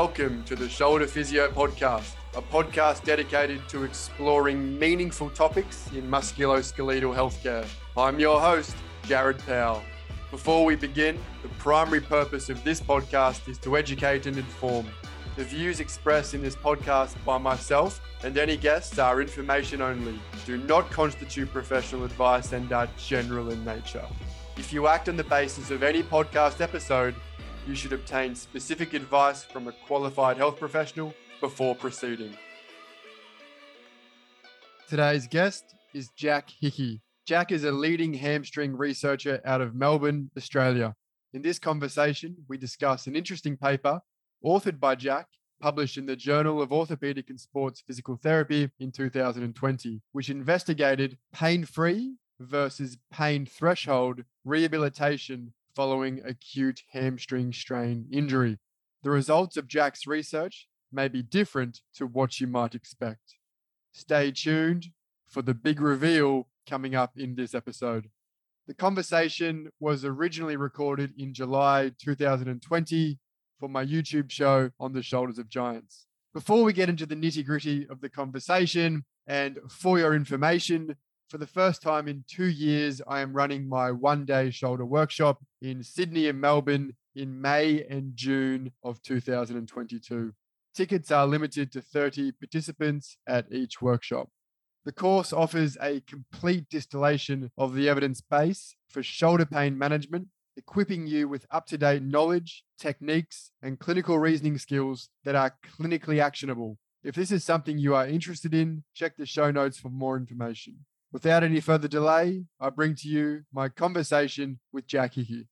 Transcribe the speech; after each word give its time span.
Welcome 0.00 0.44
to 0.44 0.56
the 0.56 0.66
Shoulder 0.66 1.06
Physio 1.06 1.50
Podcast, 1.50 2.14
a 2.34 2.40
podcast 2.40 3.04
dedicated 3.04 3.68
to 3.68 3.84
exploring 3.84 4.78
meaningful 4.78 5.28
topics 5.28 5.90
in 5.92 6.10
musculoskeletal 6.10 7.14
healthcare. 7.14 7.68
I'm 7.98 8.18
your 8.18 8.40
host, 8.40 8.74
Jared 9.04 9.40
Powell. 9.40 9.82
Before 10.30 10.64
we 10.64 10.74
begin, 10.74 11.18
the 11.42 11.50
primary 11.58 12.00
purpose 12.00 12.48
of 12.48 12.64
this 12.64 12.80
podcast 12.80 13.46
is 13.46 13.58
to 13.58 13.76
educate 13.76 14.24
and 14.24 14.38
inform. 14.38 14.86
The 15.36 15.44
views 15.44 15.80
expressed 15.80 16.32
in 16.32 16.40
this 16.40 16.56
podcast 16.56 17.22
by 17.26 17.36
myself 17.36 18.00
and 18.24 18.38
any 18.38 18.56
guests 18.56 18.98
are 18.98 19.20
information 19.20 19.82
only, 19.82 20.18
do 20.46 20.56
not 20.56 20.90
constitute 20.90 21.52
professional 21.52 22.04
advice, 22.04 22.52
and 22.52 22.72
are 22.72 22.88
general 22.96 23.50
in 23.50 23.62
nature. 23.66 24.06
If 24.56 24.72
you 24.72 24.86
act 24.88 25.10
on 25.10 25.16
the 25.16 25.24
basis 25.24 25.70
of 25.70 25.82
any 25.82 26.02
podcast 26.02 26.62
episode, 26.62 27.14
you 27.70 27.76
should 27.76 27.92
obtain 27.92 28.34
specific 28.34 28.94
advice 28.94 29.44
from 29.44 29.68
a 29.68 29.72
qualified 29.86 30.36
health 30.36 30.58
professional 30.58 31.14
before 31.40 31.72
proceeding. 31.72 32.36
Today's 34.88 35.28
guest 35.28 35.76
is 35.94 36.08
Jack 36.16 36.50
Hickey. 36.50 37.00
Jack 37.28 37.52
is 37.52 37.62
a 37.62 37.70
leading 37.70 38.12
hamstring 38.12 38.76
researcher 38.76 39.40
out 39.44 39.60
of 39.60 39.76
Melbourne, 39.76 40.32
Australia. 40.36 40.96
In 41.32 41.42
this 41.42 41.60
conversation, 41.60 42.34
we 42.48 42.58
discuss 42.58 43.06
an 43.06 43.14
interesting 43.14 43.56
paper 43.56 44.00
authored 44.44 44.80
by 44.80 44.96
Jack, 44.96 45.28
published 45.60 45.96
in 45.96 46.06
the 46.06 46.16
Journal 46.16 46.60
of 46.60 46.72
Orthopedic 46.72 47.30
and 47.30 47.38
Sports 47.38 47.84
Physical 47.86 48.16
Therapy 48.16 48.68
in 48.80 48.90
2020, 48.90 50.02
which 50.10 50.28
investigated 50.28 51.18
pain 51.32 51.64
free 51.64 52.16
versus 52.40 52.98
pain 53.12 53.46
threshold 53.46 54.24
rehabilitation 54.44 55.52
following 55.80 56.20
acute 56.26 56.82
hamstring 56.92 57.54
strain 57.54 58.04
injury. 58.12 58.58
The 59.02 59.08
results 59.08 59.56
of 59.56 59.66
Jack's 59.66 60.06
research 60.06 60.68
may 60.92 61.08
be 61.08 61.22
different 61.22 61.80
to 61.94 62.06
what 62.06 62.38
you 62.38 62.46
might 62.46 62.74
expect. 62.74 63.36
Stay 63.90 64.30
tuned 64.30 64.88
for 65.26 65.40
the 65.40 65.54
big 65.54 65.80
reveal 65.80 66.48
coming 66.68 66.94
up 66.94 67.12
in 67.16 67.34
this 67.34 67.54
episode. 67.54 68.10
The 68.66 68.74
conversation 68.74 69.70
was 69.80 70.04
originally 70.04 70.56
recorded 70.56 71.14
in 71.16 71.32
July 71.32 71.92
2020 71.98 73.18
for 73.58 73.68
my 73.70 73.82
YouTube 73.82 74.30
show 74.30 74.72
on 74.78 74.92
the 74.92 75.02
shoulders 75.02 75.38
of 75.38 75.48
giants. 75.48 76.04
Before 76.34 76.62
we 76.62 76.74
get 76.74 76.90
into 76.90 77.06
the 77.06 77.16
nitty 77.16 77.46
gritty 77.46 77.86
of 77.88 78.02
the 78.02 78.10
conversation, 78.10 79.06
and 79.26 79.58
for 79.70 79.98
your 79.98 80.12
information, 80.12 80.96
for 81.30 81.38
the 81.38 81.46
first 81.46 81.80
time 81.80 82.06
in 82.06 82.24
two 82.28 82.48
years, 82.50 83.00
I 83.08 83.20
am 83.20 83.32
running 83.32 83.66
my 83.66 83.90
one 83.92 84.26
day 84.26 84.50
shoulder 84.50 84.84
workshop 84.84 85.40
in 85.60 85.82
Sydney 85.82 86.28
and 86.28 86.40
Melbourne 86.40 86.94
in 87.14 87.40
May 87.40 87.84
and 87.88 88.16
June 88.16 88.72
of 88.82 89.02
2022. 89.02 90.32
Tickets 90.74 91.10
are 91.10 91.26
limited 91.26 91.72
to 91.72 91.82
30 91.82 92.32
participants 92.32 93.16
at 93.26 93.52
each 93.52 93.82
workshop. 93.82 94.28
The 94.84 94.92
course 94.92 95.32
offers 95.32 95.76
a 95.80 96.00
complete 96.00 96.68
distillation 96.70 97.50
of 97.58 97.74
the 97.74 97.88
evidence 97.88 98.20
base 98.20 98.76
for 98.88 99.02
shoulder 99.02 99.44
pain 99.44 99.76
management, 99.76 100.28
equipping 100.56 101.06
you 101.06 101.28
with 101.28 101.46
up 101.50 101.66
to 101.66 101.78
date 101.78 102.02
knowledge, 102.02 102.64
techniques, 102.78 103.50
and 103.62 103.78
clinical 103.78 104.18
reasoning 104.18 104.56
skills 104.56 105.10
that 105.24 105.34
are 105.34 105.56
clinically 105.78 106.18
actionable. 106.20 106.78
If 107.02 107.14
this 107.14 107.30
is 107.30 107.44
something 107.44 107.78
you 107.78 107.94
are 107.94 108.06
interested 108.06 108.54
in, 108.54 108.84
check 108.94 109.16
the 109.16 109.26
show 109.26 109.50
notes 109.50 109.78
for 109.78 109.90
more 109.90 110.16
information. 110.16 110.84
Without 111.12 111.42
any 111.42 111.60
further 111.60 111.88
delay, 111.88 112.44
I 112.60 112.70
bring 112.70 112.94
to 112.96 113.08
you 113.08 113.42
my 113.52 113.68
conversation 113.68 114.60
with 114.72 114.86
Jack 114.86 115.14
Hickey. 115.14 115.48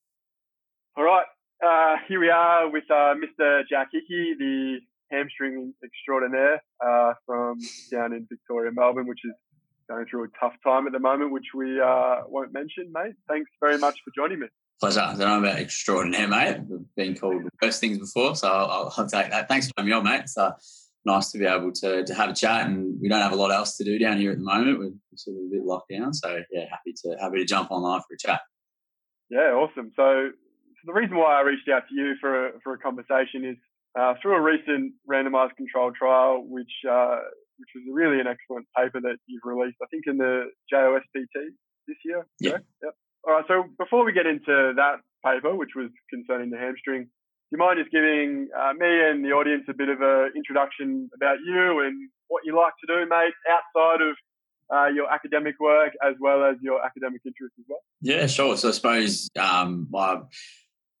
All 0.97 1.03
right, 1.03 1.25
uh, 1.65 1.95
here 2.07 2.19
we 2.19 2.29
are 2.29 2.69
with 2.69 2.85
uh, 2.89 3.13
Mr. 3.15 3.63
Jack 3.69 3.89
Hickey, 3.91 4.35
the 4.39 4.79
hamstring 5.11 5.73
extraordinaire 5.83 6.61
uh, 6.85 7.13
from 7.25 7.57
down 7.91 8.13
in 8.13 8.25
Victoria, 8.29 8.71
Melbourne, 8.73 9.07
which 9.07 9.19
is 9.25 9.33
going 9.89 10.05
through 10.09 10.25
a 10.25 10.27
tough 10.39 10.53
time 10.63 10.87
at 10.87 10.93
the 10.93 10.99
moment, 10.99 11.31
which 11.31 11.47
we 11.53 11.81
uh, 11.81 12.21
won't 12.27 12.53
mention, 12.53 12.91
mate. 12.93 13.13
Thanks 13.27 13.49
very 13.59 13.77
much 13.77 13.95
for 14.05 14.11
joining 14.15 14.39
me. 14.39 14.47
Pleasure. 14.79 15.01
I 15.01 15.09
don't 15.09 15.19
know 15.19 15.39
about 15.39 15.59
extraordinaire, 15.59 16.27
mate. 16.27 16.55
I've 16.55 16.95
been 16.95 17.15
called 17.15 17.43
worse 17.61 17.79
things 17.79 17.97
before, 17.97 18.35
so 18.35 18.47
I'll, 18.47 18.93
I'll, 18.95 19.07
take 19.07 19.29
that. 19.31 19.49
Thanks 19.49 19.67
for 19.67 19.73
having 19.77 19.89
me 19.89 19.95
on, 19.97 20.05
mate. 20.05 20.29
So 20.29 20.53
nice 21.05 21.31
to 21.31 21.37
be 21.37 21.45
able 21.45 21.71
to, 21.71 22.05
to 22.05 22.13
have 22.13 22.29
a 22.29 22.33
chat 22.33 22.67
and 22.67 22.99
we 23.01 23.07
don't 23.07 23.21
have 23.21 23.31
a 23.31 23.35
lot 23.35 23.51
else 23.51 23.77
to 23.77 23.83
do 23.83 23.97
down 23.97 24.17
here 24.17 24.31
at 24.31 24.37
the 24.37 24.43
moment. 24.43 24.79
We're 24.79 24.91
sort 25.15 25.37
of 25.37 25.43
a 25.43 25.49
bit 25.51 25.65
locked 25.65 25.91
down. 25.91 26.13
So 26.13 26.41
yeah, 26.51 26.65
happy 26.69 26.93
to 27.03 27.15
happy 27.19 27.37
to 27.37 27.45
jump 27.45 27.71
online 27.71 28.01
for 28.01 28.13
a 28.13 28.17
chat. 28.17 28.41
Yeah, 29.29 29.53
awesome. 29.53 29.91
So, 29.95 30.29
so 30.31 30.83
the 30.85 30.93
reason 30.93 31.17
why 31.17 31.39
I 31.39 31.41
reached 31.41 31.69
out 31.69 31.83
to 31.89 31.95
you 31.95 32.15
for 32.19 32.47
a, 32.47 32.51
for 32.63 32.73
a 32.73 32.77
conversation 32.77 33.45
is 33.45 33.57
uh, 33.99 34.13
through 34.21 34.35
a 34.35 34.41
recent 34.41 34.93
randomized 35.09 35.55
controlled 35.55 35.95
trial, 35.95 36.43
which 36.47 36.71
uh, 36.89 37.17
which 37.57 37.69
was 37.75 37.83
really 37.91 38.19
an 38.19 38.27
excellent 38.27 38.65
paper 38.75 39.01
that 39.01 39.17
you've 39.27 39.43
released, 39.43 39.77
I 39.83 39.87
think 39.91 40.03
in 40.07 40.17
the 40.17 40.49
JOSPT 40.71 41.35
this 41.87 41.97
year. 42.05 42.25
Yeah. 42.39 42.57
Yep. 42.83 42.93
All 43.27 43.33
right. 43.33 43.45
So 43.47 43.65
before 43.77 44.05
we 44.05 44.13
get 44.13 44.25
into 44.25 44.73
that 44.75 45.03
paper, 45.25 45.55
which 45.55 45.75
was 45.75 45.89
concerning 46.09 46.49
the 46.49 46.57
hamstring, 46.57 47.09
do 47.49 47.57
you 47.57 47.65
mind 47.65 47.79
just 47.79 47.91
giving 47.91 48.47
uh, 48.55 48.73
me 48.73 49.09
and 49.09 49.25
the 49.25 49.29
audience 49.29 49.63
a 49.67 49.73
bit 49.73 49.89
of 49.89 50.01
an 50.01 50.33
introduction 50.35 51.09
about 51.15 51.37
you 51.43 51.83
and 51.83 52.09
what 52.27 52.43
you 52.45 52.55
like 52.55 52.73
to 52.79 52.87
do, 52.87 53.09
mate, 53.09 53.33
outside 53.49 54.01
of 54.01 54.15
uh, 54.71 54.87
your 54.93 55.11
academic 55.11 55.55
work 55.59 55.93
as 56.07 56.13
well 56.19 56.43
as 56.43 56.57
your 56.61 56.85
academic 56.85 57.21
interests 57.25 57.57
as 57.57 57.65
well? 57.67 57.79
Yeah, 58.01 58.27
sure. 58.27 58.55
So 58.55 58.69
I 58.69 58.71
suppose 58.71 59.29
um, 59.39 59.87
my 59.89 60.21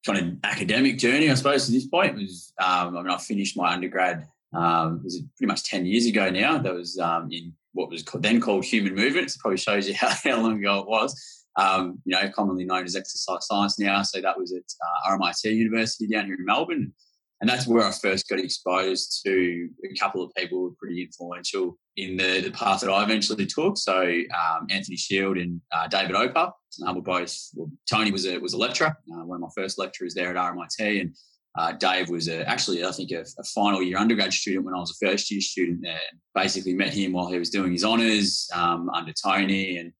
kind 0.03 0.17
of 0.17 0.37
academic 0.43 0.97
journey, 0.97 1.29
I 1.29 1.35
suppose, 1.35 1.67
to 1.67 1.71
this 1.71 1.85
point 1.85 2.15
was, 2.15 2.51
um, 2.59 2.97
I 2.97 3.03
mean, 3.03 3.11
I 3.11 3.17
finished 3.19 3.55
my 3.55 3.71
undergrad, 3.71 4.27
um, 4.51 5.01
it 5.01 5.03
was 5.03 5.21
pretty 5.37 5.51
much 5.51 5.65
10 5.65 5.85
years 5.85 6.07
ago 6.07 6.31
now. 6.31 6.57
That 6.57 6.73
was 6.73 6.97
um, 6.97 7.29
in 7.31 7.53
what 7.73 7.91
was 7.91 8.03
then 8.03 8.41
called 8.41 8.65
human 8.65 8.95
movement. 8.95 9.27
It 9.27 9.37
probably 9.39 9.57
shows 9.57 9.87
you 9.87 9.93
how, 9.99 10.09
how 10.23 10.41
long 10.41 10.57
ago 10.57 10.79
it 10.79 10.87
was 10.87 11.38
um, 11.57 11.99
you 12.05 12.15
know, 12.15 12.29
commonly 12.29 12.65
known 12.65 12.85
as 12.85 12.95
exercise 12.95 13.47
science 13.47 13.79
now. 13.79 14.01
So 14.01 14.21
that 14.21 14.37
was 14.37 14.53
at 14.53 14.63
uh, 15.09 15.17
RMIT 15.17 15.55
University 15.55 16.07
down 16.07 16.25
here 16.25 16.35
in 16.35 16.45
Melbourne. 16.45 16.93
And 17.41 17.49
that's 17.49 17.65
where 17.65 17.85
I 17.85 17.91
first 17.91 18.27
got 18.27 18.39
exposed 18.39 19.21
to 19.25 19.69
a 19.89 19.97
couple 19.97 20.21
of 20.21 20.33
people 20.35 20.57
who 20.57 20.63
were 20.65 20.75
pretty 20.77 21.01
influential 21.01 21.77
in 21.95 22.17
the, 22.17 22.41
the 22.41 22.51
path 22.51 22.81
that 22.81 22.89
I 22.89 23.03
eventually 23.03 23.45
took. 23.45 23.77
So 23.77 24.01
um, 24.01 24.67
Anthony 24.69 24.97
Shield 24.97 25.37
and 25.37 25.61
uh, 25.71 25.87
David 25.87 26.15
Opar 26.15 26.53
um, 26.85 26.95
were 26.95 27.01
both. 27.01 27.37
Well, 27.55 27.71
Tony 27.89 28.11
was 28.11 28.25
a 28.25 28.37
was 28.39 28.53
a 28.53 28.57
lecturer, 28.57 28.97
uh, 29.13 29.25
one 29.25 29.37
of 29.37 29.41
my 29.41 29.49
first 29.55 29.79
lecturers 29.79 30.13
there 30.13 30.35
at 30.35 30.35
RMIT, 30.35 31.01
and 31.01 31.15
uh, 31.57 31.71
Dave 31.73 32.09
was 32.09 32.27
a, 32.27 32.47
actually 32.47 32.83
I 32.83 32.91
think 32.91 33.11
a, 33.11 33.21
a, 33.21 33.43
final 33.55 33.81
year 33.81 33.97
undergrad 33.97 34.33
student 34.33 34.65
when 34.65 34.75
I 34.75 34.79
was 34.79 34.91
a 35.01 35.05
first 35.05 35.31
year 35.31 35.41
student 35.41 35.79
there. 35.81 35.99
Basically 36.35 36.73
met 36.73 36.93
him 36.93 37.13
while 37.13 37.27
he 37.27 37.39
was 37.39 37.49
doing 37.49 37.71
his 37.71 37.85
honours 37.85 38.49
um, 38.53 38.89
under 38.93 39.13
Tony, 39.13 39.77
and 39.77 39.93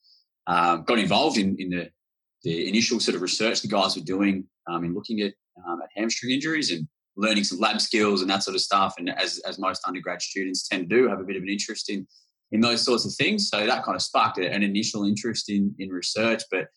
um, 0.49 0.83
got 0.83 0.99
involved 0.99 1.37
in, 1.37 1.55
in 1.59 1.69
the, 1.69 1.89
the 2.43 2.67
initial 2.67 2.99
sort 2.99 3.15
of 3.15 3.21
research 3.21 3.61
the 3.61 3.67
guys 3.67 3.95
were 3.95 4.03
doing 4.03 4.45
um, 4.67 4.83
in 4.83 4.93
looking 4.93 5.21
at, 5.21 5.33
um, 5.67 5.79
at 5.81 5.89
hamstring 5.95 6.33
injuries 6.33 6.71
and 6.71 6.87
learning 7.15 7.43
some 7.43 7.59
lab 7.59 7.79
skills 7.79 8.21
and 8.21 8.29
that 8.29 8.43
sort 8.43 8.55
of 8.55 8.61
stuff. 8.61 8.95
And 8.97 9.09
as, 9.09 9.39
as 9.47 9.59
most 9.59 9.81
undergrad 9.87 10.21
students 10.21 10.67
tend 10.67 10.89
to 10.89 10.95
do, 10.95 11.07
have 11.07 11.19
a 11.19 11.23
bit 11.23 11.35
of 11.35 11.43
an 11.43 11.49
interest 11.49 11.89
in, 11.89 12.07
in 12.51 12.61
those 12.61 12.83
sorts 12.83 13.05
of 13.05 13.13
things. 13.13 13.49
So 13.49 13.65
that 13.65 13.83
kind 13.83 13.95
of 13.95 14.01
sparked 14.01 14.39
an 14.39 14.63
initial 14.63 15.05
interest 15.05 15.49
in, 15.49 15.75
in 15.77 15.89
research, 15.89 16.43
but 16.49 16.67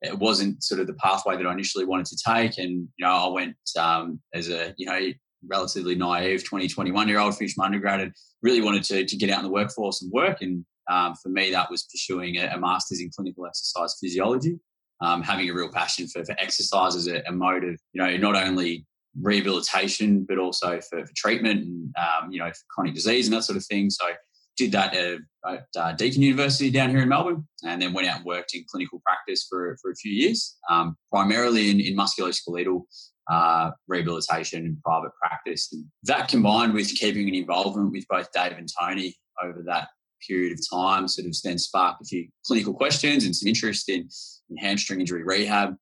it 0.00 0.18
wasn't 0.18 0.62
sort 0.62 0.80
of 0.80 0.86
the 0.86 0.94
pathway 0.94 1.36
that 1.36 1.46
I 1.46 1.52
initially 1.52 1.84
wanted 1.84 2.06
to 2.06 2.16
take. 2.24 2.56
And, 2.56 2.88
you 2.96 3.04
know, 3.04 3.10
I 3.10 3.28
went 3.28 3.56
um, 3.78 4.20
as 4.32 4.48
a, 4.48 4.74
you 4.78 4.86
know, 4.86 5.12
relatively 5.46 5.94
naive 5.94 6.44
20, 6.44 6.68
21 6.68 7.08
year 7.08 7.18
old, 7.18 7.36
finished 7.36 7.58
my 7.58 7.66
undergrad 7.66 8.00
and 8.00 8.12
really 8.42 8.62
wanted 8.62 8.84
to, 8.84 9.04
to 9.04 9.16
get 9.16 9.30
out 9.30 9.38
in 9.38 9.44
the 9.44 9.50
workforce 9.50 10.02
and 10.02 10.10
work. 10.12 10.40
And 10.40 10.64
um, 10.88 11.14
for 11.22 11.28
me, 11.28 11.50
that 11.50 11.70
was 11.70 11.84
pursuing 11.84 12.36
a, 12.36 12.46
a 12.54 12.58
master's 12.58 13.00
in 13.00 13.10
clinical 13.14 13.46
exercise 13.46 13.96
physiology, 14.00 14.58
um, 15.00 15.22
having 15.22 15.48
a 15.48 15.54
real 15.54 15.70
passion 15.70 16.08
for, 16.08 16.24
for 16.24 16.34
exercise 16.38 16.96
as 16.96 17.06
a, 17.06 17.22
a, 17.26 17.32
mode 17.32 17.64
of, 17.64 17.78
you 17.92 18.02
know, 18.02 18.16
not 18.16 18.34
only 18.34 18.86
rehabilitation, 19.20 20.24
but 20.28 20.38
also 20.38 20.80
for, 20.80 21.04
for 21.04 21.12
treatment 21.14 21.60
and, 21.60 21.94
um, 21.96 22.30
you 22.30 22.38
know, 22.38 22.48
for 22.50 22.64
chronic 22.70 22.94
disease 22.94 23.26
and 23.26 23.36
that 23.36 23.42
sort 23.42 23.56
of 23.56 23.64
thing. 23.66 23.90
So 23.90 24.04
did 24.56 24.72
that 24.72 24.94
at, 24.94 25.18
uh, 25.76 25.92
Deakin 25.92 26.22
University 26.22 26.70
down 26.70 26.90
here 26.90 27.00
in 27.00 27.08
Melbourne, 27.08 27.46
and 27.64 27.80
then 27.80 27.92
went 27.92 28.08
out 28.08 28.16
and 28.16 28.24
worked 28.24 28.54
in 28.54 28.64
clinical 28.68 29.00
practice 29.06 29.46
for, 29.48 29.76
for 29.80 29.90
a 29.90 29.94
few 29.94 30.12
years, 30.12 30.56
um, 30.68 30.96
primarily 31.12 31.70
in, 31.70 31.80
in 31.80 31.96
musculoskeletal 31.96 32.82
uh, 33.30 33.70
rehabilitation 33.86 34.64
and 34.64 34.82
private 34.82 35.12
practice. 35.22 35.68
And 35.72 35.84
that 36.04 36.28
combined 36.28 36.74
with 36.74 36.94
keeping 36.94 37.28
an 37.28 37.34
involvement 37.34 37.92
with 37.92 38.04
both 38.08 38.32
Dave 38.32 38.52
and 38.52 38.68
Tony 38.80 39.14
over 39.42 39.62
that 39.66 39.88
period 40.26 40.52
of 40.52 40.60
time 40.70 41.08
sort 41.08 41.26
of 41.26 41.34
then 41.42 41.58
sparked 41.58 42.02
a 42.02 42.04
few 42.04 42.28
clinical 42.46 42.74
questions 42.74 43.24
and 43.24 43.34
some 43.34 43.48
interest 43.48 43.88
in, 43.88 44.08
in 44.50 44.56
hamstring 44.56 45.00
injury 45.00 45.22
rehab. 45.24 45.74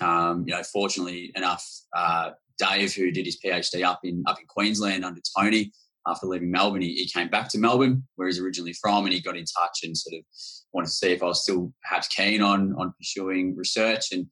Um, 0.00 0.44
you 0.46 0.54
know, 0.54 0.62
fortunately 0.62 1.32
enough, 1.34 1.66
uh, 1.96 2.30
Dave, 2.58 2.94
who 2.94 3.10
did 3.10 3.26
his 3.26 3.38
PhD 3.44 3.84
up 3.84 4.00
in 4.04 4.22
up 4.26 4.38
in 4.38 4.46
Queensland 4.46 5.04
under 5.04 5.20
Tony, 5.38 5.72
after 6.06 6.26
leaving 6.26 6.50
Melbourne, 6.50 6.82
he, 6.82 6.94
he, 6.94 7.06
came 7.06 7.28
back 7.28 7.48
to 7.50 7.58
Melbourne, 7.58 8.06
where 8.16 8.26
he's 8.26 8.40
originally 8.40 8.72
from, 8.72 9.04
and 9.04 9.12
he 9.12 9.20
got 9.20 9.36
in 9.36 9.44
touch 9.44 9.80
and 9.82 9.96
sort 9.96 10.18
of 10.18 10.24
wanted 10.72 10.86
to 10.86 10.92
see 10.92 11.12
if 11.12 11.22
I 11.22 11.26
was 11.26 11.42
still 11.42 11.72
perhaps 11.82 12.08
keen 12.08 12.42
on 12.42 12.74
on 12.78 12.94
pursuing 12.98 13.56
research. 13.56 14.12
And 14.12 14.26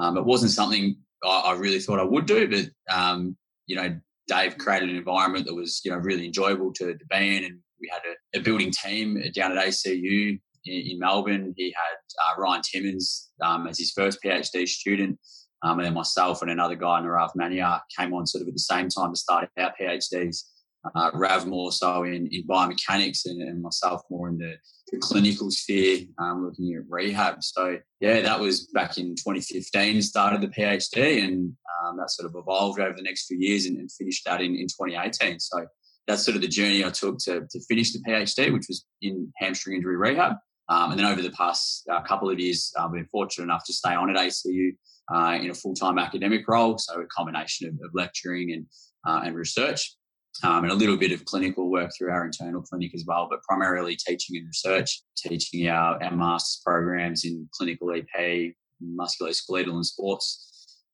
um, 0.00 0.16
it 0.16 0.24
wasn't 0.24 0.52
something 0.52 0.96
I, 1.24 1.40
I, 1.46 1.52
really 1.54 1.80
thought 1.80 1.98
I 1.98 2.04
would 2.04 2.26
do, 2.26 2.48
but 2.48 2.94
um, 2.94 3.36
you 3.66 3.76
know, 3.76 3.98
Dave 4.28 4.58
created 4.58 4.90
an 4.90 4.96
environment 4.96 5.46
that 5.46 5.54
was 5.54 5.80
you 5.84 5.90
know 5.90 5.98
really 5.98 6.26
enjoyable 6.26 6.72
to, 6.74 6.94
to 6.94 7.04
be 7.10 7.36
in, 7.36 7.44
and 7.44 7.58
we 7.80 7.90
had 7.92 8.02
a, 8.04 8.38
a 8.38 8.42
building 8.42 8.70
team 8.70 9.22
down 9.34 9.56
at 9.56 9.64
ACU 9.64 10.38
in, 10.64 10.86
in 10.90 10.98
Melbourne. 10.98 11.54
He 11.56 11.74
had 11.76 11.96
uh, 12.24 12.40
Ryan 12.40 12.62
Timmins 12.62 13.30
um, 13.42 13.66
as 13.66 13.78
his 13.78 13.92
first 13.92 14.18
PhD 14.24 14.66
student. 14.66 15.18
Um, 15.62 15.78
and 15.78 15.86
then 15.86 15.94
myself 15.94 16.42
and 16.42 16.50
another 16.50 16.76
guy, 16.76 17.00
Nirav 17.00 17.30
Maniar, 17.36 17.80
came 17.96 18.14
on 18.14 18.26
sort 18.26 18.42
of 18.42 18.48
at 18.48 18.54
the 18.54 18.60
same 18.60 18.88
time 18.88 19.12
to 19.12 19.18
start 19.18 19.48
our 19.58 19.72
PhDs. 19.80 20.44
Uh, 20.94 21.10
Rav 21.12 21.46
more 21.46 21.72
so 21.72 22.04
in, 22.04 22.28
in 22.30 22.46
biomechanics 22.46 23.26
and, 23.26 23.42
and 23.42 23.60
myself 23.60 24.02
more 24.10 24.28
in 24.28 24.38
the, 24.38 24.54
the 24.92 24.98
clinical 24.98 25.50
sphere, 25.50 26.06
um, 26.18 26.44
looking 26.46 26.72
at 26.74 26.84
rehab. 26.88 27.42
So, 27.42 27.78
yeah, 28.00 28.20
that 28.20 28.38
was 28.38 28.68
back 28.68 28.96
in 28.96 29.16
2015, 29.16 30.00
started 30.02 30.40
the 30.40 30.46
PhD, 30.48 31.24
and 31.24 31.52
um, 31.82 31.96
that 31.96 32.10
sort 32.10 32.30
of 32.30 32.36
evolved 32.36 32.78
over 32.78 32.94
the 32.96 33.02
next 33.02 33.26
few 33.26 33.38
years 33.38 33.66
and, 33.66 33.76
and 33.76 33.90
finished 33.90 34.24
that 34.24 34.40
in, 34.40 34.54
in 34.54 34.68
2018. 34.68 35.40
So, 35.40 35.66
that's 36.08 36.24
sort 36.24 36.34
of 36.34 36.40
the 36.40 36.48
journey 36.48 36.84
I 36.84 36.88
took 36.88 37.18
to, 37.24 37.46
to 37.48 37.60
finish 37.68 37.92
the 37.92 38.00
PhD, 38.00 38.52
which 38.52 38.64
was 38.68 38.84
in 39.02 39.30
hamstring 39.36 39.76
injury 39.76 39.96
rehab. 39.96 40.32
Um, 40.70 40.90
and 40.90 40.98
then 40.98 41.06
over 41.06 41.22
the 41.22 41.30
past 41.30 41.86
uh, 41.92 42.00
couple 42.02 42.30
of 42.30 42.40
years, 42.40 42.72
I've 42.78 42.92
been 42.92 43.06
fortunate 43.06 43.44
enough 43.44 43.64
to 43.66 43.72
stay 43.74 43.94
on 43.94 44.10
at 44.10 44.16
ACU 44.16 44.70
uh, 45.14 45.38
in 45.40 45.50
a 45.50 45.54
full 45.54 45.74
time 45.74 45.98
academic 45.98 46.48
role. 46.48 46.78
So 46.78 47.00
a 47.00 47.06
combination 47.06 47.68
of, 47.68 47.74
of 47.74 47.90
lecturing 47.94 48.52
and, 48.52 48.66
uh, 49.06 49.20
and 49.24 49.36
research. 49.36 49.96
Um, 50.42 50.62
and 50.62 50.72
a 50.72 50.76
little 50.76 50.96
bit 50.96 51.10
of 51.10 51.24
clinical 51.24 51.68
work 51.68 51.90
through 51.96 52.12
our 52.12 52.24
internal 52.24 52.62
clinic 52.62 52.92
as 52.94 53.04
well, 53.06 53.26
but 53.28 53.42
primarily 53.42 53.96
teaching 53.96 54.36
and 54.36 54.46
research, 54.46 55.02
teaching 55.16 55.66
our, 55.68 56.02
our 56.02 56.14
master's 56.14 56.62
programs 56.64 57.24
in 57.24 57.48
clinical 57.52 57.90
EP, 57.90 58.54
musculoskeletal 58.80 59.72
and 59.72 59.86
sports 59.86 60.47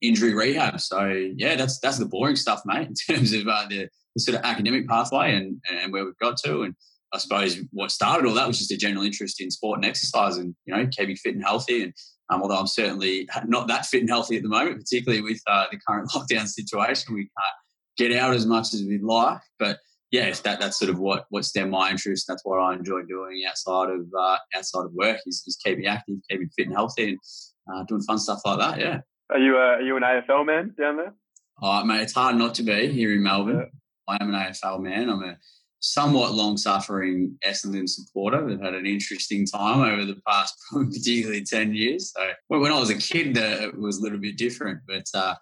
injury 0.09 0.35
rehab. 0.35 0.81
So 0.81 1.06
yeah, 1.37 1.56
that's 1.56 1.79
that's 1.81 1.99
the 1.99 2.06
boring 2.06 2.37
stuff, 2.37 2.62
mate, 2.65 2.89
in 3.09 3.15
terms 3.15 3.33
of 3.33 3.47
uh, 3.47 3.67
the, 3.69 3.89
the, 4.15 4.21
sort 4.21 4.39
of 4.39 4.45
academic 4.45 4.89
pathway 4.89 5.35
and, 5.35 5.61
and 5.71 5.93
where 5.93 6.05
we've 6.05 6.19
got 6.19 6.37
to. 6.45 6.62
And 6.62 6.75
I 7.12 7.19
suppose 7.19 7.59
what 7.71 7.91
started 7.91 8.27
all 8.27 8.35
that 8.35 8.47
was 8.47 8.59
just 8.59 8.73
a 8.73 8.77
general 8.77 9.05
interest 9.05 9.41
in 9.41 9.51
sport 9.51 9.79
and 9.79 9.85
exercise 9.85 10.37
and, 10.37 10.55
you 10.67 10.75
know, 10.75 10.87
keeping 10.87 11.17
fit 11.17 11.35
and 11.35 11.45
healthy. 11.45 11.85
And 11.85 11.93
um, 12.31 12.43
although 12.43 12.59
I'm 12.59 12.67
certainly 12.67 13.29
not 13.47 13.69
that 13.69 13.87
fit 13.87 14.01
and 14.01 14.11
healthy 14.11 14.37
at 14.37 14.43
the 14.43 14.49
moment, 14.49 14.79
particularly 14.79 15.23
with 15.23 15.41
uh, 15.47 15.67
the 15.71 15.79
current 15.87 16.11
lockdown 16.15 16.47
situation, 16.47 17.15
we 17.15 17.23
can't 17.23 17.56
get 17.97 18.17
out 18.17 18.35
as 18.35 18.47
much 18.47 18.75
as 18.75 18.83
we'd 18.83 19.03
like. 19.03 19.41
But 19.59 19.79
yeah, 20.11 20.33
that 20.45 20.61
that's 20.61 20.79
sort 20.79 20.91
of 20.91 20.99
what 21.01 21.25
what 21.31 21.45
stemmed 21.45 21.73
my 21.73 21.91
interest. 21.91 22.27
That's 22.29 22.45
what 22.45 22.59
I 22.59 22.75
enjoy 22.75 23.03
doing 23.03 23.43
outside 23.49 23.91
of 23.91 24.06
uh, 24.17 24.37
outside 24.55 24.85
of 24.85 24.93
work 24.93 25.19
is, 25.27 25.43
is 25.47 25.56
keeping 25.65 25.87
active, 25.87 26.19
keeping 26.31 26.49
fit 26.56 26.67
and 26.67 26.75
healthy, 26.75 27.09
and 27.09 27.19
uh, 27.73 27.83
doing 27.85 28.03
fun 28.03 28.19
stuff 28.19 28.41
like 28.45 28.59
that. 28.61 28.79
Yeah. 28.79 29.01
Are 29.31 29.38
you 29.38 29.56
uh, 29.56 29.76
are 29.76 29.82
you 29.82 29.97
an 29.97 30.03
AFL 30.03 30.47
man 30.47 30.75
down 30.79 30.97
there? 30.97 31.15
Oh, 31.62 31.85
mate, 31.85 32.03
it's 32.03 32.12
hard 32.12 32.37
not 32.37 32.55
to 32.56 32.62
be 32.62 32.88
here 32.88 33.12
in 33.12 33.23
Melbourne. 33.23 33.56
Yeah. 33.59 33.65
I 34.06 34.19
am 34.21 34.35
an 34.35 34.41
AFL 34.41 34.81
man. 34.81 35.09
I'm 35.09 35.23
a 35.23 35.37
somewhat 35.81 36.32
long 36.32 36.56
suffering 36.56 37.38
Essendon 37.47 37.88
supporter. 37.88 38.44
We've 38.44 38.61
had 38.61 38.75
an 38.75 38.87
interesting 38.87 39.47
time 39.47 39.81
over 39.81 40.05
the 40.05 40.21
past, 40.26 40.55
particularly 40.73 41.44
10 41.44 41.75
years. 41.75 42.12
So 42.17 42.23
when 42.49 42.73
I 42.73 42.81
was 42.81 42.91
a 42.91 42.97
kid, 42.97 43.37
uh, 43.37 43.69
it 43.69 43.79
was 43.79 43.99
a 43.99 44.03
little 44.03 44.19
bit 44.19 44.37
different. 44.37 44.81
But 44.87 45.06
uh, 45.15 45.35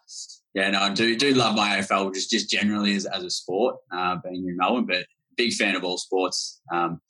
yeah, 0.54 0.70
no, 0.70 0.80
I 0.80 0.92
do, 0.92 1.16
do 1.16 1.32
love 1.34 1.54
my 1.54 1.76
AFL 1.78 2.12
just, 2.12 2.30
just 2.30 2.50
generally 2.50 2.94
as, 2.94 3.06
as 3.06 3.22
a 3.22 3.30
sport, 3.30 3.76
uh, 3.92 4.16
being 4.24 4.48
in 4.48 4.56
Melbourne, 4.56 4.86
but 4.86 5.06
big 5.36 5.52
fan 5.52 5.76
of 5.76 5.84
all 5.84 5.96
sports. 5.96 6.60
Um, 6.72 7.00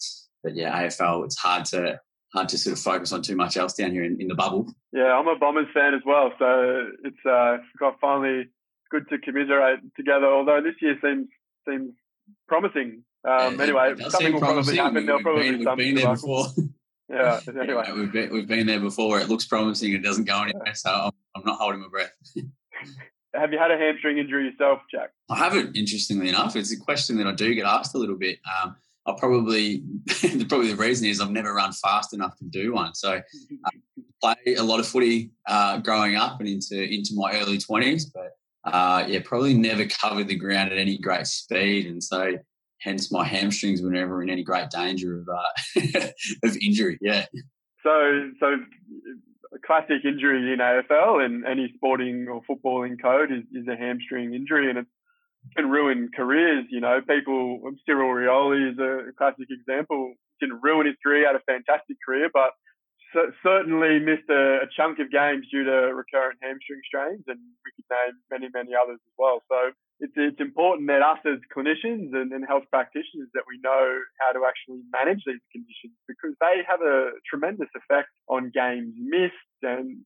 but 0.43 0.55
yeah, 0.55 0.83
AFL, 0.83 1.25
it's 1.25 1.39
hard 1.39 1.65
to 1.67 1.99
hard 2.33 2.49
to 2.51 2.59
sort 2.59 2.77
of 2.77 2.83
focus 2.83 3.13
on 3.13 3.23
too 3.23 3.37
much 3.37 3.57
else 3.57 3.75
down 3.75 3.93
here 3.93 4.05
in, 4.05 4.21
in 4.21 4.29
the 4.29 4.35
bubble. 4.35 4.73
Yeah, 4.93 5.13
I'm 5.13 5.29
a 5.29 5.37
Bombers 5.39 5.69
fan 5.75 5.95
as 5.95 6.03
well. 6.05 6.33
So 6.39 6.89
it's 7.05 7.27
uh, 7.29 7.59
got 7.79 8.01
finally 8.01 8.49
good 8.91 9.09
to 9.11 9.19
commiserate 9.19 9.81
together. 9.97 10.27
Although 10.27 10.61
this 10.63 10.75
year 10.81 10.99
seems 11.03 11.29
seems 11.67 11.93
promising 12.49 13.05
um, 13.29 13.57
yeah, 13.57 13.63
anyway, 13.63 13.95
something 14.09 14.33
will 14.33 14.41
probably 14.41 14.77
happen. 14.77 15.07
There'll 15.07 15.23
probably 15.23 15.51
been, 15.51 15.59
be 15.59 15.65
something. 15.65 15.87
We've 15.87 15.95
been 15.95 16.05
there 16.05 16.15
before. 16.15 16.47
Yeah. 17.09 17.41
Anyway, 17.63 17.85
yeah, 17.87 17.95
we've 17.95 18.13
been 18.13 18.33
we've 18.33 18.49
been 18.49 18.67
there 18.67 18.81
before. 18.81 19.21
It 19.21 19.29
looks 19.29 19.45
promising. 19.45 19.93
It 19.93 20.03
doesn't 20.03 20.25
go 20.25 20.43
anywhere. 20.43 20.75
So 20.75 20.91
I'm, 20.91 21.13
I'm 21.37 21.45
not 21.45 21.59
holding 21.59 21.83
my 21.83 21.89
breath. 21.89 22.11
Have 23.35 23.53
you 23.53 23.59
had 23.59 23.71
a 23.71 23.77
hamstring 23.77 24.19
injury 24.19 24.47
yourself, 24.47 24.81
Jack? 24.91 25.11
I 25.31 25.37
haven't. 25.37 25.77
Interestingly 25.77 26.31
enough, 26.31 26.57
it's 26.57 26.73
a 26.73 26.79
question 26.79 27.19
that 27.19 27.27
I 27.27 27.33
do 27.33 27.55
get 27.55 27.67
asked 27.67 27.95
a 27.95 27.99
little 27.99 28.17
bit. 28.17 28.39
Um, 28.63 28.77
I 29.07 29.15
probably 29.19 29.83
probably 30.49 30.69
the 30.69 30.77
reason 30.77 31.09
is 31.09 31.21
I've 31.21 31.31
never 31.31 31.55
run 31.55 31.73
fast 31.73 32.15
enough 32.15 32.37
to 32.39 32.45
do 32.45 32.73
one. 32.75 32.95
So 32.95 33.21
I 33.65 33.71
played 34.23 34.59
a 34.59 34.63
lot 34.63 34.81
of 34.81 34.87
footy 34.87 35.33
uh, 35.49 35.79
growing 35.79 36.17
up 36.17 36.39
and 36.41 36.49
into 36.49 36.83
into 36.83 37.13
my 37.15 37.39
early 37.41 37.59
twenties, 37.59 38.07
but 38.07 38.33
uh, 38.65 39.05
yeah, 39.09 39.21
probably 39.25 39.55
never 39.55 39.87
covered 39.87 40.29
the 40.29 40.37
ground 40.37 40.71
at 40.71 40.79
any 40.79 40.99
great 40.99 41.27
speed, 41.27 41.87
and 41.87 42.03
so 42.03 42.35
hence 42.81 43.11
my 43.11 43.25
hamstrings 43.25 43.83
were 43.83 43.91
never 43.91 44.23
in 44.23 44.31
any 44.31 44.45
great 44.45 44.71
danger 44.71 45.21
of 45.21 45.29
uh, 45.29 46.09
of 46.45 46.57
injury. 46.59 46.99
Yeah. 47.01 47.27
So 47.83 48.31
so 48.39 48.57
a 49.53 49.59
classic 49.67 50.05
injury 50.05 50.53
in 50.53 50.59
AFL 50.61 51.25
and 51.25 51.45
any 51.45 51.73
sporting 51.77 52.29
or 52.29 52.41
footballing 52.49 53.01
code 53.03 53.31
is, 53.33 53.43
is 53.53 53.67
a 53.69 53.77
hamstring 53.77 54.35
injury, 54.35 54.71
and 54.71 54.79
it 54.79 54.87
can 55.57 55.71
ruin 55.71 56.09
careers. 56.15 56.67
You 56.71 56.81
know, 56.81 57.01
people. 57.01 57.61
Cyril 57.87 58.11
Rioli 58.11 58.73
is 58.73 58.79
a 58.79 59.13
classic 59.17 59.49
example. 59.51 60.15
Didn't 60.41 60.61
ruin 60.63 60.87
his 60.87 60.97
career, 61.03 61.27
had 61.27 61.37
a 61.37 61.45
fantastic 61.47 61.97
career, 62.05 62.31
but 62.33 62.53
certainly 63.43 64.01
missed 64.01 64.29
a, 64.31 64.65
a, 64.65 64.69
chunk 64.77 64.99
of 64.99 65.11
games 65.11 65.47
due 65.53 65.65
to 65.65 65.93
recurrent 65.93 66.39
hamstring 66.41 66.81
strains, 66.87 67.23
and 67.29 67.39
we 67.65 67.71
could 67.77 67.89
name 67.93 68.17
many, 68.31 68.49
many 68.53 68.73
others 68.73 68.99
as 69.05 69.15
well. 69.19 69.43
So 69.49 69.73
it's, 70.01 70.17
it's 70.17 70.41
important 70.41 70.89
that 70.89 71.05
us 71.05 71.21
as 71.29 71.39
clinicians 71.53 72.17
and, 72.17 72.33
and 72.33 72.45
health 72.47 72.65
practitioners 72.71 73.29
that 73.35 73.45
we 73.47 73.61
know 73.63 74.01
how 74.21 74.33
to 74.33 74.49
actually 74.49 74.83
manage 74.91 75.23
these 75.27 75.45
conditions 75.53 75.93
because 76.09 76.35
they 76.41 76.65
have 76.67 76.81
a 76.81 77.13
tremendous 77.29 77.71
effect 77.77 78.09
on 78.29 78.51
games 78.55 78.95
missed 78.97 79.61
and 79.63 80.01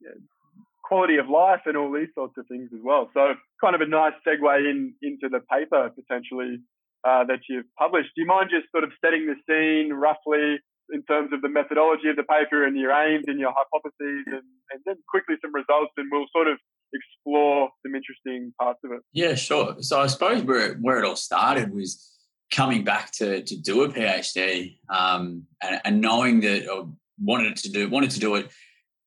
quality 0.86 1.16
of 1.16 1.28
life 1.28 1.60
and 1.66 1.76
all 1.76 1.90
these 1.92 2.14
sorts 2.14 2.34
of 2.38 2.46
things 2.46 2.70
as 2.72 2.80
well. 2.82 3.10
So 3.12 3.34
kind 3.60 3.74
of 3.74 3.80
a 3.80 3.86
nice 3.86 4.14
segue 4.26 4.70
in 4.70 4.94
into 5.02 5.28
the 5.28 5.40
paper 5.50 5.90
potentially 5.90 6.62
uh, 7.06 7.24
that 7.24 7.40
you've 7.48 7.66
published. 7.78 8.10
Do 8.14 8.22
you 8.22 8.26
mind 8.26 8.50
just 8.50 8.70
sort 8.70 8.84
of 8.84 8.90
setting 9.04 9.26
the 9.26 9.36
scene 9.46 9.92
roughly 9.92 10.58
in 10.90 11.02
terms 11.02 11.30
of 11.32 11.42
the 11.42 11.48
methodology 11.48 12.08
of 12.08 12.16
the 12.16 12.22
paper 12.22 12.64
and 12.64 12.76
your 12.78 12.92
aims 12.92 13.24
and 13.26 13.40
your 13.40 13.52
hypotheses 13.52 14.24
and, 14.26 14.46
and 14.70 14.80
then 14.86 14.94
quickly 15.08 15.34
some 15.42 15.52
results 15.52 15.92
and 15.96 16.06
we'll 16.12 16.26
sort 16.32 16.46
of 16.46 16.58
explore 16.94 17.68
some 17.84 17.94
interesting 17.94 18.52
parts 18.60 18.78
of 18.84 18.92
it. 18.92 19.00
Yeah, 19.12 19.34
sure. 19.34 19.76
So 19.80 20.00
I 20.00 20.06
suppose 20.06 20.42
where 20.42 20.74
where 20.74 21.02
it 21.02 21.04
all 21.04 21.16
started 21.16 21.74
was 21.74 22.12
coming 22.52 22.84
back 22.84 23.10
to 23.12 23.42
to 23.42 23.56
do 23.56 23.82
a 23.82 23.88
PhD 23.88 24.78
um, 24.88 25.44
and, 25.60 25.80
and, 25.84 26.00
knowing 26.00 26.40
that 26.42 26.68
I 26.70 26.84
wanted 27.20 27.56
to 27.56 27.72
do 27.72 27.88
wanted 27.88 28.10
to 28.10 28.20
do 28.20 28.36
it 28.36 28.50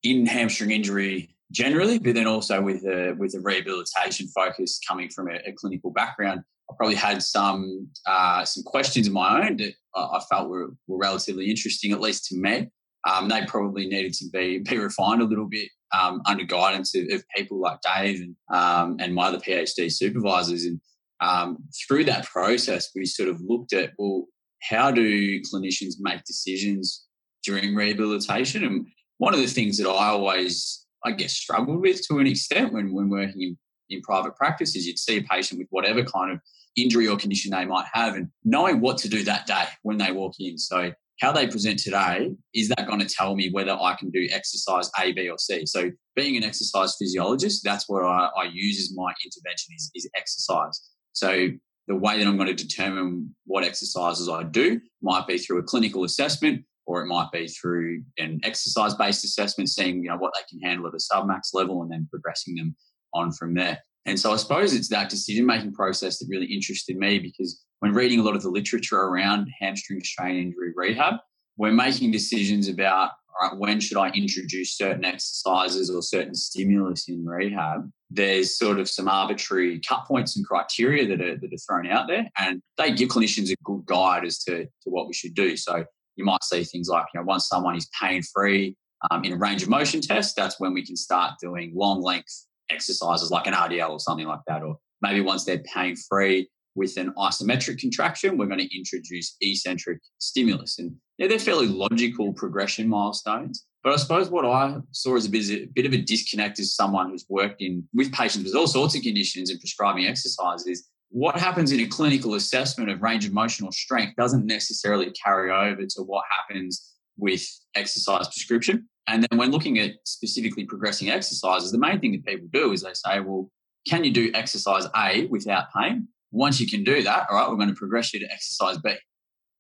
in 0.04 0.26
hamstring 0.26 0.72
injury 0.72 1.38
generally, 1.52 2.00
but 2.00 2.16
then 2.16 2.28
also 2.28 2.62
with 2.62 2.84
a 2.86 3.16
with 3.18 3.36
a 3.36 3.40
rehabilitation 3.40 4.28
focus 4.28 4.80
coming 4.88 5.10
from 5.10 5.30
a, 5.30 5.36
a 5.48 5.54
clinical 5.54 5.92
background. 5.92 6.42
I 6.70 6.76
probably 6.78 6.96
had 6.96 7.24
some 7.24 7.90
uh, 8.06 8.46
some 8.46 8.64
questions 8.64 9.08
of 9.08 9.14
my 9.14 9.48
own 9.48 9.58
that 9.58 9.74
I 9.96 10.20
felt 10.30 10.50
were, 10.50 10.70
were 10.88 10.98
relatively 10.98 11.50
interesting, 11.50 11.92
at 11.92 12.02
least 12.02 12.26
to 12.26 12.38
me. 12.38 12.70
Um, 13.10 13.30
they 13.30 13.46
probably 13.46 13.88
needed 13.88 14.14
to 14.16 14.30
be 14.30 14.60
be 14.60 14.78
refined 14.78 15.22
a 15.22 15.26
little 15.26 15.48
bit 15.48 15.70
um, 15.98 16.22
under 16.26 16.44
guidance 16.44 16.94
of, 16.96 17.08
of, 17.12 17.24
people 17.36 17.60
like 17.60 17.80
Dave 17.82 18.22
and 18.22 18.36
um, 18.54 18.98
and 19.00 19.16
my 19.16 19.28
other 19.28 19.40
PhD 19.40 19.92
supervisors. 19.92 20.66
And 20.66 20.80
um, 21.22 21.58
through 21.88 22.06
that 22.06 22.26
process, 22.26 22.90
we 22.96 23.06
sort 23.06 23.30
of 23.30 23.42
looked 23.42 23.74
at 23.74 23.92
well, 23.98 24.26
how 24.62 24.92
do 24.92 25.42
clinicians 25.42 25.96
make 26.00 26.24
decisions 26.26 27.06
during 27.44 27.76
rehabilitation? 27.76 28.64
And 28.64 28.88
one 29.18 29.34
of 29.34 29.40
the 29.40 29.48
things 29.48 29.78
that 29.78 29.90
I 29.90 30.08
always, 30.08 30.86
I 31.06 31.12
guess, 31.12 31.34
struggled 31.34 31.82
with 31.82 32.06
to 32.08 32.20
an 32.20 32.28
extent 32.28 32.74
when 32.74 32.94
when 32.94 33.10
working 33.10 33.42
in, 33.42 33.58
in 33.90 34.02
private 34.02 34.36
practice 34.36 34.76
is 34.76 34.86
you'd 34.86 35.00
see 35.00 35.18
a 35.18 35.24
patient 35.24 35.60
with 35.60 35.68
whatever 35.72 36.04
kind 36.04 36.32
of 36.32 36.40
injury 36.76 37.08
or 37.08 37.18
condition 37.18 37.52
they 37.52 37.66
might 37.66 37.88
have 37.94 38.16
and 38.16 38.30
knowing 38.44 38.80
what 38.80 38.98
to 39.00 39.10
do 39.10 39.24
that 39.24 39.48
day 39.48 39.66
when 39.84 39.98
they 39.98 40.12
walk 40.12 40.34
in. 40.40 40.58
So 40.58 40.94
how 41.20 41.34
they 41.34 41.48
present 41.48 41.80
today, 41.80 42.32
is 42.54 42.70
that 42.70 42.88
going 42.88 43.00
to 43.00 43.06
tell 43.06 43.36
me 43.36 43.50
whether 43.52 43.74
I 43.74 43.96
can 43.96 44.10
do 44.10 44.28
exercise 44.32 44.90
A, 45.00 45.12
B, 45.12 45.30
or 45.30 45.38
C? 45.38 45.66
So, 45.66 45.92
being 46.16 46.38
an 46.38 46.44
exercise 46.44 46.96
physiologist, 46.98 47.62
that's 47.64 47.88
what 47.88 48.04
I, 48.04 48.30
I 48.38 48.44
use 48.52 48.80
as 48.80 48.96
my 48.96 49.14
intervention 49.24 49.76
is, 49.76 49.92
is 49.96 50.10
exercise. 50.16 50.82
So, 51.14 51.50
the 51.88 51.96
way 51.96 52.18
that 52.18 52.28
I'm 52.28 52.38
going 52.38 52.56
to 52.56 52.64
determine 52.64 53.36
what 53.46 53.64
exercises 53.64 54.30
I 54.30 54.44
do 54.44 54.80
might 55.02 55.28
be 55.28 55.38
through 55.38 55.60
a 55.60 55.64
clinical 55.64 56.04
assessment, 56.04 56.64
or 56.90 57.04
it 57.04 57.06
might 57.06 57.32
be 57.32 57.48
through 57.48 58.02
an 58.18 58.40
exercise 58.44 58.96
based 58.96 59.24
assessment, 59.24 59.70
seeing 59.70 60.04
you 60.04 60.10
know 60.10 60.18
what 60.18 60.34
they 60.36 60.44
can 60.50 60.60
handle 60.68 60.88
at 60.88 60.94
a 60.96 60.98
submax 60.98 61.54
level, 61.54 61.84
and 61.84 61.92
then 61.92 62.08
progressing 62.10 62.56
them 62.56 62.76
on 63.14 63.32
from 63.32 63.54
there. 63.54 63.78
And 64.08 64.20
so, 64.20 64.34
I 64.34 64.38
suppose 64.38 64.74
it's 64.74 64.90
that 64.90 65.08
decision 65.08 65.46
making 65.46 65.74
process 65.74 66.18
that 66.18 66.28
really 66.28 66.48
interested 66.48 66.98
me 66.98 67.20
because 67.20 67.64
when 67.80 67.94
reading 67.94 68.20
a 68.20 68.24
lot 68.24 68.36
of 68.36 68.42
the 68.42 68.50
literature 68.50 68.98
around 68.98 69.50
hamstring 69.60 70.04
strain 70.04 70.38
injury 70.38 70.74
rehab, 70.76 71.18
we're 71.58 71.72
making 71.72 72.10
decisions 72.10 72.68
about 72.68 73.12
when 73.58 73.80
should 73.80 73.98
I 73.98 74.10
introduce 74.10 74.76
certain 74.76 75.06
exercises 75.06 75.92
or 75.92 76.02
certain 76.02 76.34
stimulus 76.34 77.08
in 77.08 77.24
rehab? 77.24 77.88
There's 78.10 78.58
sort 78.58 78.80
of 78.80 78.90
some 78.90 79.08
arbitrary 79.08 79.80
cut 79.88 80.06
points 80.08 80.36
and 80.36 80.46
criteria 80.46 81.08
that 81.08 81.22
are, 81.22 81.38
that 81.38 81.54
are 81.54 81.58
thrown 81.68 81.88
out 81.88 82.08
there, 82.08 82.28
and 82.40 82.64
they 82.78 82.92
give 82.92 83.10
clinicians 83.10 83.52
a 83.52 83.56
good 83.64 83.86
guide 83.86 84.26
as 84.26 84.40
to, 84.46 84.66
to 84.66 84.90
what 84.90 85.06
we 85.06 85.14
should 85.14 85.36
do. 85.36 85.56
So 85.56 85.86
you 86.20 86.26
might 86.26 86.44
see 86.44 86.64
things 86.64 86.90
like, 86.90 87.06
you 87.14 87.20
know, 87.20 87.26
once 87.26 87.48
someone 87.48 87.76
is 87.76 87.90
pain 88.00 88.22
free 88.22 88.76
um, 89.10 89.24
in 89.24 89.34
a 89.34 89.38
range 89.38 89.64
of 89.64 89.70
motion 89.70 90.02
test, 90.02 90.36
that's 90.36 90.60
when 90.60 90.74
we 90.74 90.86
can 90.86 90.96
start 90.96 91.40
doing 91.42 91.72
long 91.74 92.02
length 92.02 92.46
exercises 92.70 93.32
like 93.32 93.48
an 93.48 93.54
RDL 93.54 93.90
or 93.90 94.00
something 94.00 94.28
like 94.28 94.42
that. 94.48 94.62
Or 94.62 94.78
maybe 95.02 95.22
once 95.22 95.46
they're 95.46 95.64
pain 95.74 95.96
free 95.96 96.50
with 96.76 96.98
an 96.98 97.14
isometric 97.18 97.80
contraction, 97.80 98.38
we're 98.38 98.46
going 98.46 98.60
to 98.60 98.78
introduce 98.78 99.36
eccentric 99.42 100.00
stimulus. 100.20 100.78
And 100.78 100.96
yeah, 101.18 101.28
they're 101.28 101.40
fairly 101.40 101.68
logical 101.68 102.34
progression 102.34 102.88
milestones. 102.88 103.66
But 103.84 103.94
I 103.94 103.96
suppose 103.96 104.30
what 104.30 104.46
I 104.46 104.76
saw 104.92 105.16
as 105.16 105.26
a 105.26 105.30
bit, 105.30 105.50
a 105.50 105.66
bit 105.74 105.86
of 105.86 105.94
a 105.94 106.02
disconnect 106.02 106.60
as 106.60 106.76
someone 106.76 107.10
who's 107.10 107.26
worked 107.30 107.62
in 107.62 107.88
with 107.94 108.12
patients 108.12 108.44
with 108.44 108.56
all 108.56 108.68
sorts 108.68 108.96
of 108.96 109.02
conditions 109.02 109.50
and 109.50 109.60
prescribing 109.60 110.06
exercise 110.06 110.68
is 110.68 110.90
what 111.10 111.40
happens 111.40 111.72
in 111.72 111.80
a 111.80 111.88
clinical 111.88 112.36
assessment 112.36 112.90
of 112.90 113.02
range 113.02 113.26
of 113.26 113.34
motion 113.34 113.66
or 113.66 113.72
strength 113.72 114.16
doesn't 114.16 114.46
necessarily 114.46 115.12
carry 115.12 115.52
over 115.52 115.86
to 115.86 116.02
what 116.04 116.24
happens 116.30 116.94
with 117.18 117.46
exercise 117.76 118.28
prescription. 118.28 118.88
And 119.08 119.24
then 119.24 119.40
when 119.40 119.52
looking 119.52 119.80
at 119.80 119.94
specifically 120.06 120.66
progressing 120.66 121.10
exercises, 121.10 121.72
the 121.72 121.80
main 121.80 122.00
thing 122.00 122.12
that 122.12 122.26
people 122.26 122.48
do 122.54 122.72
is 122.72 122.84
they 122.84 122.94
say, 122.94 123.20
well, 123.20 123.50
can 123.88 124.04
you 124.04 124.12
do 124.12 124.32
exercise 124.36 124.86
A 124.96 125.26
without 125.28 125.66
pain? 125.76 126.08
Once 126.32 126.60
you 126.60 126.68
can 126.68 126.84
do 126.84 127.02
that, 127.02 127.26
all 127.30 127.38
right, 127.38 127.50
we're 127.50 127.56
going 127.56 127.70
to 127.70 127.76
progress 127.76 128.14
you 128.14 128.20
to 128.20 128.32
exercise 128.32 128.78
B. 128.78 128.96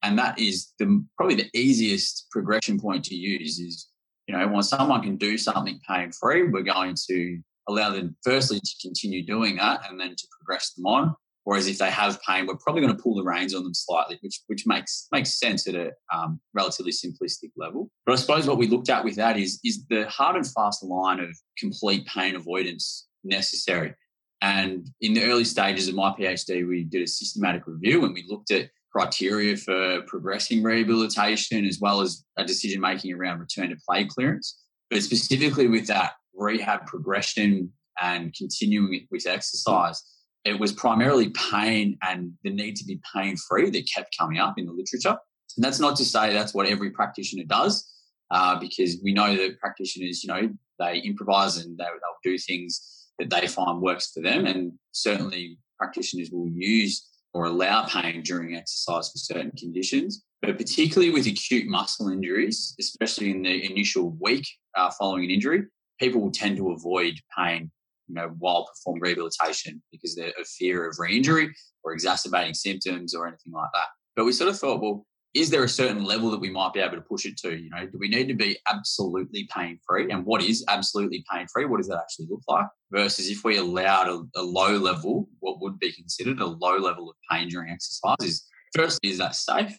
And 0.03 0.17
that 0.19 0.37
is 0.37 0.71
the 0.77 1.03
probably 1.17 1.35
the 1.35 1.49
easiest 1.55 2.27
progression 2.31 2.79
point 2.79 3.03
to 3.05 3.15
use 3.15 3.59
is, 3.59 3.87
you 4.27 4.37
know, 4.37 4.47
when 4.47 4.61
someone 4.61 5.01
can 5.01 5.17
do 5.17 5.37
something 5.37 5.79
pain 5.89 6.11
free, 6.11 6.47
we're 6.47 6.61
going 6.61 6.95
to 7.07 7.39
allow 7.67 7.89
them 7.91 8.15
firstly 8.23 8.59
to 8.59 8.75
continue 8.81 9.25
doing 9.25 9.57
that 9.57 9.81
and 9.89 9.99
then 9.99 10.15
to 10.15 10.27
progress 10.39 10.73
them 10.73 10.85
on. 10.85 11.15
Whereas 11.46 11.67
if 11.67 11.77
they 11.77 11.89
have 11.89 12.22
pain, 12.22 12.46
we're 12.46 12.58
probably 12.58 12.81
going 12.81 12.96
to 12.96 13.01
pull 13.01 13.15
the 13.15 13.24
reins 13.24 13.55
on 13.55 13.63
them 13.63 13.74
slightly, 13.74 14.19
which 14.22 14.41
which 14.48 14.67
makes 14.67 15.08
makes 15.12 15.39
sense 15.39 15.67
at 15.67 15.75
a 15.75 15.91
um, 16.13 16.39
relatively 16.53 16.91
simplistic 16.91 17.51
level. 17.58 17.89
But 18.05 18.13
I 18.13 18.15
suppose 18.17 18.48
what 18.48 18.58
we 18.58 18.67
looked 18.67 18.89
at 18.89 19.03
with 19.03 19.15
that 19.15 19.38
is 19.38 19.60
is 19.63 19.86
the 19.89 20.08
hard 20.10 20.36
and 20.36 20.46
fast 20.46 20.84
line 20.84 21.19
of 21.19 21.29
complete 21.58 22.05
pain 22.05 22.36
avoidance 22.36 23.08
necessary. 23.24 23.96
And 24.41 24.89
in 25.01 25.13
the 25.13 25.24
early 25.24 25.43
stages 25.43 25.88
of 25.88 25.96
my 25.96 26.12
PhD, 26.12 26.67
we 26.67 26.84
did 26.84 27.03
a 27.03 27.08
systematic 27.08 27.67
review 27.67 28.05
and 28.05 28.13
we 28.13 28.25
looked 28.27 28.51
at 28.51 28.69
criteria 28.91 29.58
for 29.58 30.01
progressing 30.03 30.63
rehabilitation 30.63 31.65
as 31.65 31.79
well 31.79 32.01
as 32.01 32.24
a 32.38 32.46
decision 32.46 32.81
making 32.81 33.13
around 33.13 33.39
return 33.39 33.69
to 33.69 33.75
play 33.88 34.05
clearance. 34.05 34.58
But 34.89 35.03
specifically 35.03 35.67
with 35.67 35.88
that 35.88 36.13
rehab 36.34 36.88
progression 36.88 37.72
and 38.01 38.34
continuing 38.34 39.08
with 39.12 39.27
exercise, 39.27 40.01
it 40.46 40.60
was 40.60 40.72
primarily 40.72 41.29
pain 41.51 41.98
and 42.01 42.31
the 42.43 42.50
need 42.50 42.75
to 42.77 42.86
be 42.86 43.00
pain 43.13 43.36
free 43.36 43.69
that 43.69 43.89
kept 43.93 44.17
coming 44.17 44.39
up 44.39 44.58
in 44.58 44.65
the 44.65 44.72
literature. 44.72 45.17
And 45.58 45.63
that's 45.63 45.79
not 45.79 45.96
to 45.98 46.05
say 46.05 46.31
that's 46.31 46.53
what 46.53 46.67
every 46.67 46.91
practitioner 46.91 47.43
does, 47.46 47.88
uh, 48.31 48.60
because 48.60 48.98
we 49.03 49.13
know 49.13 49.36
that 49.36 49.60
practitioners, 49.60 50.24
you 50.24 50.27
know, 50.27 50.50
they 50.79 51.00
improvise 51.00 51.58
and 51.58 51.77
they, 51.77 51.84
they'll 51.84 52.31
do 52.31 52.38
things 52.38 53.08
that 53.19 53.29
they 53.29 53.48
find 53.48 53.81
works 53.81 54.12
for 54.12 54.22
them. 54.22 54.46
And 54.46 54.74
certainly 54.91 55.58
practitioners 55.77 56.29
will 56.31 56.48
use 56.48 57.05
or 57.34 57.46
allow 57.46 57.86
pain 57.86 58.22
during 58.24 58.55
exercise 58.55 59.12
for 59.12 59.17
certain 59.17 59.51
conditions. 59.58 60.24
But 60.41 60.58
particularly 60.58 61.12
with 61.12 61.27
acute 61.27 61.67
muscle 61.67 62.10
injuries, 62.10 62.75
especially 62.79 63.31
in 63.31 63.41
the 63.41 63.69
initial 63.69 64.17
week 64.22 64.48
uh, 64.75 64.89
following 64.98 65.25
an 65.25 65.31
injury, 65.31 65.63
people 66.00 66.22
will 66.22 66.31
tend 66.31 66.58
to 66.58 66.72
avoid 66.72 67.15
pain 67.38 67.72
you 68.09 68.15
know, 68.15 68.33
while 68.39 68.67
performing 68.67 69.01
rehabilitation 69.01 69.81
because 69.91 70.15
they're 70.15 70.33
fear 70.57 70.89
of 70.89 70.97
re-injury 70.99 71.53
or 71.83 71.93
exacerbating 71.93 72.53
symptoms 72.53 73.13
or 73.13 73.27
anything 73.27 73.53
like 73.53 73.69
that. 73.73 73.85
But 74.15 74.25
we 74.25 74.33
sort 74.33 74.49
of 74.49 74.59
thought, 74.59 74.81
well, 74.81 75.05
is 75.35 75.51
there 75.51 75.63
a 75.63 75.69
certain 75.69 76.03
level 76.03 76.31
that 76.31 76.39
we 76.39 76.49
might 76.49 76.73
be 76.73 76.79
able 76.79 76.95
to 76.95 77.01
push 77.01 77.25
it 77.25 77.37
to? 77.37 77.55
You 77.55 77.69
know, 77.69 77.85
do 77.85 77.99
we 77.99 78.09
need 78.09 78.27
to 78.29 78.33
be 78.33 78.57
absolutely 78.71 79.47
pain 79.55 79.79
free? 79.87 80.11
And 80.11 80.25
what 80.25 80.41
is 80.41 80.65
absolutely 80.67 81.23
pain 81.31 81.45
free? 81.53 81.65
What 81.65 81.77
does 81.77 81.87
that 81.87 81.99
actually 81.99 82.27
look 82.31 82.41
like? 82.47 82.65
Versus 82.91 83.29
if 83.29 83.43
we 83.43 83.57
allowed 83.57 84.07
a, 84.07 84.39
a, 84.39 84.41
low 84.41 84.75
level, 84.75 85.29
what 85.39 85.61
would 85.61 85.77
be 85.77 85.91
considered 85.91 86.39
a 86.39 86.47
low 86.47 86.77
level 86.77 87.11
of 87.11 87.15
pain 87.29 87.47
during 87.47 87.69
exercise 87.69 88.15
is 88.23 88.47
firstly, 88.75 89.11
is 89.11 89.19
that 89.19 89.35
safe? 89.35 89.77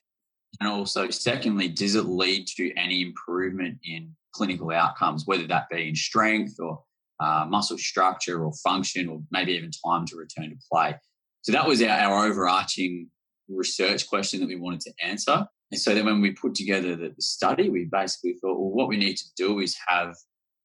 And 0.61 0.69
also, 0.69 1.11
secondly, 1.11 1.69
does 1.69 1.97
it 1.97 2.07
lead 2.07 2.47
to 2.57 2.73
any 2.77 3.03
improvement 3.03 3.79
in 3.85 4.15
clinical 4.33 4.71
outcomes, 4.71 5.27
whether 5.27 5.47
that 5.49 5.69
be 5.69 5.89
in 5.89 5.97
strength 5.97 6.57
or 6.61 6.81
uh, 7.21 7.47
muscle 7.49 7.79
structure 7.79 8.45
or 8.45 8.53
function, 8.65 9.09
or 9.09 9.21
maybe 9.31 9.53
even 9.53 9.71
time 9.87 10.07
to 10.07 10.17
return 10.17 10.51
to 10.51 10.57
play? 10.71 10.95
So 11.43 11.53
that 11.53 11.67
was 11.67 11.83
our, 11.83 11.89
our 11.91 12.27
overarching 12.27 13.09
research 13.49 14.09
question 14.09 14.41
that 14.41 14.49
we 14.49 14.57
wanted 14.57 14.81
to 14.81 14.93
answer. 15.03 15.47
And 15.71 15.81
so 15.81 15.95
then 15.95 16.07
when 16.07 16.21
we 16.21 16.33
put 16.33 16.55
together 16.55 16.97
the, 16.97 17.11
the 17.11 17.23
study, 17.23 17.69
we 17.69 17.89
basically 17.91 18.35
thought, 18.41 18.59
well, 18.59 18.71
what 18.71 18.89
we 18.89 18.97
need 18.97 19.17
to 19.17 19.25
do 19.37 19.61
is 19.61 19.77
have 19.87 20.17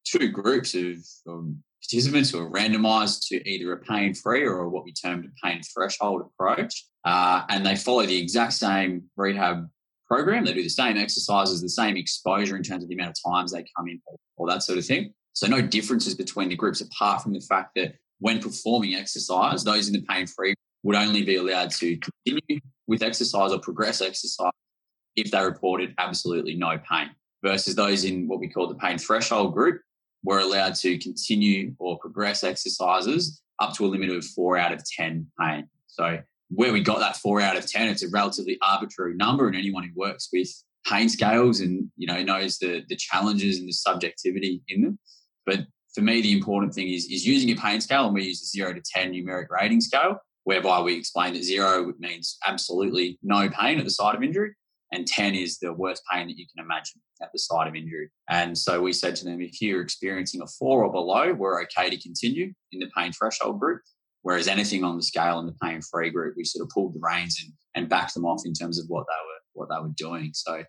two 0.06 0.30
groups 0.30 0.74
of 0.76 0.98
um, 1.28 1.64
participants 1.82 2.32
who 2.32 2.40
are 2.40 2.50
randomized 2.50 3.28
to 3.28 3.50
either 3.50 3.72
a 3.74 3.78
pain 3.78 4.14
free 4.14 4.44
or 4.44 4.70
what 4.70 4.84
we 4.84 4.94
termed 4.94 5.26
a 5.26 5.48
pain 5.48 5.62
threshold 5.74 6.22
approach. 6.22 6.86
Uh, 7.04 7.44
and 7.50 7.66
they 7.66 7.76
follow 7.76 8.06
the 8.06 8.18
exact 8.18 8.54
same 8.54 9.04
rehab 9.16 9.68
program. 10.08 10.46
They 10.46 10.54
do 10.54 10.64
the 10.64 10.70
same 10.70 10.98
exercises, 10.98 11.62
the 11.62 11.70
same 11.70 11.98
exposure 11.98 12.56
in 12.56 12.64
terms 12.64 12.84
of 12.84 12.90
the 12.90 12.96
amount 12.96 13.12
of 13.18 13.32
times 13.32 13.52
they 13.52 13.66
come 13.78 13.88
in, 13.88 14.02
all 14.38 14.48
that 14.48 14.64
sort 14.64 14.80
of 14.80 14.86
thing. 14.86 15.14
So 15.36 15.48
no 15.48 15.62
differences 15.62 16.16
between 16.16 16.50
the 16.50 16.56
groups 16.56 16.82
apart 16.82 17.22
from 17.22 17.34
the 17.34 17.42
fact 17.42 17.72
that 17.76 17.96
when 18.20 18.42
performing 18.42 18.96
exercise, 18.96 19.64
those 19.64 19.88
in 19.88 19.94
the 19.94 20.02
pain 20.10 20.26
free 20.26 20.56
would 20.84 20.96
only 20.96 21.24
be 21.24 21.36
allowed 21.36 21.72
to 21.72 21.98
continue 21.98 22.62
with 22.88 23.04
exercise 23.04 23.52
or 23.52 23.60
progress 23.60 24.02
exercise 24.02 24.52
if 25.18 25.32
they 25.32 25.44
reported 25.44 25.94
absolutely 25.98 26.56
no 26.56 26.80
pain, 26.90 27.10
versus 27.44 27.76
those 27.76 28.06
in 28.06 28.28
what 28.28 28.40
we 28.40 28.50
call 28.50 28.68
the 28.68 28.76
pain 28.76 28.98
threshold 28.98 29.54
group 29.54 29.82
were 30.24 30.40
allowed 30.40 30.76
to 30.76 30.98
continue 30.98 31.76
or 31.80 32.00
progress 32.00 32.44
exercises 32.44 33.42
up 33.60 33.74
to 33.74 33.86
a 33.86 33.88
limit 33.88 34.10
of 34.10 34.26
four 34.26 34.58
out 34.58 34.74
of 34.74 34.84
10 34.86 35.28
pain. 35.40 35.68
So, 35.88 36.20
where 36.50 36.72
we 36.72 36.82
got 36.82 37.00
that 37.00 37.18
four 37.18 37.42
out 37.42 37.58
of 37.58 37.70
10, 37.70 37.90
it's 37.90 38.04
a 38.04 38.10
relatively 38.10 38.58
arbitrary 38.62 39.16
number, 39.16 39.48
and 39.48 39.56
anyone 39.56 39.84
who 39.84 40.00
works 40.00 40.30
with 40.32 40.50
pain 40.86 41.10
scales 41.10 41.60
and 41.60 41.90
you 41.98 42.08
know 42.08 42.22
knows 42.22 42.60
the 42.60 42.84
the 42.88 42.96
challenges 42.96 43.60
and 43.60 43.68
the 43.68 43.74
subjectivity 43.74 44.62
in 44.68 44.82
them. 44.82 45.00
But 45.46 45.66
for 45.94 46.02
me, 46.02 46.22
the 46.22 46.34
important 46.34 46.74
thing 46.74 46.90
is 46.90 47.06
is 47.06 47.26
using 47.26 47.50
a 47.52 47.56
pain 47.56 47.82
scale, 47.82 48.06
and 48.06 48.14
we 48.14 48.26
use 48.26 48.42
a 48.42 48.46
zero 48.46 48.74
to 48.74 48.82
ten 48.94 49.14
numeric 49.14 49.50
rating 49.50 49.82
scale 49.82 50.20
whereby 50.46 50.80
we 50.80 50.96
explain 50.96 51.34
that 51.34 51.44
zero 51.44 51.92
means 52.00 52.38
absolutely 52.46 53.20
no 53.24 53.50
pain 53.50 53.80
at 53.80 53.84
the 53.84 53.92
site 53.92 54.16
of 54.16 54.24
injury, 54.24 54.54
and 54.92 55.08
10 55.08 55.36
is 55.36 55.58
the 55.58 55.74
worst 55.74 56.04
pain 56.10 56.28
that 56.28 56.38
you 56.38 56.46
can 56.56 56.64
imagine 56.64 57.02
at 57.22 57.32
the 57.34 57.40
site 57.40 57.68
of 57.68 57.76
injury. 57.76 58.10
And 58.30 58.58
so 58.58 58.82
we 58.82 58.94
said 58.94 59.16
to 59.18 59.26
them, 59.26 59.42
if 59.42 59.60
you're 59.60 59.82
experiencing 59.82 60.42
a 60.42 60.48
four 60.48 60.84
or 60.84 60.92
below, 60.92 61.34
we're 61.34 61.62
okay 61.64 61.90
to 61.90 62.02
continue 62.02 62.54
in 62.72 62.80
the 62.80 62.90
pain 62.96 63.12
threshold 63.12 63.60
group. 63.60 63.82
Whereas 64.22 64.48
anything 64.48 64.84
on 64.84 64.98
the 64.98 65.04
scale 65.04 65.40
in 65.40 65.48
the 65.48 65.56
pain 65.62 65.82
free 65.82 66.12
group, 66.12 66.36
we 66.38 66.44
sort 66.46 66.64
of 66.64 66.70
pulled 66.70 66.94
the 66.94 67.00
reins 67.02 67.42
and, 67.44 67.54
and 67.76 67.90
backed 67.90 68.14
them 68.14 68.26
off 68.26 68.44
in 68.46 68.54
terms 68.54 68.80
of 68.80 68.86
what 68.88 69.06
they 69.08 69.14
were 69.14 69.36
what 69.54 69.70
they 69.70 69.82
were 69.82 69.94
doing. 69.96 70.32
So 70.34 70.64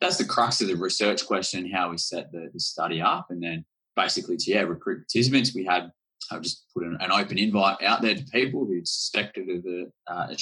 that's 0.00 0.16
the 0.16 0.24
crux 0.24 0.60
of 0.60 0.68
the 0.68 0.76
research 0.76 1.26
question, 1.26 1.70
how 1.70 1.90
we 1.90 1.98
set 1.98 2.30
the, 2.32 2.48
the 2.52 2.60
study 2.60 3.02
up. 3.02 3.26
And 3.30 3.42
then 3.42 3.64
basically 4.00 4.36
to 4.36 4.50
yeah, 4.50 4.62
recruit 4.62 5.06
participants, 5.06 5.54
we 5.54 5.64
had 5.64 5.90
I've 6.30 6.42
just 6.42 6.66
put 6.74 6.84
an, 6.84 6.96
an, 7.00 7.10
open 7.10 7.38
invite 7.38 7.82
out 7.82 8.02
there 8.02 8.14
to 8.14 8.24
people 8.24 8.64
who 8.64 8.84
suspected 8.84 9.48
of 9.48 9.64
a, 9.64 9.86
uh, 10.06 10.26
a 10.30 10.36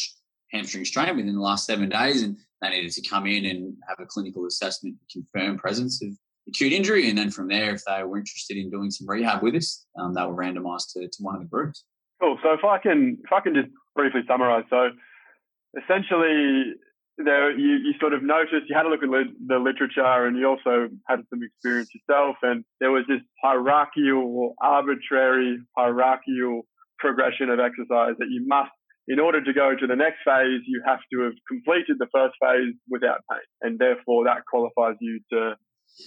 hamstring 0.53 0.85
strain 0.85 1.17
within 1.17 1.35
the 1.35 1.41
last 1.41 1.67
seven 1.67 1.89
days, 1.89 2.23
and 2.23 2.37
they 2.61 2.71
needed 2.71 2.93
to 2.93 3.09
come 3.09 3.27
in 3.27 3.47
and 3.47 3.75
have 3.89 3.99
a 4.01 4.07
clinical 4.07 4.47
assessment 4.47 4.97
to 5.11 5.21
confirm 5.21 5.57
presence 5.57 6.03
of 6.03 6.11
acute 6.49 6.73
injury. 6.73 7.09
And 7.09 7.17
then 7.17 7.31
from 7.31 7.49
there, 7.49 7.75
if 7.75 7.83
they 7.87 8.03
were 8.03 8.19
interested 8.19 8.57
in 8.57 8.71
doing 8.71 8.91
some 8.91 9.09
rehab 9.09 9.43
with 9.43 9.55
us, 9.55 9.87
um, 9.99 10.15
they 10.15 10.23
were 10.23 10.35
randomised 10.35 10.93
to, 10.95 11.09
to 11.09 11.23
one 11.23 11.37
of 11.37 11.41
the 11.41 11.49
groups. 11.49 11.85
Cool. 12.21 12.39
So 12.43 12.53
if 12.53 12.65
I 12.65 12.79
can, 12.79 13.19
if 13.25 13.33
I 13.33 13.41
can 13.41 13.55
just 13.55 13.69
briefly 13.95 14.23
summarise, 14.27 14.65
so 14.69 14.91
essentially 15.83 16.75
there 17.25 17.51
you, 17.57 17.79
you 17.85 17.95
sort 18.01 18.13
of 18.13 18.23
noticed 18.23 18.69
you 18.69 18.77
had 18.77 18.87
a 18.87 18.89
look 18.89 19.03
at 19.03 19.09
li- 19.09 19.35
the 19.47 19.59
literature 19.59 20.27
and 20.27 20.37
you 20.37 20.47
also 20.47 20.89
had 21.09 21.21
some 21.31 21.43
experience 21.43 21.91
yourself 21.95 22.37
and 22.43 22.65
there 22.81 22.91
was 22.91 23.05
this 23.09 23.21
hierarchical 23.43 24.55
arbitrary 24.63 25.59
hierarchical 25.77 26.63
progression 26.99 27.51
of 27.51 27.59
exercise 27.61 28.15
that 28.19 28.29
you 28.31 28.45
must 28.47 28.71
in 29.09 29.19
order 29.19 29.43
to 29.43 29.53
go 29.53 29.75
to 29.75 29.87
the 29.87 29.97
next 29.97 30.19
phase 30.25 30.61
you 30.67 30.83
have 30.87 31.01
to 31.11 31.21
have 31.23 31.33
completed 31.49 31.97
the 31.99 32.07
first 32.13 32.35
phase 32.41 32.75
without 32.91 33.21
pain. 33.31 33.41
And 33.63 33.79
therefore 33.79 34.25
that 34.25 34.45
qualifies 34.49 34.97
you 35.01 35.21
to 35.33 35.55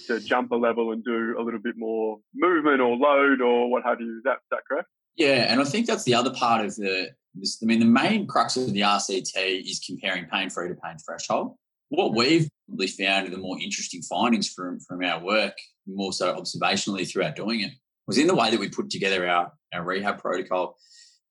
to 0.06 0.20
jump 0.20 0.52
a 0.52 0.56
level 0.56 0.92
and 0.92 1.04
do 1.04 1.34
a 1.38 1.42
little 1.42 1.60
bit 1.60 1.74
more 1.76 2.18
movement 2.34 2.80
or 2.80 2.96
load 2.96 3.42
or 3.42 3.70
what 3.70 3.82
have 3.84 4.00
you. 4.00 4.16
Is 4.16 4.22
that, 4.24 4.34
is 4.34 4.50
that 4.52 4.60
correct? 4.68 4.88
Yeah 5.16 5.52
and 5.52 5.60
i 5.60 5.64
think 5.64 5.86
that's 5.86 6.04
the 6.04 6.14
other 6.14 6.32
part 6.32 6.64
of 6.64 6.74
the 6.76 7.10
I 7.36 7.64
mean, 7.64 7.80
the 7.80 7.86
main 7.86 8.26
crux 8.26 8.56
of 8.56 8.72
the 8.72 8.80
RCT 8.80 9.62
is 9.62 9.82
comparing 9.84 10.26
pain 10.26 10.50
free 10.50 10.68
to 10.68 10.74
pain 10.74 10.96
threshold. 10.98 11.56
what 11.88 12.08
mm-hmm. 12.08 12.18
we've 12.18 12.48
probably 12.68 12.86
found 12.86 13.26
are 13.26 13.30
the 13.30 13.38
more 13.38 13.58
interesting 13.58 14.02
findings 14.02 14.48
from, 14.48 14.80
from 14.80 15.02
our 15.02 15.22
work, 15.22 15.56
more 15.86 16.12
so 16.12 16.34
observationally 16.34 17.10
throughout 17.10 17.36
doing 17.36 17.60
it, 17.60 17.72
was 18.06 18.18
in 18.18 18.26
the 18.26 18.34
way 18.34 18.50
that 18.50 18.60
we 18.60 18.68
put 18.68 18.90
together 18.90 19.28
our, 19.28 19.52
our 19.72 19.82
rehab 19.82 20.18
protocol. 20.18 20.76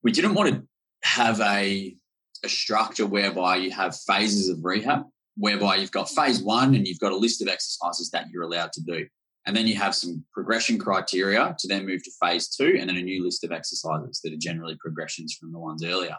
We 0.02 0.12
didn't 0.12 0.34
want 0.34 0.50
to 0.50 0.62
have 1.04 1.40
a, 1.40 1.96
a 2.44 2.48
structure 2.48 3.06
whereby 3.06 3.56
you 3.56 3.70
have 3.70 3.96
phases 3.96 4.48
of 4.48 4.64
rehab, 4.64 5.02
whereby 5.36 5.76
you've 5.76 5.92
got 5.92 6.08
phase 6.08 6.42
one 6.42 6.74
and 6.74 6.86
you've 6.86 7.00
got 7.00 7.12
a 7.12 7.16
list 7.16 7.42
of 7.42 7.48
exercises 7.48 8.10
that 8.10 8.26
you're 8.32 8.42
allowed 8.42 8.72
to 8.72 8.82
do. 8.82 9.06
And 9.46 9.56
then 9.56 9.66
you 9.66 9.74
have 9.76 9.94
some 9.94 10.24
progression 10.32 10.78
criteria 10.78 11.54
to 11.58 11.68
then 11.68 11.86
move 11.86 12.02
to 12.04 12.10
phase 12.20 12.48
two, 12.48 12.76
and 12.78 12.88
then 12.88 12.96
a 12.96 13.02
new 13.02 13.24
list 13.24 13.42
of 13.44 13.52
exercises 13.52 14.20
that 14.22 14.32
are 14.32 14.38
generally 14.38 14.76
progressions 14.80 15.34
from 15.34 15.52
the 15.52 15.58
ones 15.58 15.84
earlier. 15.84 16.16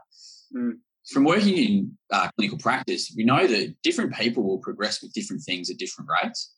Mm. 0.56 0.74
From 1.10 1.24
working 1.24 1.58
in 1.58 1.98
uh, 2.12 2.30
clinical 2.38 2.58
practice, 2.58 3.14
we 3.16 3.24
know 3.24 3.46
that 3.46 3.76
different 3.84 4.14
people 4.14 4.44
will 4.44 4.60
progress 4.60 5.02
with 5.02 5.14
different 5.14 5.42
things 5.44 5.70
at 5.70 5.78
different 5.78 6.10
rates. 6.24 6.54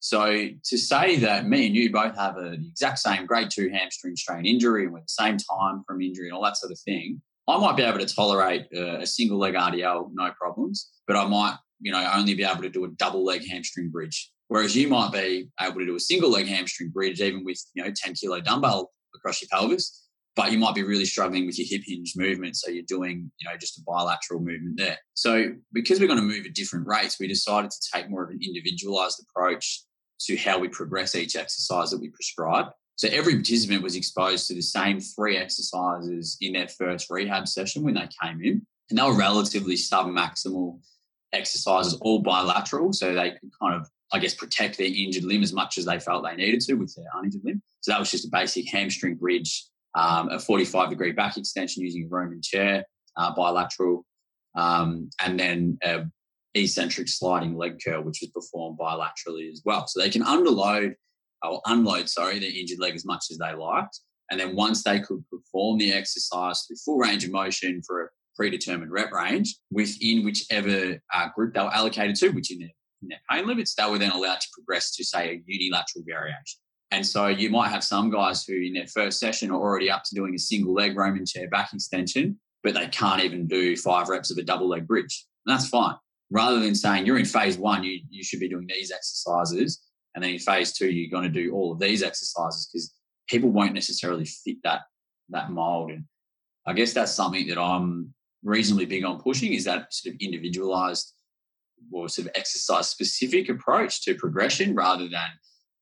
So 0.00 0.48
to 0.64 0.78
say 0.78 1.16
that 1.16 1.48
me 1.48 1.66
and 1.66 1.74
you 1.74 1.90
both 1.90 2.16
have 2.16 2.36
a, 2.36 2.50
the 2.50 2.68
exact 2.70 2.98
same 2.98 3.26
grade 3.26 3.50
two 3.50 3.68
hamstring 3.70 4.14
strain 4.14 4.46
injury 4.46 4.84
and 4.84 4.92
with 4.92 5.02
the 5.02 5.08
same 5.08 5.36
time 5.38 5.82
from 5.86 6.00
injury 6.00 6.28
and 6.28 6.36
all 6.36 6.44
that 6.44 6.56
sort 6.56 6.70
of 6.70 6.78
thing, 6.80 7.20
I 7.48 7.58
might 7.58 7.76
be 7.76 7.82
able 7.82 7.98
to 7.98 8.14
tolerate 8.14 8.66
a, 8.72 9.00
a 9.00 9.06
single 9.06 9.38
leg 9.38 9.54
RDL, 9.54 10.10
no 10.12 10.30
problems, 10.38 10.90
but 11.06 11.16
I 11.16 11.26
might, 11.26 11.56
you 11.80 11.90
know, 11.90 12.10
only 12.14 12.34
be 12.34 12.44
able 12.44 12.62
to 12.62 12.68
do 12.68 12.84
a 12.84 12.88
double 12.88 13.24
leg 13.24 13.48
hamstring 13.48 13.90
bridge. 13.90 14.30
Whereas 14.48 14.74
you 14.74 14.88
might 14.88 15.12
be 15.12 15.50
able 15.60 15.78
to 15.78 15.86
do 15.86 15.96
a 15.96 16.00
single 16.00 16.30
leg 16.30 16.46
hamstring 16.46 16.90
bridge, 16.90 17.20
even 17.20 17.44
with, 17.44 17.62
you 17.74 17.84
know, 17.84 17.90
10 17.94 18.14
kilo 18.14 18.40
dumbbell 18.40 18.90
across 19.14 19.40
your 19.42 19.48
pelvis, 19.52 20.08
but 20.36 20.52
you 20.52 20.58
might 20.58 20.74
be 20.74 20.82
really 20.82 21.04
struggling 21.04 21.46
with 21.46 21.58
your 21.58 21.66
hip 21.68 21.82
hinge 21.86 22.14
movement. 22.16 22.56
So 22.56 22.70
you're 22.70 22.84
doing, 22.86 23.30
you 23.38 23.48
know, 23.48 23.56
just 23.56 23.78
a 23.78 23.82
bilateral 23.86 24.40
movement 24.40 24.78
there. 24.78 24.96
So 25.14 25.50
because 25.72 26.00
we're 26.00 26.06
going 26.06 26.20
to 26.20 26.24
move 26.24 26.46
at 26.46 26.54
different 26.54 26.86
rates, 26.86 27.18
we 27.18 27.26
decided 27.26 27.70
to 27.70 27.90
take 27.92 28.08
more 28.08 28.24
of 28.24 28.30
an 28.30 28.38
individualized 28.42 29.22
approach 29.28 29.82
to 30.20 30.36
how 30.36 30.58
we 30.58 30.68
progress 30.68 31.14
each 31.14 31.36
exercise 31.36 31.90
that 31.90 32.00
we 32.00 32.08
prescribe. 32.10 32.66
So 32.96 33.08
every 33.08 33.34
participant 33.34 33.82
was 33.82 33.96
exposed 33.96 34.48
to 34.48 34.54
the 34.54 34.62
same 34.62 35.00
three 35.00 35.36
exercises 35.36 36.36
in 36.40 36.52
their 36.54 36.68
first 36.68 37.08
rehab 37.10 37.46
session 37.46 37.82
when 37.82 37.94
they 37.94 38.08
came 38.22 38.42
in. 38.42 38.66
And 38.90 38.98
they 38.98 39.02
were 39.02 39.16
relatively 39.16 39.74
submaximal 39.74 40.80
exercises, 41.32 41.94
all 42.00 42.20
bilateral. 42.20 42.92
So 42.92 43.14
they 43.14 43.30
could 43.30 43.50
kind 43.60 43.74
of, 43.74 43.88
I 44.12 44.18
guess, 44.18 44.34
protect 44.34 44.78
their 44.78 44.86
injured 44.86 45.24
limb 45.24 45.42
as 45.42 45.52
much 45.52 45.78
as 45.78 45.84
they 45.84 45.98
felt 45.98 46.24
they 46.24 46.36
needed 46.36 46.60
to 46.62 46.74
with 46.74 46.94
their 46.94 47.06
uninjured 47.14 47.42
limb. 47.44 47.62
So 47.80 47.92
that 47.92 48.00
was 48.00 48.10
just 48.10 48.26
a 48.26 48.30
basic 48.30 48.68
hamstring 48.70 49.16
bridge, 49.16 49.66
um, 49.94 50.28
a 50.30 50.38
45 50.38 50.90
degree 50.90 51.12
back 51.12 51.36
extension 51.36 51.82
using 51.82 52.04
a 52.04 52.08
Roman 52.08 52.40
chair, 52.42 52.84
uh, 53.16 53.34
bilateral, 53.34 54.04
um, 54.54 55.10
and 55.20 55.38
then 55.38 55.78
a 55.84 56.04
eccentric 56.54 57.08
sliding 57.08 57.56
leg 57.56 57.78
curl, 57.84 58.02
which 58.02 58.20
was 58.20 58.30
performed 58.30 58.78
bilaterally 58.78 59.50
as 59.50 59.62
well. 59.64 59.86
So 59.86 60.00
they 60.00 60.10
can 60.10 60.24
underload 60.24 60.94
or 61.42 61.60
unload, 61.66 62.08
sorry, 62.08 62.38
their 62.38 62.50
injured 62.50 62.80
leg 62.80 62.94
as 62.94 63.04
much 63.04 63.26
as 63.30 63.38
they 63.38 63.54
liked. 63.54 64.00
And 64.30 64.40
then 64.40 64.56
once 64.56 64.82
they 64.82 65.00
could 65.00 65.24
perform 65.30 65.78
the 65.78 65.92
exercise 65.92 66.62
through 66.62 66.76
full 66.76 66.98
range 66.98 67.24
of 67.24 67.30
motion 67.30 67.82
for 67.86 68.04
a 68.04 68.08
predetermined 68.36 68.92
rep 68.92 69.12
range 69.12 69.56
within 69.70 70.24
whichever 70.24 71.00
uh, 71.14 71.28
group 71.34 71.54
they 71.54 71.60
were 71.60 71.74
allocated 71.74 72.16
to, 72.16 72.30
which 72.30 72.52
in 72.52 72.58
their, 72.58 72.68
their 73.02 73.20
pain 73.30 73.46
limits, 73.46 73.74
they 73.74 73.88
were 73.88 73.98
then 73.98 74.10
allowed 74.10 74.40
to 74.40 74.48
progress 74.52 74.94
to, 74.96 75.04
say, 75.04 75.30
a 75.30 75.42
unilateral 75.46 76.04
variation. 76.06 76.60
And 76.90 77.06
so 77.06 77.26
you 77.26 77.50
might 77.50 77.68
have 77.68 77.84
some 77.84 78.10
guys 78.10 78.44
who 78.44 78.54
in 78.54 78.72
their 78.72 78.86
first 78.86 79.20
session 79.20 79.50
are 79.50 79.60
already 79.60 79.90
up 79.90 80.04
to 80.04 80.14
doing 80.14 80.34
a 80.34 80.38
single 80.38 80.72
leg 80.72 80.96
Roman 80.96 81.26
chair 81.26 81.48
back 81.48 81.72
extension, 81.72 82.38
but 82.62 82.74
they 82.74 82.86
can't 82.88 83.22
even 83.22 83.46
do 83.46 83.76
five 83.76 84.08
reps 84.08 84.30
of 84.30 84.38
a 84.38 84.42
double 84.42 84.68
leg 84.68 84.86
bridge. 84.86 85.26
And 85.46 85.54
that's 85.54 85.68
fine 85.68 85.96
rather 86.30 86.60
than 86.60 86.74
saying 86.74 87.06
you're 87.06 87.18
in 87.18 87.24
phase 87.24 87.58
one, 87.58 87.84
you, 87.84 88.00
you 88.10 88.22
should 88.22 88.40
be 88.40 88.48
doing 88.48 88.66
these 88.66 88.90
exercises. 88.90 89.80
And 90.14 90.22
then 90.22 90.32
in 90.32 90.38
phase 90.38 90.72
two, 90.72 90.90
you're 90.90 91.10
going 91.10 91.30
to 91.30 91.42
do 91.42 91.52
all 91.52 91.72
of 91.72 91.78
these 91.78 92.02
exercises 92.02 92.66
because 92.66 92.94
people 93.28 93.50
won't 93.50 93.74
necessarily 93.74 94.24
fit 94.24 94.56
that, 94.64 94.82
that 95.30 95.50
mold. 95.50 95.90
And 95.90 96.04
I 96.66 96.72
guess 96.72 96.92
that's 96.92 97.12
something 97.12 97.46
that 97.48 97.58
I'm 97.58 98.12
reasonably 98.42 98.86
big 98.86 99.04
on 99.04 99.20
pushing 99.20 99.52
is 99.52 99.64
that 99.64 99.92
sort 99.92 100.14
of 100.14 100.20
individualized 100.20 101.14
or 101.92 102.08
sort 102.08 102.26
of 102.26 102.32
exercise 102.34 102.88
specific 102.88 103.48
approach 103.48 104.02
to 104.04 104.14
progression 104.14 104.74
rather 104.74 105.08
than 105.08 105.28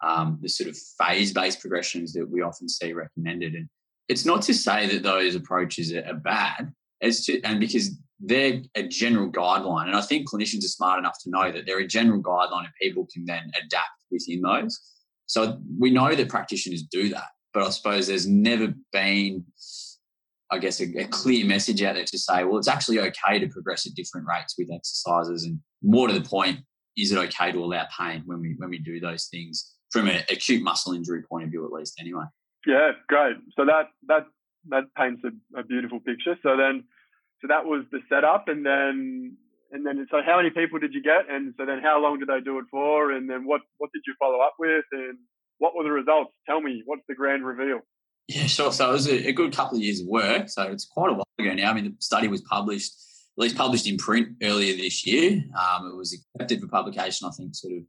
um, 0.05 0.39
the 0.43 0.49
sort 0.49 0.69
of 0.69 0.77
phase 1.01 1.33
based 1.33 1.61
progressions 1.61 2.13
that 2.13 2.29
we 2.29 2.43
often 2.43 2.69
see 2.69 2.93
recommended. 2.93 3.55
And 3.55 3.69
it's 4.09 4.25
not 4.25 4.43
to 4.43 4.55
say 4.55 4.87
that 4.87 5.03
those 5.03 5.35
approaches 5.35 5.93
are, 5.93 6.05
are 6.07 6.15
bad. 6.15 6.73
It's 7.01 7.27
to, 7.27 7.41
and 7.43 7.61
because 7.61 7.99
they're 8.21 8.63
a 8.75 8.83
general 8.83 9.31
guideline. 9.31 9.87
And 9.87 9.97
I 9.97 10.01
think 10.01 10.29
clinicians 10.29 10.65
are 10.65 10.69
smart 10.69 10.99
enough 10.99 11.19
to 11.23 11.31
know 11.31 11.53
that 11.53 11.67
they're 11.67 11.81
a 11.81 11.87
general 11.87 12.23
guideline 12.23 12.65
and 12.65 12.73
people 12.81 13.07
can 13.13 13.25
then 13.27 13.51
adapt 13.57 14.05
within 14.11 14.41
those. 14.41 14.81
So 15.27 15.61
we 15.79 15.91
know 15.91 16.15
that 16.15 16.29
practitioners 16.29 16.83
do 16.83 17.09
that, 17.11 17.27
but 17.53 17.65
I 17.65 17.71
suppose 17.71 18.07
there's 18.07 18.27
never 18.27 18.73
been, 18.93 19.45
I 20.51 20.59
guess, 20.59 20.81
a, 20.81 20.85
a 20.99 21.07
clear 21.09 21.45
message 21.45 21.83
out 21.83 21.95
there 21.95 22.05
to 22.05 22.19
say, 22.19 22.45
well, 22.45 22.59
it's 22.59 22.69
actually 22.69 23.01
okay 23.01 23.39
to 23.39 23.49
progress 23.49 23.87
at 23.87 23.95
different 23.95 24.27
rates 24.29 24.55
with 24.57 24.71
exercises. 24.73 25.45
And 25.45 25.61
more 25.83 26.07
to 26.07 26.15
the 26.15 26.27
point, 26.27 26.61
is 26.97 27.13
it 27.13 27.19
okay 27.19 27.53
to 27.53 27.59
allow 27.59 27.87
pain 27.97 28.23
when 28.27 28.41
we 28.41 28.55
when 28.59 28.71
we 28.71 28.79
do 28.79 29.01
those 29.01 29.27
things 29.27 29.75
from 29.91 30.09
an 30.09 30.23
acute 30.31 30.63
muscle 30.63 30.93
injury 30.93 31.23
point 31.29 31.45
of 31.45 31.51
view, 31.51 31.65
at 31.65 31.73
least, 31.73 31.99
anyway? 32.01 32.25
Yeah, 32.67 32.93
great. 33.09 33.37
So 33.57 33.65
that 33.65 33.89
that 34.09 34.27
that 34.69 34.85
paints 34.97 35.23
a, 35.25 35.61
a 35.61 35.65
beautiful 35.65 36.01
picture. 36.01 36.37
So 36.43 36.57
then 36.57 36.85
so 37.41 37.49
that 37.49 37.65
was 37.65 37.85
the 37.93 38.01
setup, 38.09 38.49
and 38.49 38.65
then 38.65 39.37
and 39.73 39.85
then 39.85 40.07
so 40.11 40.19
how 40.25 40.37
many 40.37 40.51
people 40.51 40.79
did 40.79 40.95
you 40.95 41.03
get, 41.03 41.29
and 41.29 41.55
so 41.59 41.67
then 41.67 41.81
how 41.83 42.01
long 42.01 42.19
did 42.19 42.29
they 42.29 42.41
do 42.41 42.59
it 42.59 42.65
for, 42.71 43.13
and 43.13 43.29
then 43.29 43.47
what 43.47 43.61
what 43.79 43.91
did 43.93 44.03
you 44.07 44.15
follow 44.19 44.41
up 44.41 44.55
with, 44.59 44.85
and 44.93 45.19
what 45.59 45.75
were 45.77 45.85
the 45.85 45.93
results? 45.93 46.33
Tell 46.49 46.61
me, 46.61 46.83
what's 46.87 47.03
the 47.09 47.15
grand 47.15 47.45
reveal? 47.45 47.81
Yeah, 48.29 48.47
sure. 48.47 48.73
So 48.73 48.91
it 48.91 48.93
was 48.93 49.07
a, 49.09 49.29
a 49.29 49.33
good 49.33 49.55
couple 49.55 49.79
of 49.79 49.83
years 49.83 50.01
of 50.01 50.09
work. 50.09 50.49
So 50.49 50.63
it's 50.65 50.85
quite 50.85 51.11
a 51.11 51.15
while 51.15 51.29
ago 51.39 51.55
now. 51.55 51.71
I 51.71 51.75
mean, 51.75 51.85
the 51.85 51.95
study 52.01 52.29
was 52.29 52.41
published, 52.43 52.93
at 53.39 53.43
least 53.43 53.57
published 53.57 53.87
in 53.87 53.97
print 53.97 54.37
earlier 54.43 54.77
this 54.77 55.07
year. 55.07 55.45
Um, 55.59 55.91
it 55.93 55.97
was 55.97 56.13
accepted 56.13 56.61
for 56.61 56.69
publication, 56.69 57.29
I 57.29 57.31
think, 57.31 57.55
sort 57.55 57.75
of 57.75 57.83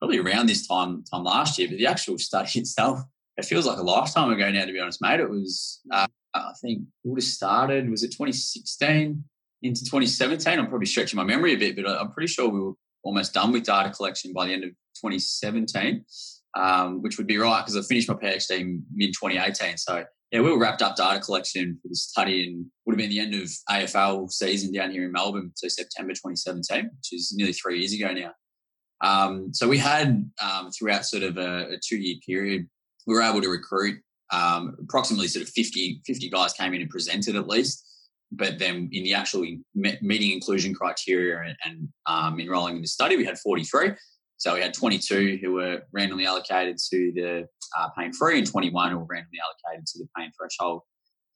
probably 0.00 0.18
around 0.18 0.48
this 0.48 0.66
time 0.66 1.04
time 1.04 1.24
last 1.24 1.58
year. 1.58 1.68
But 1.68 1.78
the 1.78 1.86
actual 1.86 2.18
study 2.18 2.50
itself, 2.60 3.00
it 3.36 3.44
feels 3.44 3.66
like 3.66 3.78
a 3.78 3.82
lifetime 3.82 4.32
ago 4.32 4.50
now. 4.50 4.64
To 4.64 4.72
be 4.72 4.80
honest, 4.80 5.00
mate, 5.00 5.20
it 5.20 5.30
was 5.30 5.80
uh, 5.92 6.06
I 6.34 6.52
think 6.60 6.82
it 7.04 7.08
would 7.08 7.20
have 7.20 7.24
started, 7.24 7.88
was 7.88 8.02
it 8.02 8.08
2016 8.08 9.24
into 9.62 9.84
2017? 9.84 10.58
I'm 10.58 10.68
probably 10.68 10.86
stretching 10.86 11.16
my 11.16 11.24
memory 11.24 11.54
a 11.54 11.58
bit, 11.58 11.76
but 11.76 11.86
I'm 11.86 12.10
pretty 12.10 12.26
sure 12.26 12.48
we 12.48 12.60
were 12.60 12.72
almost 13.02 13.32
done 13.32 13.52
with 13.52 13.64
data 13.64 13.90
collection 13.90 14.32
by 14.32 14.46
the 14.46 14.52
end 14.52 14.64
of 14.64 14.70
2017, 14.96 16.04
um, 16.56 17.02
which 17.02 17.18
would 17.18 17.26
be 17.26 17.38
right 17.38 17.60
because 17.60 17.76
I 17.76 17.82
finished 17.82 18.08
my 18.08 18.14
PhD 18.14 18.80
mid 18.92 19.14
2018. 19.14 19.78
So 19.78 20.04
yeah, 20.30 20.40
we 20.40 20.50
were 20.50 20.58
wrapped 20.58 20.82
up 20.82 20.96
data 20.96 21.20
collection 21.20 21.78
for 21.80 21.88
the 21.88 21.94
study 21.94 22.48
and 22.48 22.66
would 22.84 22.94
have 22.94 22.98
been 22.98 23.10
the 23.10 23.20
end 23.20 23.34
of 23.34 23.50
AFL 23.70 24.30
season 24.30 24.72
down 24.72 24.90
here 24.90 25.04
in 25.04 25.12
Melbourne, 25.12 25.52
so 25.54 25.68
September 25.68 26.12
2017, 26.12 26.90
which 26.96 27.12
is 27.12 27.32
nearly 27.36 27.52
three 27.52 27.78
years 27.78 27.92
ago 27.92 28.12
now. 28.12 28.32
Um, 29.00 29.52
so 29.52 29.68
we 29.68 29.78
had 29.78 30.28
um, 30.42 30.70
throughout 30.70 31.04
sort 31.04 31.22
of 31.22 31.36
a, 31.36 31.74
a 31.74 31.78
two 31.86 31.96
year 31.96 32.16
period, 32.26 32.66
we 33.06 33.14
were 33.14 33.22
able 33.22 33.42
to 33.42 33.48
recruit 33.48 34.00
um, 34.32 34.76
approximately 34.82 35.28
sort 35.28 35.44
of 35.44 35.50
50, 35.50 36.00
50 36.06 36.30
guys 36.30 36.52
came 36.52 36.74
in 36.74 36.80
and 36.80 36.90
presented 36.90 37.36
at 37.36 37.46
least. 37.46 37.84
But 38.32 38.58
then 38.58 38.88
in 38.90 39.04
the 39.04 39.14
actual 39.14 39.46
meeting 39.74 40.32
inclusion 40.32 40.74
criteria 40.74 41.40
and, 41.42 41.56
and 41.64 41.88
um, 42.06 42.40
enrolling 42.40 42.76
in 42.76 42.82
the 42.82 42.88
study, 42.88 43.16
we 43.16 43.24
had 43.24 43.38
43. 43.38 43.92
So 44.44 44.52
we 44.52 44.60
had 44.60 44.74
22 44.74 45.38
who 45.40 45.54
were 45.54 45.80
randomly 45.90 46.26
allocated 46.26 46.76
to 46.90 47.12
the 47.14 47.48
uh, 47.78 47.88
pain 47.96 48.12
free 48.12 48.36
and 48.36 48.46
21 48.46 48.90
who 48.90 48.98
were 48.98 49.06
randomly 49.08 49.38
allocated 49.42 49.86
to 49.86 49.98
the 50.00 50.08
pain 50.14 50.30
threshold 50.38 50.82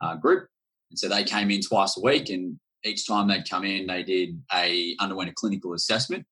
uh, 0.02 0.16
group. 0.16 0.46
And 0.90 0.98
so 0.98 1.08
they 1.08 1.24
came 1.24 1.50
in 1.50 1.62
twice 1.62 1.96
a 1.96 2.02
week, 2.02 2.28
and 2.28 2.60
each 2.84 3.06
time 3.06 3.26
they'd 3.26 3.48
come 3.48 3.64
in, 3.64 3.86
they 3.86 4.02
did 4.02 4.38
a 4.52 4.94
underwent 5.00 5.30
a 5.30 5.32
clinical 5.32 5.72
assessment. 5.72 6.26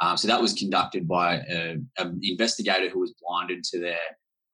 Um, 0.00 0.16
so 0.16 0.26
that 0.26 0.40
was 0.40 0.54
conducted 0.54 1.06
by 1.06 1.34
an 1.34 1.90
investigator 2.22 2.88
who 2.88 3.00
was 3.00 3.12
blinded 3.20 3.62
to 3.64 3.80
their 3.80 4.00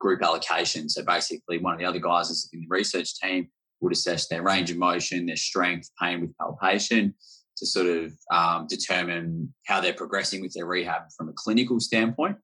group 0.01 0.21
allocation. 0.21 0.89
So 0.89 1.05
basically, 1.05 1.59
one 1.59 1.75
of 1.75 1.79
the 1.79 1.87
other 1.87 2.01
guys 2.01 2.51
in 2.53 2.63
the 2.63 2.67
research 2.69 3.21
team 3.21 3.51
would 3.81 3.93
assess 3.93 4.27
their 4.27 4.43
range 4.43 4.73
of 4.73 4.79
motion, 4.79 5.27
their 5.27 5.37
strength, 5.37 5.91
pain 6.03 6.23
with 6.23 6.37
palpation 6.39 7.15
to 7.59 7.67
sort 7.67 7.87
of 7.87 8.13
um, 8.33 8.67
determine 8.67 9.53
how 9.67 9.81
they're 9.81 9.95
progressing 9.95 10.41
with 10.41 10.53
their 10.55 10.67
rehab 10.67 11.03
from 11.17 11.29
a 11.29 11.33
clinical 11.35 11.81
standpoint. 11.81 12.37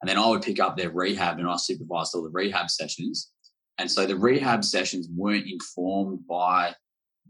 And 0.00 0.08
then 0.08 0.18
I 0.18 0.28
would 0.28 0.42
pick 0.42 0.60
up 0.60 0.76
their 0.76 0.90
rehab 0.90 1.38
and 1.38 1.48
I 1.48 1.56
supervised 1.56 2.14
all 2.14 2.22
the 2.22 2.30
rehab 2.30 2.70
sessions. 2.70 3.30
And 3.78 3.90
so 3.90 4.06
the 4.06 4.16
rehab 4.16 4.64
sessions 4.64 5.08
weren't 5.14 5.46
informed 5.46 6.26
by 6.26 6.74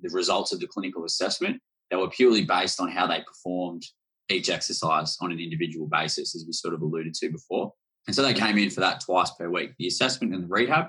the 0.02 0.10
results 0.10 0.52
of 0.52 0.60
the 0.60 0.66
clinical 0.66 1.04
assessment. 1.04 1.60
They 1.90 1.96
were 1.96 2.10
purely 2.10 2.44
based 2.44 2.80
on 2.80 2.88
how 2.88 3.06
they 3.06 3.22
performed 3.26 3.84
each 4.28 4.50
exercise 4.50 5.16
on 5.20 5.32
an 5.32 5.40
individual 5.40 5.86
basis, 5.86 6.34
as 6.34 6.44
we 6.46 6.52
sort 6.52 6.74
of 6.74 6.82
alluded 6.82 7.14
to 7.14 7.30
before. 7.30 7.72
And 8.06 8.14
so 8.14 8.22
they 8.22 8.34
came 8.34 8.58
in 8.58 8.70
for 8.70 8.80
that 8.80 9.00
twice 9.00 9.30
per 9.32 9.48
week, 9.48 9.72
the 9.78 9.86
assessment 9.86 10.34
and 10.34 10.44
the 10.44 10.48
rehab. 10.48 10.86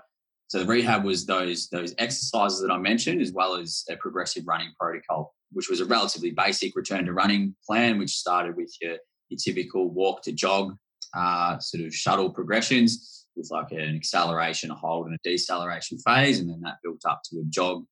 So 0.47 0.59
the 0.59 0.65
rehab 0.65 1.03
was 1.03 1.25
those 1.25 1.67
those 1.69 1.93
exercises 1.97 2.61
that 2.61 2.71
I 2.71 2.77
mentioned, 2.77 3.21
as 3.21 3.31
well 3.31 3.55
as 3.55 3.83
a 3.89 3.97
progressive 3.97 4.43
running 4.47 4.71
protocol, 4.79 5.35
which 5.51 5.69
was 5.69 5.81
a 5.81 5.85
relatively 5.85 6.31
basic 6.31 6.75
return 6.75 7.05
to 7.05 7.13
running 7.13 7.55
plan, 7.65 7.97
which 7.97 8.11
started 8.11 8.55
with 8.55 8.73
your 8.81 8.97
your 9.29 9.37
typical 9.43 9.89
walk 9.89 10.21
to 10.23 10.31
jog 10.31 10.75
uh, 11.13 11.59
sort 11.59 11.83
of 11.83 11.93
shuttle 11.93 12.29
progressions 12.29 13.25
with 13.35 13.49
like 13.51 13.71
an 13.71 13.95
acceleration, 13.95 14.71
a 14.71 14.75
hold, 14.75 15.05
and 15.07 15.15
a 15.15 15.29
deceleration 15.29 15.97
phase, 15.99 16.39
and 16.39 16.49
then 16.49 16.61
that 16.61 16.77
built 16.83 17.01
up 17.07 17.21
to 17.25 17.39
a 17.39 17.43
jog, 17.49 17.85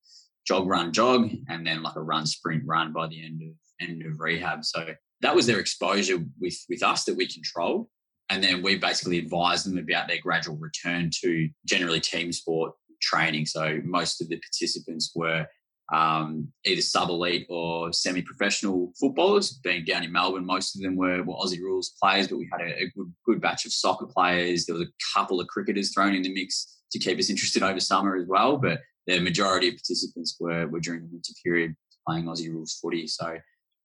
jog, 0.46 0.66
run, 0.66 0.92
jog, 0.92 1.30
and 1.48 1.66
then 1.66 1.82
like 1.82 1.96
a 1.96 2.02
run, 2.02 2.26
sprint, 2.26 2.62
run 2.66 2.92
by 2.92 3.06
the 3.06 3.24
end 3.24 3.42
of 3.42 3.88
end 3.88 4.02
of 4.04 4.20
rehab. 4.20 4.64
So 4.64 4.94
that 5.20 5.34
was 5.34 5.46
their 5.46 5.60
exposure 5.60 6.18
with 6.40 6.56
with 6.68 6.82
us 6.82 7.04
that 7.04 7.16
we 7.16 7.26
controlled. 7.26 7.86
And 8.28 8.42
then 8.42 8.60
we 8.60 8.76
basically 8.76 9.18
advised 9.18 9.66
them 9.66 9.78
about 9.78 10.08
their 10.08 10.20
gradual 10.20 10.56
return 10.56 11.10
to 11.22 11.48
generally 11.64 12.00
team 12.00 12.32
sport 12.32 12.72
training. 13.00 13.46
So 13.46 13.80
most 13.84 14.20
of 14.20 14.28
the 14.28 14.40
participants 14.40 15.12
were 15.14 15.46
um, 15.92 16.52
either 16.64 16.82
sub 16.82 17.10
elite 17.10 17.46
or 17.48 17.92
semi 17.92 18.22
professional 18.22 18.92
footballers. 18.98 19.52
Being 19.62 19.84
down 19.84 20.02
in 20.02 20.12
Melbourne, 20.12 20.44
most 20.44 20.74
of 20.74 20.82
them 20.82 20.96
were, 20.96 21.22
were 21.22 21.34
Aussie 21.34 21.60
rules 21.60 21.94
players, 22.02 22.28
but 22.28 22.38
we 22.38 22.48
had 22.50 22.60
a, 22.60 22.82
a, 22.82 22.90
good, 22.96 23.12
good 23.24 23.40
batch 23.40 23.66
of 23.66 23.72
soccer 23.72 24.06
players. 24.06 24.66
There 24.66 24.74
was 24.74 24.86
a 24.86 24.92
couple 25.14 25.40
of 25.40 25.46
cricketers 25.48 25.92
thrown 25.92 26.14
in 26.14 26.22
the 26.22 26.32
mix 26.32 26.80
to 26.92 26.98
keep 26.98 27.18
us 27.18 27.30
interested 27.30 27.62
over 27.62 27.80
summer 27.80 28.16
as 28.16 28.26
well. 28.26 28.56
But 28.56 28.80
the 29.06 29.20
majority 29.20 29.68
of 29.68 29.74
participants 29.74 30.36
were, 30.40 30.66
were 30.66 30.80
during 30.80 31.02
the 31.02 31.08
winter 31.12 31.32
period 31.44 31.76
playing 32.06 32.24
Aussie 32.24 32.50
rules 32.50 32.78
footy. 32.82 33.06
So, 33.06 33.38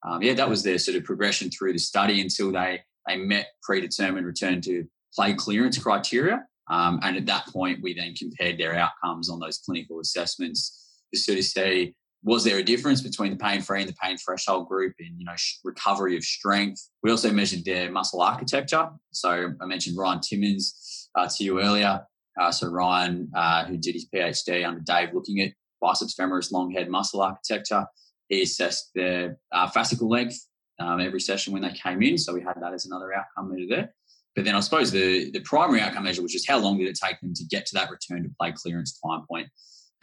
um, 0.08 0.22
yeah, 0.22 0.34
that 0.34 0.50
was 0.50 0.64
their 0.64 0.80
sort 0.80 0.98
of 0.98 1.04
progression 1.04 1.50
through 1.50 1.74
the 1.74 1.80
study 1.80 2.22
until 2.22 2.52
they, 2.52 2.82
they 3.08 3.18
met 3.18 3.50
predetermined 3.62 4.26
return 4.26 4.62
to 4.62 4.86
play 5.14 5.34
clearance 5.34 5.78
criteria. 5.78 6.44
Um, 6.70 7.00
and 7.04 7.18
at 7.18 7.26
that 7.26 7.48
point, 7.48 7.82
we 7.82 7.94
then 7.94 8.14
compared 8.16 8.58
their 8.58 8.76
outcomes 8.76 9.30
on 9.30 9.40
those 9.40 9.60
clinical 9.60 10.00
assessments 10.00 10.82
sort 11.18 11.38
of 11.38 11.46
say, 11.46 11.94
was 12.24 12.44
there 12.44 12.60
a 12.60 12.64
difference 12.64 13.02
between 13.02 13.32
the 13.32 13.38
pain 13.38 13.62
free 13.62 13.82
and 13.82 13.90
the 13.90 13.96
pain 14.02 14.16
threshold 14.18 14.68
group 14.68 14.94
in 15.00 15.18
you 15.18 15.26
know 15.26 15.36
recovery 15.64 16.16
of 16.16 16.24
strength? 16.24 16.88
We 17.04 17.12
also 17.12 17.32
measured 17.32 17.66
their 17.66 17.92
muscle 17.92 18.22
architecture. 18.22 18.90
So 19.12 19.54
I 19.60 19.66
mentioned 19.66 19.98
Ryan 19.98 20.20
Timmins 20.22 21.10
uh, 21.16 21.28
to 21.28 21.44
you 21.44 21.62
earlier. 21.62 22.06
Uh, 22.40 22.52
so 22.52 22.70
Ryan, 22.70 23.30
uh, 23.36 23.66
who 23.66 23.78
did 23.78 23.94
his 23.94 24.08
PhD 24.14 24.66
under 24.66 24.80
Dave, 24.82 25.14
looking 25.14 25.42
at 25.42 25.52
biceps 25.82 26.16
femoris 26.16 26.52
long 26.52 26.72
head 26.72 26.90
muscle 26.90 27.22
architecture, 27.22 27.86
he 28.30 28.44
assessed 28.44 28.92
their 28.96 29.38
uh, 29.52 29.70
fascicle 29.70 30.10
length 30.10 30.40
um, 30.80 31.00
every 31.00 31.20
session 31.20 31.54
when 31.54 31.62
they 31.62 31.72
came 31.72 32.02
in. 32.02 32.18
So 32.18 32.34
we 32.34 32.42
had 32.42 32.56
that 32.62 32.74
as 32.74 32.86
another 32.86 33.14
outcome 33.14 33.52
measure 33.52 33.68
there. 33.70 33.94
But 34.36 34.46
then 34.46 34.56
I 34.56 34.62
suppose 34.62 34.92
the, 34.92 35.30
the 35.32 35.42
primary 35.42 35.82
outcome 35.82 36.06
measure 36.06 36.22
was 36.22 36.32
just 36.32 36.50
how 36.50 36.58
long 36.58 36.78
did 36.78 36.88
it 36.88 36.98
take 37.02 37.20
them 37.20 37.34
to 37.34 37.44
get 37.46 37.66
to 37.68 37.76
that 37.76 37.90
return 37.92 38.24
to 38.24 38.30
play 38.40 38.54
clearance 38.54 38.98
time 39.00 39.26
point. 39.30 39.50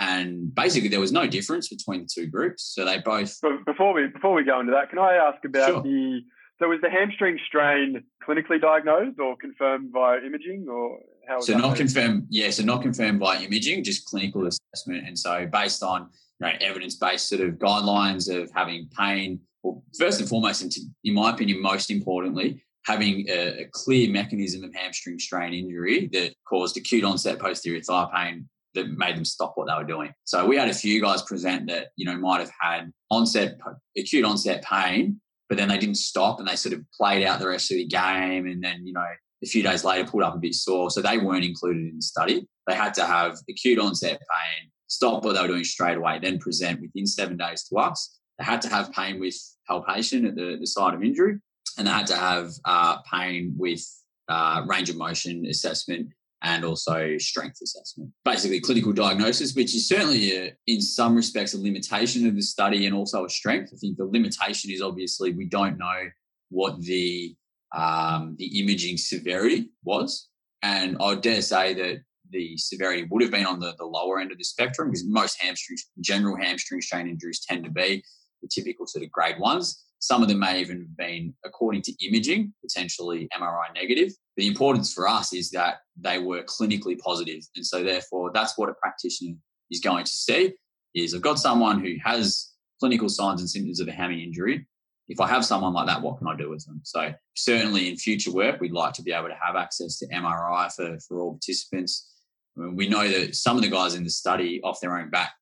And 0.00 0.54
basically, 0.54 0.88
there 0.88 1.00
was 1.00 1.12
no 1.12 1.26
difference 1.26 1.68
between 1.68 2.02
the 2.02 2.08
two 2.12 2.26
groups. 2.26 2.72
So 2.74 2.84
they 2.84 2.98
both. 2.98 3.36
But 3.42 3.64
before 3.66 3.92
we 3.92 4.06
before 4.06 4.34
we 4.34 4.44
go 4.44 4.60
into 4.60 4.72
that, 4.72 4.90
can 4.90 4.98
I 4.98 5.14
ask 5.14 5.44
about 5.44 5.68
sure. 5.68 5.82
the 5.82 6.20
so 6.60 6.68
was 6.68 6.80
the 6.82 6.90
hamstring 6.90 7.38
strain 7.46 8.02
clinically 8.26 8.60
diagnosed 8.60 9.18
or 9.20 9.36
confirmed 9.36 9.90
via 9.92 10.18
imaging, 10.18 10.66
or 10.68 10.98
how? 11.28 11.40
so 11.40 11.56
not 11.56 11.76
confirmed. 11.76 12.26
Yeah, 12.30 12.50
so 12.50 12.64
not 12.64 12.82
confirmed 12.82 13.20
by 13.20 13.38
imaging, 13.38 13.84
just 13.84 14.06
clinical 14.06 14.46
assessment. 14.46 15.06
And 15.06 15.18
so 15.18 15.46
based 15.46 15.82
on 15.82 16.08
you 16.40 16.46
know, 16.46 16.52
evidence-based 16.60 17.28
sort 17.28 17.42
of 17.42 17.54
guidelines 17.54 18.32
of 18.34 18.50
having 18.54 18.88
pain, 18.96 19.40
well, 19.62 19.82
first 19.98 20.20
and 20.20 20.28
foremost, 20.28 20.62
and 20.62 20.72
to, 20.72 20.80
in 21.04 21.14
my 21.14 21.30
opinion, 21.30 21.62
most 21.62 21.90
importantly, 21.90 22.64
having 22.84 23.26
a, 23.28 23.62
a, 23.62 23.68
clear 23.72 24.10
mechanism 24.10 24.64
of 24.64 24.74
hamstring 24.74 25.18
strain 25.18 25.52
injury 25.52 26.08
that 26.12 26.32
caused 26.48 26.76
acute 26.76 27.04
onset 27.04 27.38
posterior 27.38 27.82
thigh 27.82 28.06
pain 28.14 28.48
that 28.78 28.96
made 28.96 29.16
them 29.16 29.24
stop 29.24 29.52
what 29.56 29.66
they 29.66 29.74
were 29.74 29.84
doing. 29.84 30.12
So 30.24 30.46
we 30.46 30.56
had 30.56 30.68
a 30.68 30.74
few 30.74 31.00
guys 31.00 31.22
present 31.22 31.68
that, 31.68 31.88
you 31.96 32.06
know, 32.06 32.16
might 32.16 32.40
have 32.40 32.52
had 32.60 32.92
onset, 33.10 33.58
acute 33.96 34.24
onset 34.24 34.62
pain, 34.62 35.20
but 35.48 35.58
then 35.58 35.68
they 35.68 35.78
didn't 35.78 35.96
stop 35.96 36.38
and 36.38 36.48
they 36.48 36.56
sort 36.56 36.74
of 36.74 36.84
played 36.98 37.24
out 37.24 37.40
the 37.40 37.48
rest 37.48 37.70
of 37.70 37.76
the 37.76 37.86
game. 37.86 38.46
And 38.46 38.62
then, 38.62 38.86
you 38.86 38.92
know, 38.92 39.06
a 39.42 39.46
few 39.46 39.62
days 39.62 39.84
later 39.84 40.08
pulled 40.08 40.22
up 40.22 40.34
a 40.34 40.38
bit 40.38 40.54
sore. 40.54 40.90
So 40.90 41.00
they 41.00 41.18
weren't 41.18 41.44
included 41.44 41.88
in 41.88 41.96
the 41.96 42.02
study. 42.02 42.46
They 42.66 42.74
had 42.74 42.94
to 42.94 43.04
have 43.04 43.38
acute 43.48 43.78
onset 43.78 44.18
pain, 44.18 44.70
stop 44.88 45.24
what 45.24 45.34
they 45.34 45.42
were 45.42 45.48
doing 45.48 45.64
straight 45.64 45.96
away, 45.96 46.18
then 46.20 46.38
present 46.38 46.80
within 46.80 47.06
seven 47.06 47.36
days 47.36 47.64
to 47.64 47.76
us. 47.76 48.18
They 48.38 48.44
had 48.44 48.62
to 48.62 48.68
have 48.68 48.92
pain 48.92 49.18
with 49.18 49.36
palpation 49.66 50.26
at 50.26 50.36
the, 50.36 50.56
the 50.60 50.66
site 50.66 50.94
of 50.94 51.02
injury, 51.02 51.38
and 51.76 51.86
they 51.86 51.90
had 51.90 52.06
to 52.08 52.16
have 52.16 52.52
uh, 52.64 52.98
pain 53.02 53.54
with 53.56 53.84
uh, 54.28 54.62
range 54.66 54.90
of 54.90 54.96
motion 54.96 55.46
assessment 55.46 56.08
and 56.42 56.64
also 56.64 57.18
strength 57.18 57.58
assessment. 57.62 58.10
Basically, 58.24 58.60
clinical 58.60 58.92
diagnosis, 58.92 59.54
which 59.54 59.74
is 59.74 59.88
certainly, 59.88 60.36
a, 60.36 60.56
in 60.66 60.80
some 60.80 61.14
respects, 61.14 61.54
a 61.54 61.58
limitation 61.58 62.26
of 62.26 62.34
the 62.34 62.42
study 62.42 62.86
and 62.86 62.94
also 62.94 63.24
a 63.24 63.30
strength. 63.30 63.70
I 63.74 63.76
think 63.76 63.96
the 63.96 64.04
limitation 64.04 64.70
is 64.70 64.80
obviously 64.80 65.32
we 65.32 65.46
don't 65.46 65.78
know 65.78 66.10
what 66.50 66.80
the 66.80 67.34
um, 67.76 68.36
the 68.38 68.60
imaging 68.60 68.96
severity 68.96 69.70
was, 69.84 70.28
and 70.62 70.96
I 71.00 71.16
dare 71.16 71.42
say 71.42 71.74
that 71.74 72.00
the 72.30 72.56
severity 72.56 73.06
would 73.10 73.22
have 73.22 73.30
been 73.30 73.46
on 73.46 73.58
the, 73.58 73.74
the 73.78 73.84
lower 73.84 74.20
end 74.20 74.32
of 74.32 74.38
the 74.38 74.44
spectrum 74.44 74.88
because 74.88 75.06
most 75.06 75.40
hamstring, 75.40 75.78
general 76.00 76.36
hamstring 76.36 76.80
strain 76.80 77.08
injuries 77.08 77.44
tend 77.46 77.64
to 77.64 77.70
be 77.70 78.02
the 78.42 78.48
typical 78.48 78.86
sort 78.86 79.04
of 79.04 79.10
grade 79.10 79.38
ones. 79.38 79.84
Some 80.00 80.22
of 80.22 80.28
them 80.28 80.38
may 80.38 80.60
even 80.60 80.78
have 80.78 80.96
been, 80.96 81.34
according 81.44 81.82
to 81.82 82.06
imaging, 82.06 82.54
potentially 82.62 83.28
MRI 83.36 83.74
negative. 83.74 84.12
The 84.36 84.46
importance 84.46 84.92
for 84.92 85.08
us 85.08 85.32
is 85.32 85.50
that 85.50 85.78
they 85.96 86.18
were 86.18 86.44
clinically 86.44 86.98
positive, 86.98 87.42
and 87.56 87.66
so 87.66 87.82
therefore 87.82 88.30
that's 88.32 88.56
what 88.56 88.68
a 88.68 88.74
practitioner 88.74 89.34
is 89.70 89.80
going 89.80 90.04
to 90.04 90.10
see. 90.10 90.54
Is 90.94 91.14
I've 91.14 91.22
got 91.22 91.38
someone 91.38 91.80
who 91.80 91.94
has 92.04 92.52
clinical 92.80 93.08
signs 93.08 93.40
and 93.40 93.50
symptoms 93.50 93.80
of 93.80 93.88
a 93.88 93.92
hammy 93.92 94.22
injury. 94.22 94.66
If 95.08 95.20
I 95.20 95.26
have 95.26 95.44
someone 95.44 95.72
like 95.72 95.86
that, 95.86 96.02
what 96.02 96.18
can 96.18 96.28
I 96.28 96.36
do 96.36 96.50
with 96.50 96.64
them? 96.66 96.80
So 96.84 97.12
certainly 97.34 97.88
in 97.88 97.96
future 97.96 98.32
work, 98.32 98.60
we'd 98.60 98.72
like 98.72 98.92
to 98.94 99.02
be 99.02 99.12
able 99.12 99.28
to 99.28 99.38
have 99.42 99.56
access 99.56 99.98
to 99.98 100.08
MRI 100.08 100.72
for, 100.74 100.98
for 101.00 101.20
all 101.20 101.32
participants. 101.32 102.12
I 102.56 102.60
mean, 102.60 102.76
we 102.76 102.88
know 102.88 103.08
that 103.08 103.34
some 103.34 103.56
of 103.56 103.62
the 103.62 103.70
guys 103.70 103.94
in 103.94 104.04
the 104.04 104.10
study 104.10 104.60
off 104.62 104.80
their 104.80 104.98
own 104.98 105.10
back 105.10 105.32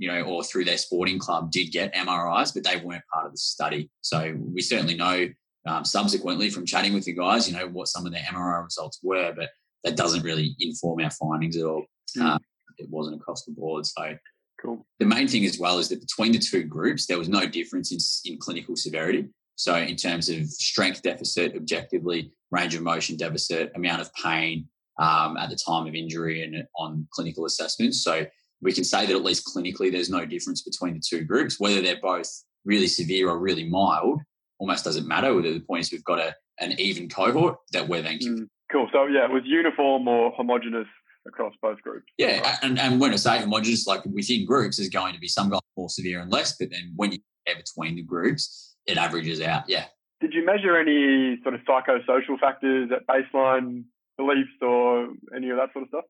you 0.00 0.10
know, 0.10 0.22
or 0.22 0.42
through 0.42 0.64
their 0.64 0.78
sporting 0.78 1.18
club 1.18 1.52
did 1.52 1.66
get 1.70 1.94
MRIs, 1.94 2.54
but 2.54 2.64
they 2.64 2.78
weren't 2.78 3.04
part 3.12 3.26
of 3.26 3.32
the 3.32 3.38
study. 3.38 3.90
So 4.00 4.34
we 4.38 4.62
certainly 4.62 4.96
know 4.96 5.28
um, 5.66 5.84
subsequently 5.84 6.48
from 6.48 6.64
chatting 6.64 6.94
with 6.94 7.04
the 7.04 7.12
guys, 7.12 7.46
you 7.46 7.54
know, 7.54 7.68
what 7.68 7.88
some 7.88 8.06
of 8.06 8.12
their 8.12 8.22
MRI 8.22 8.64
results 8.64 8.98
were, 9.02 9.34
but 9.36 9.50
that 9.84 9.98
doesn't 9.98 10.22
really 10.22 10.56
inform 10.58 11.00
our 11.04 11.10
findings 11.10 11.54
at 11.58 11.66
all. 11.66 11.84
Mm. 12.16 12.22
Um, 12.22 12.40
it 12.78 12.88
wasn't 12.88 13.16
across 13.16 13.44
the 13.44 13.52
board. 13.52 13.84
So 13.84 14.16
cool. 14.62 14.86
The 15.00 15.06
main 15.06 15.28
thing 15.28 15.44
as 15.44 15.58
well 15.58 15.78
is 15.78 15.90
that 15.90 16.00
between 16.00 16.32
the 16.32 16.38
two 16.38 16.64
groups, 16.64 17.04
there 17.04 17.18
was 17.18 17.28
no 17.28 17.44
difference 17.44 17.92
in, 17.92 18.32
in 18.32 18.38
clinical 18.38 18.76
severity. 18.76 19.28
So 19.56 19.74
in 19.76 19.96
terms 19.96 20.30
of 20.30 20.46
strength 20.46 21.02
deficit, 21.02 21.54
objectively, 21.54 22.32
range 22.50 22.74
of 22.74 22.80
motion 22.80 23.18
deficit, 23.18 23.70
amount 23.74 24.00
of 24.00 24.10
pain 24.14 24.66
um, 24.98 25.36
at 25.36 25.50
the 25.50 25.56
time 25.56 25.86
of 25.86 25.94
injury 25.94 26.42
and 26.42 26.64
on 26.74 27.06
clinical 27.12 27.44
assessments. 27.44 28.02
So 28.02 28.24
we 28.62 28.72
can 28.72 28.84
say 28.84 29.06
that 29.06 29.14
at 29.14 29.24
least 29.24 29.46
clinically 29.46 29.90
there's 29.90 30.10
no 30.10 30.24
difference 30.24 30.62
between 30.62 30.94
the 30.94 31.02
two 31.06 31.24
groups. 31.24 31.58
Whether 31.58 31.82
they're 31.82 32.00
both 32.00 32.28
really 32.64 32.86
severe 32.86 33.28
or 33.28 33.38
really 33.38 33.68
mild 33.68 34.20
almost 34.58 34.84
doesn't 34.84 35.08
matter. 35.08 35.34
Whether 35.34 35.52
The 35.52 35.60
point 35.60 35.82
is 35.82 35.92
we've 35.92 36.04
got 36.04 36.18
a, 36.18 36.34
an 36.58 36.78
even 36.78 37.08
cohort 37.08 37.56
that 37.72 37.88
we're 37.88 38.02
then. 38.02 38.18
Mm, 38.18 38.48
cool. 38.70 38.88
So 38.92 39.06
yeah, 39.06 39.24
it 39.24 39.30
was 39.30 39.42
uniform 39.44 40.06
or 40.08 40.32
homogenous 40.36 40.86
across 41.26 41.54
both 41.62 41.80
groups. 41.82 42.06
Yeah, 42.18 42.40
right? 42.40 42.58
and, 42.62 42.78
and 42.78 43.00
when 43.00 43.12
I 43.12 43.16
say 43.16 43.38
homogenous, 43.38 43.86
like 43.86 44.04
within 44.06 44.46
groups, 44.46 44.76
there's 44.76 44.88
going 44.88 45.14
to 45.14 45.20
be 45.20 45.28
some 45.28 45.50
guys 45.50 45.60
more 45.76 45.88
severe 45.88 46.20
and 46.20 46.30
less, 46.30 46.56
but 46.58 46.70
then 46.70 46.92
when 46.96 47.12
you 47.12 47.18
compare 47.46 47.62
between 47.62 47.96
the 47.96 48.02
groups, 48.02 48.76
it 48.86 48.96
averages 48.96 49.40
out. 49.40 49.64
Yeah. 49.68 49.86
Did 50.20 50.34
you 50.34 50.44
measure 50.44 50.78
any 50.78 51.38
sort 51.42 51.54
of 51.54 51.60
psychosocial 51.62 52.38
factors 52.38 52.90
at 52.94 53.06
baseline 53.06 53.84
beliefs 54.18 54.50
or 54.60 55.08
any 55.34 55.48
of 55.48 55.56
that 55.56 55.72
sort 55.72 55.84
of 55.84 55.88
stuff? 55.88 56.04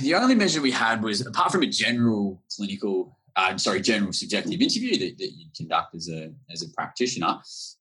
The 0.00 0.14
only 0.14 0.34
measure 0.34 0.60
we 0.60 0.70
had 0.70 1.02
was 1.02 1.26
apart 1.26 1.52
from 1.52 1.62
a 1.62 1.66
general 1.66 2.42
clinical 2.54 3.16
uh, 3.36 3.56
sorry, 3.58 3.82
general 3.82 4.12
subjective 4.12 4.60
interview 4.62 4.98
that, 4.98 5.18
that 5.18 5.32
you 5.32 5.46
conduct 5.54 5.94
as 5.94 6.08
a 6.08 6.32
as 6.50 6.62
a 6.62 6.70
practitioner, 6.70 7.38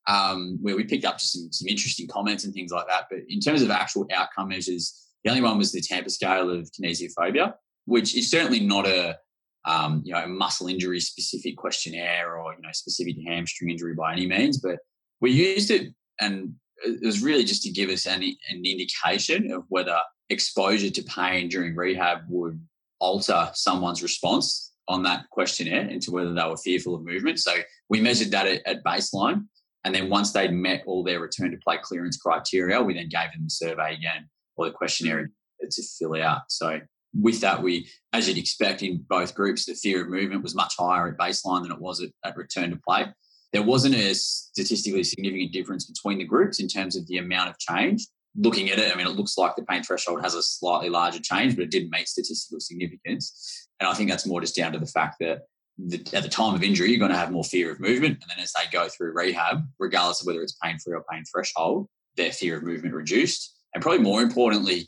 um, 0.08 0.60
where 0.62 0.76
we 0.76 0.84
picked 0.84 1.06
up 1.06 1.18
just 1.18 1.32
some, 1.32 1.52
some 1.52 1.68
interesting 1.68 2.08
comments 2.08 2.44
and 2.44 2.54
things 2.54 2.72
like 2.72 2.86
that. 2.88 3.06
But 3.10 3.20
in 3.30 3.40
terms 3.40 3.62
of 3.62 3.72
actual 3.72 4.06
outcome 4.14 4.50
measures, 4.50 5.02
the 5.24 5.30
only 5.30 5.42
one 5.42 5.58
was 5.58 5.72
the 5.72 5.82
Tampa 5.82 6.10
scale 6.10 6.50
of 6.50 6.70
kinesiophobia, 6.72 7.54
which 7.86 8.18
is 8.18 8.30
certainly 8.30 8.60
not 8.60 8.86
a 8.86 9.18
um, 9.64 10.02
you 10.04 10.14
know 10.14 10.28
muscle 10.28 10.68
injury 10.68 11.00
specific 11.00 11.56
questionnaire 11.56 12.38
or 12.38 12.54
you 12.54 12.62
know 12.62 12.74
specific 12.74 13.16
hamstring 13.26 13.72
injury 13.72 13.96
by 13.96 14.12
any 14.12 14.28
means, 14.28 14.58
but 14.58 14.80
we 15.22 15.32
used 15.32 15.72
it 15.72 15.94
and 16.20 16.54
it 16.84 17.06
was 17.06 17.24
really 17.24 17.46
just 17.46 17.64
to 17.64 17.72
give 17.72 17.90
us 17.90 18.06
an, 18.06 18.22
an 18.22 18.66
indication 18.66 19.52
of 19.52 19.64
whether 19.70 19.98
exposure 20.30 20.90
to 20.90 21.04
pain 21.04 21.50
during 21.50 21.76
rehab 21.76 22.20
would 22.30 22.60
alter 23.00 23.52
someone's 23.54 24.02
response 24.02 24.74
on 24.88 25.04
that 25.04 25.30
questionnaire 25.32 25.88
into 25.88 26.12
whether 26.12 26.34
they 26.34 26.44
were 26.48 26.58
fearful 26.58 26.96
of 26.96 27.04
movement. 27.04 27.40
So 27.40 27.54
we 27.90 28.02
measured 28.02 28.32
that 28.32 28.48
at, 28.48 28.66
at 28.66 28.84
baseline. 28.84 29.46
And 29.84 29.94
then 29.94 30.10
once 30.10 30.32
they'd 30.32 30.52
met 30.52 30.84
all 30.86 31.04
their 31.04 31.20
return 31.20 31.52
to 31.52 31.58
play 31.58 31.78
clearance 31.82 32.18
criteria, 32.18 32.82
we 32.82 32.94
then 32.94 33.10
gave 33.10 33.32
them 33.32 33.44
the 33.44 33.50
survey 33.50 33.94
again 33.94 34.30
or 34.56 34.66
the 34.66 34.72
questionnaire 34.72 35.30
to 35.70 35.84
fill 36.00 36.16
out. 36.16 36.42
So 36.50 36.80
with 37.14 37.42
that, 37.42 37.62
we, 37.62 37.88
as 38.14 38.28
you'd 38.28 38.38
expect 38.38 38.84
in 38.84 39.06
both 39.08 39.36
groups, 39.36 39.66
the 39.66 39.74
fear 39.74 40.04
of 40.04 40.10
movement 40.10 40.44
was 40.44 40.56
much 40.56 40.76
higher 40.78 41.08
at 41.08 41.18
baseline 41.18 41.64
than 41.64 41.72
it 41.72 41.80
was 41.80 42.02
at, 42.02 42.10
at 42.24 42.36
return 42.36 42.72
to 42.72 42.80
play. 42.88 43.06
there 43.54 43.64
wasn't 43.64 43.96
a 43.96 44.14
statistically 44.14 45.04
significant 45.04 45.54
difference 45.54 45.86
between 45.86 46.18
the 46.18 46.26
groups 46.26 46.60
in 46.60 46.68
terms 46.68 46.96
of 46.98 47.08
the 47.08 47.20
amount 47.20 47.50
of 47.50 47.58
change. 47.58 48.06
Looking 48.38 48.70
at 48.70 48.80
it, 48.80 48.92
I 48.92 48.98
mean, 48.98 49.08
it 49.08 49.16
looks 49.16 49.38
like 49.38 49.56
the 49.56 49.64
pain 49.64 49.84
threshold 49.84 50.22
has 50.22 50.34
a 50.34 50.44
slightly 50.44 50.90
larger 50.90 51.20
change, 51.22 51.56
but 51.56 51.64
it 51.64 51.72
didn't 51.72 51.90
make 51.90 52.08
statistical 52.08 52.60
significance. 52.60 53.68
And 53.80 53.88
I 53.88 53.94
think 53.94 54.10
that's 54.10 54.26
more 54.26 54.42
just 54.42 54.56
down 54.56 54.74
to 54.74 54.80
the 54.80 54.86
fact 54.86 55.18
that 55.22 55.44
the, 55.78 55.98
at 56.14 56.24
the 56.24 56.30
time 56.30 56.56
of 56.56 56.64
injury, 56.64 56.90
you're 56.90 57.00
going 57.00 57.12
to 57.12 57.18
have 57.18 57.32
more 57.32 57.44
fear 57.44 57.72
of 57.72 57.80
movement. 57.80 58.18
And 58.22 58.30
then 58.30 58.44
as 58.44 58.54
they 58.54 58.70
go 58.72 58.88
through 58.90 59.14
rehab, 59.14 59.66
regardless 59.80 60.22
of 60.22 60.28
whether 60.28 60.42
it's 60.42 60.58
pain 60.62 60.78
free 60.80 60.96
or 60.96 61.04
pain 61.12 61.24
threshold, 61.32 61.88
their 62.18 62.32
fear 62.32 62.58
of 62.58 62.64
movement 62.64 62.94
reduced. 62.94 63.56
And 63.74 63.82
probably 63.82 64.02
more 64.02 64.22
importantly, 64.22 64.88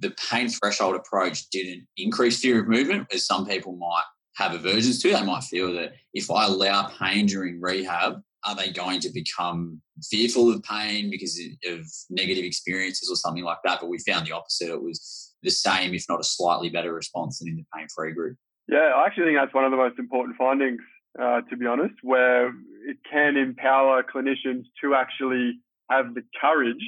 the 0.00 0.14
pain 0.30 0.48
threshold 0.48 0.96
approach 0.96 1.48
didn't 1.50 1.86
increase 1.96 2.40
fear 2.40 2.60
of 2.60 2.68
movement, 2.68 3.06
as 3.12 3.26
some 3.26 3.46
people 3.46 3.76
might 3.76 4.04
have 4.36 4.54
aversions 4.54 5.00
to. 5.02 5.12
They 5.12 5.24
might 5.24 5.44
feel 5.44 5.72
that 5.74 5.94
if 6.12 6.30
I 6.30 6.46
allow 6.46 6.88
pain 6.88 7.26
during 7.26 7.60
rehab, 7.60 8.20
are 8.46 8.54
they 8.54 8.70
going 8.70 9.00
to 9.00 9.10
become 9.10 9.80
fearful 10.02 10.52
of 10.52 10.62
pain 10.62 11.10
because 11.10 11.38
of 11.66 11.86
negative 12.08 12.44
experiences 12.44 13.10
or 13.10 13.16
something 13.16 13.44
like 13.44 13.58
that? 13.64 13.80
But 13.80 13.90
we 13.90 13.98
found 13.98 14.26
the 14.26 14.32
opposite. 14.32 14.70
It 14.70 14.82
was 14.82 15.34
the 15.42 15.50
same, 15.50 15.94
if 15.94 16.04
not 16.08 16.20
a 16.20 16.24
slightly 16.24 16.70
better 16.70 16.92
response 16.92 17.38
than 17.38 17.48
in 17.48 17.56
the 17.56 17.64
pain 17.74 17.86
free 17.94 18.12
group. 18.12 18.36
Yeah, 18.68 18.92
I 18.96 19.06
actually 19.06 19.26
think 19.26 19.38
that's 19.38 19.54
one 19.54 19.64
of 19.64 19.70
the 19.70 19.76
most 19.76 19.98
important 19.98 20.36
findings, 20.36 20.80
uh, 21.20 21.40
to 21.42 21.56
be 21.56 21.66
honest, 21.66 21.94
where 22.02 22.48
it 22.86 22.98
can 23.10 23.36
empower 23.36 24.02
clinicians 24.02 24.64
to 24.82 24.94
actually 24.94 25.60
have 25.90 26.14
the 26.14 26.22
courage 26.40 26.84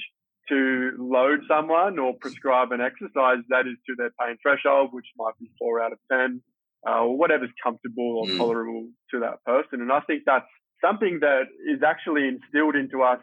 to 0.49 0.93
load 0.99 1.41
someone 1.49 1.99
or 1.99 2.15
prescribe 2.21 2.73
an 2.73 2.81
exercise 2.81 3.39
that 3.49 3.67
is 3.67 3.77
to 3.87 3.95
their 3.97 4.11
pain 4.21 4.37
threshold, 4.43 4.91
which 4.93 5.07
might 5.17 5.33
be 5.41 5.51
four 5.59 5.83
out 5.83 5.93
of 5.93 5.99
10, 6.11 6.43
uh, 6.89 7.01
or 7.01 7.17
whatever's 7.17 7.51
comfortable 7.63 8.19
or 8.19 8.27
mm. 8.27 8.37
tolerable 8.37 8.89
to 9.11 9.21
that 9.21 9.43
person. 9.45 9.81
And 9.81 9.93
I 9.93 10.01
think 10.01 10.23
that's 10.27 10.47
something 10.85 11.21
that 11.21 11.45
is 11.73 11.83
actually 11.83 12.29
instilled 12.29 12.77
into 12.77 13.03
us, 13.03 13.21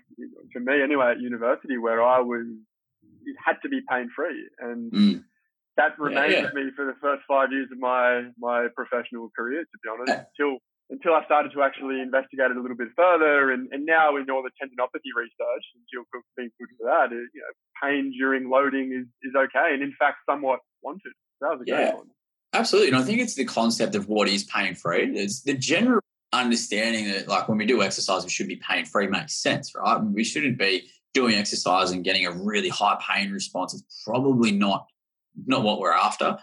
to 0.53 0.59
me 0.59 0.81
anyway, 0.81 1.11
at 1.11 1.19
university, 1.19 1.77
where 1.77 2.01
I 2.01 2.19
was, 2.19 2.45
it 3.25 3.35
had 3.43 3.57
to 3.63 3.69
be 3.69 3.81
pain 3.89 4.09
free. 4.15 4.49
And 4.59 4.91
mm. 4.91 5.23
that 5.77 5.99
remained 5.99 6.31
yeah, 6.31 6.39
yeah. 6.39 6.43
with 6.45 6.53
me 6.53 6.71
for 6.75 6.85
the 6.85 6.95
first 7.01 7.23
five 7.27 7.51
years 7.51 7.67
of 7.71 7.79
my, 7.79 8.31
my 8.39 8.67
professional 8.75 9.29
career, 9.35 9.61
to 9.61 9.77
be 9.83 9.89
honest, 9.89 10.25
until 10.37 10.57
until 10.91 11.13
I 11.13 11.23
started 11.25 11.51
to 11.53 11.61
actually 11.61 12.01
investigate 12.01 12.49
it 12.49 12.57
a 12.57 12.61
little 12.61 12.75
bit 12.75 12.87
further. 12.95 13.51
And, 13.51 13.69
and 13.71 13.85
now 13.85 14.17
in 14.17 14.29
all 14.31 14.41
the 14.41 14.49
tendinopathy 14.57 15.13
research, 15.15 15.65
and 15.75 15.83
Jill 15.93 16.03
Cook's 16.11 16.25
been 16.35 16.49
good 16.59 16.67
for 16.79 16.85
that, 16.89 17.13
it, 17.13 17.29
you 17.33 17.41
know, 17.41 17.53
pain 17.83 18.11
during 18.17 18.49
loading 18.49 18.91
is, 18.91 19.05
is 19.21 19.35
okay. 19.37 19.73
And 19.73 19.83
in 19.83 19.93
fact, 19.99 20.17
somewhat 20.27 20.61
wanted. 20.81 21.13
That 21.41 21.49
was 21.51 21.61
a 21.61 21.63
yeah, 21.67 21.75
great 21.77 21.95
one. 21.95 22.07
Absolutely. 22.53 22.89
And 22.89 22.97
I 22.97 23.03
think 23.03 23.21
it's 23.21 23.35
the 23.35 23.45
concept 23.45 23.93
of 23.93 24.07
what 24.07 24.27
is 24.27 24.43
pain 24.43 24.73
free. 24.73 25.15
It's 25.15 25.43
the 25.43 25.53
general 25.53 26.01
understanding 26.33 27.07
that 27.11 27.27
like 27.27 27.47
when 27.49 27.57
we 27.57 27.65
do 27.65 27.81
exercise, 27.81 28.23
we 28.23 28.29
should 28.29 28.47
be 28.47 28.61
pain 28.67 28.85
free 28.85 29.07
makes 29.07 29.35
sense, 29.35 29.73
right? 29.75 30.01
We 30.01 30.23
shouldn't 30.23 30.57
be 30.57 30.87
doing 31.13 31.35
exercise 31.35 31.91
and 31.91 32.03
getting 32.03 32.25
a 32.25 32.31
really 32.31 32.69
high 32.69 32.99
pain 33.01 33.31
response. 33.31 33.73
It's 33.73 34.03
probably 34.05 34.51
not 34.51 34.85
not 35.45 35.63
what 35.63 35.79
we're 35.79 35.93
after. 35.93 36.37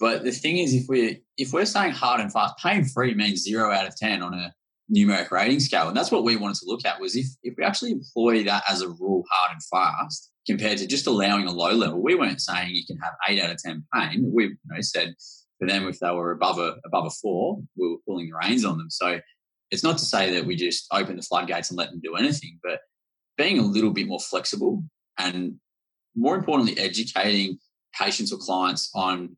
But 0.00 0.24
the 0.24 0.32
thing 0.32 0.58
is, 0.58 0.74
if 0.74 0.86
we're 0.88 1.16
if 1.36 1.52
we're 1.52 1.64
saying 1.64 1.92
hard 1.92 2.20
and 2.20 2.32
fast, 2.32 2.58
pain 2.58 2.84
free 2.84 3.14
means 3.14 3.42
zero 3.42 3.72
out 3.72 3.86
of 3.86 3.96
ten 3.96 4.22
on 4.22 4.34
a 4.34 4.54
numeric 4.94 5.30
rating 5.30 5.60
scale, 5.60 5.88
and 5.88 5.96
that's 5.96 6.10
what 6.10 6.24
we 6.24 6.36
wanted 6.36 6.56
to 6.56 6.66
look 6.66 6.84
at 6.84 7.00
was 7.00 7.16
if 7.16 7.26
if 7.42 7.54
we 7.56 7.64
actually 7.64 7.92
employ 7.92 8.44
that 8.44 8.64
as 8.68 8.80
a 8.80 8.88
rule, 8.88 9.24
hard 9.30 9.52
and 9.52 9.62
fast, 9.64 10.30
compared 10.46 10.78
to 10.78 10.86
just 10.86 11.06
allowing 11.06 11.46
a 11.46 11.52
low 11.52 11.72
level. 11.72 12.02
We 12.02 12.14
weren't 12.14 12.40
saying 12.40 12.74
you 12.74 12.86
can 12.86 12.96
have 12.98 13.14
eight 13.28 13.40
out 13.42 13.50
of 13.50 13.58
ten 13.58 13.84
pain. 13.92 14.30
We 14.32 14.44
you 14.44 14.56
know, 14.66 14.80
said 14.80 15.14
for 15.58 15.66
them 15.66 15.88
if 15.88 15.98
they 15.98 16.10
were 16.10 16.32
above 16.32 16.58
a 16.58 16.76
above 16.84 17.06
a 17.06 17.10
four, 17.10 17.60
we 17.76 17.88
were 17.88 17.96
pulling 18.06 18.26
the 18.26 18.36
reins 18.36 18.64
on 18.64 18.78
them. 18.78 18.90
So 18.90 19.20
it's 19.70 19.84
not 19.84 19.98
to 19.98 20.04
say 20.04 20.34
that 20.34 20.46
we 20.46 20.56
just 20.56 20.86
open 20.92 21.16
the 21.16 21.22
floodgates 21.22 21.70
and 21.70 21.78
let 21.78 21.90
them 21.90 22.00
do 22.02 22.14
anything, 22.16 22.58
but 22.62 22.80
being 23.36 23.58
a 23.58 23.62
little 23.62 23.90
bit 23.90 24.08
more 24.08 24.20
flexible 24.20 24.82
and 25.18 25.56
more 26.16 26.36
importantly, 26.36 26.78
educating 26.78 27.58
patients 27.98 28.32
or 28.32 28.38
clients 28.38 28.90
on 28.94 29.36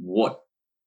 what 0.00 0.40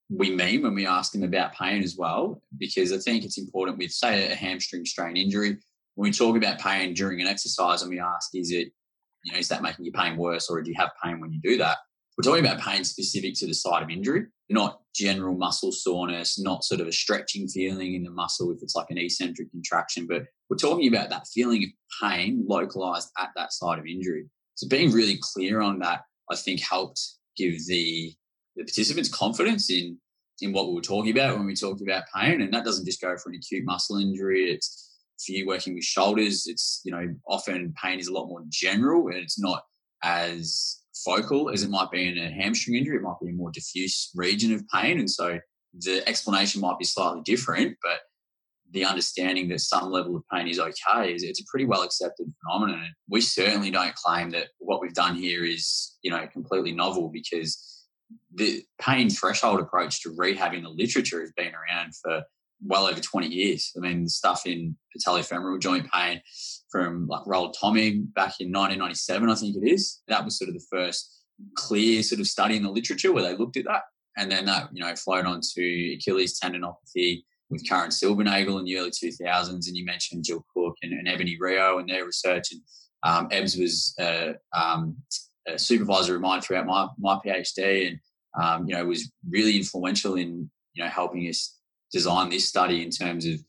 we 0.09 0.35
mean 0.35 0.61
when 0.63 0.75
we 0.75 0.85
ask 0.85 1.11
them 1.11 1.23
about 1.23 1.53
pain 1.53 1.81
as 1.81 1.95
well, 1.97 2.41
because 2.57 2.91
I 2.91 2.97
think 2.97 3.23
it's 3.23 3.37
important 3.37 3.77
with, 3.77 3.91
say, 3.91 4.31
a 4.31 4.35
hamstring 4.35 4.85
strain 4.85 5.17
injury. 5.17 5.57
When 5.95 6.09
we 6.09 6.11
talk 6.11 6.35
about 6.35 6.59
pain 6.59 6.93
during 6.93 7.21
an 7.21 7.27
exercise 7.27 7.81
and 7.81 7.89
we 7.89 7.99
ask, 7.99 8.29
is 8.33 8.51
it, 8.51 8.71
you 9.23 9.33
know, 9.33 9.39
is 9.39 9.47
that 9.47 9.61
making 9.61 9.85
your 9.85 9.93
pain 9.93 10.17
worse 10.17 10.49
or 10.49 10.61
do 10.61 10.69
you 10.69 10.75
have 10.77 10.91
pain 11.03 11.19
when 11.19 11.31
you 11.31 11.39
do 11.41 11.57
that? 11.57 11.77
We're 12.17 12.23
talking 12.29 12.45
about 12.45 12.59
pain 12.59 12.83
specific 12.83 13.35
to 13.35 13.47
the 13.47 13.53
site 13.53 13.81
of 13.81 13.89
injury, 13.89 14.25
not 14.53 14.81
general 14.95 15.35
muscle 15.35 15.71
soreness, 15.71 16.39
not 16.39 16.63
sort 16.63 16.79
of 16.79 16.87
a 16.87 16.91
stretching 16.91 17.47
feeling 17.47 17.95
in 17.95 18.03
the 18.03 18.11
muscle 18.11 18.51
if 18.51 18.61
it's 18.61 18.75
like 18.75 18.89
an 18.89 18.97
eccentric 18.97 19.51
contraction, 19.51 20.07
but 20.07 20.23
we're 20.49 20.57
talking 20.57 20.87
about 20.87 21.09
that 21.09 21.27
feeling 21.33 21.63
of 21.63 21.69
pain 22.01 22.45
localized 22.47 23.09
at 23.17 23.29
that 23.35 23.51
site 23.51 23.79
of 23.79 23.85
injury. 23.85 24.25
So 24.55 24.67
being 24.67 24.91
really 24.91 25.17
clear 25.21 25.61
on 25.61 25.79
that, 25.79 26.01
I 26.31 26.35
think 26.35 26.61
helped 26.61 27.01
give 27.35 27.65
the 27.67 28.13
the 28.55 28.63
participants 28.63 29.09
confidence 29.09 29.71
in 29.71 29.97
in 30.41 30.53
what 30.53 30.67
we 30.67 30.75
were 30.75 30.81
talking 30.81 31.11
about 31.11 31.37
when 31.37 31.47
we 31.47 31.55
talked 31.55 31.81
about 31.81 32.03
pain. 32.15 32.41
And 32.41 32.53
that 32.53 32.65
doesn't 32.65 32.85
just 32.85 33.01
go 33.01 33.15
for 33.17 33.29
an 33.29 33.35
acute 33.35 33.65
muscle 33.65 33.97
injury. 33.97 34.51
It's 34.51 34.91
for 35.25 35.31
you 35.31 35.47
working 35.47 35.73
with 35.73 35.83
shoulders. 35.83 36.47
It's 36.47 36.81
you 36.83 36.91
know 36.91 37.15
often 37.27 37.73
pain 37.81 37.99
is 37.99 38.07
a 38.07 38.13
lot 38.13 38.27
more 38.27 38.43
general 38.49 39.07
and 39.07 39.17
it's 39.17 39.39
not 39.39 39.63
as 40.03 40.82
focal 40.93 41.49
as 41.49 41.63
it 41.63 41.69
might 41.69 41.91
be 41.91 42.07
in 42.07 42.17
a 42.17 42.31
hamstring 42.31 42.77
injury. 42.77 42.97
It 42.97 43.01
might 43.01 43.19
be 43.21 43.29
a 43.29 43.33
more 43.33 43.51
diffuse 43.51 44.11
region 44.15 44.53
of 44.53 44.67
pain, 44.69 44.99
and 44.99 45.09
so 45.09 45.39
the 45.77 46.07
explanation 46.07 46.61
might 46.61 46.77
be 46.77 46.85
slightly 46.85 47.21
different, 47.25 47.77
but 47.81 48.01
the 48.71 48.85
understanding 48.85 49.49
that 49.49 49.61
some 49.61 49.91
level 49.91 50.15
of 50.15 50.23
pain 50.33 50.47
is 50.47 50.59
okay 50.59 51.13
is 51.13 51.23
it's 51.23 51.39
a 51.39 51.45
pretty 51.49 51.65
well 51.65 51.83
accepted 51.83 52.31
phenomenon. 52.43 52.89
We 53.07 53.21
certainly 53.21 53.69
don't 53.69 53.95
claim 53.95 54.31
that 54.31 54.47
what 54.57 54.81
we've 54.81 54.93
done 54.93 55.15
here 55.15 55.45
is, 55.45 55.95
you 56.01 56.09
know, 56.11 56.27
completely 56.31 56.71
novel 56.71 57.09
because 57.09 57.85
the 58.33 58.63
pain 58.81 59.09
threshold 59.09 59.59
approach 59.59 60.01
to 60.01 60.13
rehab 60.17 60.53
in 60.53 60.63
the 60.63 60.69
literature 60.69 61.21
has 61.21 61.31
been 61.33 61.53
around 61.53 61.93
for 61.95 62.23
well 62.65 62.85
over 62.85 62.99
20 62.99 63.27
years. 63.27 63.71
I 63.77 63.79
mean, 63.79 64.03
the 64.03 64.09
stuff 64.09 64.45
in 64.45 64.75
patellofemoral 64.95 65.59
joint 65.59 65.91
pain 65.91 66.21
from 66.71 67.07
like 67.07 67.25
Roland 67.25 67.55
Thomeé 67.61 68.01
back 68.13 68.39
in 68.39 68.51
1997, 68.51 69.29
I 69.29 69.35
think 69.35 69.55
it 69.55 69.67
is. 69.67 70.01
That 70.07 70.23
was 70.23 70.37
sort 70.37 70.49
of 70.49 70.55
the 70.55 70.65
first 70.71 71.23
clear 71.55 72.03
sort 72.03 72.21
of 72.21 72.27
study 72.27 72.57
in 72.57 72.63
the 72.63 72.71
literature 72.71 73.11
where 73.11 73.23
they 73.23 73.35
looked 73.35 73.57
at 73.57 73.65
that. 73.65 73.83
And 74.17 74.31
then 74.31 74.45
that, 74.45 74.69
you 74.71 74.83
know, 74.83 74.95
flowed 74.95 75.25
on 75.25 75.41
to 75.55 75.93
Achilles 75.95 76.39
tendinopathy 76.39 77.23
with 77.49 77.67
Karin 77.67 77.89
Silbernagel 77.89 78.59
in 78.59 78.65
the 78.65 78.77
early 78.77 78.91
2000s. 78.91 79.67
And 79.67 79.77
you 79.77 79.85
mentioned 79.85 80.23
Jill 80.23 80.45
Cook 80.53 80.75
and, 80.83 80.93
and 80.93 81.07
Ebony 81.07 81.37
Rio 81.39 81.79
and 81.79 81.89
their 81.89 82.05
research. 82.05 82.51
And 82.51 82.61
um, 83.03 83.27
Ebbs 83.31 83.57
was 83.57 83.95
uh, 83.99 84.33
um, 84.55 84.95
a 85.47 85.59
supervisor 85.59 86.15
of 86.15 86.21
mine 86.21 86.41
throughout 86.41 86.65
my 86.65 86.87
my 86.97 87.19
PhD, 87.25 87.87
and 87.87 87.99
um, 88.41 88.67
you 88.67 88.75
know 88.75 88.85
was 88.85 89.11
really 89.29 89.57
influential 89.57 90.15
in 90.15 90.49
you 90.73 90.83
know 90.83 90.89
helping 90.89 91.23
us 91.23 91.57
design 91.93 92.29
this 92.29 92.49
study 92.49 92.83
in 92.83 92.89
terms 92.89 93.25
of 93.25 93.39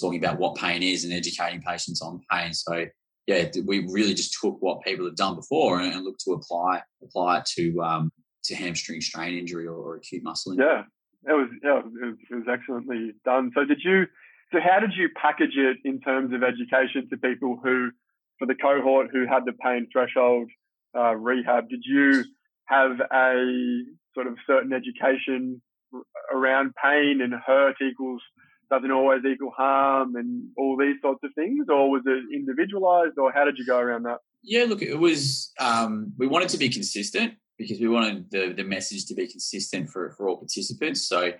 talking 0.00 0.18
about 0.18 0.38
what 0.38 0.56
pain 0.56 0.82
is 0.82 1.04
and 1.04 1.12
educating 1.12 1.60
patients 1.60 2.02
on 2.02 2.20
pain. 2.30 2.52
So 2.52 2.86
yeah, 3.26 3.48
we 3.64 3.86
really 3.90 4.14
just 4.14 4.36
took 4.40 4.56
what 4.60 4.82
people 4.82 5.04
have 5.04 5.14
done 5.14 5.36
before 5.36 5.80
and, 5.80 5.92
and 5.92 6.04
looked 6.04 6.24
to 6.24 6.32
apply 6.32 6.82
apply 7.02 7.38
it 7.38 7.44
to 7.56 7.80
um, 7.82 8.12
to 8.44 8.54
hamstring 8.54 9.00
strain 9.00 9.38
injury 9.38 9.66
or, 9.66 9.74
or 9.74 9.96
acute 9.96 10.24
muscle 10.24 10.52
injury. 10.52 10.66
Yeah, 10.66 10.82
it 11.32 11.36
was 11.36 11.48
yeah, 11.62 11.78
it 12.30 12.34
was, 12.34 12.46
excellently 12.50 13.12
done. 13.24 13.52
So 13.54 13.64
did 13.64 13.80
you? 13.84 14.06
So 14.52 14.58
how 14.60 14.80
did 14.80 14.94
you 14.96 15.08
package 15.14 15.56
it 15.56 15.76
in 15.84 16.00
terms 16.00 16.34
of 16.34 16.42
education 16.42 17.08
to 17.10 17.16
people 17.16 17.60
who, 17.62 17.90
for 18.38 18.46
the 18.46 18.56
cohort 18.56 19.08
who 19.12 19.26
had 19.26 19.44
the 19.44 19.52
pain 19.52 19.86
threshold 19.92 20.50
uh, 20.96 21.14
rehab, 21.14 21.68
did 21.68 21.84
you 21.84 22.24
have 22.64 23.00
a 23.12 23.82
sort 24.14 24.26
of 24.26 24.34
certain 24.44 24.72
education 24.72 25.62
around 26.32 26.74
pain 26.82 27.20
and 27.22 27.34
hurt 27.34 27.76
equals 27.80 28.22
doesn't 28.70 28.92
always 28.92 29.22
equal 29.24 29.50
harm 29.50 30.14
and 30.16 30.48
all 30.56 30.76
these 30.76 30.96
sorts 31.02 31.20
of 31.24 31.30
things, 31.34 31.66
or 31.68 31.90
was 31.90 32.02
it 32.06 32.22
individualized, 32.32 33.18
or 33.18 33.32
how 33.32 33.44
did 33.44 33.58
you 33.58 33.66
go 33.66 33.78
around 33.78 34.04
that? 34.04 34.18
Yeah, 34.42 34.64
look, 34.68 34.80
it 34.80 34.94
was. 34.94 35.52
Um, 35.58 36.12
we 36.16 36.26
wanted 36.26 36.48
to 36.50 36.58
be 36.58 36.68
consistent 36.68 37.34
because 37.58 37.80
we 37.80 37.88
wanted 37.88 38.30
the 38.30 38.54
the 38.56 38.64
message 38.64 39.06
to 39.06 39.14
be 39.14 39.26
consistent 39.26 39.90
for 39.90 40.12
for 40.12 40.28
all 40.28 40.36
participants. 40.36 41.06
So 41.08 41.32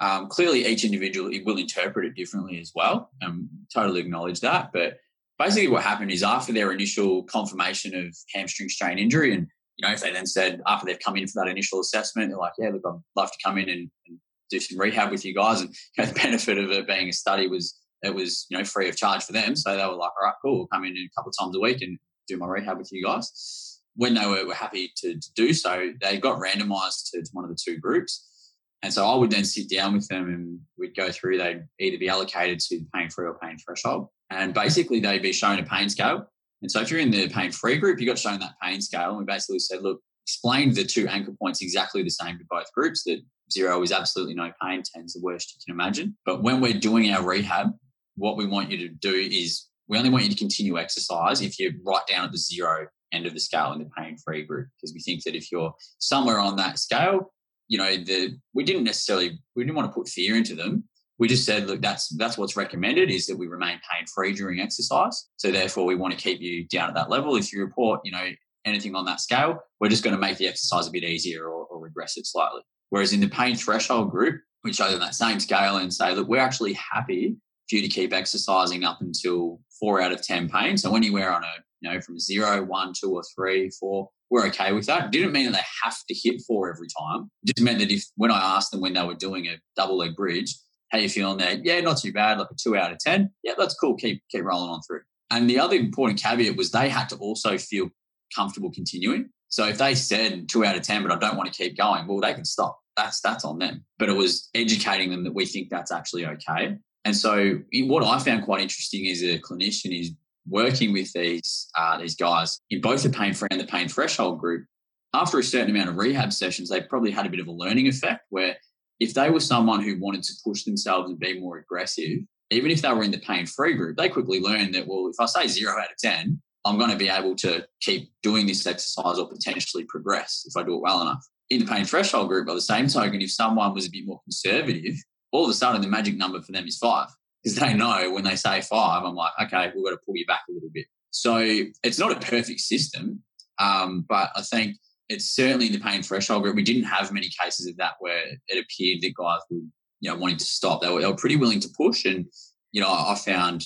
um, 0.00 0.28
clearly, 0.28 0.64
each 0.66 0.84
individual 0.84 1.30
will 1.44 1.58
interpret 1.58 2.06
it 2.06 2.14
differently 2.14 2.60
as 2.60 2.72
well, 2.74 3.10
and 3.20 3.48
totally 3.74 4.00
acknowledge 4.00 4.40
that. 4.40 4.70
But 4.72 4.98
basically 5.38 5.68
what 5.68 5.82
happened 5.82 6.10
is 6.10 6.22
after 6.22 6.52
their 6.52 6.72
initial 6.72 7.24
confirmation 7.24 7.94
of 7.94 8.16
hamstring 8.32 8.68
strain 8.68 8.98
injury, 8.98 9.34
and 9.34 9.48
you 9.76 9.86
know, 9.86 9.92
if 9.92 10.00
they 10.00 10.12
then 10.12 10.26
said 10.26 10.62
after 10.66 10.86
they've 10.86 10.98
come 10.98 11.16
in 11.16 11.26
for 11.26 11.44
that 11.44 11.50
initial 11.50 11.80
assessment, 11.80 12.30
they're 12.30 12.38
like, 12.38 12.54
yeah, 12.58 12.70
look, 12.70 12.82
I'd 12.86 13.20
love 13.20 13.30
to 13.30 13.38
come 13.44 13.58
in 13.58 13.68
and, 13.68 13.90
and 14.06 14.18
do 14.50 14.60
some 14.60 14.78
rehab 14.78 15.10
with 15.10 15.24
you 15.24 15.34
guys. 15.34 15.60
And 15.60 15.74
you 15.96 16.04
know, 16.04 16.10
the 16.10 16.14
benefit 16.14 16.58
of 16.58 16.70
it 16.70 16.86
being 16.86 17.08
a 17.08 17.12
study 17.12 17.46
was 17.46 17.78
it 18.02 18.14
was 18.14 18.46
you 18.50 18.58
know 18.58 18.64
free 18.64 18.88
of 18.88 18.96
charge 18.96 19.24
for 19.24 19.32
them, 19.32 19.56
so 19.56 19.70
they 19.70 19.86
were 19.86 19.94
like, 19.94 20.12
all 20.20 20.26
right, 20.26 20.34
cool, 20.42 20.58
we'll 20.58 20.66
come 20.68 20.84
in 20.84 20.96
a 20.96 21.10
couple 21.16 21.30
of 21.30 21.34
times 21.38 21.56
a 21.56 21.60
week 21.60 21.82
and 21.82 21.98
do 22.28 22.36
my 22.36 22.46
rehab 22.46 22.78
with 22.78 22.92
you 22.92 23.04
guys. 23.04 23.80
When 23.94 24.14
they 24.14 24.26
were, 24.26 24.46
were 24.46 24.54
happy 24.54 24.92
to, 24.98 25.14
to 25.14 25.32
do 25.34 25.52
so, 25.52 25.92
they 26.00 26.18
got 26.18 26.38
randomized 26.38 27.10
to, 27.12 27.22
to 27.22 27.30
one 27.32 27.44
of 27.44 27.50
the 27.50 27.56
two 27.56 27.78
groups. 27.78 28.52
And 28.82 28.92
so 28.92 29.06
I 29.06 29.16
would 29.16 29.30
then 29.30 29.44
sit 29.44 29.70
down 29.70 29.94
with 29.94 30.06
them 30.08 30.28
and 30.28 30.60
we'd 30.78 30.94
go 30.94 31.10
through, 31.10 31.38
they'd 31.38 31.64
either 31.80 31.98
be 31.98 32.10
allocated 32.10 32.60
to 32.60 32.84
pain 32.94 33.08
free 33.08 33.26
or 33.26 33.38
pain 33.38 33.56
threshold. 33.58 34.08
And 34.30 34.52
basically 34.52 35.00
they'd 35.00 35.22
be 35.22 35.32
shown 35.32 35.58
a 35.58 35.62
pain 35.62 35.88
scale. 35.88 36.26
And 36.62 36.70
so 36.70 36.80
if 36.80 36.90
you're 36.90 37.00
in 37.00 37.10
the 37.10 37.28
pain 37.28 37.52
free 37.52 37.78
group, 37.78 38.00
you 38.00 38.06
got 38.06 38.18
shown 38.18 38.40
that 38.40 38.54
pain 38.62 38.80
scale. 38.80 39.10
And 39.10 39.18
we 39.18 39.24
basically 39.24 39.58
said, 39.58 39.82
look, 39.82 40.00
explain 40.24 40.74
the 40.74 40.84
two 40.84 41.06
anchor 41.06 41.32
points 41.40 41.62
exactly 41.62 42.02
the 42.02 42.10
same 42.10 42.38
to 42.38 42.44
both 42.50 42.72
groups 42.72 43.04
that 43.04 43.20
zero 43.52 43.82
is 43.82 43.92
absolutely 43.92 44.34
no 44.34 44.50
pain, 44.62 44.82
10 44.94 45.04
is 45.04 45.12
the 45.12 45.20
worst 45.22 45.54
you 45.54 45.60
can 45.64 45.80
imagine. 45.80 46.16
But 46.24 46.42
when 46.42 46.60
we're 46.60 46.72
doing 46.72 47.10
our 47.12 47.22
rehab, 47.22 47.68
what 48.16 48.36
we 48.36 48.46
want 48.46 48.70
you 48.70 48.78
to 48.78 48.88
do 48.88 49.14
is 49.14 49.66
we 49.88 49.98
only 49.98 50.10
want 50.10 50.24
you 50.24 50.30
to 50.30 50.36
continue 50.36 50.78
exercise 50.78 51.40
if 51.40 51.58
you're 51.58 51.72
right 51.84 52.06
down 52.08 52.24
at 52.24 52.32
the 52.32 52.38
zero 52.38 52.86
end 53.12 53.26
of 53.26 53.34
the 53.34 53.40
scale 53.40 53.72
in 53.72 53.78
the 53.78 53.90
pain 53.96 54.16
free 54.16 54.42
group 54.44 54.68
because 54.76 54.92
we 54.92 55.00
think 55.00 55.22
that 55.24 55.36
if 55.36 55.52
you're 55.52 55.72
somewhere 55.98 56.40
on 56.40 56.56
that 56.56 56.78
scale 56.78 57.32
you 57.68 57.78
know 57.78 57.96
the 57.96 58.36
we 58.52 58.64
didn't 58.64 58.84
necessarily 58.84 59.38
we 59.54 59.62
didn't 59.62 59.76
want 59.76 59.88
to 59.88 59.94
put 59.94 60.08
fear 60.08 60.36
into 60.36 60.54
them 60.54 60.84
we 61.18 61.28
just 61.28 61.44
said 61.44 61.66
look 61.66 61.80
that's 61.80 62.08
that's 62.16 62.38
what's 62.38 62.56
recommended 62.56 63.10
is 63.10 63.26
that 63.26 63.36
we 63.36 63.46
remain 63.46 63.80
pain 63.90 64.06
free 64.14 64.32
during 64.32 64.60
exercise 64.60 65.28
so 65.36 65.50
therefore 65.50 65.84
we 65.84 65.94
want 65.94 66.12
to 66.12 66.22
keep 66.22 66.40
you 66.40 66.66
down 66.68 66.88
at 66.88 66.94
that 66.94 67.10
level 67.10 67.36
if 67.36 67.52
you 67.52 67.60
report 67.60 68.00
you 68.04 68.12
know 68.12 68.28
anything 68.64 68.94
on 68.94 69.04
that 69.04 69.20
scale 69.20 69.58
we're 69.80 69.88
just 69.88 70.02
going 70.02 70.14
to 70.14 70.20
make 70.20 70.36
the 70.38 70.48
exercise 70.48 70.88
a 70.88 70.90
bit 70.90 71.04
easier 71.04 71.44
or, 71.44 71.66
or 71.66 71.80
regress 71.80 72.16
it 72.16 72.26
slightly 72.26 72.62
whereas 72.90 73.12
in 73.12 73.20
the 73.20 73.28
pain 73.28 73.54
threshold 73.54 74.10
group 74.10 74.40
we 74.64 74.72
show 74.72 74.90
them 74.90 75.00
that 75.00 75.14
same 75.14 75.38
scale 75.38 75.76
and 75.76 75.92
say 75.92 76.14
look 76.14 76.28
we're 76.28 76.38
actually 76.38 76.72
happy 76.74 77.36
for 77.68 77.76
you 77.76 77.82
to 77.82 77.88
keep 77.88 78.12
exercising 78.12 78.84
up 78.84 79.00
until 79.00 79.60
four 79.78 80.00
out 80.00 80.12
of 80.12 80.22
10 80.22 80.48
pain. 80.48 80.76
So 80.76 80.94
anywhere 80.94 81.32
on 81.32 81.42
a, 81.42 81.52
you 81.80 81.90
know, 81.90 82.00
from 82.00 82.18
zero, 82.18 82.64
one, 82.64 82.92
two, 82.98 83.12
or 83.12 83.22
three, 83.34 83.70
four, 83.70 84.08
we're 84.30 84.46
okay 84.46 84.72
with 84.72 84.86
that. 84.86 85.06
It 85.06 85.10
didn't 85.12 85.32
mean 85.32 85.46
that 85.46 85.52
they 85.52 85.64
have 85.84 85.98
to 86.08 86.14
hit 86.14 86.42
four 86.46 86.70
every 86.72 86.88
time. 86.98 87.30
It 87.42 87.56
just 87.56 87.64
meant 87.64 87.78
that 87.80 87.90
if, 87.90 88.04
when 88.16 88.30
I 88.30 88.56
asked 88.56 88.70
them 88.70 88.80
when 88.80 88.94
they 88.94 89.02
were 89.02 89.14
doing 89.14 89.46
a 89.46 89.58
double 89.76 89.98
leg 89.98 90.16
bridge, 90.16 90.56
how 90.90 90.98
you 90.98 91.08
feeling 91.08 91.38
there? 91.38 91.58
Yeah, 91.62 91.80
not 91.80 91.98
too 91.98 92.12
bad, 92.12 92.38
like 92.38 92.48
a 92.50 92.54
two 92.54 92.76
out 92.76 92.92
of 92.92 92.98
10. 92.98 93.30
Yeah, 93.42 93.54
that's 93.58 93.74
cool. 93.74 93.96
Keep, 93.96 94.22
keep 94.30 94.44
rolling 94.44 94.70
on 94.70 94.80
through. 94.82 95.00
And 95.30 95.50
the 95.50 95.58
other 95.58 95.76
important 95.76 96.22
caveat 96.22 96.56
was 96.56 96.70
they 96.70 96.88
had 96.88 97.08
to 97.08 97.16
also 97.16 97.58
feel 97.58 97.88
comfortable 98.34 98.70
continuing. 98.70 99.30
So 99.48 99.66
if 99.66 99.78
they 99.78 99.94
said 99.94 100.48
two 100.48 100.64
out 100.64 100.76
of 100.76 100.82
10, 100.82 101.02
but 101.02 101.12
I 101.12 101.18
don't 101.18 101.36
want 101.36 101.52
to 101.52 101.56
keep 101.56 101.76
going, 101.76 102.06
well, 102.06 102.20
they 102.20 102.34
can 102.34 102.44
stop. 102.44 102.78
That's, 102.96 103.20
that's 103.20 103.44
on 103.44 103.58
them. 103.58 103.84
But 103.98 104.08
it 104.08 104.16
was 104.16 104.48
educating 104.54 105.10
them 105.10 105.24
that 105.24 105.34
we 105.34 105.46
think 105.46 105.68
that's 105.70 105.92
actually 105.92 106.26
okay. 106.26 106.76
And 107.06 107.16
so, 107.16 107.60
what 107.72 108.02
I 108.02 108.18
found 108.18 108.44
quite 108.44 108.60
interesting 108.60 109.06
as 109.06 109.22
a 109.22 109.38
clinician 109.38 109.96
is 109.96 110.10
working 110.48 110.92
with 110.92 111.12
these 111.12 111.68
uh, 111.78 111.98
these 111.98 112.16
guys 112.16 112.60
in 112.68 112.80
both 112.80 113.04
the 113.04 113.10
pain 113.10 113.32
free 113.32 113.48
and 113.52 113.60
the 113.60 113.66
pain 113.66 113.88
threshold 113.88 114.40
group. 114.40 114.66
After 115.14 115.38
a 115.38 115.44
certain 115.44 115.70
amount 115.70 115.88
of 115.88 115.96
rehab 115.96 116.32
sessions, 116.32 116.68
they 116.68 116.80
probably 116.80 117.12
had 117.12 117.24
a 117.24 117.30
bit 117.30 117.38
of 117.38 117.46
a 117.46 117.52
learning 117.52 117.86
effect 117.86 118.26
where 118.30 118.56
if 119.00 119.14
they 119.14 119.30
were 119.30 119.40
someone 119.40 119.82
who 119.82 119.98
wanted 120.00 120.22
to 120.24 120.32
push 120.44 120.64
themselves 120.64 121.10
and 121.10 121.18
be 121.18 121.38
more 121.38 121.58
aggressive, 121.58 122.20
even 122.50 122.70
if 122.70 122.82
they 122.82 122.92
were 122.92 123.02
in 123.02 123.10
the 123.10 123.18
pain 123.18 123.46
free 123.46 123.74
group, 123.74 123.96
they 123.96 124.08
quickly 124.08 124.40
learned 124.40 124.74
that, 124.74 124.86
well, 124.86 125.08
if 125.08 125.16
I 125.20 125.26
say 125.26 125.48
zero 125.48 125.72
out 125.78 125.90
of 125.90 125.96
10, 125.98 126.40
I'm 126.64 126.78
going 126.78 126.90
to 126.90 126.96
be 126.96 127.08
able 127.08 127.36
to 127.36 127.66
keep 127.80 128.10
doing 128.22 128.46
this 128.46 128.66
exercise 128.66 129.18
or 129.18 129.28
potentially 129.28 129.84
progress 129.84 130.44
if 130.46 130.56
I 130.56 130.64
do 130.64 130.74
it 130.74 130.82
well 130.82 131.02
enough. 131.02 131.24
In 131.50 131.60
the 131.60 131.66
pain 131.66 131.84
threshold 131.84 132.28
group, 132.28 132.46
by 132.46 132.54
the 132.54 132.60
same 132.60 132.88
token, 132.88 133.20
if 133.20 133.30
someone 133.30 133.72
was 133.72 133.86
a 133.86 133.90
bit 133.90 134.06
more 134.06 134.20
conservative, 134.24 134.96
all 135.30 135.44
of 135.44 135.50
a 135.50 135.54
sudden 135.54 135.80
the 135.80 135.88
magic 135.88 136.16
number 136.16 136.42
for 136.42 136.52
them 136.52 136.66
is 136.66 136.78
five 136.78 137.08
because 137.42 137.58
they 137.58 137.74
know 137.74 138.12
when 138.12 138.24
they 138.24 138.34
say 138.34 138.60
five, 138.62 139.04
I'm 139.04 139.14
like, 139.14 139.32
okay, 139.44 139.70
we've 139.74 139.84
got 139.84 139.90
to 139.90 140.00
pull 140.04 140.16
you 140.16 140.26
back 140.26 140.40
a 140.48 140.52
little 140.52 140.70
bit. 140.72 140.86
So 141.10 141.36
it's 141.84 141.98
not 141.98 142.12
a 142.12 142.26
perfect 142.26 142.60
system, 142.60 143.22
um, 143.58 144.04
but 144.08 144.30
I 144.34 144.42
think 144.42 144.76
it's 145.08 145.24
certainly 145.24 145.66
in 145.66 145.72
the 145.72 145.78
pain 145.78 146.02
threshold 146.02 146.42
group. 146.42 146.56
We 146.56 146.62
didn't 146.62 146.84
have 146.84 147.12
many 147.12 147.30
cases 147.40 147.66
of 147.66 147.76
that 147.76 147.94
where 148.00 148.24
it 148.48 148.64
appeared 148.64 149.02
that 149.02 149.14
guys 149.14 149.40
were, 149.50 149.58
you 150.00 150.10
know, 150.10 150.16
wanting 150.16 150.38
to 150.38 150.44
stop. 150.44 150.82
They 150.82 150.90
were, 150.90 151.00
they 151.00 151.06
were 151.06 151.16
pretty 151.16 151.36
willing 151.36 151.60
to 151.60 151.68
push, 151.76 152.04
and 152.04 152.26
you 152.72 152.80
know, 152.80 152.88
I 152.90 153.14
found 153.14 153.64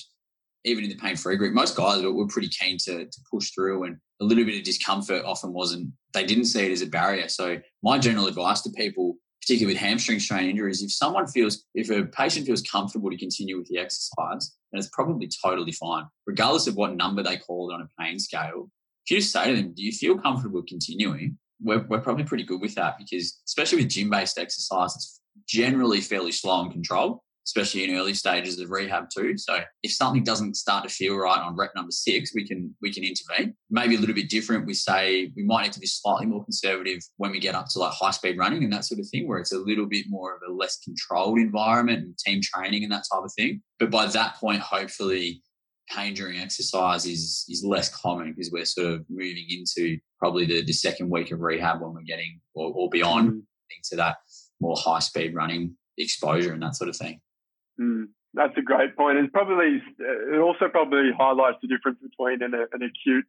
even 0.63 0.83
in 0.83 0.91
the 0.91 0.95
pain 0.95 1.15
free 1.15 1.37
group, 1.37 1.53
most 1.53 1.75
guys 1.75 2.03
were, 2.03 2.27
pretty 2.27 2.49
keen 2.49 2.77
to 2.85 3.05
to 3.05 3.21
push 3.31 3.51
through, 3.51 3.85
and 3.85 3.97
a 4.21 4.25
little 4.25 4.45
bit 4.45 4.57
of 4.57 4.63
discomfort 4.63 5.25
often 5.25 5.53
wasn't. 5.53 5.91
They 6.13 6.25
didn't 6.25 6.45
see 6.45 6.65
it 6.65 6.71
as 6.71 6.81
a 6.81 6.87
barrier. 6.87 7.27
So 7.29 7.57
my 7.81 7.97
general 7.97 8.27
advice 8.27 8.61
to 8.61 8.69
people 8.71 9.15
particularly 9.41 9.73
with 9.73 9.81
hamstring 9.81 10.19
strain 10.19 10.49
injuries, 10.49 10.83
if 10.83 10.91
someone 10.91 11.27
feels, 11.27 11.65
if 11.73 11.89
a 11.89 12.05
patient 12.05 12.45
feels 12.45 12.61
comfortable 12.61 13.09
to 13.09 13.17
continue 13.17 13.57
with 13.57 13.67
the 13.67 13.79
exercise, 13.79 14.55
then 14.71 14.79
it's 14.79 14.89
probably 14.93 15.29
totally 15.43 15.71
fine, 15.71 16.05
regardless 16.27 16.67
of 16.67 16.75
what 16.75 16.95
number 16.95 17.23
they 17.23 17.37
called 17.37 17.73
on 17.73 17.81
a 17.81 18.01
pain 18.01 18.19
scale. 18.19 18.69
If 19.05 19.11
you 19.11 19.21
say 19.21 19.49
to 19.49 19.55
them, 19.55 19.73
do 19.73 19.83
you 19.83 19.91
feel 19.91 20.17
comfortable 20.17 20.63
continuing? 20.67 21.37
We're, 21.61 21.85
we're 21.87 22.01
probably 22.01 22.23
pretty 22.23 22.43
good 22.43 22.61
with 22.61 22.75
that 22.75 22.97
because, 22.97 23.41
especially 23.47 23.83
with 23.83 23.89
gym 23.89 24.09
based 24.09 24.37
exercise, 24.37 24.95
it's 24.95 25.21
generally 25.47 26.01
fairly 26.01 26.31
slow 26.31 26.61
and 26.61 26.71
controlled 26.71 27.19
especially 27.45 27.83
in 27.83 27.95
early 27.95 28.13
stages 28.13 28.59
of 28.59 28.69
rehab 28.69 29.09
too. 29.09 29.37
So 29.37 29.59
if 29.83 29.91
something 29.91 30.23
doesn't 30.23 30.55
start 30.55 30.83
to 30.83 30.89
feel 30.89 31.17
right 31.17 31.39
on 31.39 31.55
rep 31.55 31.71
number 31.75 31.91
six, 31.91 32.33
we 32.33 32.47
can 32.47 32.75
we 32.81 32.93
can 32.93 33.03
intervene. 33.03 33.55
Maybe 33.69 33.95
a 33.95 33.99
little 33.99 34.15
bit 34.15 34.29
different. 34.29 34.65
We 34.65 34.73
say 34.73 35.31
we 35.35 35.43
might 35.43 35.63
need 35.63 35.73
to 35.73 35.79
be 35.79 35.87
slightly 35.87 36.27
more 36.27 36.43
conservative 36.43 37.01
when 37.17 37.31
we 37.31 37.39
get 37.39 37.55
up 37.55 37.67
to 37.69 37.79
like 37.79 37.93
high 37.93 38.11
speed 38.11 38.37
running 38.37 38.63
and 38.63 38.71
that 38.73 38.85
sort 38.85 38.99
of 38.99 39.07
thing, 39.09 39.27
where 39.27 39.39
it's 39.39 39.53
a 39.53 39.57
little 39.57 39.85
bit 39.85 40.05
more 40.09 40.35
of 40.35 40.41
a 40.47 40.53
less 40.53 40.77
controlled 40.83 41.39
environment 41.39 42.03
and 42.03 42.17
team 42.17 42.41
training 42.41 42.83
and 42.83 42.91
that 42.91 43.05
type 43.11 43.23
of 43.23 43.33
thing. 43.33 43.61
But 43.79 43.91
by 43.91 44.05
that 44.07 44.35
point, 44.35 44.61
hopefully 44.61 45.41
pain 45.91 46.13
during 46.13 46.39
exercise 46.39 47.05
is 47.05 47.45
is 47.49 47.63
less 47.63 47.89
common 47.89 48.31
because 48.31 48.51
we're 48.51 48.65
sort 48.65 48.91
of 48.91 49.05
moving 49.09 49.45
into 49.49 49.97
probably 50.19 50.45
the, 50.45 50.63
the 50.63 50.73
second 50.73 51.09
week 51.09 51.31
of 51.31 51.41
rehab 51.41 51.81
when 51.81 51.93
we're 51.93 52.01
getting 52.01 52.39
or, 52.53 52.71
or 52.73 52.89
beyond 52.89 53.31
mm. 53.31 53.41
into 53.75 53.95
that 53.95 54.17
more 54.59 54.75
high 54.77 54.99
speed 54.99 55.35
running 55.35 55.75
exposure 55.97 56.53
and 56.53 56.61
that 56.61 56.75
sort 56.75 56.89
of 56.89 56.95
thing. 56.95 57.19
Mm, 57.79 58.05
that's 58.33 58.57
a 58.57 58.61
great 58.61 58.95
point. 58.95 59.17
It's 59.17 59.31
probably 59.31 59.81
it 59.99 60.39
also 60.39 60.69
probably 60.69 61.11
highlights 61.17 61.57
the 61.61 61.67
difference 61.67 61.99
between 62.01 62.41
an, 62.41 62.53
an 62.53 62.81
acute 62.83 63.25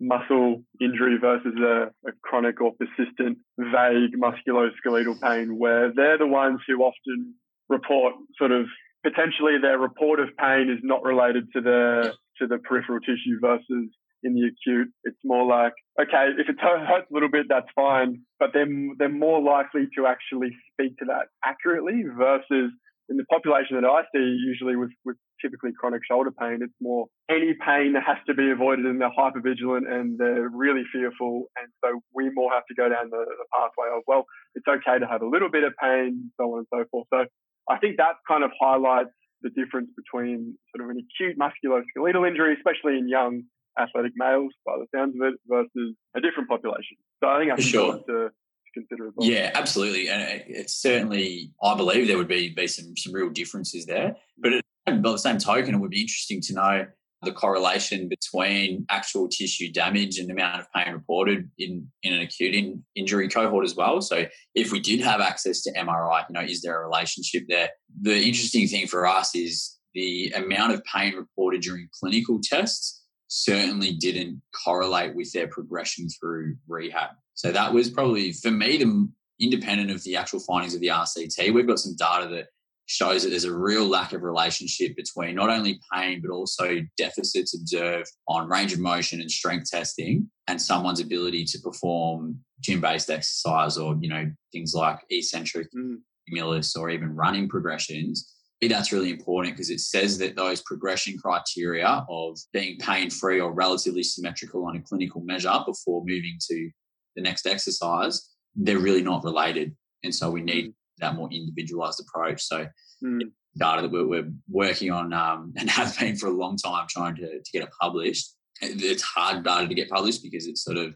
muscle 0.00 0.62
injury 0.80 1.16
versus 1.20 1.54
a, 1.58 1.90
a, 2.06 2.12
chronic 2.22 2.60
or 2.60 2.72
persistent 2.74 3.38
vague 3.58 4.14
musculoskeletal 4.18 5.20
pain, 5.20 5.58
where 5.58 5.92
they're 5.94 6.18
the 6.18 6.26
ones 6.26 6.60
who 6.66 6.82
often 6.82 7.34
report 7.68 8.14
sort 8.36 8.50
of 8.50 8.66
potentially 9.04 9.58
their 9.60 9.78
report 9.78 10.18
of 10.18 10.28
pain 10.38 10.70
is 10.72 10.80
not 10.82 11.04
related 11.04 11.44
to 11.52 11.60
the 11.60 12.14
to 12.38 12.46
the 12.48 12.58
peripheral 12.58 12.98
tissue 13.00 13.38
versus 13.40 13.90
in 14.24 14.34
the 14.34 14.48
acute. 14.48 14.88
It's 15.04 15.20
more 15.22 15.46
like, 15.46 15.74
okay, 16.00 16.32
if 16.36 16.48
it 16.48 16.56
hurts 16.58 17.06
a 17.10 17.14
little 17.14 17.30
bit, 17.30 17.46
that's 17.48 17.68
fine, 17.76 18.22
but 18.40 18.50
they're, 18.52 18.66
they're 18.98 19.08
more 19.12 19.40
likely 19.40 19.86
to 19.96 20.06
actually 20.06 20.50
speak 20.72 20.96
to 20.98 21.04
that 21.06 21.28
accurately 21.44 22.02
versus 22.16 22.72
in 23.10 23.18
the 23.18 23.24
population 23.30 23.76
that 23.76 23.84
I 23.86 24.02
see, 24.16 24.24
usually 24.48 24.76
with, 24.76 24.90
with 25.04 25.16
typically 25.42 25.72
chronic 25.78 26.00
shoulder 26.08 26.32
pain, 26.32 26.60
it's 26.62 26.72
more 26.80 27.06
any 27.28 27.52
pain 27.52 27.92
that 27.92 28.02
has 28.06 28.16
to 28.26 28.34
be 28.34 28.50
avoided 28.50 28.86
and 28.86 28.98
they're 28.98 29.12
hypervigilant 29.12 29.84
and 29.84 30.18
they're 30.18 30.48
really 30.48 30.84
fearful. 30.90 31.44
And 31.60 31.68
so 31.84 32.00
we 32.14 32.30
more 32.32 32.50
have 32.50 32.64
to 32.64 32.74
go 32.74 32.88
down 32.88 33.10
the, 33.10 33.24
the 33.28 33.46
pathway 33.52 33.92
of, 33.94 34.02
well, 34.06 34.24
it's 34.54 34.66
okay 34.66 34.98
to 34.98 35.06
have 35.06 35.20
a 35.20 35.28
little 35.28 35.50
bit 35.50 35.64
of 35.64 35.74
pain, 35.76 36.30
so 36.40 36.54
on 36.54 36.64
and 36.64 36.66
so 36.72 36.84
forth. 36.90 37.06
So 37.12 37.26
I 37.68 37.78
think 37.78 37.96
that 37.96 38.16
kind 38.28 38.44
of 38.44 38.50
highlights 38.60 39.10
the 39.42 39.50
difference 39.50 39.90
between 39.96 40.56
sort 40.74 40.84
of 40.84 40.96
an 40.96 41.04
acute 41.04 41.38
musculoskeletal 41.38 42.26
injury, 42.26 42.56
especially 42.56 42.98
in 42.98 43.08
young 43.08 43.42
athletic 43.78 44.12
males, 44.16 44.52
by 44.64 44.74
the 44.78 44.86
sounds 44.94 45.14
of 45.20 45.26
it, 45.28 45.34
versus 45.46 45.94
a 46.16 46.20
different 46.20 46.48
population. 46.48 46.96
So 47.22 47.28
I 47.28 47.38
think 47.38 47.52
I 47.52 47.56
sure. 47.60 48.00
to 48.08 48.30
consider 48.74 49.08
as 49.08 49.12
well. 49.16 49.28
Yeah, 49.28 49.50
absolutely, 49.54 50.08
and 50.08 50.42
it's 50.46 50.74
certainly 50.74 51.52
I 51.62 51.74
believe 51.76 52.06
there 52.06 52.18
would 52.18 52.28
be 52.28 52.50
be 52.50 52.66
some 52.66 52.96
some 52.96 53.12
real 53.12 53.30
differences 53.30 53.86
there. 53.86 54.16
But 54.38 54.54
it, 54.54 54.64
by 54.86 55.12
the 55.12 55.16
same 55.18 55.38
token, 55.38 55.74
it 55.74 55.78
would 55.78 55.90
be 55.90 56.02
interesting 56.02 56.40
to 56.42 56.54
know 56.54 56.86
the 57.24 57.32
correlation 57.32 58.08
between 58.08 58.86
actual 58.90 59.28
tissue 59.28 59.72
damage 59.72 60.18
and 60.18 60.28
the 60.28 60.32
amount 60.32 60.60
of 60.60 60.72
pain 60.72 60.92
reported 60.92 61.50
in, 61.58 61.88
in 62.02 62.12
an 62.12 62.20
acute 62.20 62.54
in, 62.54 62.84
injury 62.94 63.28
cohort 63.28 63.64
as 63.64 63.74
well. 63.74 64.00
So 64.00 64.26
if 64.54 64.72
we 64.72 64.80
did 64.80 65.00
have 65.00 65.20
access 65.20 65.62
to 65.62 65.72
MRI, 65.72 66.24
you 66.28 66.34
know, 66.34 66.40
is 66.40 66.62
there 66.62 66.80
a 66.80 66.86
relationship 66.86 67.44
there? 67.48 67.70
The 68.02 68.16
interesting 68.16 68.68
thing 68.68 68.86
for 68.86 69.06
us 69.06 69.34
is 69.34 69.78
the 69.94 70.32
amount 70.36 70.72
of 70.72 70.82
pain 70.84 71.14
reported 71.14 71.62
during 71.62 71.88
clinical 71.98 72.40
tests 72.42 73.02
certainly 73.28 73.92
didn't 73.92 74.40
correlate 74.64 75.14
with 75.14 75.32
their 75.32 75.48
progression 75.48 76.08
through 76.08 76.56
rehab. 76.68 77.10
So 77.34 77.50
that 77.52 77.72
was 77.72 77.90
probably 77.90 78.32
for 78.32 78.50
me 78.50 78.76
the 78.76 79.08
independent 79.40 79.90
of 79.90 80.02
the 80.04 80.16
actual 80.16 80.40
findings 80.40 80.74
of 80.74 80.80
the 80.80 80.88
RCT. 80.88 81.52
We've 81.52 81.66
got 81.66 81.78
some 81.78 81.96
data 81.96 82.28
that 82.28 82.46
shows 82.86 83.22
that 83.22 83.30
there's 83.30 83.44
a 83.44 83.54
real 83.54 83.86
lack 83.86 84.12
of 84.12 84.22
relationship 84.22 84.94
between 84.96 85.34
not 85.34 85.50
only 85.50 85.80
pain 85.92 86.20
but 86.20 86.30
also 86.30 86.80
deficits 86.98 87.54
observed 87.54 88.10
on 88.28 88.48
range 88.48 88.72
of 88.72 88.78
motion 88.78 89.20
and 89.20 89.30
strength 89.30 89.70
testing 89.70 90.28
and 90.48 90.60
someone's 90.60 91.00
ability 91.00 91.44
to 91.44 91.58
perform 91.60 92.38
gym-based 92.60 93.10
exercise 93.10 93.78
or 93.78 93.96
you 94.00 94.08
know 94.08 94.30
things 94.52 94.74
like 94.74 94.98
eccentric 95.10 95.68
mm. 95.74 95.96
stimulus 96.26 96.76
or 96.76 96.90
even 96.90 97.14
running 97.14 97.48
progressions 97.48 98.34
that's 98.68 98.92
really 98.92 99.10
important 99.10 99.54
because 99.54 99.70
it 99.70 99.80
says 99.80 100.18
that 100.18 100.36
those 100.36 100.62
progression 100.62 101.18
criteria 101.18 102.04
of 102.08 102.38
being 102.52 102.78
pain 102.78 103.10
free 103.10 103.40
or 103.40 103.52
relatively 103.52 104.02
symmetrical 104.02 104.66
on 104.66 104.76
a 104.76 104.80
clinical 104.80 105.20
measure 105.22 105.52
before 105.66 106.00
moving 106.00 106.38
to 106.48 106.70
the 107.16 107.22
next 107.22 107.46
exercise, 107.46 108.30
they're 108.54 108.78
really 108.78 109.02
not 109.02 109.24
related. 109.24 109.74
And 110.02 110.14
so 110.14 110.30
we 110.30 110.42
need 110.42 110.72
that 110.98 111.14
more 111.14 111.28
individualized 111.30 112.00
approach. 112.00 112.42
So 112.42 112.66
Mm. 113.04 113.32
data 113.58 113.82
that 113.82 113.90
we're, 113.90 114.06
we're 114.06 114.32
working 114.48 114.90
on 114.90 115.12
um, 115.12 115.52
and 115.58 115.68
have 115.68 115.98
been 115.98 116.16
for 116.16 116.28
a 116.28 116.32
long 116.32 116.56
time 116.56 116.86
trying 116.88 117.16
to, 117.16 117.26
to 117.26 117.50
get 117.52 117.62
it 117.62 117.70
published. 117.80 118.34
It's 118.60 119.02
hard 119.02 119.44
data 119.44 119.68
to 119.68 119.74
get 119.74 119.90
published 119.90 120.22
because 120.22 120.46
it's 120.46 120.62
sort 120.64 120.76
of 120.78 120.94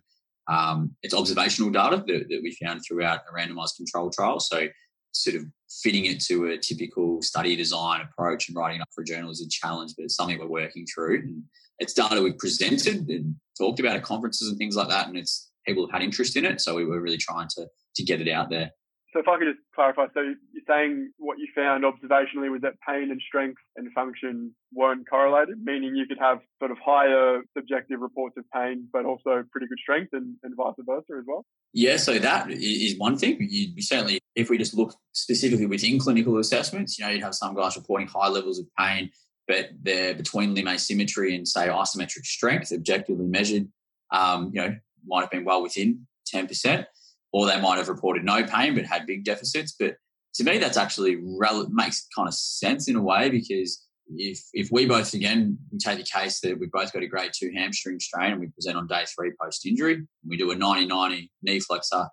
um, 0.48 0.94
it's 1.02 1.12
observational 1.12 1.70
data 1.70 1.96
that, 2.06 2.28
that 2.28 2.40
we 2.42 2.56
found 2.62 2.80
throughout 2.86 3.20
a 3.28 3.34
randomized 3.36 3.76
control 3.76 4.10
trial. 4.10 4.40
So 4.40 4.68
sort 5.12 5.36
of 5.36 5.42
fitting 5.82 6.06
it 6.06 6.20
to 6.20 6.46
a 6.46 6.56
typical 6.56 7.20
study 7.20 7.56
design 7.56 8.00
approach 8.00 8.48
and 8.48 8.56
writing 8.56 8.80
up 8.80 8.88
for 8.94 9.02
a 9.02 9.04
journal 9.04 9.30
is 9.30 9.42
a 9.42 9.48
challenge, 9.48 9.92
but 9.96 10.04
it's 10.04 10.14
something 10.14 10.38
we're 10.38 10.46
working 10.46 10.86
through. 10.86 11.18
And 11.18 11.42
it's 11.80 11.92
data 11.92 12.22
we've 12.22 12.38
presented 12.38 13.08
and 13.10 13.34
talked 13.58 13.80
about 13.80 13.96
at 13.96 14.02
conferences 14.02 14.48
and 14.48 14.56
things 14.56 14.76
like 14.76 14.88
that, 14.88 15.08
and 15.08 15.18
it's 15.18 15.50
people 15.66 15.86
have 15.86 15.92
had 15.92 16.02
interest 16.02 16.36
in 16.36 16.46
it. 16.46 16.60
So 16.60 16.74
we 16.74 16.86
were 16.86 17.00
really 17.00 17.18
trying 17.18 17.48
to 17.56 17.66
to 17.96 18.04
get 18.04 18.20
it 18.20 18.30
out 18.30 18.48
there. 18.48 18.70
So 19.12 19.20
if 19.20 19.28
I 19.28 19.38
could 19.38 19.48
just 19.48 19.64
clarify, 19.74 20.06
so 20.12 20.20
you're 20.20 20.62
saying 20.68 21.12
what 21.16 21.38
you 21.38 21.48
found 21.54 21.84
observationally 21.84 22.50
was 22.50 22.60
that 22.60 22.74
pain 22.86 23.10
and 23.10 23.20
strength 23.26 23.60
and 23.76 23.90
function 23.94 24.54
weren't 24.72 25.08
correlated, 25.08 25.56
meaning 25.64 25.96
you 25.96 26.06
could 26.06 26.18
have 26.18 26.40
sort 26.58 26.70
of 26.70 26.76
higher 26.84 27.40
subjective 27.56 28.00
reports 28.00 28.36
of 28.36 28.44
pain, 28.54 28.86
but 28.92 29.06
also 29.06 29.44
pretty 29.50 29.66
good 29.66 29.78
strength 29.78 30.10
and, 30.12 30.36
and 30.42 30.54
vice 30.56 30.74
versa 30.80 31.18
as 31.18 31.24
well? 31.26 31.46
Yeah, 31.72 31.96
so 31.96 32.18
that 32.18 32.50
is 32.50 32.98
one 32.98 33.16
thing. 33.16 33.38
You, 33.40 33.80
certainly, 33.80 34.20
if 34.34 34.50
we 34.50 34.58
just 34.58 34.74
look 34.74 34.94
specifically 35.12 35.66
within 35.66 35.98
clinical 35.98 36.36
assessments, 36.36 36.98
you 36.98 37.06
know, 37.06 37.10
you'd 37.10 37.22
have 37.22 37.34
some 37.34 37.54
guys 37.54 37.76
reporting 37.76 38.08
high 38.08 38.28
levels 38.28 38.58
of 38.58 38.66
pain, 38.78 39.10
but 39.46 39.70
they're 39.82 40.14
between 40.14 40.54
limb 40.54 40.68
asymmetry 40.68 41.34
and 41.34 41.48
say 41.48 41.68
isometric 41.68 42.26
strength, 42.26 42.72
objectively 42.72 43.26
measured, 43.26 43.68
um, 44.12 44.50
you 44.52 44.60
know, 44.60 44.76
might 45.06 45.22
have 45.22 45.30
been 45.30 45.46
well 45.46 45.62
within 45.62 46.06
10%, 46.34 46.84
or 47.32 47.46
they 47.46 47.60
might 47.60 47.78
have 47.78 47.88
reported 47.88 48.24
no 48.24 48.44
pain 48.44 48.74
but 48.74 48.84
had 48.84 49.06
big 49.06 49.24
deficits. 49.24 49.74
But 49.78 49.96
to 50.34 50.44
me, 50.44 50.58
that's 50.58 50.76
actually 50.76 51.18
rel- 51.38 51.68
makes 51.70 52.06
kind 52.14 52.28
of 52.28 52.34
sense 52.34 52.88
in 52.88 52.96
a 52.96 53.02
way 53.02 53.30
because 53.30 53.84
if 54.16 54.40
if 54.54 54.70
we 54.72 54.86
both 54.86 55.12
again 55.12 55.58
we 55.70 55.78
take 55.78 55.98
the 55.98 56.04
case 56.04 56.40
that 56.40 56.58
we've 56.58 56.72
both 56.72 56.92
got 56.92 57.02
a 57.02 57.06
grade 57.06 57.32
two 57.34 57.52
hamstring 57.54 58.00
strain 58.00 58.32
and 58.32 58.40
we 58.40 58.46
present 58.48 58.76
on 58.76 58.86
day 58.86 59.04
three 59.14 59.32
post 59.40 59.66
injury, 59.66 60.06
we 60.26 60.36
do 60.36 60.50
a 60.50 60.56
90-90 60.56 61.28
knee 61.42 61.60
flexor 61.60 62.06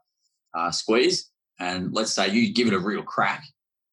uh, 0.53 0.71
squeeze, 0.71 1.31
and 1.59 1.93
let's 1.93 2.11
say 2.11 2.29
you 2.29 2.53
give 2.53 2.67
it 2.67 2.73
a 2.73 2.79
real 2.79 3.03
crack 3.03 3.43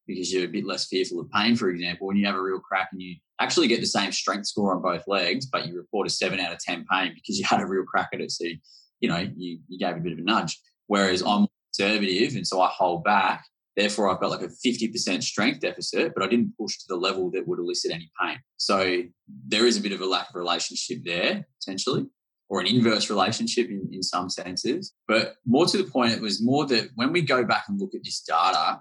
because 0.06 0.32
you're 0.32 0.44
a 0.44 0.48
bit 0.48 0.66
less 0.66 0.86
fearful 0.86 1.20
of 1.20 1.30
pain, 1.30 1.54
for 1.54 1.70
example, 1.70 2.10
and 2.10 2.18
you 2.18 2.26
have 2.26 2.34
a 2.34 2.42
real 2.42 2.58
crack 2.58 2.88
and 2.92 3.00
you 3.00 3.16
actually 3.38 3.68
get 3.68 3.80
the 3.80 3.86
same 3.86 4.10
strength 4.10 4.46
score 4.46 4.74
on 4.74 4.82
both 4.82 5.06
legs, 5.06 5.46
but 5.46 5.66
you 5.66 5.76
report 5.76 6.06
a 6.06 6.10
seven 6.10 6.40
out 6.40 6.52
of 6.52 6.58
ten 6.58 6.84
pain 6.90 7.12
because 7.14 7.38
you 7.38 7.44
had 7.44 7.60
a 7.60 7.66
real 7.66 7.84
crack 7.84 8.08
at 8.12 8.20
it. 8.20 8.30
So 8.30 8.44
you 9.00 9.08
know 9.08 9.28
you, 9.36 9.58
you 9.68 9.78
gave 9.78 9.96
a 9.96 10.00
bit 10.00 10.12
of 10.12 10.18
a 10.18 10.22
nudge. 10.22 10.58
Whereas 10.92 11.22
I'm 11.22 11.46
conservative, 11.74 12.36
and 12.36 12.46
so 12.46 12.60
I 12.60 12.68
hold 12.68 13.02
back. 13.02 13.46
Therefore, 13.78 14.10
I've 14.10 14.20
got 14.20 14.28
like 14.28 14.42
a 14.42 14.48
50% 14.48 15.22
strength 15.22 15.60
deficit, 15.60 16.12
but 16.14 16.22
I 16.22 16.26
didn't 16.26 16.52
push 16.60 16.76
to 16.76 16.84
the 16.86 16.96
level 16.96 17.30
that 17.30 17.48
would 17.48 17.58
elicit 17.58 17.92
any 17.92 18.10
pain. 18.20 18.36
So 18.58 19.00
there 19.48 19.64
is 19.64 19.78
a 19.78 19.80
bit 19.80 19.92
of 19.92 20.02
a 20.02 20.04
lack 20.04 20.28
of 20.28 20.34
relationship 20.34 20.98
there, 21.02 21.46
potentially, 21.58 22.04
or 22.50 22.60
an 22.60 22.66
inverse 22.66 23.08
relationship 23.08 23.70
in, 23.70 23.88
in 23.90 24.02
some 24.02 24.28
senses. 24.28 24.92
But 25.08 25.36
more 25.46 25.64
to 25.64 25.78
the 25.78 25.90
point, 25.90 26.12
it 26.12 26.20
was 26.20 26.44
more 26.44 26.66
that 26.66 26.90
when 26.94 27.10
we 27.10 27.22
go 27.22 27.42
back 27.42 27.64
and 27.68 27.80
look 27.80 27.94
at 27.94 28.04
this 28.04 28.20
data, 28.20 28.80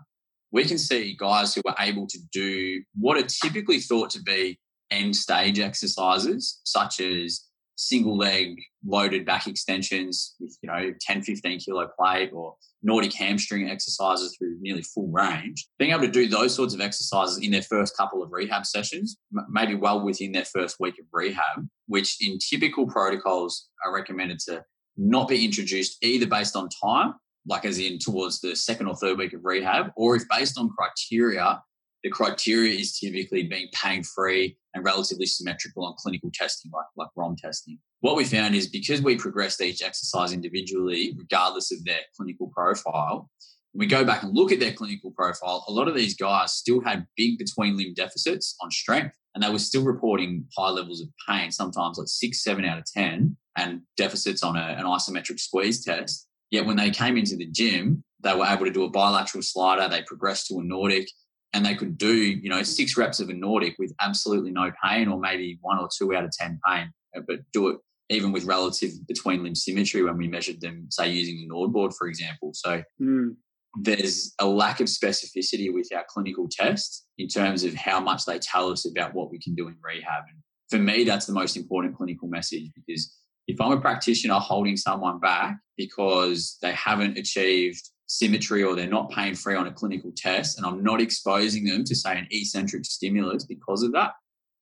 we 0.51 0.65
can 0.65 0.77
see 0.77 1.15
guys 1.17 1.55
who 1.55 1.61
are 1.65 1.77
able 1.79 2.07
to 2.07 2.19
do 2.33 2.83
what 2.99 3.15
are 3.15 3.25
typically 3.41 3.79
thought 3.79 4.09
to 4.09 4.21
be 4.21 4.59
end 4.91 5.15
stage 5.15 5.61
exercises, 5.61 6.59
such 6.65 6.99
as 6.99 7.45
single 7.81 8.17
leg 8.17 8.61
loaded 8.85 9.25
back 9.25 9.47
extensions 9.47 10.35
with, 10.39 10.57
you 10.61 10.69
know, 10.69 10.93
10, 11.01 11.23
15 11.23 11.59
kilo 11.59 11.87
plate 11.97 12.29
or 12.33 12.55
Nordic 12.83 13.13
hamstring 13.13 13.69
exercises 13.69 14.35
through 14.37 14.57
nearly 14.61 14.81
full 14.81 15.07
range. 15.11 15.67
Being 15.79 15.91
able 15.91 16.01
to 16.01 16.11
do 16.11 16.27
those 16.27 16.55
sorts 16.55 16.73
of 16.73 16.81
exercises 16.81 17.39
in 17.39 17.51
their 17.51 17.61
first 17.61 17.97
couple 17.97 18.23
of 18.23 18.31
rehab 18.31 18.65
sessions, 18.65 19.17
maybe 19.49 19.75
well 19.75 20.03
within 20.03 20.31
their 20.31 20.45
first 20.45 20.77
week 20.79 20.99
of 20.99 21.05
rehab, 21.11 21.67
which 21.87 22.17
in 22.21 22.37
typical 22.37 22.87
protocols 22.87 23.69
are 23.85 23.93
recommended 23.93 24.39
to 24.47 24.63
not 24.97 25.27
be 25.27 25.43
introduced 25.43 25.97
either 26.03 26.27
based 26.27 26.55
on 26.55 26.69
time, 26.69 27.15
like 27.47 27.65
as 27.65 27.79
in 27.79 27.97
towards 27.97 28.39
the 28.41 28.55
second 28.55 28.87
or 28.87 28.95
third 28.95 29.17
week 29.17 29.33
of 29.33 29.41
rehab, 29.43 29.91
or 29.95 30.15
if 30.15 30.23
based 30.29 30.57
on 30.57 30.69
criteria, 30.69 31.61
the 32.03 32.09
criteria 32.09 32.73
is 32.73 32.97
typically 32.97 33.43
being 33.43 33.67
pain 33.73 34.03
free 34.03 34.57
and 34.73 34.83
relatively 34.83 35.25
symmetrical 35.25 35.85
on 35.85 35.93
clinical 35.97 36.31
testing, 36.33 36.71
like, 36.73 36.85
like 36.95 37.09
ROM 37.15 37.35
testing. 37.35 37.77
What 37.99 38.15
we 38.15 38.25
found 38.25 38.55
is 38.55 38.67
because 38.67 39.01
we 39.01 39.15
progressed 39.15 39.61
each 39.61 39.83
exercise 39.83 40.33
individually, 40.33 41.13
regardless 41.17 41.71
of 41.71 41.83
their 41.85 41.99
clinical 42.15 42.47
profile, 42.47 43.29
we 43.73 43.85
go 43.85 44.03
back 44.03 44.23
and 44.23 44.35
look 44.35 44.51
at 44.51 44.59
their 44.59 44.73
clinical 44.73 45.11
profile, 45.11 45.63
a 45.67 45.71
lot 45.71 45.87
of 45.87 45.95
these 45.95 46.15
guys 46.15 46.53
still 46.53 46.81
had 46.81 47.07
big 47.15 47.37
between 47.37 47.77
limb 47.77 47.93
deficits 47.93 48.55
on 48.61 48.69
strength, 48.69 49.15
and 49.33 49.43
they 49.43 49.49
were 49.49 49.59
still 49.59 49.83
reporting 49.83 50.45
high 50.57 50.69
levels 50.69 51.01
of 51.01 51.07
pain, 51.27 51.51
sometimes 51.51 51.97
like 51.97 52.07
six, 52.07 52.43
seven 52.43 52.65
out 52.65 52.79
of 52.79 52.85
10, 52.85 53.37
and 53.57 53.81
deficits 53.95 54.43
on 54.43 54.57
a, 54.57 54.75
an 54.77 54.85
isometric 54.85 55.39
squeeze 55.39 55.85
test. 55.85 56.27
Yet 56.49 56.65
when 56.65 56.75
they 56.75 56.89
came 56.89 57.17
into 57.17 57.37
the 57.37 57.45
gym, 57.45 58.03
they 58.21 58.35
were 58.35 58.45
able 58.45 58.65
to 58.65 58.71
do 58.71 58.83
a 58.83 58.89
bilateral 58.89 59.41
slider, 59.41 59.87
they 59.87 60.03
progressed 60.03 60.47
to 60.47 60.59
a 60.59 60.63
Nordic, 60.63 61.09
and 61.53 61.65
they 61.65 61.75
could 61.75 61.97
do, 61.97 62.13
you 62.15 62.49
know, 62.49 62.63
six 62.63 62.95
reps 62.97 63.19
of 63.19 63.29
a 63.29 63.33
Nordic 63.33 63.75
with 63.77 63.93
absolutely 64.01 64.51
no 64.51 64.71
pain 64.83 65.07
or 65.07 65.19
maybe 65.19 65.57
one 65.61 65.79
or 65.79 65.89
two 65.95 66.15
out 66.15 66.23
of 66.23 66.31
10 66.31 66.59
pain, 66.65 66.91
uh, 67.15 67.21
but 67.27 67.39
do 67.51 67.67
it 67.69 67.77
even 68.09 68.31
with 68.33 68.43
relative 68.43 68.91
between 69.07 69.41
limb 69.43 69.55
symmetry 69.55 70.03
when 70.03 70.17
we 70.17 70.27
measured 70.27 70.59
them, 70.59 70.85
say, 70.89 71.09
using 71.09 71.37
the 71.37 71.47
NordBord, 71.53 71.93
for 71.97 72.07
example. 72.07 72.51
So 72.53 72.83
Mm. 73.01 73.35
there's 73.79 74.33
a 74.39 74.45
lack 74.45 74.81
of 74.81 74.87
specificity 74.87 75.73
with 75.73 75.87
our 75.95 76.03
clinical 76.09 76.47
tests 76.51 77.05
in 77.17 77.27
terms 77.29 77.63
of 77.63 77.73
how 77.73 78.01
much 78.01 78.25
they 78.25 78.37
tell 78.39 78.69
us 78.69 78.85
about 78.85 79.13
what 79.13 79.31
we 79.31 79.39
can 79.39 79.55
do 79.55 79.67
in 79.69 79.77
rehab. 79.81 80.23
And 80.29 80.39
for 80.69 80.77
me, 80.77 81.05
that's 81.05 81.25
the 81.25 81.31
most 81.33 81.55
important 81.55 81.95
clinical 81.95 82.27
message 82.27 82.69
because 82.75 83.15
if 83.47 83.59
I'm 83.61 83.71
a 83.71 83.79
practitioner 83.79 84.35
holding 84.35 84.75
someone 84.77 85.19
back 85.19 85.57
because 85.77 86.57
they 86.61 86.73
haven't 86.73 87.17
achieved 87.17 87.89
symmetry 88.11 88.61
or 88.61 88.75
they're 88.75 88.87
not 88.87 89.09
pain 89.09 89.33
free 89.33 89.55
on 89.55 89.67
a 89.67 89.71
clinical 89.71 90.11
test 90.15 90.57
and 90.57 90.67
I'm 90.67 90.83
not 90.83 90.99
exposing 90.99 91.63
them 91.63 91.85
to, 91.85 91.95
say, 91.95 92.17
an 92.17 92.27
eccentric 92.29 92.83
stimulus 92.83 93.45
because 93.45 93.83
of 93.83 93.93
that, 93.93 94.11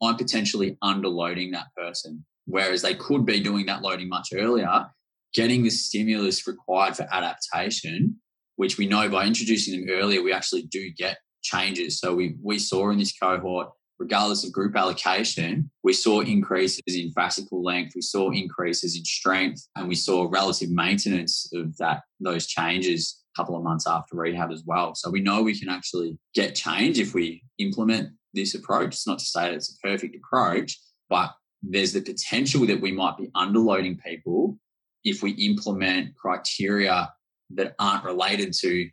I'm 0.04 0.18
potentially 0.18 0.78
underloading 0.84 1.52
that 1.54 1.74
person. 1.76 2.24
Whereas 2.46 2.84
they 2.84 2.94
could 2.94 3.26
be 3.26 3.40
doing 3.40 3.66
that 3.66 3.82
loading 3.82 4.08
much 4.08 4.30
earlier, 4.36 4.86
getting 5.34 5.64
the 5.64 5.72
stimulus 5.72 6.46
required 6.46 6.96
for 6.96 7.08
adaptation, 7.12 8.18
which 8.58 8.78
we 8.78 8.86
know 8.86 9.10
by 9.10 9.26
introducing 9.26 9.80
them 9.80 9.98
earlier, 9.98 10.22
we 10.22 10.32
actually 10.32 10.64
do 10.64 10.92
get 10.96 11.18
changes. 11.42 12.00
So 12.00 12.14
we, 12.14 12.36
we 12.44 12.60
saw 12.60 12.92
in 12.92 13.00
this 13.00 13.18
cohort, 13.18 13.70
regardless 13.98 14.46
of 14.46 14.52
group 14.52 14.76
allocation, 14.76 15.72
we 15.84 15.94
saw 15.94 16.22
increases 16.22 16.84
in 16.88 17.12
fascicle 17.14 17.64
length, 17.64 17.94
we 17.96 18.02
saw 18.04 18.30
increases 18.30 18.96
in 18.96 19.04
strength, 19.06 19.68
and 19.76 19.88
we 19.88 19.96
saw 19.96 20.28
relative 20.30 20.70
maintenance 20.70 21.50
of 21.54 21.76
that 21.78 22.02
those 22.20 22.46
changes 22.46 23.24
couple 23.40 23.56
of 23.56 23.64
months 23.64 23.88
after 23.88 24.18
rehab 24.18 24.52
as 24.52 24.64
well. 24.66 24.94
So 24.96 25.10
we 25.10 25.22
know 25.22 25.42
we 25.42 25.58
can 25.58 25.70
actually 25.70 26.18
get 26.36 26.56
change 26.56 27.00
if 27.00 27.14
we 27.14 27.42
implement 27.58 28.10
this 28.34 28.54
approach. 28.54 28.88
It's 28.96 29.08
not 29.08 29.20
to 29.20 29.26
say 29.26 29.44
that 29.46 29.54
it's 29.54 29.74
a 29.74 29.88
perfect 29.88 30.16
approach, 30.16 30.78
but 31.10 31.32
there's 31.64 31.94
the 31.94 32.02
potential 32.02 32.66
that 32.68 32.82
we 32.82 32.92
might 32.92 33.18
be 33.18 33.28
underloading 33.36 33.98
people 34.04 34.58
if 35.06 35.24
we 35.24 35.32
implement 35.32 36.16
criteria 36.16 37.10
that 37.52 37.76
aren't 37.80 38.04
related 38.04 38.54
to 38.64 38.90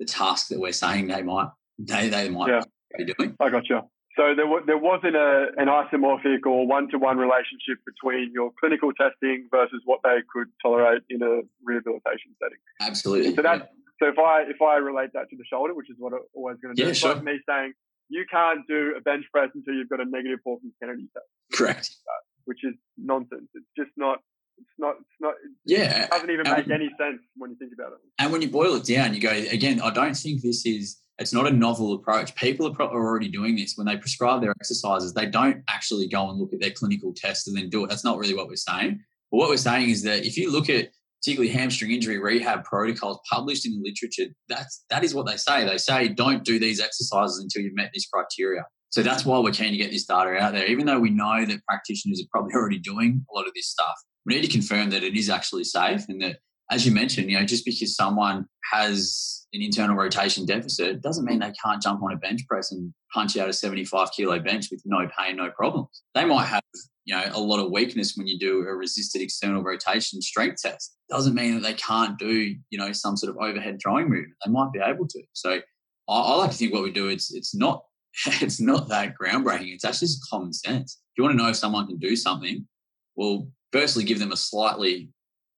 the 0.00 0.04
task 0.04 0.48
that 0.48 0.58
we're 0.58 0.72
saying 0.72 1.06
they 1.06 1.22
might 1.22 1.48
they 1.78 2.08
they 2.08 2.28
might 2.28 2.48
Yeah. 2.50 2.62
be 2.98 3.04
doing. 3.12 3.36
I 3.40 3.48
got 3.50 3.68
you. 3.68 3.80
So 4.16 4.32
there, 4.36 4.46
wa- 4.46 4.64
there 4.64 4.78
wasn't 4.78 5.16
a, 5.16 5.48
an 5.56 5.66
isomorphic 5.66 6.46
or 6.46 6.68
one-to-one 6.68 7.18
relationship 7.18 7.78
between 7.84 8.30
your 8.32 8.52
clinical 8.60 8.92
testing 8.92 9.48
versus 9.50 9.80
what 9.86 10.00
they 10.04 10.18
could 10.32 10.46
tolerate 10.62 11.02
in 11.10 11.20
a 11.20 11.40
rehabilitation 11.64 12.30
setting. 12.40 12.58
Absolutely. 12.80 13.34
So 13.34 13.42
that 13.42 13.70
so 14.00 14.08
if 14.08 14.18
I 14.18 14.42
if 14.48 14.60
I 14.62 14.76
relate 14.76 15.10
that 15.14 15.30
to 15.30 15.36
the 15.36 15.44
shoulder, 15.50 15.74
which 15.74 15.90
is 15.90 15.96
what 15.98 16.12
I'm 16.12 16.20
always 16.34 16.56
going 16.62 16.74
to 16.74 16.82
do, 16.82 16.86
Yeah, 16.88 16.94
sure. 16.94 17.14
like 17.14 17.24
me 17.24 17.38
saying 17.48 17.72
you 18.08 18.24
can't 18.30 18.60
do 18.68 18.94
a 18.96 19.00
bench 19.00 19.24
press 19.32 19.50
until 19.54 19.74
you've 19.74 19.88
got 19.88 20.00
a 20.00 20.04
negative 20.04 20.40
Hawkins 20.44 20.74
Kennedy 20.80 21.08
test, 21.14 21.26
correct. 21.58 21.90
which 22.44 22.58
is 22.64 22.74
nonsense. 22.98 23.48
It's 23.54 23.66
just 23.76 23.90
not. 23.96 24.18
It's 24.58 24.68
not. 24.78 24.94
It's 25.00 25.20
not. 25.20 25.34
It 25.44 25.50
Yeah. 25.66 26.06
doesn't 26.08 26.30
even 26.30 26.46
and- 26.46 26.56
make 26.58 26.70
any 26.70 26.88
sense 26.98 27.20
when 27.36 27.50
you 27.50 27.56
think 27.56 27.72
about 27.72 27.92
it. 27.92 27.98
And 28.18 28.30
when 28.32 28.42
you 28.42 28.48
boil 28.48 28.74
it 28.76 28.84
down, 28.84 29.14
you 29.14 29.20
go 29.20 29.30
again. 29.30 29.80
I 29.80 29.90
don't 29.90 30.14
think 30.16 30.42
this 30.42 30.64
is. 30.66 31.00
It's 31.18 31.32
not 31.32 31.46
a 31.46 31.50
novel 31.52 31.92
approach. 31.92 32.34
People 32.34 32.66
are, 32.66 32.74
pro- 32.74 32.88
are 32.88 33.06
already 33.06 33.28
doing 33.28 33.54
this 33.54 33.74
when 33.76 33.86
they 33.86 33.96
prescribe 33.96 34.40
their 34.42 34.50
exercises. 34.50 35.14
They 35.14 35.26
don't 35.26 35.62
actually 35.68 36.08
go 36.08 36.28
and 36.28 36.40
look 36.40 36.52
at 36.52 36.58
their 36.60 36.72
clinical 36.72 37.12
test 37.14 37.46
and 37.46 37.56
then 37.56 37.68
do 37.70 37.84
it. 37.84 37.88
That's 37.88 38.02
not 38.04 38.18
really 38.18 38.34
what 38.34 38.48
we're 38.48 38.56
saying. 38.56 39.00
But 39.30 39.36
what 39.38 39.48
we're 39.48 39.56
saying 39.56 39.90
is 39.90 40.02
that 40.02 40.24
if 40.26 40.36
you 40.36 40.50
look 40.50 40.68
at 40.68 40.90
particularly 41.24 41.52
hamstring 41.52 41.90
injury 41.90 42.18
rehab 42.18 42.64
protocols 42.64 43.18
published 43.30 43.66
in 43.66 43.72
the 43.72 43.80
literature, 43.82 44.32
that's 44.48 44.84
that 44.90 45.04
is 45.04 45.14
what 45.14 45.26
they 45.26 45.36
say. 45.36 45.64
They 45.64 45.78
say 45.78 46.08
don't 46.08 46.44
do 46.44 46.58
these 46.58 46.80
exercises 46.80 47.38
until 47.42 47.62
you've 47.62 47.74
met 47.74 47.90
this 47.94 48.06
criteria. 48.06 48.64
So 48.90 49.02
that's 49.02 49.24
why 49.24 49.38
we're 49.38 49.52
keen 49.52 49.72
to 49.72 49.76
get 49.76 49.90
this 49.90 50.06
data 50.06 50.36
out 50.36 50.52
there. 50.52 50.66
Even 50.66 50.86
though 50.86 51.00
we 51.00 51.10
know 51.10 51.44
that 51.44 51.64
practitioners 51.66 52.20
are 52.20 52.28
probably 52.30 52.54
already 52.54 52.78
doing 52.78 53.24
a 53.30 53.34
lot 53.34 53.46
of 53.46 53.54
this 53.54 53.68
stuff, 53.68 53.94
we 54.26 54.34
need 54.34 54.42
to 54.42 54.48
confirm 54.48 54.90
that 54.90 55.02
it 55.02 55.16
is 55.16 55.30
actually 55.30 55.64
safe 55.64 56.04
and 56.08 56.20
that 56.22 56.38
as 56.70 56.86
you 56.86 56.92
mentioned, 56.92 57.30
you 57.30 57.38
know, 57.38 57.44
just 57.44 57.64
because 57.64 57.94
someone 57.94 58.46
has 58.72 59.46
an 59.52 59.62
internal 59.62 59.96
rotation 59.96 60.44
deficit 60.44 61.00
doesn't 61.00 61.24
mean 61.24 61.38
they 61.38 61.52
can't 61.62 61.82
jump 61.82 62.02
on 62.02 62.12
a 62.12 62.16
bench 62.16 62.46
press 62.48 62.72
and 62.72 62.92
punch 63.12 63.36
out 63.36 63.48
a 63.48 63.52
75 63.52 64.10
kilo 64.12 64.38
bench 64.40 64.68
with 64.70 64.82
no 64.84 65.08
pain, 65.16 65.36
no 65.36 65.50
problems. 65.50 66.02
They 66.14 66.24
might 66.24 66.46
have, 66.46 66.62
you 67.04 67.14
know, 67.14 67.24
a 67.32 67.40
lot 67.40 67.64
of 67.64 67.70
weakness 67.70 68.14
when 68.16 68.26
you 68.26 68.38
do 68.38 68.60
a 68.60 68.74
resisted 68.74 69.22
external 69.22 69.62
rotation 69.62 70.20
strength 70.20 70.62
test. 70.62 70.96
Doesn't 71.08 71.34
mean 71.34 71.54
that 71.54 71.62
they 71.62 71.74
can't 71.74 72.18
do, 72.18 72.56
you 72.70 72.78
know, 72.78 72.92
some 72.92 73.16
sort 73.16 73.30
of 73.30 73.40
overhead 73.40 73.78
throwing 73.80 74.08
movement. 74.08 74.34
They 74.44 74.50
might 74.50 74.72
be 74.72 74.80
able 74.80 75.06
to. 75.08 75.22
So 75.34 75.60
I, 76.08 76.12
I 76.12 76.34
like 76.36 76.50
to 76.50 76.56
think 76.56 76.72
what 76.72 76.82
we 76.82 76.90
do, 76.90 77.08
it's 77.08 77.32
it's 77.32 77.54
not 77.54 77.84
it's 78.26 78.60
not 78.60 78.88
that 78.88 79.14
groundbreaking. 79.20 79.74
It's 79.74 79.84
actually 79.84 80.08
just 80.08 80.28
common 80.28 80.52
sense. 80.52 81.00
If 81.12 81.18
you 81.18 81.24
want 81.24 81.36
to 81.36 81.42
know 81.42 81.50
if 81.50 81.56
someone 81.56 81.86
can 81.86 81.98
do 81.98 82.16
something, 82.16 82.66
well, 83.16 83.48
firstly 83.72 84.04
give 84.04 84.18
them 84.18 84.32
a 84.32 84.36
slightly 84.36 85.10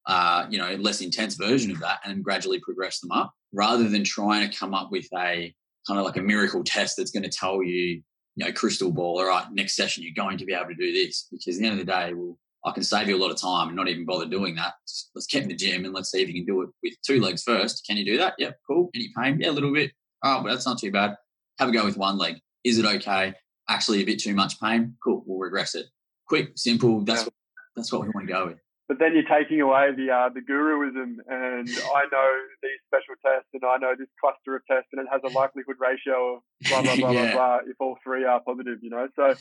uh, 0.06 0.46
you 0.48 0.58
know, 0.58 0.74
less 0.76 1.00
intense 1.00 1.34
version 1.34 1.70
of 1.70 1.80
that 1.80 1.98
and 2.04 2.22
gradually 2.22 2.60
progress 2.60 3.00
them 3.00 3.10
up 3.10 3.32
rather 3.52 3.88
than 3.88 4.04
trying 4.04 4.48
to 4.48 4.56
come 4.56 4.74
up 4.74 4.90
with 4.92 5.06
a 5.14 5.52
kind 5.86 5.98
of 5.98 6.04
like 6.04 6.16
a 6.16 6.22
miracle 6.22 6.62
test 6.62 6.96
that's 6.96 7.10
going 7.10 7.22
to 7.22 7.28
tell 7.28 7.62
you, 7.62 8.02
you 8.36 8.44
know, 8.44 8.52
crystal 8.52 8.92
ball, 8.92 9.18
all 9.18 9.26
right, 9.26 9.46
next 9.52 9.74
session 9.74 10.04
you're 10.04 10.12
going 10.14 10.38
to 10.38 10.44
be 10.44 10.52
able 10.52 10.68
to 10.68 10.74
do 10.74 10.92
this. 10.92 11.26
Because 11.30 11.56
at 11.56 11.60
the 11.60 11.66
end 11.66 11.80
of 11.80 11.86
the 11.86 11.92
day, 11.92 12.12
well, 12.14 12.38
I 12.64 12.72
can 12.72 12.82
save 12.82 13.08
you 13.08 13.16
a 13.16 13.22
lot 13.22 13.30
of 13.30 13.40
time 13.40 13.68
and 13.68 13.76
not 13.76 13.88
even 13.88 14.04
bother 14.04 14.26
doing 14.26 14.54
that. 14.56 14.74
Just 14.86 15.10
let's 15.14 15.26
get 15.26 15.42
in 15.42 15.48
the 15.48 15.56
gym 15.56 15.84
and 15.84 15.94
let's 15.94 16.10
see 16.10 16.22
if 16.22 16.28
you 16.28 16.34
can 16.34 16.44
do 16.44 16.62
it 16.62 16.68
with 16.82 16.94
two 17.04 17.20
legs 17.20 17.42
first. 17.42 17.84
Can 17.86 17.96
you 17.96 18.04
do 18.04 18.18
that? 18.18 18.34
Yep, 18.38 18.58
cool. 18.66 18.90
Any 18.94 19.10
pain? 19.16 19.38
Yeah, 19.40 19.50
a 19.50 19.52
little 19.52 19.72
bit. 19.72 19.92
Oh, 20.24 20.42
but 20.42 20.50
that's 20.50 20.66
not 20.66 20.78
too 20.78 20.92
bad. 20.92 21.16
Have 21.58 21.68
a 21.68 21.72
go 21.72 21.84
with 21.84 21.96
one 21.96 22.18
leg. 22.18 22.36
Is 22.64 22.78
it 22.78 22.84
okay? 22.84 23.34
Actually, 23.68 24.02
a 24.02 24.04
bit 24.04 24.20
too 24.20 24.34
much 24.34 24.60
pain? 24.60 24.96
Cool. 25.02 25.24
We'll 25.26 25.38
regress 25.38 25.74
it. 25.74 25.86
Quick, 26.28 26.52
simple. 26.56 27.04
That's 27.04 27.24
what, 27.24 27.34
that's 27.74 27.92
what 27.92 28.02
we 28.02 28.08
want 28.08 28.26
to 28.26 28.32
go 28.32 28.46
with 28.46 28.58
but 28.88 28.98
then 28.98 29.14
you're 29.14 29.26
taking 29.26 29.60
away 29.60 29.90
the 29.96 30.10
uh, 30.10 30.28
the 30.30 30.40
guruism, 30.40 31.18
and 31.26 31.68
I 31.68 32.02
know 32.12 32.30
these 32.62 32.80
special 32.86 33.18
tests, 33.24 33.50
and 33.52 33.62
I 33.64 33.78
know 33.78 33.94
this 33.98 34.08
cluster 34.20 34.54
of 34.54 34.62
tests, 34.70 34.88
and 34.92 35.02
it 35.02 35.08
has 35.10 35.20
a 35.26 35.32
likelihood 35.34 35.76
ratio 35.78 36.36
of 36.36 36.42
blah 36.68 36.82
blah 36.82 36.96
blah 36.96 37.10
yeah. 37.16 37.32
blah 37.32 37.58
blah. 37.58 37.70
If 37.70 37.76
all 37.80 37.98
three 38.04 38.24
are 38.24 38.40
positive, 38.40 38.78
you 38.82 38.90
know, 38.90 39.08
so. 39.16 39.34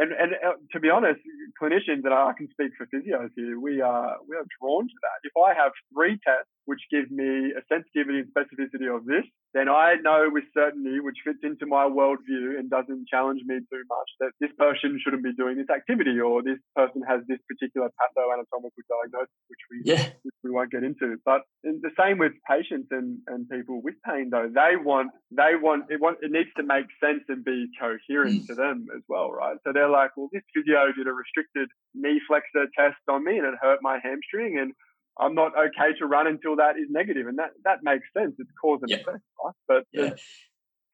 And, 0.00 0.12
and 0.12 0.30
uh, 0.46 0.54
to 0.70 0.78
be 0.78 0.90
honest, 0.90 1.18
clinicians, 1.60 2.06
and 2.06 2.14
I 2.14 2.30
can 2.38 2.46
speak 2.54 2.70
for 2.78 2.86
physios 2.86 3.34
here, 3.34 3.58
we 3.58 3.80
are 3.80 4.14
we 4.30 4.36
are 4.36 4.46
drawn 4.62 4.86
to 4.86 4.98
that. 5.02 5.18
If 5.26 5.34
I 5.34 5.60
have 5.60 5.72
three 5.92 6.20
tests 6.22 6.54
which 6.68 6.84
give 6.92 7.08
me 7.10 7.56
a 7.56 7.64
sensitivity 7.64 8.20
and 8.20 8.28
specificity 8.28 8.92
of 8.92 9.08
this, 9.08 9.24
then 9.56 9.72
I 9.72 9.96
know 10.04 10.28
with 10.28 10.44
certainty, 10.52 11.00
which 11.00 11.16
fits 11.24 11.40
into 11.42 11.64
my 11.64 11.88
worldview 11.88 12.60
and 12.60 12.68
doesn't 12.68 13.08
challenge 13.08 13.40
me 13.48 13.56
too 13.72 13.84
much, 13.88 14.08
that 14.20 14.36
this 14.36 14.52
person 14.60 15.00
shouldn't 15.00 15.24
be 15.24 15.32
doing 15.32 15.56
this 15.56 15.72
activity 15.72 16.20
or 16.20 16.44
this 16.44 16.60
person 16.76 17.00
has 17.08 17.24
this 17.24 17.40
particular 17.48 17.88
pathoanatomical 17.96 18.84
diagnosis, 18.84 19.40
which 19.48 19.64
we 19.72 19.76
yeah. 19.88 20.12
which 20.20 20.36
we 20.44 20.50
won't 20.50 20.70
get 20.70 20.84
into. 20.84 21.16
But 21.24 21.48
the 21.64 21.90
same 21.96 22.18
with 22.18 22.32
patients 22.44 22.88
and, 22.90 23.16
and 23.28 23.48
people 23.48 23.80
with 23.80 23.96
pain, 24.04 24.28
though 24.28 24.52
they 24.52 24.76
want 24.76 25.08
they 25.32 25.56
want 25.56 25.88
it 25.88 26.00
want 26.00 26.18
it 26.20 26.30
needs 26.30 26.52
to 26.58 26.62
make 26.62 26.92
sense 27.00 27.24
and 27.32 27.42
be 27.42 27.64
coherent 27.80 28.44
mm. 28.44 28.46
to 28.46 28.54
them 28.54 28.86
as 28.94 29.00
well, 29.08 29.32
right? 29.32 29.56
So 29.64 29.72
they're 29.72 29.88
like, 29.88 30.12
well, 30.20 30.28
this 30.36 30.44
physio 30.52 30.92
did 30.92 31.08
a 31.08 31.16
restricted 31.16 31.72
knee 31.94 32.20
flexor 32.28 32.68
test 32.76 33.00
on 33.08 33.24
me 33.24 33.38
and 33.38 33.46
it 33.46 33.54
hurt 33.56 33.80
my 33.80 33.98
hamstring 34.04 34.58
and 34.60 34.76
I'm 35.20 35.34
not 35.34 35.52
okay 35.56 35.98
to 35.98 36.06
run 36.06 36.26
until 36.26 36.56
that 36.56 36.76
is 36.76 36.86
negative, 36.90 37.26
and 37.26 37.38
that 37.38 37.50
that 37.64 37.78
makes 37.82 38.06
sense. 38.16 38.34
It's 38.38 38.50
cause 38.60 38.80
and 38.82 38.90
yeah. 38.90 38.98
effect, 38.98 39.18
right? 39.44 39.54
But 39.66 39.84
yeah. 39.92 40.14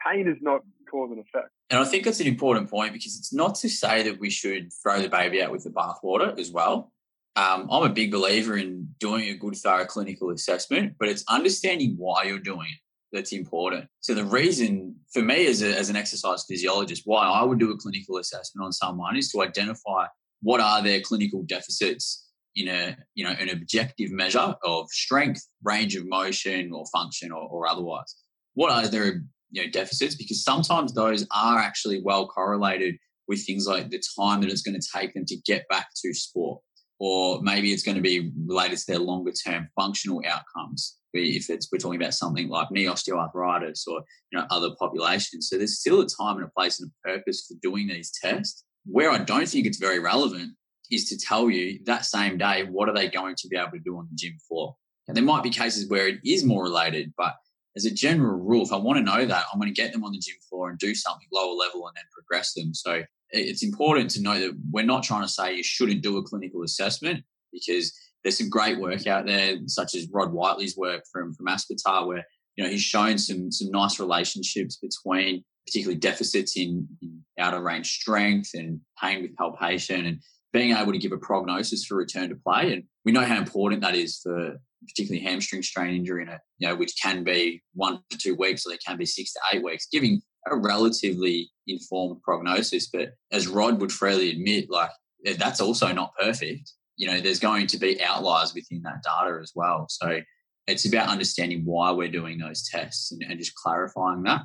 pain 0.06 0.28
is 0.28 0.38
not 0.40 0.62
cause 0.90 1.10
and 1.10 1.20
effect. 1.20 1.50
And 1.70 1.80
I 1.80 1.84
think 1.84 2.04
that's 2.04 2.20
an 2.20 2.26
important 2.26 2.70
point 2.70 2.92
because 2.92 3.16
it's 3.18 3.32
not 3.32 3.54
to 3.56 3.68
say 3.68 4.02
that 4.04 4.18
we 4.18 4.30
should 4.30 4.72
throw 4.82 5.00
the 5.00 5.08
baby 5.08 5.42
out 5.42 5.50
with 5.50 5.64
the 5.64 5.70
bathwater 5.70 6.38
as 6.38 6.50
well. 6.50 6.92
Um, 7.36 7.68
I'm 7.70 7.82
a 7.82 7.88
big 7.88 8.12
believer 8.12 8.56
in 8.56 8.88
doing 9.00 9.28
a 9.28 9.34
good, 9.34 9.56
thorough 9.56 9.84
clinical 9.86 10.30
assessment, 10.30 10.94
but 11.00 11.08
it's 11.08 11.24
understanding 11.28 11.96
why 11.98 12.24
you're 12.24 12.38
doing 12.38 12.68
it 12.70 12.78
that's 13.14 13.32
important. 13.32 13.86
So 14.00 14.12
the 14.12 14.24
reason 14.24 14.96
for 15.12 15.22
me 15.22 15.46
as, 15.46 15.62
a, 15.62 15.76
as 15.78 15.88
an 15.88 15.96
exercise 15.96 16.44
physiologist, 16.46 17.02
why 17.06 17.26
I 17.26 17.44
would 17.44 17.58
do 17.58 17.70
a 17.70 17.76
clinical 17.76 18.18
assessment 18.18 18.64
on 18.64 18.72
someone 18.72 19.16
is 19.16 19.30
to 19.30 19.42
identify 19.42 20.06
what 20.42 20.60
are 20.60 20.82
their 20.82 21.00
clinical 21.00 21.42
deficits 21.42 22.28
in 22.56 22.68
a 22.68 22.96
you 23.14 23.24
know 23.24 23.30
an 23.32 23.48
objective 23.48 24.10
measure 24.10 24.54
of 24.64 24.88
strength, 24.90 25.46
range 25.62 25.96
of 25.96 26.06
motion, 26.06 26.70
or 26.72 26.84
function, 26.92 27.32
or, 27.32 27.42
or 27.48 27.66
otherwise. 27.66 28.14
What 28.54 28.70
are 28.70 28.88
their 28.88 29.22
you 29.50 29.64
know 29.64 29.70
deficits? 29.70 30.14
Because 30.14 30.42
sometimes 30.44 30.94
those 30.94 31.26
are 31.32 31.58
actually 31.58 32.00
well 32.02 32.28
correlated 32.28 32.96
with 33.26 33.44
things 33.44 33.66
like 33.66 33.90
the 33.90 34.02
time 34.18 34.40
that 34.42 34.50
it's 34.50 34.62
going 34.62 34.78
to 34.78 34.88
take 34.94 35.14
them 35.14 35.24
to 35.26 35.36
get 35.46 35.64
back 35.68 35.88
to 36.04 36.14
sport, 36.14 36.60
or 37.00 37.40
maybe 37.42 37.72
it's 37.72 37.82
going 37.82 37.96
to 37.96 38.02
be 38.02 38.30
related 38.46 38.78
to 38.78 38.84
their 38.86 38.98
longer 38.98 39.32
term 39.32 39.68
functional 39.78 40.22
outcomes. 40.26 40.98
If 41.12 41.48
it's 41.48 41.68
we're 41.70 41.78
talking 41.78 42.00
about 42.00 42.14
something 42.14 42.48
like 42.48 42.72
knee 42.72 42.86
osteoarthritis 42.86 43.86
or 43.86 44.02
you 44.32 44.38
know 44.38 44.46
other 44.50 44.70
populations, 44.78 45.48
so 45.48 45.56
there's 45.56 45.78
still 45.78 46.00
a 46.00 46.06
time 46.06 46.36
and 46.36 46.44
a 46.44 46.50
place 46.56 46.80
and 46.80 46.90
a 46.90 47.08
purpose 47.08 47.46
for 47.46 47.56
doing 47.62 47.88
these 47.88 48.12
tests. 48.22 48.64
Where 48.86 49.10
I 49.10 49.18
don't 49.18 49.48
think 49.48 49.66
it's 49.66 49.78
very 49.78 49.98
relevant 49.98 50.52
is 50.90 51.08
to 51.08 51.18
tell 51.18 51.50
you 51.50 51.80
that 51.84 52.04
same 52.04 52.38
day 52.38 52.64
what 52.64 52.88
are 52.88 52.94
they 52.94 53.08
going 53.08 53.34
to 53.36 53.48
be 53.48 53.56
able 53.56 53.70
to 53.72 53.78
do 53.78 53.96
on 53.96 54.08
the 54.10 54.16
gym 54.16 54.36
floor. 54.48 54.76
And 55.08 55.16
there 55.16 55.24
might 55.24 55.42
be 55.42 55.50
cases 55.50 55.88
where 55.88 56.08
it 56.08 56.18
is 56.24 56.44
more 56.44 56.62
related, 56.62 57.12
but 57.16 57.34
as 57.76 57.84
a 57.84 57.90
general 57.90 58.38
rule, 58.38 58.64
if 58.64 58.72
I 58.72 58.76
want 58.76 58.98
to 58.98 59.02
know 59.02 59.26
that, 59.26 59.44
I'm 59.52 59.58
going 59.58 59.72
to 59.72 59.80
get 59.80 59.92
them 59.92 60.04
on 60.04 60.12
the 60.12 60.18
gym 60.18 60.36
floor 60.48 60.70
and 60.70 60.78
do 60.78 60.94
something 60.94 61.26
lower 61.32 61.54
level 61.54 61.86
and 61.86 61.96
then 61.96 62.04
progress 62.12 62.54
them. 62.54 62.72
So 62.72 63.02
it's 63.30 63.64
important 63.64 64.10
to 64.10 64.22
know 64.22 64.38
that 64.38 64.52
we're 64.70 64.84
not 64.84 65.02
trying 65.02 65.22
to 65.22 65.28
say 65.28 65.56
you 65.56 65.64
shouldn't 65.64 66.02
do 66.02 66.16
a 66.18 66.22
clinical 66.22 66.62
assessment 66.62 67.24
because 67.52 67.92
there's 68.22 68.38
some 68.38 68.48
great 68.48 68.78
work 68.78 69.06
out 69.06 69.26
there, 69.26 69.56
such 69.66 69.94
as 69.94 70.08
Rod 70.10 70.32
Whiteley's 70.32 70.76
work 70.76 71.02
from 71.12 71.34
from 71.34 71.46
Aspetar, 71.46 72.06
where 72.06 72.24
you 72.56 72.64
know 72.64 72.70
he's 72.70 72.82
shown 72.82 73.18
some 73.18 73.50
some 73.52 73.70
nice 73.70 74.00
relationships 74.00 74.76
between 74.76 75.44
particularly 75.66 75.98
deficits 75.98 76.56
in, 76.56 76.86
in 77.02 77.22
outer 77.38 77.62
range 77.62 77.90
strength 77.90 78.50
and 78.54 78.80
pain 79.02 79.22
with 79.22 79.36
palpation 79.36 80.06
and 80.06 80.20
being 80.54 80.74
able 80.74 80.92
to 80.92 80.98
give 80.98 81.12
a 81.12 81.18
prognosis 81.18 81.84
for 81.84 81.96
return 81.96 82.28
to 82.30 82.36
play. 82.36 82.72
And 82.72 82.84
we 83.04 83.10
know 83.10 83.24
how 83.24 83.36
important 83.36 83.82
that 83.82 83.96
is 83.96 84.20
for 84.22 84.56
particularly 84.86 85.24
hamstring 85.24 85.62
strain 85.62 85.96
injury, 85.96 86.22
in 86.22 86.28
a, 86.28 86.40
you 86.58 86.68
know, 86.68 86.76
which 86.76 86.94
can 87.02 87.24
be 87.24 87.62
one 87.74 88.00
to 88.10 88.16
two 88.16 88.36
weeks 88.36 88.64
or 88.64 88.70
they 88.70 88.78
can 88.78 88.96
be 88.96 89.04
six 89.04 89.32
to 89.32 89.40
eight 89.52 89.64
weeks, 89.64 89.88
giving 89.90 90.22
a 90.46 90.56
relatively 90.56 91.50
informed 91.66 92.22
prognosis. 92.22 92.88
But 92.88 93.14
as 93.32 93.48
Rod 93.48 93.80
would 93.80 93.90
freely 93.90 94.30
admit, 94.30 94.70
like 94.70 94.90
that's 95.38 95.60
also 95.60 95.92
not 95.92 96.12
perfect. 96.20 96.70
You 96.96 97.08
know, 97.08 97.20
there's 97.20 97.40
going 97.40 97.66
to 97.66 97.76
be 97.76 98.00
outliers 98.00 98.54
within 98.54 98.82
that 98.82 99.02
data 99.02 99.40
as 99.42 99.52
well. 99.56 99.86
So 99.90 100.20
it's 100.68 100.86
about 100.86 101.08
understanding 101.08 101.62
why 101.64 101.90
we're 101.90 102.08
doing 102.08 102.38
those 102.38 102.68
tests 102.68 103.10
and, 103.10 103.22
and 103.28 103.40
just 103.40 103.56
clarifying 103.56 104.22
that. 104.22 104.42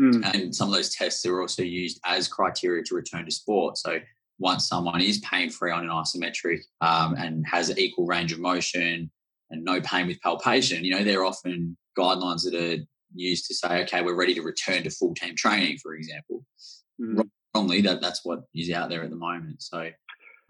Mm. 0.00 0.34
And 0.34 0.54
some 0.54 0.68
of 0.68 0.74
those 0.74 0.92
tests 0.92 1.24
are 1.24 1.40
also 1.40 1.62
used 1.62 2.00
as 2.04 2.26
criteria 2.26 2.82
to 2.86 2.96
return 2.96 3.24
to 3.26 3.30
sport. 3.30 3.78
So 3.78 4.00
once 4.38 4.68
someone 4.68 5.00
is 5.00 5.18
pain 5.18 5.50
free 5.50 5.70
on 5.70 5.84
an 5.84 5.90
isometric 5.90 6.60
um, 6.80 7.14
and 7.14 7.46
has 7.46 7.76
equal 7.78 8.06
range 8.06 8.32
of 8.32 8.40
motion 8.40 9.10
and 9.50 9.64
no 9.64 9.80
pain 9.80 10.06
with 10.06 10.20
palpation, 10.20 10.84
you 10.84 10.94
know, 10.94 11.04
they're 11.04 11.24
often 11.24 11.76
guidelines 11.96 12.44
that 12.44 12.54
are 12.54 12.82
used 13.14 13.46
to 13.46 13.54
say, 13.54 13.82
okay, 13.82 14.02
we're 14.02 14.16
ready 14.16 14.34
to 14.34 14.42
return 14.42 14.82
to 14.82 14.90
full 14.90 15.14
team 15.14 15.34
training, 15.36 15.78
for 15.78 15.94
example. 15.94 16.44
Mm. 17.00 17.28
Wrongly, 17.54 17.82
that 17.82 18.00
that's 18.00 18.24
what 18.24 18.40
is 18.54 18.70
out 18.70 18.88
there 18.88 19.04
at 19.04 19.10
the 19.10 19.16
moment. 19.16 19.62
So. 19.62 19.90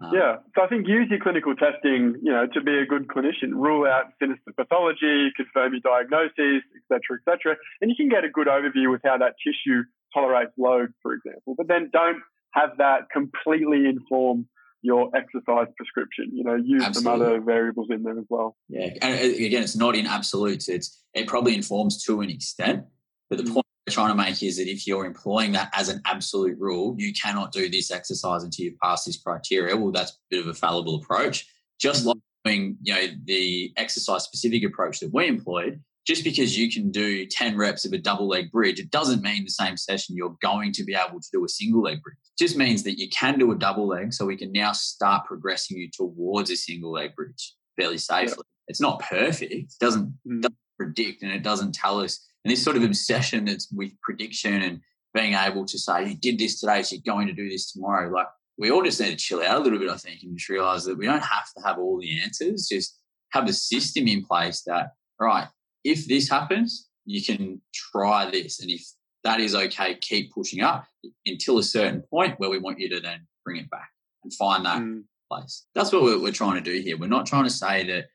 Um, 0.01 0.11
yeah, 0.13 0.37
so 0.53 0.63
I 0.63 0.67
think 0.67 0.87
use 0.87 1.07
your 1.09 1.19
clinical 1.21 1.55
testing, 1.55 2.15
you 2.21 2.31
know, 2.31 2.47
to 2.53 2.61
be 2.61 2.79
a 2.79 2.85
good 2.85 3.07
clinician. 3.07 3.53
Rule 3.53 3.87
out 3.87 4.11
sinister 4.19 4.51
pathology, 4.57 5.31
confirm 5.37 5.71
your 5.71 5.81
diagnosis, 5.81 6.63
etc., 6.75 7.19
etc., 7.21 7.55
and 7.79 7.89
you 7.89 7.95
can 7.95 8.09
get 8.09 8.25
a 8.25 8.29
good 8.29 8.47
overview 8.47 8.91
with 8.91 8.99
how 9.05 9.17
that 9.17 9.35
tissue 9.41 9.83
tolerates 10.13 10.51
load, 10.57 10.91
for 11.01 11.13
example. 11.13 11.55
But 11.57 11.69
then 11.69 11.91
don't 11.93 12.19
have 12.55 12.77
that 12.77 13.09
completely 13.11 13.85
inform 13.85 14.47
your 14.81 15.09
exercise 15.15 15.67
prescription. 15.77 16.29
You 16.33 16.43
know, 16.43 16.55
use 16.55 16.83
Absolutely. 16.83 16.93
some 16.93 17.07
other 17.07 17.41
variables 17.41 17.87
in 17.89 18.03
there 18.03 18.17
as 18.17 18.25
well. 18.29 18.55
Yeah, 18.69 18.89
and 19.01 19.19
uh, 19.19 19.45
again, 19.45 19.63
it's 19.63 19.75
not 19.75 19.95
in 19.95 20.05
absolutes. 20.05 20.69
It's 20.69 21.03
it 21.13 21.27
probably 21.27 21.55
informs 21.55 22.03
to 22.05 22.21
an 22.21 22.29
extent, 22.29 22.85
but 23.29 23.37
the 23.37 23.43
mm. 23.43 23.53
point 23.53 23.65
we're 23.87 23.93
trying 23.93 24.09
to 24.09 24.15
make 24.15 24.41
is 24.41 24.57
that 24.57 24.67
if 24.67 24.87
you're 24.87 25.05
employing 25.05 25.51
that 25.53 25.69
as 25.73 25.89
an 25.89 26.01
absolute 26.05 26.57
rule, 26.57 26.95
you 26.97 27.13
cannot 27.13 27.51
do 27.51 27.69
this 27.69 27.91
exercise 27.91 28.43
until 28.43 28.65
you 28.65 28.75
pass 28.81 29.05
this 29.05 29.17
criteria. 29.17 29.75
Well, 29.75 29.91
that's 29.91 30.11
a 30.11 30.15
bit 30.29 30.39
of 30.39 30.47
a 30.47 30.53
fallible 30.53 30.95
approach. 30.95 31.45
Just 31.79 32.03
mm. 32.03 32.07
like 32.07 32.17
doing, 32.45 32.77
you 32.81 32.93
know, 32.93 33.07
the 33.25 33.73
exercise 33.77 34.23
specific 34.23 34.63
approach 34.63 34.99
that 34.99 35.13
we 35.13 35.27
employed, 35.27 35.81
just 36.05 36.23
because 36.23 36.57
you 36.57 36.71
can 36.71 36.91
do 36.91 37.25
10 37.25 37.57
reps 37.57 37.85
of 37.85 37.93
a 37.93 37.97
double 37.97 38.27
leg 38.27 38.51
bridge, 38.51 38.79
it 38.79 38.91
doesn't 38.91 39.23
mean 39.23 39.43
the 39.43 39.49
same 39.49 39.75
session 39.75 40.15
you're 40.15 40.37
going 40.41 40.71
to 40.73 40.83
be 40.83 40.93
able 40.93 41.19
to 41.19 41.27
do 41.33 41.43
a 41.43 41.49
single 41.49 41.81
leg 41.81 42.01
bridge. 42.03 42.17
It 42.23 42.43
just 42.43 42.57
means 42.57 42.83
that 42.83 42.99
you 42.99 43.09
can 43.09 43.39
do 43.39 43.51
a 43.51 43.55
double 43.55 43.87
leg, 43.87 44.13
so 44.13 44.25
we 44.25 44.37
can 44.37 44.51
now 44.51 44.71
start 44.71 45.25
progressing 45.25 45.77
you 45.77 45.89
towards 45.91 46.51
a 46.51 46.55
single 46.55 46.91
leg 46.91 47.15
bridge 47.15 47.53
fairly 47.75 47.97
safely. 47.97 48.37
Yeah. 48.37 48.67
It's 48.67 48.81
not 48.81 48.99
perfect, 48.99 49.51
it 49.51 49.73
doesn't, 49.79 50.13
mm. 50.27 50.41
doesn't 50.41 50.57
predict 50.77 51.23
and 51.23 51.31
it 51.31 51.43
doesn't 51.43 51.73
tell 51.73 51.99
us. 51.99 52.25
And 52.43 52.51
this 52.51 52.63
sort 52.63 52.77
of 52.77 52.83
obsession 52.83 53.45
that's 53.45 53.71
with 53.71 53.91
prediction 54.01 54.61
and 54.61 54.81
being 55.13 55.33
able 55.33 55.65
to 55.65 55.79
say, 55.79 56.09
you 56.09 56.15
did 56.15 56.37
this 56.37 56.59
today, 56.59 56.83
so 56.83 56.95
you're 56.95 57.15
going 57.15 57.27
to 57.27 57.33
do 57.33 57.49
this 57.49 57.71
tomorrow. 57.71 58.11
Like 58.11 58.27
we 58.57 58.69
all 58.69 58.83
just 58.83 58.99
need 58.99 59.11
to 59.11 59.15
chill 59.15 59.41
out 59.41 59.57
a 59.57 59.63
little 59.63 59.79
bit, 59.79 59.89
I 59.89 59.97
think, 59.97 60.21
and 60.23 60.37
just 60.37 60.49
realize 60.49 60.85
that 60.85 60.97
we 60.97 61.05
don't 61.05 61.23
have 61.23 61.51
to 61.57 61.63
have 61.63 61.79
all 61.79 61.99
the 61.99 62.21
answers. 62.21 62.67
Just 62.67 62.99
have 63.31 63.47
a 63.47 63.53
system 63.53 64.07
in 64.07 64.23
place 64.23 64.61
that, 64.65 64.91
right, 65.19 65.47
if 65.85 66.07
this 66.07 66.29
happens, 66.29 66.89
you 67.05 67.23
can 67.23 67.61
try 67.73 68.29
this. 68.29 68.59
And 68.59 68.69
if 68.69 68.83
that 69.23 69.39
is 69.39 69.55
okay, 69.55 69.95
keep 69.95 70.33
pushing 70.33 70.61
up 70.61 70.85
until 71.25 71.59
a 71.59 71.63
certain 71.63 72.01
point 72.09 72.37
where 72.39 72.49
we 72.49 72.57
want 72.57 72.79
you 72.79 72.89
to 72.89 72.99
then 72.99 73.25
bring 73.45 73.57
it 73.57 73.69
back 73.69 73.89
and 74.23 74.33
find 74.33 74.65
that 74.65 74.81
mm. 74.81 75.03
place. 75.31 75.67
That's 75.75 75.93
what 75.93 76.01
we're, 76.01 76.19
we're 76.19 76.31
trying 76.31 76.55
to 76.55 76.61
do 76.61 76.81
here. 76.81 76.97
We're 76.97 77.07
not 77.07 77.27
trying 77.27 77.45
to 77.45 77.49
say 77.49 77.85
that 77.87 78.05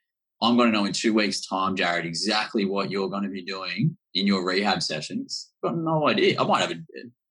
I'm 0.43 0.57
going 0.57 0.73
to 0.73 0.77
know 0.77 0.85
in 0.85 0.93
two 0.93 1.15
weeks' 1.15 1.47
time, 1.47 1.77
Jared, 1.77 2.05
exactly 2.05 2.65
what 2.65 2.91
you're 2.91 3.09
going 3.09 3.23
to 3.23 3.29
be 3.29 3.45
doing 3.45 3.97
in 4.15 4.27
your 4.27 4.45
rehab 4.45 4.83
sessions. 4.83 5.51
I've 5.63 5.71
got 5.71 5.79
no 5.79 6.09
idea. 6.09 6.41
I 6.41 6.45
might 6.45 6.61
have 6.61 6.73
a, 6.73 6.81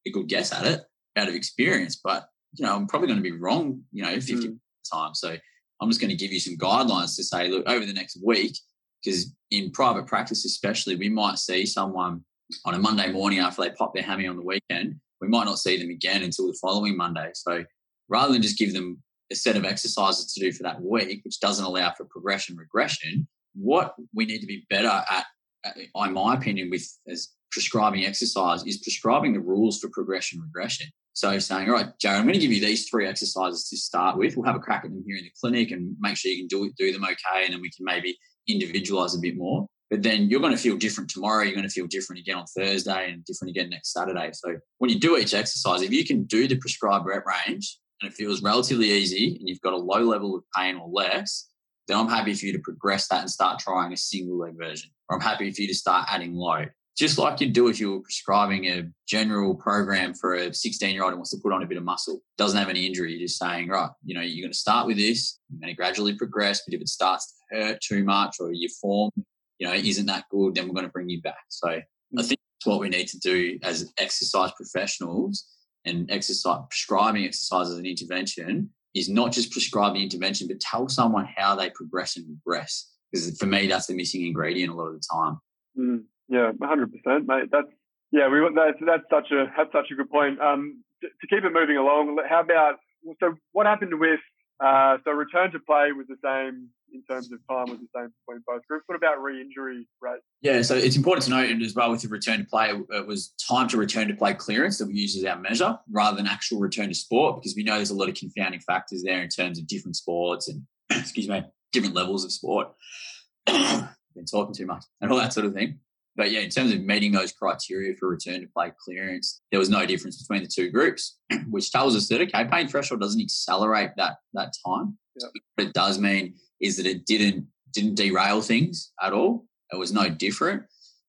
a, 0.05 0.11
good 0.11 0.27
guess 0.27 0.53
at 0.53 0.65
it 0.65 0.81
out 1.17 1.27
of 1.27 1.33
experience, 1.33 1.99
but 2.01 2.29
you 2.53 2.65
know, 2.65 2.75
I'm 2.75 2.87
probably 2.87 3.07
going 3.07 3.21
to 3.21 3.29
be 3.29 3.37
wrong, 3.37 3.81
you 3.91 4.03
know, 4.03 4.13
50 4.13 4.33
mm. 4.35 4.57
times. 4.91 5.19
So 5.19 5.35
I'm 5.81 5.89
just 5.89 5.99
going 5.99 6.11
to 6.11 6.15
give 6.15 6.31
you 6.31 6.39
some 6.39 6.55
guidelines 6.55 7.15
to 7.15 7.23
say, 7.23 7.49
look, 7.49 7.67
over 7.67 7.85
the 7.85 7.93
next 7.93 8.17
week, 8.23 8.57
because 9.04 9.34
in 9.52 9.72
private 9.72 10.08
practice, 10.08 10.45
especially, 10.45 10.95
we 10.95 11.10
might 11.10 11.38
see 11.38 11.66
someone 11.66 12.24
on 12.66 12.74
a 12.74 12.80
Monday 12.80 13.12
morning 13.12 13.39
after 13.39 13.62
they 13.62 13.72
pop 13.72 13.93
their 13.93 14.04
hammy 14.04 14.28
on 14.28 14.36
the 14.36 14.43
weekend. 14.43 15.00
We 15.22 15.28
might 15.28 15.45
not 15.45 15.60
see 15.60 15.78
them 15.78 15.89
again 15.89 16.24
until 16.24 16.47
the 16.47 16.58
following 16.62 16.97
Monday. 16.97 17.32
So 17.34 17.64
rather 18.08 18.34
than 18.34 18.41
just 18.41 18.58
give 18.58 18.74
them 18.74 19.02
a 19.32 19.36
set 19.36 19.56
of 19.56 19.66
exercises 19.66 20.34
to 20.34 20.39
do 20.39 20.52
for 20.52 20.64
that 20.64 20.82
week, 20.82 21.22
which 21.24 21.39
doesn't 21.39 21.66
allow 21.66 21.91
for 21.91 22.06
progression 22.06 22.56
regression, 22.58 23.28
what 23.54 23.95
we 24.14 24.26
need 24.26 24.39
to 24.39 24.47
be 24.47 24.66
better 24.70 24.88
at, 24.88 25.26
uh, 25.66 26.06
in 26.06 26.14
my 26.14 26.34
opinion, 26.36 26.70
with 26.70 26.88
as 27.08 27.30
prescribing 27.52 28.06
exercise 28.06 28.66
is 28.66 28.78
prescribing 28.78 29.34
the 29.34 29.39
rules 29.39 29.80
for 29.80 29.89
progression 29.89 30.39
regression. 30.39 30.88
So 31.14 31.38
saying, 31.39 31.68
all 31.68 31.76
right, 31.76 31.89
Jared, 32.00 32.20
I'm 32.20 32.26
going 32.26 32.36
to 32.36 32.39
give 32.39 32.52
you 32.52 32.62
these 32.62 32.88
three 32.88 33.06
exercises 33.06 33.68
to 33.70 33.78
start 33.78 34.18
with. 34.18 34.38
We'll 34.38 34.45
have 34.45 34.56
a 34.56 34.60
crack 34.60 34.86
at 34.86 34.91
them 34.91 35.04
here 35.06 35.18
in 35.18 35.24
the 35.24 35.32
clinic 35.39 35.72
and 35.72 35.95
make 36.00 36.16
sure 36.16 36.32
you 36.32 36.38
can 36.38 36.47
do 36.47 36.72
do 36.78 36.93
them 36.93 37.04
okay, 37.04 37.43
and 37.43 37.54
then 37.54 37.62
we 37.62 37.72
can 37.72 37.84
maybe 37.84 38.18
individualize 38.50 39.16
a 39.16 39.20
bit 39.20 39.38
more. 39.38 39.68
But 39.89 40.04
then 40.04 40.30
you're 40.30 40.39
going 40.39 40.56
to 40.56 40.62
feel 40.62 40.78
different 40.78 41.10
tomorrow. 41.10 41.43
You're 41.43 41.56
going 41.56 41.68
to 41.68 41.74
feel 41.74 41.88
different 41.88 42.20
again 42.20 42.38
on 42.38 42.45
Thursday 42.45 43.12
and 43.12 43.26
different 43.26 43.50
again 43.50 43.70
next 43.70 43.91
Saturday. 43.91 44.30
So 44.34 44.58
when 44.78 44.91
you 44.91 45.00
do 45.00 45.18
each 45.18 45.34
exercise, 45.34 45.82
if 45.82 45.91
you 45.91 46.06
can 46.06 46.26
do 46.26 46.47
the 46.47 46.58
prescribed 46.58 47.08
rep 47.08 47.26
range 47.26 47.80
and 48.02 48.12
it 48.12 48.16
feels 48.16 48.43
relatively 48.43 48.91
easy 48.91 49.38
and 49.39 49.50
you've 49.50 49.62
got 49.62 49.74
a 49.74 49.78
low 49.78 50.02
level 50.02 50.36
of 50.36 50.43
pain 50.56 50.76
or 50.76 50.88
less, 50.89 51.50
then 51.88 51.97
I'm 51.97 52.08
happy 52.08 52.36
for 52.36 52.45
you 52.45 52.54
to 52.54 52.60
progress 52.60 53.08
that 53.08 53.22
and 53.22 53.30
start 53.30 53.60
trying 53.60 53.91
a 53.91 53.97
single 53.97 54.38
leg 54.38 54.54
version. 54.56 54.91
Or 55.10 55.16
I'm 55.16 55.24
happy 55.24 55.52
for 55.52 55.62
you 55.62 55.68
to 55.68 55.76
start 55.76 56.08
adding 56.12 56.36
load. 56.36 56.70
Just 57.00 57.18
like 57.18 57.39
you'd 57.39 57.54
do 57.54 57.70
if 57.70 57.80
you 57.80 57.93
were 57.93 58.02
prescribing 58.02 58.66
a 58.66 58.84
general 59.08 59.56
program 59.56 60.14
for 60.14 60.36
a 60.36 60.54
16 60.54 60.93
year 60.93 61.04
old 61.04 61.14
who 61.14 61.18
wants 61.18 61.32
to 61.32 61.38
put 61.38 61.54
on 61.54 61.64
a 61.64 61.66
bit 61.66 61.78
of 61.78 61.86
muscle, 61.86 62.22
doesn't 62.38 62.60
have 62.60 62.68
any 62.68 62.86
injury. 62.86 63.12
You're 63.14 63.26
just 63.26 63.39
saying, 63.39 63.70
right, 63.70 63.89
you 64.04 64.14
know, 64.14 64.20
you're 64.20 64.43
going 64.43 64.52
to 64.52 64.58
start 64.58 64.86
with 64.86 64.97
this, 64.97 65.39
you're 65.50 65.62
going 65.62 65.74
to 65.74 65.78
gradually 65.78 66.16
progress. 66.16 66.62
But 66.66 66.74
if 66.74 66.82
it 66.82 66.89
starts 66.89 67.34
to 67.52 67.56
hurt 67.56 67.80
too 67.80 68.04
much 68.04 68.36
or 68.41 68.52
your 68.52 68.70
form, 68.82 69.12
you 69.60 69.68
know, 69.68 69.74
isn't 69.74 70.08
that 70.08 70.26
good, 70.30 70.56
then 70.56 70.68
we're 70.68 70.74
going 70.74 70.88
to 70.88 70.91
bring 70.91 71.10
you 71.10 71.22
back. 71.22 71.45
So 71.47 71.70
I 71.70 71.84
mm. 72.14 72.26
think 72.26 72.41
that's 72.60 72.66
what 72.66 72.82
we 72.82 72.89
need 72.89 73.08
to 73.08 73.20
do 73.20 73.58
as 73.64 73.93
exercise 73.97 74.52
professionals 74.58 75.45
and 75.86 76.12
exercise 76.12 76.60
prescribing 76.70 77.24
exercise 77.24 77.70
as 77.70 77.78
an 77.78 77.86
intervention 77.86 78.72
is 78.93 79.08
not 79.08 79.32
just 79.32 79.52
prescribe 79.52 79.93
the 79.93 80.04
intervention, 80.04 80.50
but 80.50 80.60
tell 80.60 80.89
someone 80.89 81.30
how 81.34 81.56
they 81.56 81.70
progress 81.70 82.18
and 82.18 82.26
regress. 82.28 82.91
Because 83.10 83.38
for 83.38 83.45
me, 83.45 83.68
that's 83.68 83.88
the 83.88 83.95
missing 83.95 84.26
ingredient 84.26 84.74
a 84.74 84.76
lot 84.76 84.88
of 84.88 84.95
the 84.95 85.08
time. 85.14 85.38
Mm, 85.78 86.04
yeah, 86.30 86.51
hundred 86.61 86.91
percent, 86.91 87.27
mate. 87.27 87.49
That's 87.51 87.67
yeah, 88.11 88.27
we 88.30 88.39
that's 88.55 88.77
that's 88.86 89.03
such 89.09 89.32
a 89.32 89.51
that's 89.57 89.71
such 89.71 89.91
a 89.91 89.95
good 89.95 90.09
point. 90.09 90.39
Um, 90.41 90.84
to, 91.01 91.07
to 91.07 91.27
keep 91.27 91.43
it 91.43 91.53
moving 91.53 91.77
along, 91.77 92.17
how 92.27 92.41
about 92.41 92.75
so 93.19 93.36
what 93.51 93.65
happened 93.65 93.99
with 93.99 94.19
uh, 94.63 94.97
so 95.05 95.11
return 95.11 95.51
to 95.51 95.59
play 95.59 95.91
was 95.91 96.07
the 96.07 96.17
same 96.23 96.67
in 96.93 97.03
terms 97.09 97.32
of 97.32 97.39
time 97.49 97.69
was 97.69 97.80
the 97.80 97.88
same 97.95 98.11
between 98.25 98.43
both 98.45 98.65
groups. 98.67 98.84
What 98.88 98.95
about 98.95 99.21
re-injury 99.21 99.88
rate? 100.01 100.19
Yeah, 100.41 100.61
so 100.63 100.75
it's 100.75 100.97
important 100.97 101.23
to 101.25 101.30
note 101.30 101.61
as 101.61 101.73
well 101.73 101.91
with 101.91 102.01
the 102.01 102.09
return 102.09 102.39
to 102.39 102.45
play, 102.45 102.73
it 102.89 103.07
was 103.07 103.34
time 103.47 103.67
to 103.69 103.77
return 103.77 104.07
to 104.09 104.15
play 104.15 104.34
clearance 104.34 104.77
that 104.80 104.88
we 104.88 104.95
use 104.95 105.15
as 105.15 105.23
our 105.23 105.39
measure 105.39 105.77
rather 105.91 106.17
than 106.17 106.27
actual 106.27 106.59
return 106.59 106.89
to 106.89 106.95
sport 106.95 107.38
because 107.38 107.55
we 107.55 107.63
know 107.63 107.75
there's 107.75 107.91
a 107.91 107.95
lot 107.95 108.09
of 108.09 108.15
confounding 108.15 108.59
factors 108.59 109.03
there 109.03 109.21
in 109.21 109.30
terms 109.30 109.59
of 109.59 109.67
different 109.67 109.95
sports 109.95 110.49
and 110.49 110.63
excuse 110.89 111.30
me, 111.30 111.43
different 111.71 111.95
levels 111.95 112.25
of 112.25 112.32
sport. 112.32 112.69
Been 113.45 114.25
talking 114.30 114.55
too 114.55 114.65
much 114.65 114.84
and 114.99 115.11
all 115.11 115.19
that 115.19 115.32
sort 115.32 115.45
of 115.45 115.53
thing. 115.53 115.80
But 116.20 116.32
yeah, 116.32 116.41
in 116.41 116.49
terms 116.49 116.74
of 116.74 116.82
meeting 116.82 117.13
those 117.13 117.32
criteria 117.32 117.95
for 117.95 118.09
return 118.09 118.41
to 118.41 118.47
play 118.47 118.74
clearance, 118.84 119.41
there 119.51 119.59
was 119.59 119.70
no 119.70 119.86
difference 119.86 120.22
between 120.22 120.43
the 120.43 120.49
two 120.53 120.70
groups, 120.70 121.17
which 121.49 121.72
tells 121.72 121.95
us 121.95 122.09
that 122.09 122.20
okay, 122.20 122.43
pain 122.43 122.67
threshold 122.67 122.99
doesn't 122.99 123.22
accelerate 123.22 123.91
that 123.95 124.17
that 124.34 124.51
time. 124.67 124.97
Yep. 125.15 125.32
What 125.55 125.67
it 125.67 125.74
does 125.74 125.97
mean 125.97 126.36
is 126.59 126.76
that 126.76 126.86
it 126.86 127.05
didn't 127.05 127.47
didn't 127.74 127.95
derail 127.95 128.41
things 128.41 128.91
at 129.01 129.13
all. 129.13 129.45
It 129.72 129.78
was 129.78 129.93
no 129.93 130.09
different. 130.09 130.63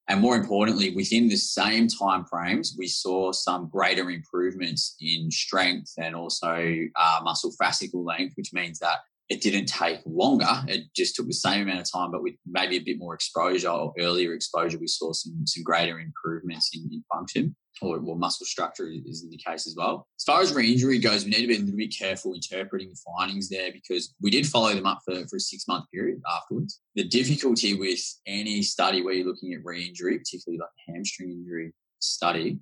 And 0.09 0.21
more 0.21 0.37
importantly, 0.37 0.95
within 0.95 1.29
the 1.29 1.37
same 1.37 1.89
time 1.89 2.25
frames, 2.25 2.77
we 2.79 2.87
saw 2.87 3.33
some 3.33 3.69
greater 3.69 4.11
improvements 4.11 4.95
in 5.01 5.29
strength 5.33 5.93
and 5.99 6.15
also 6.15 6.55
uh, 6.95 7.21
muscle 7.25 7.53
fascicle 7.61 8.05
length, 8.07 8.35
which 8.37 8.53
means 8.53 8.79
that 8.79 8.99
it 9.31 9.41
didn't 9.41 9.67
take 9.67 10.01
longer. 10.05 10.63
It 10.67 10.83
just 10.95 11.15
took 11.15 11.27
the 11.29 11.33
same 11.33 11.63
amount 11.63 11.81
of 11.81 11.91
time, 11.91 12.11
but 12.11 12.23
with 12.23 12.35
maybe 12.45 12.77
a 12.77 12.81
bit 12.81 12.99
more 12.99 13.15
exposure 13.15 13.71
or 13.71 13.95
earlier 13.99 14.35
exposure, 14.35 14.79
we 14.79 14.89
saw 14.89 15.13
some 15.13 15.47
some 15.47 15.63
greater 15.63 16.01
improvements 16.01 16.71
in, 16.75 16.89
in 16.93 17.03
function 17.13 17.57
or, 17.81 17.99
or 17.99 18.17
muscle 18.17 18.45
structure 18.45 18.89
is 18.89 19.23
in 19.23 19.31
the 19.31 19.39
case 19.39 19.67
as 19.67 19.75
well. 19.77 20.07
As 20.19 20.25
far 20.25 20.43
as 20.43 20.53
re-injury 20.53 20.99
goes, 20.99 21.25
we 21.25 21.31
need 21.31 21.43
to 21.43 21.47
be 21.47 21.57
a 21.57 21.61
little 21.61 21.77
bit 21.77 21.95
careful 21.97 22.35
interpreting 22.35 22.89
the 22.89 23.01
findings 23.17 23.49
there 23.49 23.71
because 23.73 24.15
we 24.21 24.31
did 24.31 24.47
follow 24.47 24.75
them 24.75 24.87
up 24.87 24.99
for, 25.05 25.15
for 25.29 25.37
a 25.37 25.41
six 25.41 25.67
month 25.69 25.85
period 25.95 26.21
afterwards. 26.29 26.81
The 26.97 27.05
difficulty 27.05 27.75
with 27.75 28.01
any 28.27 28.63
study 28.63 29.03
where 29.03 29.15
you're 29.15 29.27
looking 29.27 29.55
at 29.55 29.65
re-injury, 29.65 30.19
particularly 30.19 30.59
like 30.59 30.95
hamstring 30.95 31.31
injury 31.31 31.73
study, 32.01 32.59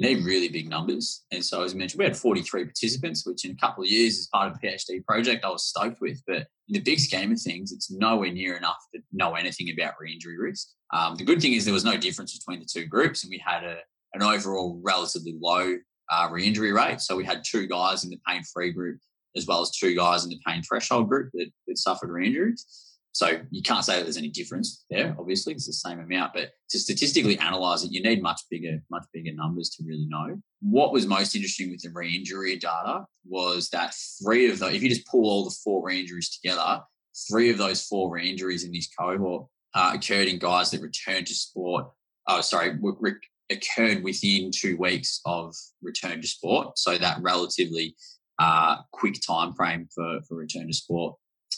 you 0.00 0.16
need 0.16 0.24
really 0.24 0.48
big 0.48 0.68
numbers. 0.68 1.24
And 1.30 1.44
so, 1.44 1.62
as 1.62 1.74
I 1.74 1.76
mentioned, 1.76 1.98
we 1.98 2.04
had 2.04 2.16
43 2.16 2.64
participants, 2.64 3.26
which 3.26 3.44
in 3.44 3.52
a 3.52 3.56
couple 3.56 3.84
of 3.84 3.90
years, 3.90 4.18
as 4.18 4.28
part 4.28 4.50
of 4.50 4.56
a 4.56 4.66
PhD 4.66 5.04
project, 5.04 5.44
I 5.44 5.50
was 5.50 5.66
stoked 5.66 6.00
with. 6.00 6.22
But 6.26 6.46
in 6.68 6.74
the 6.74 6.80
big 6.80 6.98
scheme 6.98 7.32
of 7.32 7.40
things, 7.40 7.72
it's 7.72 7.90
nowhere 7.90 8.32
near 8.32 8.56
enough 8.56 8.78
to 8.94 9.02
know 9.12 9.34
anything 9.34 9.70
about 9.70 9.94
re 10.00 10.12
injury 10.12 10.38
risk. 10.38 10.68
Um, 10.92 11.16
the 11.16 11.24
good 11.24 11.42
thing 11.42 11.52
is 11.52 11.64
there 11.64 11.74
was 11.74 11.84
no 11.84 11.96
difference 11.96 12.38
between 12.38 12.60
the 12.60 12.66
two 12.66 12.86
groups, 12.86 13.24
and 13.24 13.30
we 13.30 13.42
had 13.44 13.64
a, 13.64 13.78
an 14.14 14.22
overall 14.22 14.80
relatively 14.82 15.36
low 15.40 15.76
uh, 16.10 16.28
re 16.30 16.46
injury 16.46 16.72
rate. 16.72 17.00
So, 17.00 17.16
we 17.16 17.24
had 17.24 17.42
two 17.44 17.66
guys 17.66 18.04
in 18.04 18.10
the 18.10 18.20
pain 18.26 18.42
free 18.42 18.72
group 18.72 18.98
as 19.36 19.46
well 19.46 19.60
as 19.60 19.70
two 19.70 19.94
guys 19.94 20.24
in 20.24 20.30
the 20.30 20.40
pain 20.46 20.62
threshold 20.62 21.08
group 21.08 21.30
that, 21.34 21.50
that 21.68 21.78
suffered 21.78 22.10
re 22.10 22.26
injuries. 22.26 22.89
So 23.12 23.40
you 23.50 23.62
can't 23.62 23.84
say 23.84 23.96
that 23.96 24.04
there's 24.04 24.16
any 24.16 24.28
difference 24.28 24.84
there. 24.88 25.16
Obviously, 25.18 25.52
it's 25.52 25.66
the 25.66 25.72
same 25.72 25.98
amount, 25.98 26.32
but 26.32 26.50
to 26.70 26.78
statistically 26.78 27.38
analyze 27.38 27.82
it, 27.82 27.90
you 27.90 28.02
need 28.02 28.22
much 28.22 28.42
bigger, 28.50 28.78
much 28.90 29.04
bigger 29.12 29.32
numbers 29.34 29.68
to 29.70 29.84
really 29.84 30.06
know. 30.08 30.40
What 30.60 30.92
was 30.92 31.06
most 31.06 31.34
interesting 31.34 31.70
with 31.70 31.82
the 31.82 31.90
re-injury 31.92 32.56
data 32.56 33.04
was 33.26 33.68
that 33.70 33.94
three 34.22 34.48
of 34.48 34.60
those, 34.60 34.74
if 34.74 34.82
you 34.82 34.88
just 34.88 35.06
pull 35.06 35.28
all 35.28 35.44
the 35.44 35.56
four 35.64 35.84
re-injuries 35.84 36.30
together, 36.30 36.82
three 37.28 37.50
of 37.50 37.58
those 37.58 37.84
four 37.84 38.12
re-injuries 38.12 38.64
in 38.64 38.72
this 38.72 38.88
cohort 38.98 39.46
uh, 39.74 39.92
occurred 39.94 40.28
in 40.28 40.38
guys 40.38 40.70
that 40.70 40.80
returned 40.80 41.26
to 41.26 41.34
sport. 41.34 41.86
Oh, 42.28 42.40
sorry, 42.40 42.78
re- 42.80 43.14
occurred 43.50 44.04
within 44.04 44.52
two 44.54 44.76
weeks 44.76 45.20
of 45.26 45.54
return 45.82 46.20
to 46.22 46.28
sport. 46.28 46.78
So 46.78 46.96
that 46.96 47.18
relatively 47.20 47.96
uh, 48.38 48.76
quick 48.92 49.16
time 49.26 49.52
frame 49.52 49.88
for 49.94 50.20
for 50.26 50.36
return 50.36 50.66
to 50.68 50.72
sport 50.72 51.16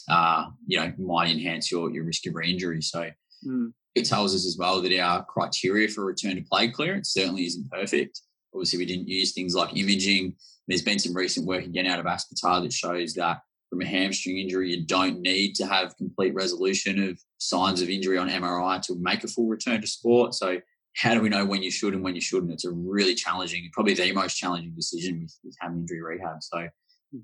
uh, 0.09 0.47
you 0.67 0.79
know, 0.79 0.91
might 0.97 1.31
enhance 1.31 1.71
your, 1.71 1.91
your 1.91 2.03
risk 2.03 2.25
of 2.27 2.35
re-injury. 2.35 2.81
So 2.81 3.09
mm. 3.45 3.71
it 3.95 4.05
tells 4.05 4.35
us 4.35 4.45
as 4.45 4.57
well 4.57 4.81
that 4.81 4.99
our 4.99 5.23
criteria 5.25 5.87
for 5.87 6.05
return 6.05 6.35
to 6.35 6.43
play 6.43 6.69
clearance 6.69 7.13
certainly 7.13 7.45
isn't 7.45 7.69
perfect. 7.71 8.21
Obviously, 8.53 8.79
we 8.79 8.85
didn't 8.85 9.07
use 9.07 9.33
things 9.33 9.55
like 9.55 9.75
imaging. 9.75 10.35
There's 10.67 10.81
been 10.81 10.99
some 10.99 11.15
recent 11.15 11.47
work 11.47 11.63
again 11.63 11.87
out 11.87 11.99
of 11.99 12.05
Aspetar 12.05 12.61
that 12.61 12.73
shows 12.73 13.13
that 13.15 13.39
from 13.69 13.81
a 13.81 13.85
hamstring 13.85 14.37
injury, 14.37 14.69
you 14.71 14.85
don't 14.85 15.21
need 15.21 15.55
to 15.55 15.65
have 15.65 15.97
complete 15.97 16.35
resolution 16.35 17.09
of 17.09 17.19
signs 17.39 17.81
of 17.81 17.89
injury 17.89 18.17
on 18.17 18.29
MRI 18.29 18.81
to 18.83 18.95
make 18.99 19.23
a 19.23 19.27
full 19.27 19.47
return 19.47 19.81
to 19.81 19.87
sport. 19.87 20.35
So 20.35 20.59
how 20.95 21.15
do 21.15 21.21
we 21.21 21.29
know 21.29 21.43
when 21.43 21.63
you 21.63 21.71
should 21.71 21.95
and 21.95 22.03
when 22.03 22.13
you 22.13 22.21
shouldn't? 22.21 22.51
It's 22.51 22.65
a 22.65 22.71
really 22.71 23.15
challenging, 23.15 23.67
probably 23.73 23.95
the 23.95 24.11
most 24.11 24.35
challenging 24.35 24.75
decision 24.75 25.21
with, 25.21 25.35
with 25.43 25.55
ham 25.59 25.77
injury 25.77 26.01
rehab. 26.01 26.43
So. 26.43 26.67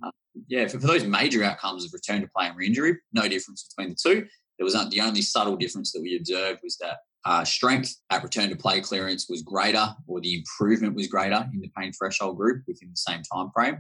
Uh, 0.03 0.11
yeah, 0.47 0.67
for, 0.67 0.79
for, 0.79 0.87
those 0.87 1.03
major 1.03 1.43
outcomes 1.43 1.85
of 1.85 1.91
return 1.93 2.21
to 2.21 2.27
play 2.35 2.47
and 2.47 2.57
re-injury, 2.57 2.97
no 3.13 3.27
difference 3.27 3.67
between 3.69 3.89
the 3.89 3.97
two. 4.01 4.27
There 4.57 4.65
was 4.65 4.73
the 4.73 5.01
only 5.01 5.21
subtle 5.21 5.55
difference 5.55 5.91
that 5.93 6.01
we 6.01 6.17
observed 6.17 6.59
was 6.63 6.77
that 6.77 6.97
uh, 7.25 7.43
strength 7.43 7.95
at 8.09 8.23
return 8.23 8.49
to 8.49 8.55
play 8.55 8.81
clearance 8.81 9.27
was 9.29 9.41
greater, 9.41 9.87
or 10.07 10.21
the 10.21 10.35
improvement 10.35 10.95
was 10.95 11.07
greater 11.07 11.47
in 11.53 11.59
the 11.59 11.71
pain 11.77 11.91
threshold 11.93 12.37
group 12.37 12.63
within 12.67 12.89
the 12.89 12.97
same 12.97 13.21
time 13.33 13.49
frame. 13.53 13.77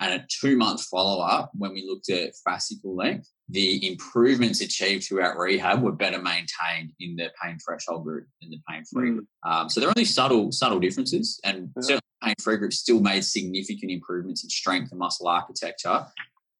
And 0.00 0.14
a 0.14 0.26
two 0.40 0.56
month 0.56 0.82
follow 0.84 1.22
up, 1.22 1.50
when 1.54 1.72
we 1.72 1.86
looked 1.86 2.08
at 2.08 2.32
fascicle 2.46 2.96
length, 2.96 3.28
the 3.50 3.86
improvements 3.86 4.62
achieved 4.62 5.04
throughout 5.04 5.36
rehab 5.36 5.82
were 5.82 5.92
better 5.92 6.20
maintained 6.22 6.92
in 7.00 7.16
the 7.16 7.30
pain 7.42 7.58
threshold 7.64 8.04
group 8.04 8.26
than 8.40 8.50
the 8.50 8.60
pain 8.68 8.82
free. 8.90 9.10
Mm. 9.10 9.20
Um, 9.44 9.68
so 9.68 9.80
there 9.80 9.88
are 9.88 9.94
only 9.96 10.06
subtle, 10.06 10.52
subtle 10.52 10.80
differences, 10.80 11.38
and 11.44 11.70
yeah. 11.76 11.82
certainly 11.82 12.00
pain 12.22 12.34
free 12.40 12.56
group 12.56 12.72
still 12.72 13.00
made 13.00 13.24
significant 13.24 13.90
improvements 13.90 14.44
in 14.44 14.50
strength 14.50 14.90
and 14.90 14.98
muscle 14.98 15.28
architecture. 15.28 16.06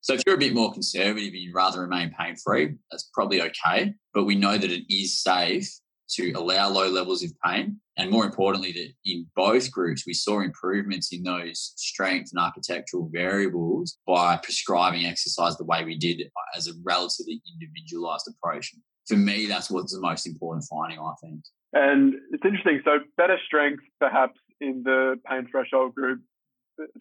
So 0.02 0.14
if 0.14 0.22
you're 0.26 0.36
a 0.36 0.38
bit 0.38 0.54
more 0.54 0.72
conservative 0.72 1.32
and 1.32 1.42
you'd 1.42 1.54
rather 1.54 1.82
remain 1.82 2.14
pain 2.18 2.34
free, 2.36 2.74
that's 2.90 3.10
probably 3.12 3.42
okay. 3.42 3.94
But 4.14 4.24
we 4.24 4.34
know 4.34 4.56
that 4.56 4.70
it 4.70 4.84
is 4.92 5.22
safe 5.22 5.68
to 6.12 6.32
allow 6.32 6.68
low 6.68 6.88
levels 6.88 7.22
of 7.22 7.32
pain. 7.44 7.78
And 7.96 8.10
more 8.10 8.24
importantly, 8.24 8.72
that 8.72 8.92
in 9.04 9.26
both 9.36 9.70
groups, 9.70 10.06
we 10.06 10.14
saw 10.14 10.40
improvements 10.40 11.12
in 11.12 11.22
those 11.22 11.74
strength 11.76 12.30
and 12.32 12.42
architectural 12.42 13.10
variables 13.12 13.98
by 14.06 14.38
prescribing 14.38 15.06
exercise 15.06 15.56
the 15.56 15.64
way 15.64 15.84
we 15.84 15.98
did 15.98 16.22
as 16.56 16.66
a 16.66 16.72
relatively 16.82 17.42
individualized 17.52 18.28
approach. 18.28 18.72
For 19.06 19.16
me, 19.16 19.46
that's 19.46 19.70
what's 19.70 19.92
the 19.92 20.00
most 20.00 20.26
important 20.26 20.64
finding, 20.68 20.98
I 20.98 21.12
think. 21.22 21.42
And 21.72 22.14
it's 22.32 22.44
interesting. 22.44 22.80
So, 22.84 22.98
better 23.16 23.38
strength 23.46 23.82
perhaps 24.00 24.38
in 24.60 24.82
the 24.84 25.16
pain 25.28 25.48
threshold 25.50 25.94
group 25.94 26.20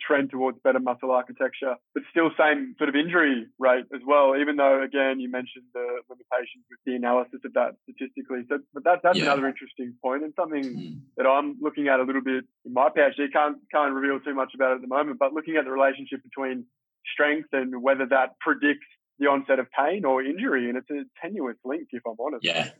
trend 0.01 0.29
towards 0.29 0.59
better 0.59 0.79
muscle 0.79 1.11
architecture, 1.11 1.75
but 1.93 2.03
still 2.11 2.29
same 2.37 2.75
sort 2.77 2.89
of 2.89 2.95
injury 2.95 3.45
rate 3.59 3.85
as 3.95 4.01
well, 4.05 4.35
even 4.35 4.57
though, 4.57 4.83
again, 4.83 5.19
you 5.19 5.29
mentioned 5.31 5.63
the 5.73 6.01
limitations 6.09 6.65
with 6.69 6.79
the 6.85 6.95
analysis 6.95 7.39
of 7.45 7.53
that 7.53 7.75
statistically. 7.83 8.43
So, 8.49 8.59
but 8.73 8.83
that, 8.83 8.99
that's 9.03 9.17
yeah. 9.17 9.25
another 9.25 9.47
interesting 9.47 9.95
point 10.03 10.23
and 10.23 10.33
something 10.35 10.63
mm. 10.63 10.99
that 11.15 11.25
I'm 11.25 11.57
looking 11.61 11.87
at 11.87 11.99
a 11.99 12.03
little 12.03 12.21
bit 12.21 12.43
in 12.65 12.73
my 12.73 12.89
PhD. 12.89 13.31
Can't, 13.31 13.57
can't 13.71 13.93
reveal 13.93 14.19
too 14.19 14.35
much 14.35 14.51
about 14.53 14.71
it 14.71 14.75
at 14.75 14.81
the 14.81 14.87
moment, 14.87 15.17
but 15.17 15.33
looking 15.33 15.55
at 15.55 15.65
the 15.65 15.71
relationship 15.71 16.23
between 16.23 16.65
strength 17.13 17.49
and 17.53 17.81
whether 17.81 18.05
that 18.07 18.37
predicts 18.41 18.87
the 19.19 19.27
onset 19.27 19.59
of 19.59 19.67
pain 19.71 20.03
or 20.03 20.21
injury. 20.21 20.67
And 20.67 20.77
it's 20.77 20.89
a 20.89 21.03
tenuous 21.21 21.57
link, 21.63 21.87
if 21.91 22.03
I'm 22.05 22.19
honest. 22.19 22.43
Yeah. 22.43 22.71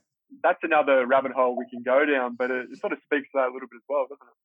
That's 0.44 0.60
another 0.64 1.08
rabbit 1.08 1.32
hole 1.32 1.58
we 1.58 1.66
can 1.70 1.82
go 1.82 2.06
down, 2.06 2.36
but 2.36 2.52
it, 2.52 2.68
it 2.72 2.80
sort 2.80 2.94
of 2.94 3.00
speaks 3.06 3.32
to 3.32 3.40
that 3.40 3.50
a 3.50 3.54
little 3.54 3.68
bit 3.72 3.78
as 3.78 3.88
well, 3.88 4.04
doesn't 4.04 4.20
it? 4.22 4.38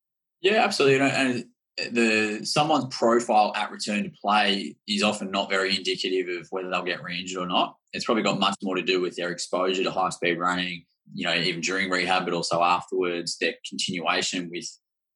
Yeah, 0.44 0.62
absolutely. 0.62 1.00
And 1.00 1.46
the 1.90 2.44
someone's 2.44 2.94
profile 2.94 3.52
at 3.56 3.72
return 3.72 4.04
to 4.04 4.10
play 4.10 4.76
is 4.86 5.02
often 5.02 5.30
not 5.30 5.48
very 5.48 5.74
indicative 5.74 6.28
of 6.38 6.46
whether 6.50 6.68
they'll 6.68 6.82
get 6.82 7.02
re-injured 7.02 7.42
or 7.42 7.46
not. 7.46 7.76
It's 7.94 8.04
probably 8.04 8.22
got 8.22 8.38
much 8.38 8.54
more 8.62 8.76
to 8.76 8.82
do 8.82 9.00
with 9.00 9.16
their 9.16 9.30
exposure 9.30 9.82
to 9.82 9.90
high 9.90 10.10
speed 10.10 10.38
running, 10.38 10.84
you 11.14 11.26
know, 11.26 11.34
even 11.34 11.62
during 11.62 11.88
rehab, 11.88 12.26
but 12.26 12.34
also 12.34 12.62
afterwards, 12.62 13.38
their 13.38 13.54
continuation 13.66 14.50
with, 14.52 14.68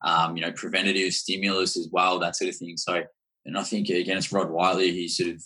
um, 0.03 0.35
you 0.35 0.41
know, 0.43 0.53
preventative 0.53 1.13
stimulus 1.13 1.77
as 1.77 1.89
well, 1.93 2.19
that 2.19 2.35
sort 2.35 2.49
of 2.49 2.57
thing. 2.57 2.79
So, 2.79 3.03
and 3.45 3.59
I 3.59 3.63
think 3.65 3.91
again, 3.91 4.17
it's 4.17 4.33
Rod 4.33 4.49
Whiteley. 4.49 4.93
He 4.93 5.09
sort 5.09 5.29
of 5.29 5.43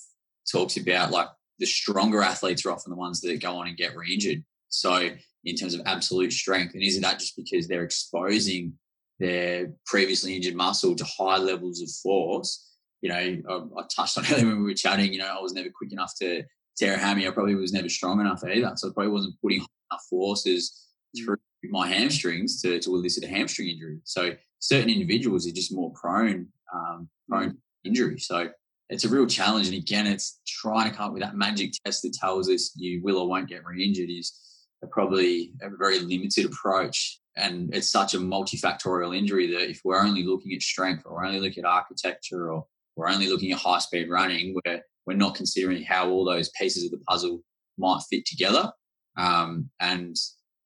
talks 0.50 0.76
about 0.76 1.10
like 1.10 1.28
the 1.58 1.66
stronger 1.66 2.22
athletes 2.22 2.64
are 2.64 2.70
often 2.70 2.90
the 2.90 2.96
ones 2.96 3.20
that 3.22 3.42
go 3.42 3.56
on 3.56 3.66
and 3.66 3.76
get 3.76 3.96
re-injured. 3.96 4.44
So, 4.68 5.10
in 5.44 5.56
terms 5.56 5.74
of 5.74 5.80
absolute 5.86 6.32
strength, 6.32 6.74
and 6.74 6.84
isn't 6.84 7.02
that 7.02 7.18
just 7.18 7.36
because 7.36 7.66
they're 7.66 7.82
exposing 7.82 8.74
their 9.18 9.72
previously 9.86 10.36
injured 10.36 10.54
muscle 10.54 10.94
to 10.96 11.04
high 11.04 11.38
levels 11.38 11.80
of 11.80 11.90
force. 11.90 12.70
You 13.00 13.10
know, 13.10 13.16
I, 13.16 13.80
I, 13.80 13.84
touched 13.94 14.18
on 14.18 14.24
earlier 14.30 14.46
when 14.46 14.58
we 14.58 14.70
were 14.70 14.74
chatting, 14.74 15.12
you 15.12 15.18
know, 15.18 15.34
I 15.38 15.40
was 15.40 15.52
never 15.52 15.68
quick 15.74 15.92
enough 15.92 16.12
to 16.20 16.42
tear 16.76 16.94
a 16.94 16.98
hammy. 16.98 17.26
I 17.26 17.30
probably 17.30 17.54
was 17.54 17.72
never 17.72 17.88
strong 17.88 18.20
enough 18.20 18.42
either. 18.44 18.72
So 18.76 18.88
I 18.88 18.92
probably 18.92 19.12
wasn't 19.12 19.40
putting 19.40 19.58
enough 19.58 20.04
forces 20.08 20.88
mm. 21.16 21.24
through 21.24 21.36
my 21.64 21.88
hamstrings 21.88 22.60
to, 22.62 22.80
to 22.80 22.94
elicit 22.94 23.24
a 23.24 23.28
hamstring 23.28 23.68
injury. 23.68 24.00
So 24.04 24.32
certain 24.58 24.90
individuals 24.90 25.46
are 25.46 25.52
just 25.52 25.74
more 25.74 25.92
prone, 25.92 26.48
um, 26.74 27.08
prone 27.28 27.50
mm. 27.50 27.56
injury. 27.84 28.18
So 28.18 28.50
it's 28.88 29.04
a 29.04 29.08
real 29.08 29.26
challenge. 29.26 29.68
And 29.68 29.76
again, 29.76 30.06
it's 30.06 30.40
trying 30.46 30.90
to 30.90 30.96
come 30.96 31.06
up 31.06 31.12
with 31.12 31.22
that 31.22 31.36
magic 31.36 31.72
test 31.84 32.02
that 32.02 32.12
tells 32.12 32.48
us 32.48 32.72
you 32.76 33.02
will 33.02 33.18
or 33.18 33.28
won't 33.28 33.48
get 33.48 33.64
re-injured 33.64 34.10
is 34.10 34.38
a 34.82 34.86
probably 34.86 35.52
a 35.62 35.70
very 35.70 35.98
limited 36.00 36.46
approach 36.46 37.20
and 37.36 37.74
it's 37.74 37.90
such 37.90 38.14
a 38.14 38.18
multifactorial 38.18 39.16
injury 39.16 39.50
that 39.52 39.70
if 39.70 39.80
we're 39.84 40.00
only 40.00 40.22
looking 40.22 40.52
at 40.52 40.62
strength 40.62 41.02
or 41.04 41.14
we're 41.14 41.26
only 41.26 41.40
looking 41.40 41.64
at 41.64 41.70
architecture 41.70 42.52
or 42.52 42.66
we're 42.96 43.08
only 43.08 43.28
looking 43.28 43.52
at 43.52 43.58
high 43.58 43.78
speed 43.78 44.10
running, 44.10 44.54
we're, 44.54 44.82
we're 45.06 45.16
not 45.16 45.34
considering 45.34 45.82
how 45.82 46.10
all 46.10 46.24
those 46.24 46.50
pieces 46.50 46.84
of 46.84 46.90
the 46.90 47.04
puzzle 47.08 47.42
might 47.78 48.00
fit 48.10 48.26
together. 48.26 48.70
Um, 49.16 49.70
and 49.80 50.14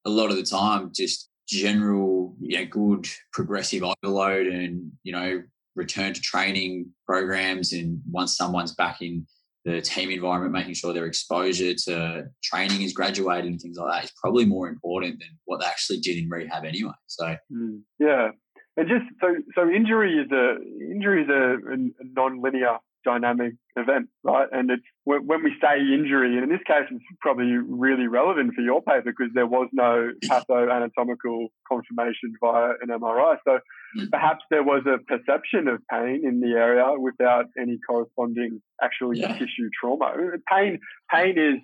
a 0.04 0.10
lot 0.10 0.30
of 0.30 0.36
the 0.36 0.42
time, 0.42 0.90
just 0.94 1.28
general, 1.48 2.34
know, 2.58 2.66
good 2.66 3.06
progressive 3.32 3.84
overload 3.84 4.48
and, 4.48 4.90
you 5.04 5.12
know, 5.12 5.42
return 5.76 6.14
to 6.14 6.20
training 6.20 6.86
programs. 7.06 7.72
And 7.72 8.00
once 8.10 8.36
someone's 8.36 8.74
back 8.74 9.02
in 9.02 9.26
the 9.66 9.80
team 9.80 10.10
environment, 10.10 10.52
making 10.52 10.74
sure 10.74 10.94
their 10.94 11.06
exposure 11.06 11.74
to 11.74 12.28
training 12.42 12.82
is 12.82 12.92
graduated 12.92 13.50
and 13.50 13.60
things 13.60 13.76
like 13.76 13.90
that 13.90 14.04
is 14.04 14.12
probably 14.22 14.44
more 14.44 14.68
important 14.68 15.18
than 15.18 15.28
what 15.44 15.58
they 15.58 15.66
actually 15.66 15.98
did 15.98 16.16
in 16.16 16.28
rehab 16.30 16.64
anyway. 16.64 16.92
So 17.08 17.34
mm, 17.52 17.80
yeah, 17.98 18.28
and 18.76 18.88
just 18.88 19.04
so 19.20 19.34
so 19.56 19.68
injury 19.68 20.18
is 20.18 20.30
a 20.30 20.58
injury 20.88 21.24
is 21.24 21.28
a, 21.28 21.56
a 21.72 22.04
non-linear 22.14 22.78
dynamic 23.06 23.54
event, 23.76 24.08
right? 24.24 24.48
And 24.50 24.70
it's 24.70 24.82
when 25.04 25.44
we 25.44 25.54
say 25.62 25.78
injury, 25.78 26.34
and 26.34 26.42
in 26.44 26.50
this 26.50 26.66
case, 26.66 26.84
it's 26.90 27.04
probably 27.20 27.52
really 27.56 28.08
relevant 28.08 28.54
for 28.54 28.62
your 28.62 28.82
paper 28.82 29.14
because 29.16 29.32
there 29.34 29.46
was 29.46 29.68
no 29.72 30.10
pathoanatomical 30.24 31.46
confirmation 31.70 32.34
via 32.42 32.72
an 32.82 32.88
MRI. 32.90 33.36
So 33.46 33.58
mm. 33.96 34.10
perhaps 34.10 34.44
there 34.50 34.64
was 34.64 34.82
a 34.86 34.98
perception 34.98 35.68
of 35.68 35.80
pain 35.90 36.22
in 36.24 36.40
the 36.40 36.58
area 36.58 36.86
without 36.98 37.46
any 37.60 37.78
corresponding 37.88 38.60
actual 38.82 39.16
yeah. 39.16 39.32
tissue 39.34 39.70
trauma. 39.80 40.12
Pain, 40.50 40.80
pain 41.12 41.38
is 41.38 41.60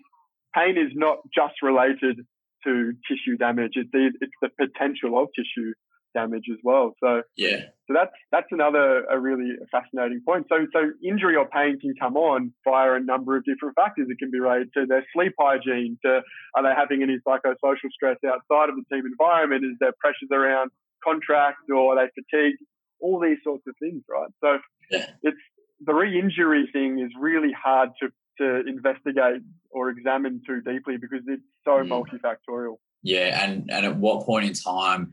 pain 0.55 0.77
is 0.77 0.93
not 0.95 1.19
just 1.35 1.55
related 1.63 2.21
to 2.65 2.93
tissue 3.09 3.37
damage. 3.37 3.73
It's 3.75 3.91
the, 3.93 4.13
it's 4.21 4.33
the 4.41 4.51
potential 4.57 5.21
of 5.21 5.29
tissue 5.35 5.73
damage 6.15 6.45
as 6.51 6.59
well. 6.63 6.95
So 7.03 7.23
yeah, 7.37 7.73
so 7.87 7.95
that's 7.95 8.13
that's 8.31 8.47
another 8.51 9.05
a 9.05 9.19
really 9.19 9.53
fascinating 9.71 10.23
point. 10.27 10.47
So 10.49 10.67
so 10.73 10.91
injury 11.05 11.37
or 11.37 11.47
pain 11.47 11.79
can 11.81 11.95
come 12.01 12.17
on 12.17 12.53
via 12.65 12.95
a 12.95 13.01
number 13.01 13.37
of 13.37 13.45
different 13.45 13.75
factors. 13.75 14.09
It 14.09 14.19
can 14.19 14.31
be 14.31 14.41
related 14.41 14.71
to 14.75 14.87
their 14.87 15.05
sleep 15.15 15.35
hygiene, 15.39 15.99
to 16.05 16.23
are 16.55 16.63
they 16.63 16.75
having 16.77 17.03
any 17.03 17.19
psychosocial 17.27 17.91
stress 17.93 18.19
outside 18.27 18.69
of 18.69 18.77
the 18.77 18.85
team 18.93 19.05
environment? 19.07 19.65
Is 19.65 19.77
there 19.81 19.93
pressures 19.99 20.31
around 20.33 20.71
contracts 21.05 21.65
or 21.71 21.93
are 21.93 22.07
they 22.07 22.11
fatigued? 22.15 22.59
All 23.01 23.19
these 23.19 23.39
sorts 23.43 23.65
of 23.67 23.75
things, 23.81 24.05
right? 24.09 24.31
So 24.41 24.59
yeah. 24.91 25.07
it's 25.23 25.37
the 25.85 25.93
re-injury 25.93 26.69
thing 26.73 27.01
is 27.01 27.11
really 27.19 27.53
hard 27.53 27.91
to 28.01 28.09
to 28.39 28.63
investigate 28.67 29.43
or 29.71 29.91
examine 29.91 30.41
too 30.47 30.61
deeply 30.61 30.97
because 30.97 31.21
it's 31.27 31.43
so 31.65 31.73
mm. 31.73 31.89
multifactorial. 31.89 32.77
Yeah, 33.03 33.45
and 33.45 33.71
and 33.71 33.85
at 33.85 33.97
what 33.97 34.25
point 34.25 34.47
in 34.47 34.55
time 34.55 35.13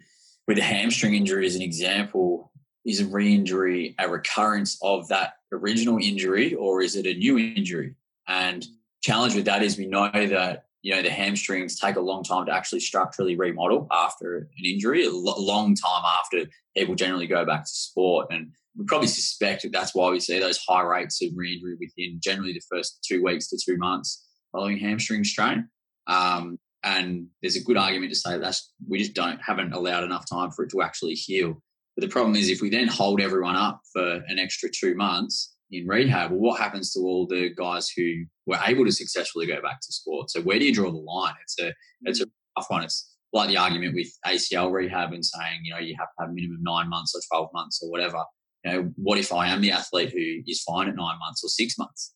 with 0.50 0.58
a 0.58 0.64
hamstring 0.64 1.14
injury 1.14 1.45
as 1.45 1.56
an 1.56 1.62
example, 1.62 2.52
is 2.84 3.02
a 3.02 3.06
re-injury 3.06 3.93
a 4.00 4.10
recurrence 4.10 4.80
of 4.82 5.08
that 5.10 5.34
original 5.52 6.00
injury 6.02 6.56
or 6.56 6.82
is 6.82 6.95
it 6.95 7.06
a 7.06 7.14
new 7.14 7.38
injury? 7.38 7.93
And 8.28 8.66
challenge 9.04 9.36
with 9.36 9.45
that 9.45 9.62
is 9.62 9.78
we 9.78 9.86
know 9.86 10.10
that 10.12 10.66
you 10.82 10.95
know 10.95 11.04
the 11.04 11.12
hamstrings 11.12 11.80
take 11.80 11.97
a 11.97 12.02
long 12.02 12.24
time 12.24 12.47
to 12.47 12.52
actually 12.52 12.80
structurally 12.80 13.36
remodel 13.36 13.86
after 13.91 14.38
an 14.38 14.66
injury, 14.66 15.06
a 15.06 15.12
long 15.12 15.76
time 15.76 16.04
after 16.20 16.50
people 16.76 16.95
generally 16.95 17.28
go 17.28 17.45
back 17.45 17.66
to 17.66 17.70
sport. 17.72 18.30
And 18.32 18.52
we 18.76 18.86
probably 18.86 19.08
suspect 19.08 19.62
that 19.62 19.72
that's 19.72 19.93
why 19.93 20.10
we 20.10 20.20
see 20.20 20.39
those 20.39 20.60
high 20.68 20.82
rates 20.82 21.22
of 21.22 21.30
re-injury 21.36 21.78
within 21.80 22.20
generally 22.24 22.54
the 22.54 22.76
first 22.76 23.06
two 23.08 23.24
weeks 23.24 23.50
to 23.50 23.60
two 23.64 23.78
months 23.78 24.26
following 24.52 24.80
hamstring 24.80 25.24
strain. 25.24 25.70
Um, 26.08 26.58
and 26.84 27.28
there's 27.42 27.56
a 27.56 27.64
good 27.64 27.78
argument 27.78 28.12
to 28.12 28.18
say 28.18 28.38
that 28.38 28.56
we 28.88 29.00
just 29.00 29.14
don't 29.14 29.40
haven't 29.42 29.74
allowed 29.74 30.04
enough 30.04 30.26
time 30.30 30.52
for 30.52 30.64
it 30.64 30.72
to 30.72 30.82
actually 30.82 31.14
heal. 31.14 31.62
But 31.96 32.04
the 32.04 32.12
problem 32.12 32.36
is 32.36 32.50
if 32.50 32.62
we 32.62 32.70
then 32.70 32.88
hold 32.88 33.20
everyone 33.20 33.56
up 33.56 33.82
for 33.92 34.24
an 34.28 34.40
extra 34.40 34.70
two 34.70 34.96
months 34.96 35.56
in 35.72 35.86
rehab, 35.88 36.32
well, 36.32 36.40
what 36.40 36.60
happens 36.60 36.94
to 36.94 37.00
all 37.02 37.28
the 37.28 37.50
guys 37.56 37.90
who 37.96 38.24
were 38.46 38.60
able 38.66 38.86
to 38.86 38.92
successfully 38.92 39.46
go 39.46 39.62
back 39.62 39.82
to 39.82 39.92
sport? 39.92 40.30
So 40.30 40.42
where 40.42 40.60
do 40.60 40.66
you 40.66 40.74
draw 40.74 40.92
the 40.92 40.98
line? 40.98 41.36
It's 41.44 41.60
a 41.60 41.74
it's 42.04 42.22
a 42.22 42.26
mm. 42.26 42.32
tough 42.58 42.70
one. 42.70 42.84
It's 42.84 43.16
like 43.34 43.50
the 43.50 43.58
argument 43.58 43.96
with 43.96 44.08
ACL 44.26 44.72
rehab 44.72 45.14
and 45.14 45.26
saying, 45.26 45.62
you 45.64 45.74
know, 45.74 45.80
you 45.80 45.96
have 46.00 46.08
to 46.08 46.26
have 46.26 46.34
minimum 46.34 46.60
nine 46.62 46.90
months 46.90 47.14
or 47.16 47.22
12 47.38 47.50
months 47.54 47.80
or 47.84 47.92
whatever. 47.92 48.24
You 48.64 48.72
know, 48.72 48.92
what 48.96 49.20
if 49.20 49.32
I 49.32 49.48
am 49.48 49.62
the 49.62 49.72
athlete 49.72 50.12
who 50.12 50.42
is 50.48 50.64
fine 50.64 50.90
at 50.90 50.96
nine 50.96 51.20
months 51.20 51.44
or 51.44 51.50
six 51.50 51.78
months? 51.78 52.14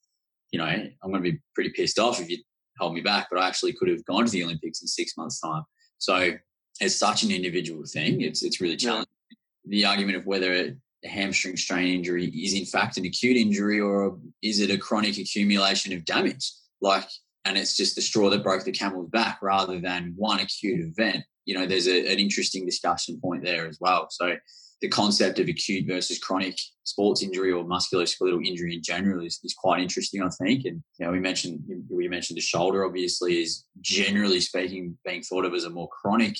You 0.51 0.59
know, 0.59 0.65
I'm 0.65 1.11
going 1.11 1.23
to 1.23 1.31
be 1.31 1.39
pretty 1.55 1.71
pissed 1.71 1.99
off 1.99 2.19
if 2.19 2.29
you 2.29 2.37
hold 2.79 2.93
me 2.93 3.01
back, 3.01 3.27
but 3.31 3.39
I 3.39 3.47
actually 3.47 3.73
could 3.73 3.89
have 3.89 4.05
gone 4.05 4.25
to 4.25 4.31
the 4.31 4.43
Olympics 4.43 4.81
in 4.81 4.87
six 4.87 5.17
months' 5.17 5.39
time. 5.39 5.63
So 5.97 6.33
it's 6.79 6.95
such 6.95 7.23
an 7.23 7.31
individual 7.31 7.83
thing. 7.85 8.21
It's 8.21 8.43
it's 8.43 8.59
really 8.59 8.77
challenging. 8.77 9.07
Yeah. 9.29 9.37
The 9.65 9.85
argument 9.85 10.17
of 10.17 10.25
whether 10.25 10.53
a 10.53 11.07
hamstring 11.07 11.57
strain 11.57 11.93
injury 11.93 12.25
is 12.27 12.53
in 12.53 12.65
fact 12.65 12.97
an 12.97 13.05
acute 13.05 13.37
injury 13.37 13.79
or 13.79 14.17
is 14.41 14.59
it 14.59 14.71
a 14.71 14.77
chronic 14.77 15.17
accumulation 15.17 15.93
of 15.93 16.05
damage? 16.05 16.51
Like, 16.81 17.07
and 17.45 17.57
it's 17.57 17.75
just 17.75 17.95
the 17.95 18.01
straw 18.01 18.29
that 18.29 18.43
broke 18.43 18.63
the 18.63 18.71
camel's 18.71 19.09
back 19.09 19.39
rather 19.41 19.79
than 19.79 20.13
one 20.15 20.39
acute 20.39 20.79
event. 20.79 21.23
You 21.45 21.57
know, 21.57 21.65
there's 21.65 21.87
a, 21.87 22.11
an 22.11 22.19
interesting 22.19 22.65
discussion 22.65 23.19
point 23.19 23.43
there 23.43 23.67
as 23.67 23.77
well. 23.79 24.07
So 24.09 24.35
the 24.81 24.89
concept 24.89 25.39
of 25.39 25.47
acute 25.47 25.85
versus 25.87 26.19
chronic 26.19 26.57
sports 26.83 27.23
injury 27.23 27.51
or 27.51 27.63
musculoskeletal 27.63 28.45
injury 28.45 28.75
in 28.75 28.83
general 28.83 29.25
is, 29.25 29.39
is 29.43 29.53
quite 29.53 29.81
interesting, 29.81 30.21
I 30.21 30.29
think. 30.43 30.65
And 30.65 30.83
you 30.99 31.05
know, 31.05 31.11
we 31.11 31.19
mentioned 31.19 31.61
we 31.89 32.07
mentioned 32.07 32.37
the 32.37 32.41
shoulder 32.41 32.85
obviously 32.85 33.41
is 33.41 33.65
generally 33.81 34.39
speaking 34.39 34.97
being 35.05 35.21
thought 35.21 35.45
of 35.45 35.53
as 35.53 35.63
a 35.63 35.69
more 35.69 35.89
chronic 35.89 36.37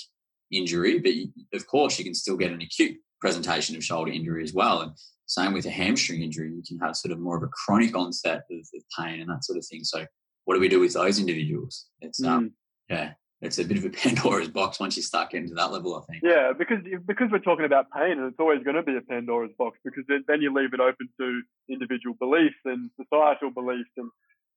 injury, 0.51 0.99
but 0.99 1.57
of 1.57 1.67
course 1.67 1.97
you 1.97 2.05
can 2.05 2.13
still 2.13 2.37
get 2.37 2.51
an 2.51 2.61
acute 2.61 2.97
presentation 3.21 3.75
of 3.75 3.83
shoulder 3.83 4.11
injury 4.11 4.43
as 4.43 4.53
well. 4.53 4.81
And 4.81 4.91
same 5.25 5.53
with 5.53 5.65
a 5.65 5.71
hamstring 5.71 6.21
injury. 6.21 6.51
You 6.51 6.63
can 6.67 6.77
have 6.79 6.97
sort 6.97 7.13
of 7.13 7.19
more 7.19 7.37
of 7.37 7.43
a 7.43 7.47
chronic 7.47 7.95
onset 7.95 8.43
of, 8.51 8.67
of 8.75 8.83
pain 8.99 9.21
and 9.21 9.29
that 9.29 9.45
sort 9.45 9.57
of 9.57 9.65
thing. 9.65 9.83
So, 9.83 10.05
what 10.45 10.55
do 10.55 10.59
we 10.59 10.67
do 10.67 10.81
with 10.81 10.93
those 10.93 11.19
individuals? 11.19 11.85
It's 12.01 12.21
mm. 12.21 12.27
um, 12.27 12.51
yeah, 12.89 13.13
it's 13.43 13.59
a 13.59 13.65
bit 13.65 13.77
of 13.77 13.85
a 13.85 13.89
Pandora's 14.01 14.49
box 14.49 14.79
once 14.79 14.95
you 14.95 15.03
start 15.03 15.31
getting 15.31 15.49
to 15.49 15.55
that 15.55 15.71
level. 15.71 15.95
I 15.95 16.01
think. 16.11 16.23
Yeah, 16.23 16.53
because 16.57 16.79
because 17.05 17.27
we're 17.31 17.39
talking 17.39 17.65
about 17.65 17.91
pain, 17.91 18.17
and 18.17 18.27
it's 18.27 18.39
always 18.39 18.63
going 18.63 18.75
to 18.75 18.83
be 18.83 18.95
a 18.95 19.01
Pandora's 19.01 19.51
box 19.57 19.77
because 19.83 20.03
then 20.07 20.41
you 20.41 20.53
leave 20.53 20.73
it 20.73 20.79
open 20.79 21.09
to 21.19 21.41
individual 21.69 22.15
beliefs 22.19 22.59
and 22.65 22.89
societal 22.99 23.51
beliefs 23.51 23.91
and 23.97 24.09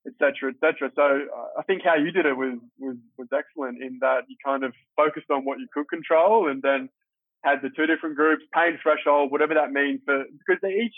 etc. 0.07 0.53
etc. 0.55 0.91
So 0.95 1.27
I 1.59 1.63
think 1.65 1.83
how 1.85 1.97
you 1.97 2.13
did 2.13 2.27
it 2.27 2.37
was 2.37 2.59
was 2.79 2.97
was 3.19 3.29
excellent 3.35 3.83
in 3.83 3.99
that 4.01 4.25
you 4.29 4.37
kind 4.45 4.65
of 4.65 4.73
focused 4.97 5.31
on 5.31 5.45
what 5.45 5.59
you 5.59 5.67
could 5.75 5.89
control 5.89 6.49
and 6.49 6.63
then 6.63 6.89
had 7.45 7.63
the 7.63 7.71
two 7.71 7.87
different 7.87 8.17
groups, 8.17 8.43
pain 8.55 8.79
threshold, 8.83 9.31
whatever 9.31 9.55
that 9.55 9.71
means, 9.71 10.01
for 10.05 10.25
because 10.25 10.61
they 10.63 10.75
each, 10.83 10.95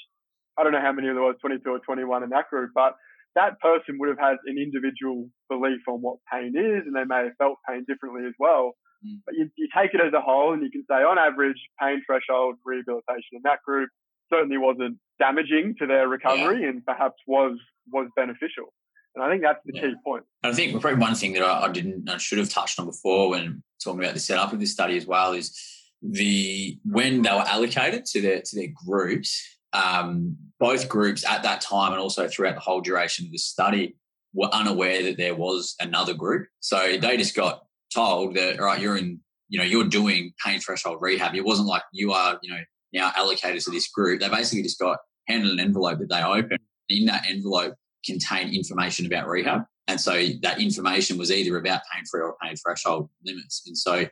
I 0.57 0.63
don't 0.63 0.73
know 0.73 0.81
how 0.81 0.93
many 0.93 1.09
there 1.09 1.21
was, 1.21 1.37
22 1.41 1.69
or 1.69 1.79
21 1.81 2.23
in 2.23 2.31
that 2.31 2.49
group, 2.49 2.71
but 2.75 2.97
that 3.35 3.61
person 3.61 3.99
would 3.99 4.09
have 4.09 4.19
had 4.19 4.37
an 4.47 4.59
individual 4.59 5.29
belief 5.49 5.81
on 5.89 6.01
what 6.01 6.19
pain 6.33 6.55
is, 6.57 6.83
and 6.87 6.95
they 6.95 7.05
may 7.05 7.25
have 7.25 7.37
felt 7.39 7.59
pain 7.69 7.85
differently 7.89 8.27
as 8.27 8.35
well. 8.39 8.73
Mm. 9.05 9.21
But 9.27 9.35
you, 9.37 9.51
you 9.57 9.69
take 9.77 9.95
it 9.95 10.01
as 10.01 10.13
a 10.13 10.21
whole, 10.21 10.53
and 10.53 10.63
you 10.63 10.71
can 10.71 10.85
say, 10.91 11.03
on 11.03 11.19
average, 11.19 11.59
pain 11.81 12.03
threshold 12.07 12.57
rehabilitation 12.65 13.35
in 13.35 13.43
that 13.45 13.63
group 13.65 13.91
certainly 14.33 14.59
wasn't 14.59 14.99
damaging 15.19 15.75
to 15.79 15.87
their 15.87 16.09
recovery, 16.09 16.63
yeah. 16.63 16.69
and 16.69 16.85
perhaps 16.85 17.17
was 17.27 17.59
was 17.91 18.09
beneficial. 18.17 18.73
And 19.15 19.25
I 19.25 19.31
think 19.31 19.43
that's 19.43 19.61
the 19.65 19.73
yeah. 19.75 19.83
key 19.83 19.95
point. 20.05 20.25
I 20.45 20.53
think 20.53 20.81
probably 20.81 21.01
one 21.01 21.15
thing 21.15 21.33
that 21.33 21.43
I, 21.43 21.65
I 21.65 21.73
didn't, 21.73 22.09
I 22.09 22.19
should 22.19 22.39
have 22.39 22.51
touched 22.51 22.79
on 22.79 22.87
before 22.87 23.31
when 23.31 23.63
talking 23.83 24.01
about 24.01 24.15
the 24.15 24.21
setup 24.21 24.53
of 24.53 24.61
this 24.61 24.73
study 24.73 24.97
as 24.97 25.07
well 25.07 25.33
is 25.33 25.59
the 26.03 26.79
when 26.85 27.23
they 27.23 27.31
were 27.31 27.39
allocated 27.39 28.05
to 28.07 28.21
their 28.21 28.41
to 28.43 28.57
their 28.57 28.69
groups, 28.87 29.58
um, 29.73 30.37
both 30.59 30.89
groups 30.89 31.25
at 31.25 31.43
that 31.43 31.61
time 31.61 31.93
and 31.93 32.01
also 32.01 32.29
throughout 32.29 32.55
the 32.55 32.61
whole 32.61 32.81
duration 32.81 33.27
of 33.27 33.33
the 33.33 33.39
study 33.39 33.97
were 34.35 34.49
unaware 34.53 35.03
that 35.05 35.17
there 35.17 35.35
was 35.35 35.75
another 35.81 36.15
group. 36.15 36.49
So 36.61 36.97
they 37.01 37.17
just 37.17 37.35
got 37.35 37.65
told 37.95 38.35
that, 38.37 38.59
all 38.59 38.67
right, 38.67 38.81
you're 38.81 38.97
in, 38.97 39.21
you 39.49 39.59
know, 39.59 39.65
you're 39.65 39.85
doing 39.85 40.33
pain 40.45 40.61
threshold 40.61 40.99
rehab. 41.01 41.35
It 41.35 41.45
wasn't 41.45 41.69
like 41.69 41.83
you 41.93 42.13
are, 42.13 42.39
you 42.43 42.53
know, 42.53 42.61
now 42.93 43.13
allocated 43.17 43.63
to 43.63 43.71
this 43.71 43.89
group. 43.89 44.21
They 44.21 44.29
basically 44.29 44.63
just 44.63 44.79
got 44.79 44.99
handed 45.27 45.51
an 45.51 45.61
envelope 45.61 45.99
that 45.99 46.09
they 46.09 46.23
opened. 46.23 46.61
In 46.91 47.05
that 47.05 47.25
envelope 47.29 47.75
contained 48.05 48.55
information 48.55 49.05
about 49.05 49.29
rehab. 49.29 49.63
And 49.89 50.01
so 50.01 50.13
that 50.43 50.61
information 50.61 51.19
was 51.19 51.31
either 51.31 51.57
about 51.57 51.83
pain 51.93 52.05
free 52.11 52.23
or 52.23 52.35
pain 52.43 52.55
threshold 52.57 53.11
limits. 53.25 53.63
And 53.67 53.77
so 53.77 54.07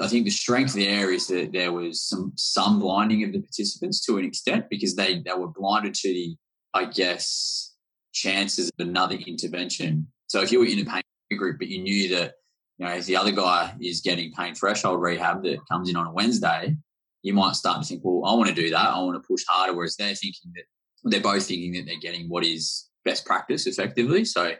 I 0.00 0.08
think 0.08 0.24
the 0.24 0.30
strength 0.30 0.74
there 0.74 1.12
is 1.12 1.26
that 1.28 1.52
there 1.52 1.72
was 1.72 2.02
some 2.02 2.32
some 2.36 2.80
blinding 2.80 3.24
of 3.24 3.32
the 3.32 3.40
participants 3.40 4.04
to 4.06 4.18
an 4.18 4.24
extent 4.24 4.66
because 4.70 4.94
they 4.94 5.20
they 5.20 5.32
were 5.32 5.48
blinded 5.48 5.94
to 5.94 6.08
the 6.08 6.36
I 6.74 6.86
guess 6.86 7.74
chances 8.12 8.68
of 8.68 8.86
another 8.86 9.16
intervention. 9.16 10.08
So 10.26 10.42
if 10.42 10.52
you 10.52 10.58
were 10.58 10.66
in 10.66 10.80
a 10.80 10.84
pain 10.84 11.02
group 11.36 11.58
but 11.58 11.68
you 11.68 11.82
knew 11.82 12.16
that 12.16 12.34
you 12.78 12.86
know 12.86 12.92
if 12.92 13.06
the 13.06 13.16
other 13.16 13.32
guy 13.32 13.74
is 13.80 14.00
getting 14.00 14.32
pain 14.32 14.54
threshold 14.54 15.00
rehab 15.00 15.42
that 15.44 15.66
comes 15.70 15.88
in 15.88 15.96
on 15.96 16.06
a 16.06 16.12
Wednesday, 16.12 16.76
you 17.22 17.34
might 17.34 17.56
start 17.56 17.82
to 17.82 17.88
think, 17.88 18.02
well, 18.04 18.30
I 18.30 18.34
want 18.36 18.48
to 18.48 18.54
do 18.54 18.70
that. 18.70 18.94
I 18.94 19.00
want 19.00 19.22
to 19.22 19.26
push 19.26 19.44
harder. 19.48 19.74
Whereas 19.74 19.96
they're 19.96 20.14
thinking 20.14 20.52
that 20.54 20.64
they're 21.04 21.20
both 21.20 21.46
thinking 21.46 21.72
that 21.72 21.86
they're 21.86 22.00
getting 22.00 22.28
what 22.28 22.44
is 22.44 22.88
best 23.04 23.24
practice 23.24 23.66
effectively. 23.66 24.24
So 24.24 24.52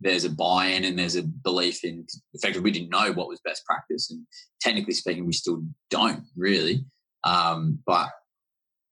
there's 0.00 0.24
a 0.24 0.30
buy-in 0.30 0.84
and 0.84 0.98
there's 0.98 1.16
a 1.16 1.22
belief 1.22 1.84
in 1.84 2.06
the 2.32 2.38
fact 2.38 2.54
that 2.54 2.62
we 2.62 2.70
didn't 2.70 2.90
know 2.90 3.12
what 3.12 3.28
was 3.28 3.40
best 3.44 3.64
practice 3.64 4.10
and 4.10 4.26
technically 4.60 4.92
speaking 4.92 5.26
we 5.26 5.32
still 5.32 5.62
don't 5.90 6.22
really 6.36 6.84
um, 7.24 7.78
but 7.86 8.08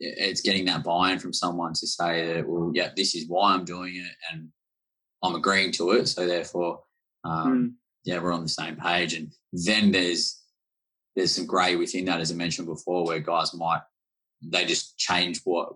it's 0.01 0.41
getting 0.41 0.65
that 0.65 0.83
buy-in 0.83 1.19
from 1.19 1.33
someone 1.33 1.73
to 1.73 1.87
say 1.87 2.35
that 2.35 2.49
well 2.49 2.71
yeah 2.75 2.91
this 2.97 3.15
is 3.15 3.29
why 3.29 3.55
i'm 3.55 3.65
doing 3.65 3.95
it 3.97 4.13
and 4.33 4.49
i'm 5.23 5.35
agreeing 5.35 5.71
to 5.73 5.93
it 5.93 6.07
so 6.07 6.27
therefore 6.27 6.81
um, 7.25 7.55
mm. 7.55 7.73
yeah 8.05 8.19
we're 8.19 8.33
on 8.33 8.43
the 8.43 8.49
same 8.49 8.77
page 8.77 9.15
and 9.15 9.33
then 9.53 9.93
there's 9.93 10.43
there's 11.15 11.35
some 11.35 11.47
grey 11.47 11.77
within 11.77 12.07
that 12.07 12.21
as 12.21 12.33
i 12.33 12.35
mentioned 12.35 12.67
before 12.67 13.05
where 13.05 13.21
guys 13.21 13.55
might 13.55 13.83
they 14.43 14.65
just 14.65 14.99
change 14.99 15.41
what 15.45 15.73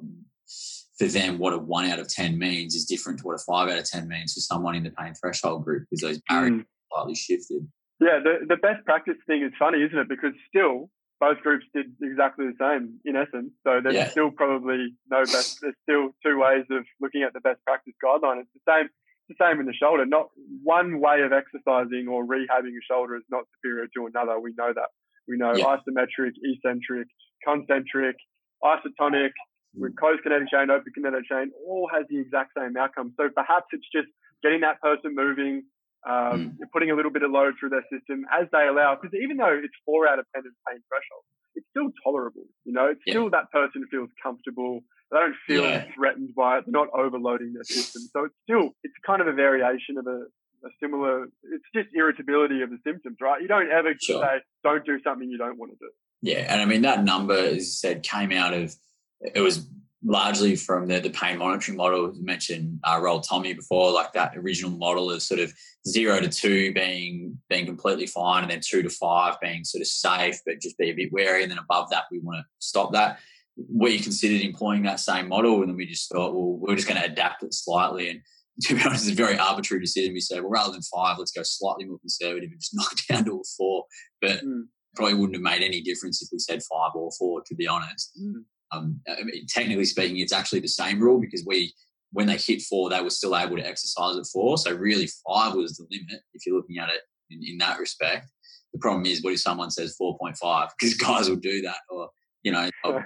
for 0.99 1.07
them, 1.07 1.39
what 1.39 1.53
a 1.53 1.59
one 1.59 1.87
out 1.87 1.99
of 1.99 2.09
10 2.09 2.39
means 2.39 2.75
is 2.75 2.85
different 2.85 3.21
to 3.21 3.27
what 3.27 3.35
a 3.35 3.39
five 3.39 3.69
out 3.69 3.79
of 3.79 3.85
10 3.85 4.09
means 4.09 4.35
for 4.35 4.41
someone 4.41 4.75
in 4.75 4.83
the 4.83 4.91
pain 4.91 5.15
threshold 5.15 5.65
group 5.65 5.87
because 5.89 6.03
those 6.03 6.21
barriers 6.29 6.63
mm. 6.63 6.67
slightly 6.93 7.15
shifted. 7.15 7.69
Yeah, 8.01 8.21
the, 8.23 8.47
the 8.47 8.57
best 8.57 8.85
practice 8.85 9.17
thing 9.27 9.43
is 9.43 9.53
funny, 9.59 9.83
isn't 9.83 9.99
it? 9.99 10.09
Because 10.09 10.33
still, 10.49 10.91
both 11.21 11.39
groups 11.39 11.67
did 11.75 11.87
exactly 12.03 12.47
the 12.47 12.59
same 12.59 12.99
in 13.05 13.17
essence. 13.17 13.51
So 13.67 13.81
there's 13.83 13.95
yeah. 13.95 14.09
still 14.09 14.31
probably 14.31 14.95
no 15.11 15.21
best, 15.21 15.59
there's 15.63 15.75
still 15.83 16.11
two 16.25 16.39
ways 16.39 16.65
of 16.71 16.85
looking 17.01 17.23
at 17.23 17.33
the 17.33 17.41
best 17.41 17.59
practice 17.65 17.95
guideline. 18.05 18.41
It's 18.41 18.51
the 18.55 18.73
same. 18.73 18.87
It's 19.29 19.39
the 19.39 19.45
same 19.45 19.61
in 19.61 19.67
the 19.67 19.75
shoulder. 19.75 20.07
Not 20.07 20.31
one 20.63 21.01
way 21.01 21.21
of 21.23 21.33
exercising 21.33 22.09
or 22.09 22.25
rehabbing 22.25 22.73
a 22.73 22.85
shoulder 22.91 23.17
is 23.17 23.25
not 23.31 23.45
superior 23.57 23.87
to 23.95 24.07
another. 24.07 24.41
We 24.41 24.55
know 24.57 24.73
that. 24.73 24.89
We 25.27 25.37
know 25.37 25.55
yeah. 25.55 25.77
isometric, 25.77 26.33
eccentric, 26.43 27.09
concentric, 27.45 28.17
isotonic, 28.65 29.33
with 29.81 29.97
closed 29.97 30.23
kinetic 30.23 30.51
chain, 30.51 30.71
open 30.71 30.93
kinetic 30.93 31.25
chain, 31.29 31.51
all 31.67 31.89
has 31.93 32.05
the 32.11 32.19
exact 32.19 32.53
same 32.57 32.77
outcome. 32.77 33.15
So 33.17 33.29
perhaps 33.31 33.67
it's 33.73 33.87
just 33.93 34.09
getting 34.43 34.61
that 34.61 34.81
person 34.81 35.15
moving, 35.15 35.65
um, 36.09 36.59
mm. 36.59 36.73
putting 36.73 36.91
a 36.91 36.95
little 36.95 37.11
bit 37.11 37.23
of 37.23 37.31
load 37.31 37.55
through 37.59 37.71
their 37.71 37.85
system 37.93 38.25
as 38.33 38.47
they 38.53 38.67
allow. 38.67 38.97
Because 38.97 39.17
even 39.21 39.37
though 39.37 39.55
it's 39.55 39.75
four 39.85 40.09
out 40.09 40.19
of 40.19 40.27
ten 40.35 40.43
pain 40.43 40.81
threshold, 40.89 41.25
it's 41.55 41.67
still 41.71 41.91
tolerable. 42.05 42.47
You 42.65 42.73
know, 42.73 42.87
it's 42.87 43.01
yeah. 43.07 43.15
still 43.15 43.31
that 43.31 43.51
person 43.51 43.85
feels 43.91 44.11
comfortable. 44.23 44.81
They 45.11 45.19
don't 45.19 45.37
feel 45.47 45.63
yeah. 45.63 45.87
threatened 45.95 46.35
by 46.37 46.59
it. 46.59 46.65
They're 46.67 46.73
not 46.73 46.89
overloading 46.95 47.55
their 47.55 47.65
system. 47.65 48.03
So 48.13 48.25
it's 48.25 48.35
still 48.45 48.71
it's 48.83 48.95
kind 49.07 49.21
of 49.21 49.27
a 49.27 49.33
variation 49.33 49.97
of 49.99 50.07
a, 50.07 50.27
a 50.67 50.71
similar. 50.83 51.25
It's 51.25 51.69
just 51.75 51.89
irritability 51.95 52.63
of 52.63 52.71
the 52.71 52.79
symptoms, 52.87 53.17
right? 53.21 53.41
You 53.41 53.49
don't 53.49 53.71
ever 53.71 53.95
sure. 54.01 54.23
say 54.23 54.43
don't 54.63 54.85
do 54.85 54.99
something 55.03 55.29
you 55.29 55.39
don't 55.39 55.59
want 55.59 55.73
to 55.73 55.79
do. 55.81 55.91
Yeah, 56.21 56.53
and 56.53 56.61
I 56.61 56.65
mean 56.65 56.83
that 56.83 57.05
number, 57.05 57.35
as 57.35 57.55
you 57.55 57.61
said, 57.61 58.03
came 58.03 58.33
out 58.33 58.53
of 58.53 58.75
it 59.21 59.41
was 59.41 59.69
largely 60.05 60.55
from 60.55 60.87
the, 60.87 61.01
the 61.01 61.11
pain 61.11 61.39
monitoring 61.39 61.77
model. 61.77 62.15
You 62.15 62.25
mentioned 62.25 62.79
uh, 62.85 63.01
Roland 63.03 63.25
Thomeé 63.25 63.57
before, 63.57 63.93
like 63.93 64.13
that 64.13 64.37
original 64.37 64.71
model 64.71 65.11
of 65.11 65.23
sort 65.23 65.41
of 65.41 65.53
zero 65.87 66.21
to 66.21 66.29
two 66.29 66.73
being 66.73 67.39
being 67.49 67.67
completely 67.67 68.07
fine, 68.07 68.43
and 68.43 68.51
then 68.51 68.61
two 68.65 68.83
to 68.83 68.91
five 68.91 69.41
being 69.41 69.65
sort 69.65 69.83
of 69.83 69.89
safe, 69.89 70.41
but 70.47 70.61
just 70.61 70.79
be 70.79 70.91
a 70.91 70.95
bit 70.95 71.13
wary. 71.13 71.43
And 71.43 71.51
then 71.51 71.59
above 71.59 71.91
that, 71.91 72.05
we 72.11 72.21
want 72.21 72.39
to 72.39 72.45
stop 72.59 72.93
that. 72.93 73.19
We 73.57 73.99
considered 73.99 74.41
employing 74.41 74.85
that 74.85 75.01
same 75.01 75.29
model, 75.29 75.61
and 75.61 75.69
then 75.69 75.77
we 75.77 75.87
just 75.87 76.11
thought, 76.11 76.35
well, 76.35 76.59
we're 76.59 76.77
just 76.77 76.89
going 76.89 77.01
to 77.01 77.11
adapt 77.11 77.43
it 77.43 77.55
slightly. 77.55 78.09
And 78.11 78.21
to 78.63 78.75
be 78.75 78.83
honest, 78.83 79.09
it's 79.09 79.13
a 79.13 79.23
very 79.23 79.39
arbitrary 79.39 79.83
decision. 79.83 80.13
We 80.13 80.21
said, 80.21 80.41
well, 80.41 80.51
rather 80.51 80.73
than 80.73 80.83
five, 80.83 81.19
let's 81.19 81.33
go 81.33 81.43
slightly 81.45 81.85
more 81.85 81.99
conservative 81.99 82.51
and 82.51 82.61
just 82.61 82.75
knock 82.75 82.93
it 82.93 83.13
down 83.13 83.25
to 83.25 83.41
a 83.41 83.45
four. 83.57 83.85
But 84.21 84.45
mm. 84.45 84.63
probably 84.95 85.15
wouldn't 85.15 85.37
have 85.37 85.43
made 85.43 85.65
any 85.65 85.81
difference 85.81 86.23
if 86.23 86.29
we 86.33 86.39
said 86.39 86.61
five 86.63 86.93
or 86.95 87.11
four, 87.19 87.43
to 87.47 87.55
be 87.55 87.67
honest. 87.67 88.13
Mm. 88.21 88.45
Um, 88.73 89.01
I 89.09 89.23
mean, 89.23 89.47
technically 89.49 89.85
speaking, 89.85 90.19
it's 90.19 90.33
actually 90.33 90.61
the 90.61 90.69
same 90.69 91.01
rule 91.01 91.21
because 91.21 91.45
we, 91.47 91.73
when 92.13 92.27
they 92.27 92.37
hit 92.37 92.63
four, 92.63 92.91
they 92.91 93.03
were 93.03 93.11
still 93.11 93.37
able 93.37 93.57
to 93.57 93.67
exercise 93.67 94.17
at 94.17 94.27
four. 94.27 94.59
So 94.59 94.75
really, 94.75 95.09
five 95.27 95.55
was 95.55 95.77
the 95.77 95.87
limit 95.91 96.23
if 96.35 96.47
you're 96.47 96.57
looking 96.57 96.79
at 96.79 96.91
it 96.91 97.01
in, 97.31 97.41
in 97.45 97.59
that 97.59 97.79
respect. 97.79 98.31
The 98.73 98.79
problem 98.79 99.07
is, 99.07 99.23
what 99.23 99.33
if 99.33 99.41
someone 99.41 99.71
says 99.71 99.95
four 99.97 100.19
point 100.19 100.37
five? 100.37 100.69
Because 100.79 100.95
guys 100.95 101.29
will 101.29 101.37
do 101.37 101.63
that, 101.63 101.79
or 101.89 102.11
you 102.43 102.53
know, 102.53 102.69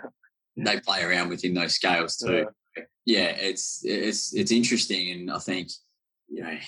they 0.56 0.80
play 0.80 1.02
around 1.02 1.28
within 1.28 1.54
those 1.54 1.74
scales 1.74 2.16
too. 2.16 2.46
Yeah. 2.76 2.82
yeah, 3.06 3.28
it's 3.40 3.80
it's 3.84 4.34
it's 4.34 4.50
interesting, 4.50 5.10
and 5.10 5.30
I 5.30 5.38
think 5.38 5.68
you 6.28 6.42
know 6.42 6.58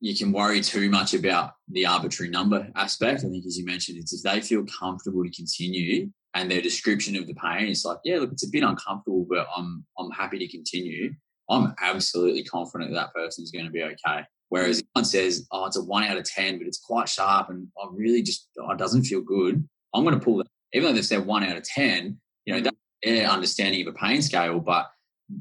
you 0.00 0.14
can 0.14 0.32
worry 0.32 0.60
too 0.60 0.90
much 0.90 1.14
about 1.14 1.52
the 1.68 1.86
arbitrary 1.86 2.30
number 2.30 2.68
aspect. 2.74 3.24
I 3.24 3.28
think, 3.28 3.46
as 3.46 3.58
you 3.58 3.64
mentioned, 3.64 3.98
it's 3.98 4.12
if 4.12 4.22
they 4.22 4.40
feel 4.40 4.64
comfortable 4.66 5.24
to 5.24 5.30
continue, 5.30 6.10
and 6.36 6.50
their 6.50 6.60
description 6.60 7.16
of 7.16 7.26
the 7.26 7.34
pain 7.34 7.68
is 7.68 7.84
like, 7.84 7.98
yeah, 8.04 8.18
look, 8.18 8.30
it's 8.30 8.46
a 8.46 8.50
bit 8.50 8.62
uncomfortable, 8.62 9.26
but 9.28 9.48
I'm 9.56 9.84
I'm 9.98 10.10
happy 10.10 10.38
to 10.38 10.46
continue. 10.46 11.14
I'm 11.48 11.74
absolutely 11.80 12.44
confident 12.44 12.90
that, 12.90 12.96
that 12.96 13.14
person 13.14 13.42
is 13.42 13.50
going 13.50 13.64
to 13.64 13.70
be 13.70 13.82
okay. 13.82 14.22
Whereas 14.50 14.80
if 14.80 14.86
someone 14.94 15.06
says, 15.06 15.46
oh, 15.50 15.66
it's 15.66 15.78
a 15.78 15.82
one 15.82 16.04
out 16.04 16.18
of 16.18 16.24
ten, 16.24 16.58
but 16.58 16.66
it's 16.66 16.78
quite 16.78 17.08
sharp, 17.08 17.48
and 17.48 17.68
I 17.82 17.88
really 17.90 18.22
just 18.22 18.48
oh, 18.60 18.70
it 18.70 18.78
doesn't 18.78 19.04
feel 19.04 19.22
good. 19.22 19.66
I'm 19.94 20.04
going 20.04 20.18
to 20.18 20.24
pull 20.24 20.36
that, 20.36 20.46
even 20.74 20.88
though 20.88 20.94
they've 20.94 21.04
said 21.04 21.26
one 21.26 21.42
out 21.42 21.56
of 21.56 21.62
ten. 21.62 22.20
You 22.44 22.54
know, 22.54 22.60
that's 22.60 22.76
their 23.02 23.28
understanding 23.28 23.80
of 23.86 23.94
a 23.94 23.96
pain 23.96 24.20
scale, 24.20 24.60
but 24.60 24.90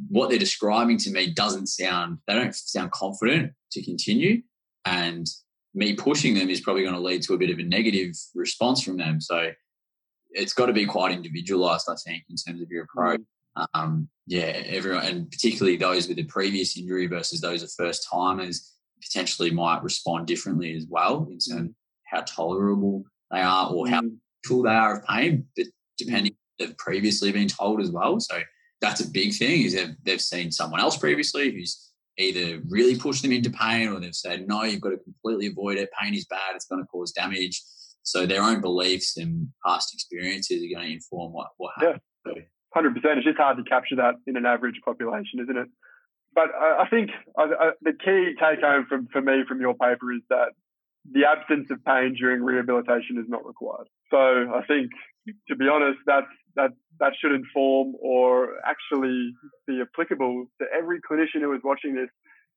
what 0.07 0.29
they're 0.29 0.39
describing 0.39 0.97
to 0.99 1.11
me 1.11 1.31
doesn't 1.31 1.67
sound. 1.67 2.19
They 2.25 2.35
don't 2.35 2.55
sound 2.55 2.91
confident 2.91 3.51
to 3.73 3.83
continue, 3.83 4.43
and 4.85 5.27
me 5.73 5.93
pushing 5.93 6.35
them 6.35 6.49
is 6.49 6.61
probably 6.61 6.83
going 6.83 6.95
to 6.95 7.01
lead 7.01 7.21
to 7.23 7.33
a 7.33 7.37
bit 7.37 7.49
of 7.49 7.59
a 7.59 7.63
negative 7.63 8.15
response 8.33 8.81
from 8.81 8.95
them. 8.95 9.19
So 9.19 9.51
it's 10.35 10.53
got 10.53 10.67
to 10.67 10.73
be 10.73 10.85
quite 10.85 11.13
individualized, 11.13 11.87
I 11.89 11.95
think, 12.05 12.23
in 12.29 12.35
terms 12.35 12.61
of 12.61 12.69
your 12.69 12.83
approach. 12.83 13.21
Mm. 13.57 13.65
Um, 13.73 14.09
yeah, 14.27 14.61
everyone, 14.65 15.05
and 15.05 15.31
particularly 15.31 15.77
those 15.77 16.07
with 16.07 16.19
a 16.19 16.23
previous 16.23 16.77
injury 16.77 17.07
versus 17.07 17.41
those 17.41 17.63
of 17.63 17.71
first 17.71 18.07
timers, 18.11 18.73
potentially 19.01 19.51
might 19.51 19.83
respond 19.83 20.27
differently 20.27 20.75
as 20.75 20.85
well 20.89 21.27
in 21.29 21.37
terms 21.37 21.69
of 21.69 21.75
how 22.05 22.21
tolerable 22.21 23.03
they 23.31 23.41
are 23.41 23.71
or 23.71 23.87
how 23.87 24.01
full 24.45 24.61
mm. 24.61 24.65
they 24.65 24.75
are 24.75 24.97
of 24.97 25.05
pain, 25.05 25.45
but 25.55 25.65
depending 25.97 26.35
they've 26.59 26.77
previously 26.77 27.31
been 27.31 27.47
told 27.47 27.81
as 27.81 27.91
well. 27.91 28.19
So 28.19 28.39
that's 28.81 29.01
a 29.01 29.09
big 29.09 29.33
thing 29.33 29.61
is 29.63 29.73
they've, 29.73 29.95
they've 30.03 30.21
seen 30.21 30.51
someone 30.51 30.79
else 30.79 30.97
previously 30.97 31.51
who's 31.51 31.91
either 32.17 32.61
really 32.69 32.97
pushed 32.97 33.21
them 33.21 33.31
into 33.31 33.49
pain 33.49 33.89
or 33.89 33.99
they've 33.99 34.15
said, 34.15 34.47
no, 34.47 34.63
you've 34.63 34.81
got 34.81 34.91
to 34.91 34.97
completely 34.97 35.47
avoid 35.47 35.77
it. 35.77 35.89
Pain 36.01 36.13
is 36.13 36.25
bad. 36.25 36.55
It's 36.55 36.65
going 36.65 36.81
to 36.81 36.87
cause 36.87 37.11
damage. 37.11 37.61
So 38.05 38.25
their 38.25 38.41
own 38.41 38.61
beliefs 38.61 39.17
and 39.17 39.49
past 39.65 39.93
experiences 39.93 40.63
are 40.63 40.75
going 40.75 40.87
to 40.87 40.93
inform 40.93 41.33
what, 41.33 41.49
what 41.57 41.73
happens. 41.75 42.01
Yeah. 42.25 42.43
100%. 42.75 42.95
It's 42.95 43.25
just 43.25 43.37
hard 43.37 43.57
to 43.57 43.63
capture 43.63 43.95
that 43.95 44.15
in 44.27 44.37
an 44.37 44.45
average 44.45 44.79
population, 44.83 45.39
isn't 45.41 45.57
it? 45.57 45.67
But 46.33 46.49
I, 46.53 46.83
I 46.83 46.89
think 46.89 47.09
I, 47.37 47.43
I, 47.43 47.71
the 47.81 47.93
key 47.93 48.35
take 48.39 48.61
home 48.61 48.85
from, 48.87 49.07
for 49.11 49.21
me 49.21 49.43
from 49.47 49.61
your 49.61 49.73
paper 49.73 50.11
is 50.11 50.21
that 50.29 50.49
the 51.11 51.25
absence 51.25 51.69
of 51.71 51.83
pain 51.85 52.15
during 52.17 52.43
rehabilitation 52.43 53.17
is 53.17 53.25
not 53.27 53.45
required. 53.45 53.87
So 54.11 54.17
I 54.17 54.61
think, 54.67 54.91
to 55.47 55.55
be 55.55 55.67
honest, 55.67 55.99
that's 56.05 56.27
that 56.55 56.71
that 56.99 57.13
should 57.19 57.31
inform 57.31 57.93
or 58.01 58.59
actually 58.65 59.33
be 59.67 59.81
applicable 59.81 60.47
to 60.59 60.67
every 60.75 60.99
clinician 60.99 61.41
who 61.41 61.53
is 61.53 61.61
watching 61.63 61.95
this 61.95 62.09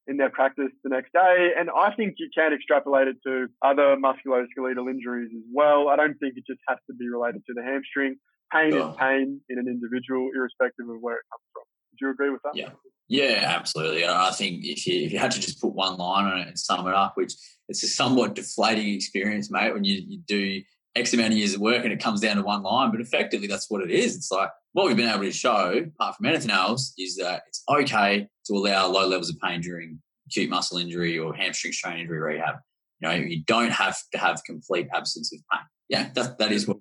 in 0.08 0.16
their 0.16 0.30
practice 0.30 0.72
the 0.82 0.90
next 0.90 1.12
day. 1.12 1.50
And 1.56 1.68
I 1.70 1.94
think 1.94 2.14
you 2.18 2.28
can 2.34 2.52
extrapolate 2.52 3.08
it 3.08 3.16
to 3.24 3.46
other 3.62 3.96
musculoskeletal 3.96 4.90
injuries 4.90 5.30
as 5.36 5.44
well. 5.52 5.88
I 5.88 5.96
don't 5.96 6.18
think 6.18 6.34
it 6.36 6.44
just 6.48 6.60
has 6.66 6.78
to 6.88 6.96
be 6.96 7.08
related 7.08 7.42
to 7.46 7.54
the 7.54 7.62
hamstring. 7.62 8.16
Pain 8.52 8.74
is 8.74 8.96
pain 8.96 9.40
in 9.50 9.58
an 9.58 9.68
individual, 9.68 10.30
irrespective 10.34 10.88
of 10.88 10.96
where 11.00 11.16
it 11.16 11.26
comes 11.30 11.44
from. 11.52 11.62
Do 11.98 12.06
you 12.06 12.10
agree 12.10 12.30
with 12.30 12.40
that? 12.44 12.56
Yeah. 12.56 12.70
Yeah, 13.10 13.44
absolutely. 13.46 14.06
I 14.06 14.30
think 14.32 14.64
if 14.64 14.86
you 14.86 15.06
if 15.06 15.12
you 15.12 15.18
had 15.18 15.30
to 15.30 15.40
just 15.40 15.60
put 15.60 15.72
one 15.72 15.96
line 15.96 16.26
on 16.26 16.40
it 16.40 16.48
and 16.48 16.58
sum 16.58 16.86
it 16.86 16.94
up, 16.94 17.12
which 17.16 17.32
it's 17.68 17.82
a 17.82 17.88
somewhat 17.88 18.34
deflating 18.34 18.94
experience, 18.94 19.50
mate, 19.50 19.72
when 19.72 19.84
you, 19.84 20.02
you 20.06 20.18
do 20.26 20.62
X 20.98 21.14
amount 21.14 21.32
of 21.32 21.38
years 21.38 21.54
of 21.54 21.60
work 21.60 21.84
and 21.84 21.92
it 21.92 22.00
comes 22.00 22.20
down 22.20 22.36
to 22.36 22.42
one 22.42 22.62
line. 22.62 22.90
But 22.90 23.00
effectively, 23.00 23.46
that's 23.46 23.70
what 23.70 23.82
it 23.82 23.90
is. 23.90 24.16
It's 24.16 24.30
like 24.30 24.50
what 24.72 24.86
we've 24.86 24.96
been 24.96 25.08
able 25.08 25.22
to 25.22 25.32
show, 25.32 25.86
apart 25.98 26.16
from 26.16 26.26
anything 26.26 26.50
else, 26.50 26.92
is 26.98 27.16
that 27.16 27.42
it's 27.48 27.62
okay 27.68 28.28
to 28.46 28.52
allow 28.54 28.88
low 28.88 29.06
levels 29.06 29.30
of 29.30 29.38
pain 29.38 29.60
during 29.60 30.00
acute 30.26 30.50
muscle 30.50 30.78
injury 30.78 31.18
or 31.18 31.34
hamstring 31.34 31.72
strain 31.72 32.00
injury 32.00 32.18
rehab. 32.18 32.56
You 33.00 33.08
know, 33.08 33.14
you 33.14 33.42
don't 33.44 33.70
have 33.70 33.96
to 34.12 34.18
have 34.18 34.42
complete 34.44 34.88
absence 34.94 35.32
of 35.32 35.40
pain. 35.52 35.66
Yeah, 35.88 36.10
that, 36.14 36.38
that 36.38 36.52
is 36.52 36.66
what 36.66 36.78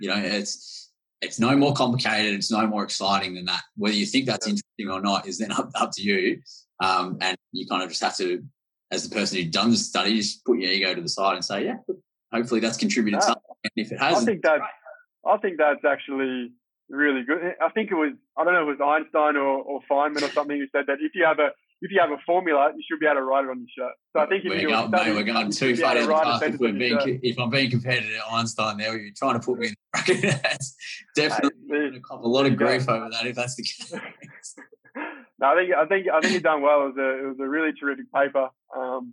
you 0.00 0.08
know. 0.08 0.16
It's 0.16 0.90
it's 1.22 1.38
no 1.38 1.56
more 1.56 1.72
complicated. 1.72 2.34
It's 2.34 2.50
no 2.50 2.66
more 2.66 2.82
exciting 2.82 3.34
than 3.34 3.44
that. 3.46 3.62
Whether 3.76 3.94
you 3.94 4.06
think 4.06 4.26
that's 4.26 4.46
interesting 4.46 4.90
or 4.90 5.00
not 5.00 5.26
is 5.26 5.38
then 5.38 5.52
up, 5.52 5.70
up 5.76 5.90
to 5.94 6.02
you. 6.02 6.42
Um, 6.82 7.16
and 7.20 7.36
you 7.52 7.66
kind 7.68 7.82
of 7.82 7.88
just 7.90 8.02
have 8.02 8.16
to, 8.16 8.42
as 8.90 9.08
the 9.08 9.14
person 9.14 9.38
who 9.38 9.48
done 9.48 9.70
the 9.70 9.76
study, 9.76 10.16
just 10.16 10.44
put 10.44 10.58
your 10.58 10.70
ego 10.72 10.94
to 10.94 11.00
the 11.00 11.08
side 11.08 11.36
and 11.36 11.44
say, 11.44 11.64
yeah, 11.64 11.76
hopefully 12.32 12.60
that's 12.60 12.76
contributed 12.76 13.22
something. 13.22 13.42
And 13.64 13.72
if 13.76 13.92
it 13.92 13.98
hasn't, 13.98 14.28
I 14.28 14.32
think 14.32 14.42
that 14.42 14.60
I 15.26 15.36
think 15.38 15.58
that's 15.58 15.84
actually 15.84 16.52
really 16.88 17.22
good. 17.22 17.54
I 17.60 17.68
think 17.70 17.90
it 17.90 17.94
was 17.94 18.12
I 18.36 18.44
don't 18.44 18.54
know 18.54 18.68
if 18.68 18.78
it 18.78 18.82
was 18.82 19.02
Einstein 19.04 19.36
or, 19.36 19.58
or 19.62 19.80
Feynman 19.90 20.22
or 20.22 20.30
something 20.30 20.56
who 20.56 20.66
said 20.76 20.86
that 20.86 20.98
if 21.00 21.12
you 21.14 21.24
have 21.24 21.38
a 21.38 21.50
if 21.82 21.90
you 21.90 22.00
have 22.00 22.10
a 22.10 22.18
formula, 22.24 22.70
you 22.76 22.82
should 22.88 23.00
be 23.00 23.06
able 23.06 23.16
to 23.16 23.22
write 23.22 23.44
it 23.44 23.50
on 23.50 23.58
your 23.58 23.66
shirt. 23.76 23.94
So 24.12 24.20
I 24.20 24.26
think 24.26 24.44
if 24.44 24.50
we're 24.50 24.68
going, 24.68 24.88
study, 24.88 25.10
mate, 25.10 25.16
we're 25.16 25.32
going 25.32 25.50
too 25.50 25.76
far 25.76 25.94
down 25.94 26.06
the 26.06 26.14
path. 26.14 26.42
If, 26.42 26.60
we're 26.60 26.72
being, 26.72 27.20
if 27.22 27.38
I'm 27.40 27.50
being 27.50 27.70
compared 27.70 28.04
to 28.04 28.20
Einstein, 28.30 28.78
there 28.78 28.96
you're 28.96 29.12
trying 29.16 29.40
to 29.40 29.44
put 29.44 29.58
me 29.58 29.68
in 29.68 29.72
the 29.72 29.98
bracket. 29.98 30.22
that's 30.42 30.76
definitely 31.16 31.60
hey, 31.68 32.00
a 32.08 32.16
lot 32.16 32.46
of 32.46 32.56
grief 32.56 32.88
over 32.88 33.10
that 33.10 33.26
if 33.26 33.34
that's 33.34 33.56
the 33.56 33.62
case. 33.64 33.92
no, 35.40 35.46
I 35.48 35.56
think 35.56 35.74
I 35.74 35.86
think 35.86 36.06
I 36.08 36.20
think 36.20 36.34
you've 36.34 36.42
done 36.44 36.62
well. 36.62 36.82
It 36.82 36.94
was 36.94 36.96
a 36.98 37.24
it 37.24 37.28
was 37.28 37.40
a 37.40 37.48
really 37.48 37.72
terrific 37.72 38.12
paper. 38.12 38.48
Um, 38.76 39.12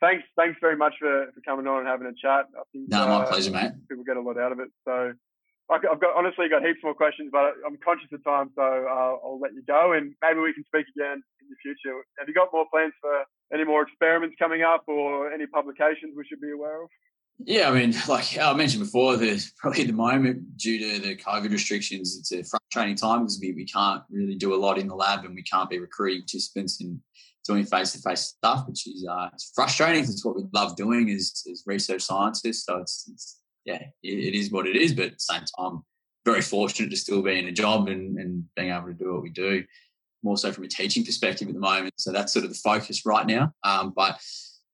thanks, 0.00 0.24
thanks 0.36 0.58
very 0.60 0.76
much 0.76 0.94
for, 0.98 1.30
for 1.34 1.40
coming 1.42 1.66
on 1.66 1.80
and 1.80 1.88
having 1.88 2.06
a 2.06 2.14
chat. 2.14 2.46
I 2.56 2.62
think, 2.72 2.88
no, 2.88 3.06
my 3.06 3.22
uh, 3.22 3.26
pleasure, 3.26 3.50
mate. 3.50 3.72
People 3.88 4.04
get 4.04 4.16
a 4.16 4.20
lot 4.20 4.38
out 4.38 4.52
of 4.52 4.60
it. 4.60 4.68
So 4.84 5.12
I've 5.70 5.82
got 5.82 6.16
honestly 6.16 6.48
got 6.48 6.64
heaps 6.64 6.80
more 6.82 6.94
questions, 6.94 7.28
but 7.30 7.52
I'm 7.66 7.76
conscious 7.84 8.08
of 8.12 8.24
time, 8.24 8.50
so 8.56 8.62
uh, 8.62 9.20
I'll 9.20 9.38
let 9.40 9.52
you 9.52 9.62
go, 9.66 9.92
and 9.92 10.14
maybe 10.22 10.40
we 10.40 10.54
can 10.54 10.64
speak 10.64 10.86
again 10.96 11.22
in 11.40 11.46
the 11.50 11.56
future. 11.62 11.94
Have 12.18 12.26
you 12.26 12.34
got 12.34 12.48
more 12.52 12.64
plans 12.72 12.94
for 13.00 13.24
any 13.52 13.64
more 13.64 13.82
experiments 13.82 14.36
coming 14.38 14.62
up, 14.62 14.84
or 14.86 15.30
any 15.30 15.46
publications 15.46 16.14
we 16.16 16.24
should 16.26 16.40
be 16.40 16.52
aware 16.52 16.82
of? 16.82 16.88
Yeah, 17.44 17.68
I 17.68 17.72
mean, 17.72 17.94
like 18.08 18.36
I 18.38 18.52
mentioned 18.54 18.82
before, 18.82 19.16
there's 19.16 19.52
probably 19.58 19.82
at 19.82 19.86
the 19.88 19.92
moment 19.92 20.56
due 20.56 20.78
to 20.78 21.00
the 21.00 21.16
COVID 21.16 21.50
restrictions, 21.50 22.16
it's 22.18 22.32
a 22.32 22.42
frustrating 22.42 22.96
time 22.96 23.20
because 23.20 23.38
we, 23.40 23.52
we 23.52 23.64
can't 23.64 24.02
really 24.10 24.34
do 24.34 24.54
a 24.54 24.56
lot 24.56 24.78
in 24.78 24.88
the 24.88 24.94
lab 24.94 25.24
and 25.24 25.34
we 25.34 25.42
can't 25.42 25.70
be 25.70 25.78
recruiting 25.78 26.22
participants 26.22 26.80
and 26.80 26.98
doing 27.48 27.64
face-to-face 27.64 28.20
stuff, 28.20 28.68
which 28.68 28.86
is 28.86 29.06
uh, 29.10 29.28
it's 29.32 29.50
frustrating. 29.54 30.04
It's 30.04 30.24
what 30.24 30.36
we 30.36 30.44
love 30.52 30.76
doing 30.76 31.10
as, 31.10 31.42
as 31.50 31.64
research 31.66 32.02
scientists. 32.02 32.66
So 32.66 32.76
it's, 32.78 33.10
it's 33.12 33.40
yeah, 33.64 33.82
it, 34.02 34.18
it 34.18 34.34
is 34.34 34.52
what 34.52 34.66
it 34.66 34.76
is. 34.76 34.94
But 34.94 35.06
at 35.06 35.12
the 35.12 35.18
same 35.18 35.44
time, 35.58 35.82
very 36.24 36.42
fortunate 36.42 36.90
to 36.90 36.96
still 36.96 37.22
be 37.22 37.38
in 37.38 37.48
a 37.48 37.52
job 37.52 37.88
and, 37.88 38.18
and 38.18 38.44
being 38.54 38.70
able 38.70 38.88
to 38.88 38.94
do 38.94 39.14
what 39.14 39.22
we 39.22 39.30
do. 39.30 39.64
More 40.22 40.36
so 40.36 40.52
from 40.52 40.64
a 40.64 40.68
teaching 40.68 41.04
perspective 41.04 41.48
at 41.48 41.54
the 41.54 41.60
moment. 41.60 41.94
So 41.96 42.12
that's 42.12 42.32
sort 42.32 42.44
of 42.44 42.50
the 42.50 42.58
focus 42.58 43.06
right 43.06 43.26
now. 43.26 43.52
Um, 43.64 43.92
but 43.96 44.20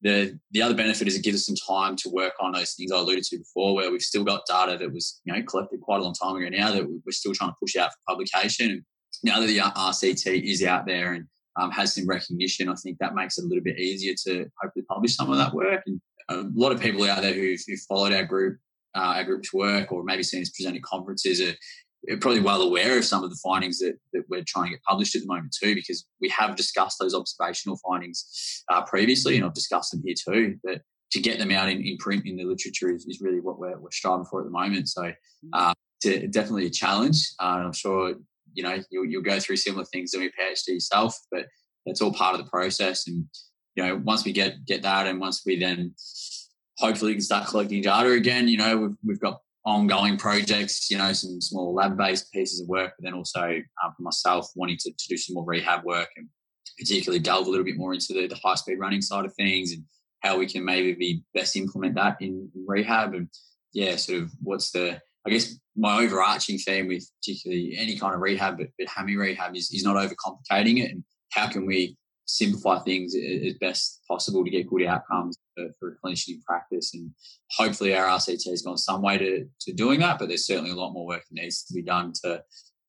the 0.03 0.39
the 0.51 0.63
other 0.63 0.75
benefit 0.75 1.07
is 1.07 1.17
it 1.17 1.23
gives 1.23 1.37
us 1.37 1.47
some 1.47 1.57
time 1.57 1.97
to 1.97 2.11
work 2.11 2.35
on 2.41 2.53
those 2.53 2.75
things 2.75 2.93
I 2.93 2.99
alluded 2.99 3.25
to 3.25 3.39
before, 3.39 3.75
where 3.75 3.91
we've 3.91 4.03
still 4.03 4.25
got 4.25 4.47
data 4.47 4.77
that 4.79 4.93
was 4.93 5.21
you 5.25 5.33
know 5.33 5.43
collected 5.43 5.81
quite 5.81 6.01
a 6.01 6.05
long 6.05 6.15
time 6.15 6.37
ago 6.37 6.49
now 6.49 6.73
that 6.73 6.87
we're 6.87 7.11
still 7.11 7.35
trying 7.35 7.51
to 7.51 7.57
push 7.61 7.77
out 7.77 7.91
for 7.91 8.15
publication. 8.15 8.71
And 8.71 8.83
now 9.23 9.41
that 9.41 9.47
the 9.47 9.59
RCT 9.59 10.43
is 10.43 10.63
out 10.63 10.87
there 10.87 11.13
and 11.13 11.27
um, 11.57 11.71
has 11.71 11.95
some 11.95 12.07
recognition, 12.07 12.69
I 12.69 12.75
think 12.75 12.99
that 12.99 13.15
makes 13.15 13.39
it 13.39 13.45
a 13.45 13.47
little 13.47 13.63
bit 13.63 13.79
easier 13.79 14.15
to 14.27 14.47
hopefully 14.61 14.85
publish 14.89 15.17
some 15.17 15.31
of 15.31 15.39
that 15.39 15.55
work. 15.55 15.83
And 15.87 16.01
a 16.29 16.45
lot 16.55 16.73
of 16.73 16.81
people 16.81 17.05
out 17.05 17.23
there 17.23 17.35
who've, 17.35 17.61
who 17.67 17.77
followed 17.89 18.13
our 18.13 18.25
group, 18.25 18.59
uh, 18.95 19.15
our 19.17 19.25
group's 19.25 19.53
work, 19.53 19.93
or 19.93 20.05
maybe 20.05 20.23
seen 20.23 20.43
us 20.43 20.51
present 20.51 20.77
at 20.77 20.83
conferences 20.83 21.41
are, 21.41 21.55
are 22.13 22.17
probably 22.19 22.41
well 22.41 22.63
aware 22.63 22.99
of 22.99 23.05
some 23.05 23.25
of 23.25 23.31
the 23.31 23.39
findings 23.43 23.79
that, 23.79 23.95
that 24.13 24.25
we're 24.29 24.45
trying 24.47 24.67
to 24.67 24.71
get 24.71 24.83
published 24.83 25.15
at 25.15 25.23
the 25.23 25.29
moment 25.29 25.55
too, 25.61 25.75
because 25.75 26.07
we 26.21 26.29
have 26.29 26.57
discussed 26.57 26.99
those 27.01 27.15
observational 27.15 27.79
findings 27.87 28.63
uh, 28.71 28.83
previously, 28.83 29.37
and 29.37 29.45
I've 29.45 29.55
discussed 29.55 29.93
them 29.93 30.03
here 30.05 30.15
too. 30.17 30.57
But 30.65 30.83
to 31.13 31.21
get 31.21 31.39
them 31.39 31.53
out 31.53 31.69
in, 31.69 31.81
in 31.83 31.97
print 31.99 32.27
in 32.27 32.37
the 32.37 32.45
literature 32.45 32.93
is, 32.93 33.07
is 33.07 33.21
really 33.21 33.41
what 33.41 33.59
we're, 33.59 33.79
we're, 33.79 33.91
striving 33.93 34.25
for 34.25 34.41
at 34.41 34.47
the 34.47 34.51
moment. 34.51 34.89
So 34.89 35.13
uh, 35.53 35.75
it's 36.03 36.35
definitely 36.35 36.67
a 36.67 36.71
challenge. 36.71 37.33
Uh, 37.39 37.63
I'm 37.65 37.73
sure 37.73 38.15
you 38.55 38.63
know 38.63 38.79
you'll, 38.91 39.05
you'll 39.05 39.23
go 39.23 39.39
through 39.41 39.57
similar 39.57 39.85
things 39.85 40.13
doing 40.13 40.29
a 40.29 40.43
PhD 40.43 40.69
yourself, 40.69 41.17
but 41.31 41.47
that's 41.87 42.01
all 42.01 42.13
part 42.13 42.39
of 42.39 42.45
the 42.45 42.51
process. 42.51 43.07
And 43.07 43.27
you 43.75 43.85
know, 43.85 43.97
once 44.05 44.25
we 44.25 44.33
get 44.33 44.65
get 44.67 44.83
that, 44.83 45.07
and 45.07 45.21
once 45.21 45.43
we 45.45 45.59
then 45.59 45.95
hopefully 46.79 47.13
can 47.13 47.21
start 47.21 47.49
collecting 47.49 47.83
data 47.83 48.11
again, 48.13 48.49
you 48.49 48.57
know, 48.57 48.77
we've 48.77 48.97
we've 49.05 49.21
got 49.21 49.41
ongoing 49.65 50.17
projects, 50.17 50.91
you 50.91 50.99
know, 50.99 51.13
some 51.13 51.41
small 51.41 51.75
lab 51.75 51.97
based 51.97 52.31
pieces 52.33 52.61
of 52.61 52.69
work, 52.69 52.93
but 52.99 53.05
then 53.05 53.15
also 53.15 53.41
um, 53.43 53.93
for 53.97 54.03
myself 54.03 54.51
wanting 54.55 54.77
to, 54.79 54.91
to 54.91 55.09
do 55.09 55.17
some 55.17 55.35
more 55.35 55.45
rehab 55.45 55.85
work 55.85 56.09
and 56.17 56.29
particularly 56.79 57.19
delve 57.19 57.47
a 57.47 57.51
little 57.51 57.65
bit 57.65 57.77
more 57.77 57.95
into 57.95 58.13
the, 58.13 58.27
the 58.27 58.39
high 58.43 58.55
speed 58.55 58.79
running 58.79 59.01
side 59.01 59.25
of 59.25 59.35
things 59.35 59.73
and 59.73 59.83
how 60.21 60.39
we 60.39 60.47
can 60.47 60.65
maybe 60.65 60.93
be 60.95 61.23
best 61.35 61.57
implement 61.57 61.95
that 61.95 62.17
in 62.21 62.51
rehab 62.67 63.15
and 63.15 63.29
yeah, 63.73 63.97
sort 63.97 64.23
of 64.23 64.31
what's 64.43 64.71
the 64.71 65.01
I 65.27 65.31
guess 65.31 65.59
my 65.77 66.03
overarching 66.03 66.59
theme 66.59 66.89
with 66.89 67.11
particularly 67.21 67.75
any 67.77 67.99
kind 67.99 68.15
of 68.15 68.21
rehab, 68.21 68.59
but, 68.59 68.69
but 68.79 68.89
hammy 68.89 69.17
rehab 69.17 69.57
is, 69.57 69.71
is 69.73 69.85
not 69.85 69.97
overcomplicating 69.97 70.83
it. 70.85 70.91
And 70.93 71.05
how 71.33 71.49
can 71.49 71.67
we 71.67 71.97
simplify 72.27 72.79
things 72.79 73.15
as 73.15 73.55
best 73.61 74.01
possible 74.09 74.45
to 74.45 74.51
get 74.51 74.69
good 74.69 74.85
outcomes 74.87 75.37
for, 75.57 75.67
for 75.79 75.89
a 75.91 76.07
clinician 76.07 76.29
in 76.31 76.43
practice? 76.47 76.95
And 76.95 77.11
hopefully 77.51 77.95
our 77.95 78.07
RCT 78.07 78.49
has 78.51 78.63
gone 78.63 78.79
some 78.79 79.03
way 79.03 79.19
to, 79.19 79.47
to 79.63 79.73
doing 79.73 80.01
that, 80.01 80.19
but 80.19 80.29
there's 80.29 80.47
certainly 80.47 80.71
a 80.71 80.77
lot 80.77 80.93
more 80.93 81.07
work 81.07 81.23
that 81.29 81.43
needs 81.43 81.65
to 81.65 81.75
be 81.75 81.83
done 81.83 82.13
to, 82.23 82.43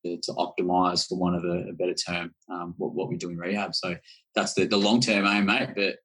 to, 0.05 0.17
to 0.21 0.31
optimize, 0.33 1.07
for 1.07 1.17
one 1.17 1.33
of 1.33 1.43
a, 1.43 1.69
a 1.69 1.73
better 1.73 1.95
term, 1.95 2.33
um, 2.51 2.75
what, 2.77 2.93
what 2.93 3.09
we 3.09 3.17
do 3.17 3.29
in 3.29 3.37
rehab. 3.37 3.73
So 3.73 3.95
that's 4.35 4.53
the, 4.53 4.65
the 4.65 4.77
long 4.77 5.01
term 5.01 5.25
aim, 5.25 5.47
mate. 5.47 5.69
But 5.75 5.95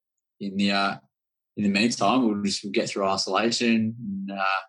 in 0.40 0.56
the, 0.56 0.70
uh, 0.70 0.96
in 1.58 1.64
the 1.64 1.68
meantime, 1.68 2.26
we'll 2.26 2.42
just 2.42 2.64
we'll 2.64 2.72
get 2.72 2.88
through 2.88 3.06
isolation 3.06 3.94
and, 3.98 4.30
uh, 4.30 4.60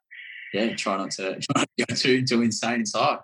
yeah, 0.54 0.76
try 0.76 0.98
not 0.98 1.12
to 1.12 1.24
try 1.40 1.62
not 1.62 1.70
to 1.78 1.86
go 1.86 1.96
too 1.96 2.26
too 2.26 2.42
insane 2.42 2.82
inside. 2.82 3.20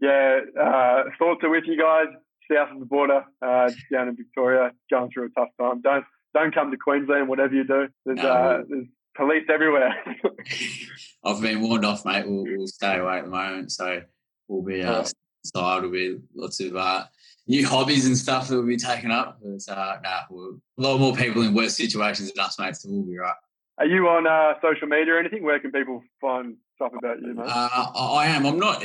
Yeah, 0.00 0.40
uh, 0.60 1.04
thoughts 1.18 1.44
are 1.44 1.50
with 1.50 1.64
you 1.66 1.78
guys 1.78 2.08
south 2.52 2.72
of 2.72 2.80
the 2.80 2.86
border, 2.86 3.24
uh, 3.40 3.70
down 3.90 4.08
in 4.08 4.16
Victoria, 4.16 4.72
going 4.90 5.10
through 5.10 5.26
a 5.26 5.40
tough 5.40 5.48
time. 5.60 5.80
Don't 5.82 6.04
don't 6.34 6.54
come 6.54 6.70
to 6.70 6.76
Queensland, 6.76 7.28
whatever 7.28 7.54
you 7.54 7.64
do. 7.64 7.88
There's 8.04 8.18
no. 8.18 8.28
uh, 8.28 8.62
there's 8.68 8.86
police 9.14 9.44
everywhere. 9.52 9.94
I've 11.24 11.40
been 11.40 11.60
warned 11.60 11.84
off, 11.84 12.04
mate. 12.04 12.26
We'll, 12.26 12.44
we'll, 12.44 12.66
stay 12.66 12.98
away 12.98 13.18
at 13.18 13.24
the 13.24 13.30
moment, 13.30 13.72
so 13.72 14.02
we'll 14.48 14.62
be 14.62 14.82
uh, 14.82 15.04
inside. 15.44 15.82
Will 15.82 15.90
be 15.90 16.18
lots 16.34 16.60
of 16.60 16.76
uh, 16.76 17.04
new 17.46 17.66
hobbies 17.66 18.06
and 18.06 18.16
stuff 18.16 18.48
that 18.48 18.56
will 18.56 18.66
be 18.66 18.76
taken 18.76 19.10
up. 19.10 19.38
But 19.42 19.72
uh, 19.72 19.98
nah, 20.02 20.20
we'll, 20.30 20.60
a 20.78 20.82
lot 20.82 20.98
more 20.98 21.14
people 21.14 21.42
in 21.42 21.54
worse 21.54 21.76
situations 21.76 22.32
than 22.32 22.44
us, 22.44 22.58
mate. 22.58 22.76
So 22.76 22.88
we'll 22.90 23.02
be 23.02 23.18
right. 23.18 23.34
Are 23.78 23.86
you 23.86 24.08
on 24.08 24.26
uh, 24.26 24.54
social 24.60 24.86
media 24.86 25.14
or 25.14 25.18
anything? 25.18 25.42
Where 25.42 25.58
can 25.58 25.72
people 25.72 26.02
find 26.20 26.56
stuff 26.74 26.92
about 26.96 27.20
you, 27.20 27.34
mate? 27.34 27.46
Uh, 27.46 27.92
I 27.94 28.26
am. 28.26 28.46
I'm 28.46 28.58
not 28.58 28.82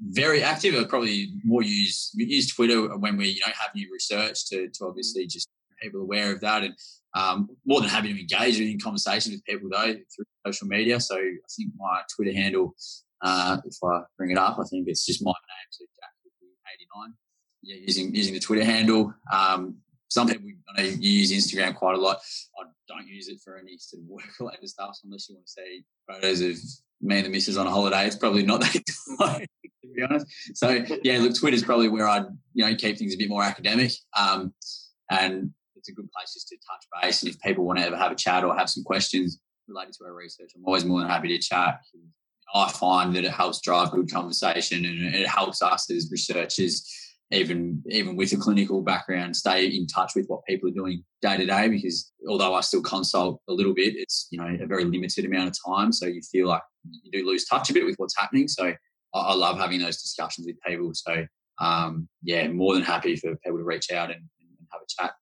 very 0.00 0.42
active. 0.42 0.74
I 0.74 0.84
probably 0.84 1.32
more 1.44 1.62
use 1.62 2.10
use 2.14 2.54
Twitter 2.54 2.96
when 2.98 3.16
we 3.16 3.28
you 3.28 3.40
know 3.40 3.52
have 3.58 3.74
new 3.74 3.88
research 3.92 4.46
to 4.48 4.68
to 4.68 4.86
obviously 4.86 5.26
just 5.26 5.48
people 5.80 6.00
aware 6.02 6.32
of 6.32 6.40
that 6.40 6.62
and 6.62 6.74
um, 7.14 7.48
more 7.66 7.80
than 7.80 7.88
happy 7.88 8.12
to 8.12 8.20
engage 8.20 8.60
in 8.60 8.78
conversation 8.78 9.32
with 9.32 9.44
people 9.44 9.68
though 9.70 9.92
through 9.92 10.24
social 10.46 10.68
media. 10.68 11.00
So 11.00 11.16
I 11.16 11.48
think 11.56 11.72
my 11.76 12.02
Twitter 12.14 12.32
handle, 12.32 12.74
uh, 13.22 13.58
if 13.64 13.76
I 13.82 14.02
bring 14.16 14.30
it 14.30 14.38
up, 14.38 14.58
I 14.58 14.64
think 14.64 14.88
it's 14.88 15.04
just 15.04 15.24
my 15.24 15.30
name, 15.30 15.68
so 15.70 15.84
Jack 15.96 16.10
89. 16.74 17.14
yeah, 17.62 17.76
using 17.76 18.14
using 18.14 18.34
the 18.34 18.40
Twitter 18.40 18.64
handle. 18.64 19.12
Um, 19.32 19.76
some 20.08 20.28
people 20.28 20.48
I 20.76 20.82
know 20.82 20.88
you 20.88 21.10
use 21.10 21.32
Instagram 21.32 21.74
quite 21.74 21.96
a 21.96 22.00
lot. 22.00 22.18
I 22.60 22.64
don't 22.88 23.06
use 23.06 23.28
it 23.28 23.40
for 23.44 23.56
any 23.56 23.76
sort 23.78 24.02
of 24.02 24.08
work 24.08 24.24
related 24.38 24.68
stuff 24.68 24.98
unless 25.04 25.28
you 25.28 25.36
want 25.36 25.46
to 25.46 25.52
see 25.52 25.84
photos 26.08 26.40
of 26.40 26.56
me 27.00 27.16
and 27.16 27.26
the 27.26 27.30
missus 27.30 27.56
on 27.56 27.66
a 27.66 27.70
holiday. 27.70 28.06
It's 28.06 28.16
probably 28.16 28.44
not 28.44 28.60
that 28.60 28.76
exciting, 28.76 29.48
to 29.82 29.88
be 29.94 30.02
honest. 30.02 30.26
So 30.54 30.84
yeah, 31.02 31.18
look, 31.18 31.38
Twitter's 31.38 31.64
probably 31.64 31.88
where 31.88 32.08
I'd 32.08 32.26
you 32.54 32.64
know 32.64 32.74
keep 32.74 32.98
things 32.98 33.14
a 33.14 33.18
bit 33.18 33.28
more 33.28 33.42
academic. 33.42 33.92
Um, 34.18 34.52
and 35.10 35.50
it's 35.76 35.88
a 35.88 35.92
good 35.92 36.10
place 36.12 36.34
just 36.34 36.48
to 36.48 36.56
touch 36.56 37.02
base. 37.02 37.22
And 37.22 37.30
if 37.30 37.40
people 37.40 37.64
want 37.64 37.78
to 37.78 37.84
ever 37.84 37.96
have 37.96 38.12
a 38.12 38.16
chat 38.16 38.44
or 38.44 38.56
have 38.56 38.70
some 38.70 38.84
questions 38.84 39.40
related 39.66 39.94
to 39.94 40.04
our 40.04 40.12
research, 40.12 40.52
I'm 40.54 40.64
always 40.64 40.84
more 40.84 41.00
than 41.00 41.08
happy 41.08 41.28
to 41.28 41.38
chat. 41.38 41.80
I 42.54 42.70
find 42.70 43.14
that 43.14 43.24
it 43.24 43.30
helps 43.30 43.60
drive 43.60 43.92
good 43.92 44.10
conversation 44.10 44.84
and 44.84 45.14
it 45.14 45.26
helps 45.26 45.62
us 45.62 45.90
as 45.90 46.10
researchers 46.10 46.84
even 47.32 47.82
even 47.86 48.16
with 48.16 48.32
a 48.32 48.36
clinical 48.36 48.82
background, 48.82 49.36
stay 49.36 49.66
in 49.66 49.86
touch 49.86 50.12
with 50.16 50.26
what 50.26 50.44
people 50.46 50.68
are 50.68 50.72
doing 50.72 51.04
day 51.22 51.36
to 51.36 51.46
day. 51.46 51.68
Because 51.68 52.12
although 52.28 52.54
I 52.54 52.60
still 52.60 52.82
consult 52.82 53.40
a 53.48 53.52
little 53.52 53.74
bit, 53.74 53.94
it's 53.96 54.26
you 54.30 54.38
know 54.38 54.56
a 54.60 54.66
very 54.66 54.84
limited 54.84 55.24
amount 55.24 55.48
of 55.48 55.56
time, 55.74 55.92
so 55.92 56.06
you 56.06 56.20
feel 56.22 56.48
like 56.48 56.62
you 57.02 57.10
do 57.12 57.26
lose 57.26 57.44
touch 57.44 57.70
a 57.70 57.72
bit 57.72 57.84
with 57.84 57.96
what's 57.96 58.18
happening. 58.18 58.48
So 58.48 58.72
I, 59.14 59.18
I 59.18 59.34
love 59.34 59.58
having 59.58 59.80
those 59.80 60.02
discussions 60.02 60.46
with 60.46 60.56
people. 60.66 60.90
So 60.94 61.26
um, 61.60 62.08
yeah, 62.22 62.48
more 62.48 62.74
than 62.74 62.82
happy 62.82 63.16
for 63.16 63.36
people 63.36 63.58
to 63.58 63.64
reach 63.64 63.90
out 63.92 64.10
and, 64.10 64.20
and 64.20 64.66
have 64.72 64.80
a 64.82 65.02
chat. 65.02 65.12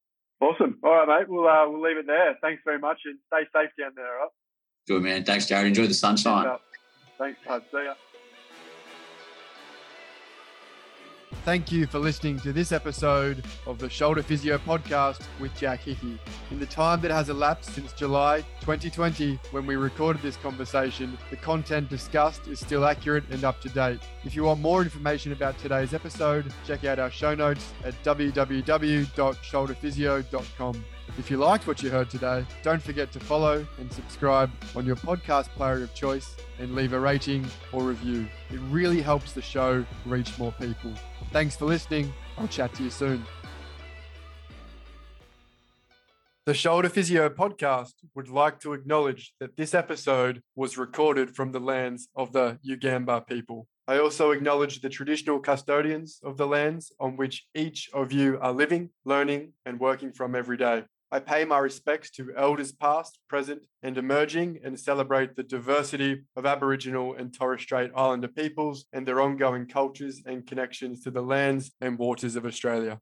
Awesome. 0.41 0.79
All 0.85 0.93
right, 0.93 1.21
mate. 1.21 1.29
We'll 1.29 1.47
uh, 1.47 1.69
we'll 1.69 1.83
leave 1.83 1.99
it 1.99 2.07
there. 2.07 2.39
Thanks 2.41 2.63
very 2.65 2.79
much, 2.79 3.01
and 3.05 3.19
stay 3.27 3.43
safe 3.55 3.71
down 3.79 3.93
there. 3.97 4.19
All 4.19 4.23
right. 4.23 4.31
Good 4.87 5.03
man. 5.03 5.25
Thanks, 5.25 5.47
Jared. 5.47 5.67
Enjoy 5.67 5.87
the 5.87 5.95
sunshine. 5.95 6.57
Thanks, 7.19 7.39
bud. 7.47 7.63
See 7.71 7.85
ya. 7.85 7.95
Thank 11.45 11.71
you 11.73 11.87
for 11.87 11.99
listening 11.99 12.39
to 12.41 12.53
this 12.53 12.73
episode 12.73 13.43
of 13.67 13.79
the 13.79 13.89
Shoulder 13.89 14.23
Physio 14.23 14.59
podcast 14.59 15.23
with 15.41 15.57
Jack 15.57 15.81
Hickey. 15.81 16.19
In 16.51 16.61
the 16.61 16.67
time 16.67 17.01
that 17.01 17.11
has 17.11 17.31
elapsed 17.31 17.75
since 17.75 17.95
July 17.95 18.43
2020, 18.61 19.41
when 19.51 19.65
we 19.65 19.77
recorded 19.77 20.21
this 20.21 20.37
conversation, 20.37 21.17
the 21.31 21.37
content 21.37 21.89
discussed 21.89 22.47
is 22.49 22.61
still 22.61 22.85
accurate 22.85 23.25
and 23.31 23.45
up 23.45 23.63
to 23.63 23.71
date. 23.71 24.01
If 24.25 24.37
you 24.37 24.45
want 24.45 24.61
more 24.61 24.83
information 24.83 25.33
about 25.33 25.57
today's 25.59 25.95
episode, 25.95 26.53
check 26.67 26.85
out 26.85 26.99
our 26.99 27.11
show 27.11 27.35
notes 27.35 27.73
at 27.83 27.95
www.shoulderphysio.com. 28.05 30.85
If 31.17 31.31
you 31.31 31.37
liked 31.37 31.67
what 31.67 31.83
you 31.83 31.91
heard 31.91 32.11
today, 32.11 32.45
don't 32.63 32.83
forget 32.83 33.11
to 33.13 33.21
follow 33.21 33.67
and 33.79 33.93
subscribe 33.93 34.51
on 34.77 34.85
your 34.85 34.97
podcast 34.97 35.49
player 35.49 35.83
of 35.83 35.95
choice 35.95 36.37
and 36.59 36.75
leave 36.75 36.93
a 36.93 37.01
rating 37.01 37.47
or 37.73 37.83
review. 37.83 38.29
It 38.51 38.61
really 38.71 39.01
helps 39.01 39.33
the 39.33 39.43
show 39.43 39.85
reach 40.05 40.39
more 40.39 40.53
people. 40.53 40.93
Thanks 41.33 41.57
for 41.57 41.65
listening. 41.65 42.13
I'll 42.37 42.49
chat 42.49 42.75
to 42.75 42.83
you 42.83 42.91
soon. 42.91 43.25
The 46.47 46.55
Shoulder 46.55 46.89
Physio 46.89 47.29
podcast 47.29 47.93
would 48.15 48.31
like 48.31 48.59
to 48.61 48.73
acknowledge 48.73 49.35
that 49.39 49.57
this 49.57 49.75
episode 49.75 50.41
was 50.57 50.79
recorded 50.79 51.37
from 51.37 51.53
the 51.53 51.61
lands 51.61 52.09
of 52.17 52.33
the 52.33 52.59
Yugambeh 52.67 53.27
people. 53.27 53.67
I 53.87 53.99
also 53.99 54.31
acknowledge 54.31 54.81
the 54.81 54.89
traditional 54.89 55.41
custodians 55.41 56.21
of 56.23 56.39
the 56.39 56.47
lands 56.47 56.91
on 56.99 57.17
which 57.17 57.47
each 57.55 57.91
of 57.93 58.13
you 58.13 58.39
are 58.41 58.53
living, 58.53 58.91
learning, 59.05 59.53
and 59.67 59.79
working 59.79 60.13
from 60.13 60.35
every 60.35 60.57
day. 60.57 60.85
I 61.11 61.21
pay 61.21 61.47
my 61.47 61.59
respects 61.59 62.11
to 62.13 62.35
elders 62.37 62.71
past, 62.71 63.19
present, 63.31 63.63
and 63.83 63.97
emerging 63.97 64.61
and 64.63 64.79
celebrate 64.79 65.37
the 65.37 65.43
diversity 65.43 66.25
of 66.37 66.45
Aboriginal 66.45 67.15
and 67.15 67.33
Torres 67.33 67.63
Strait 67.63 67.91
Islander 67.97 68.29
peoples 68.29 68.85
and 68.93 69.09
their 69.09 69.23
ongoing 69.23 69.67
cultures 69.67 70.21
and 70.27 70.47
connections 70.47 71.03
to 71.05 71.11
the 71.11 71.23
lands 71.23 71.73
and 71.81 71.99
waters 71.99 72.37
of 72.37 72.45
Australia. 72.45 73.01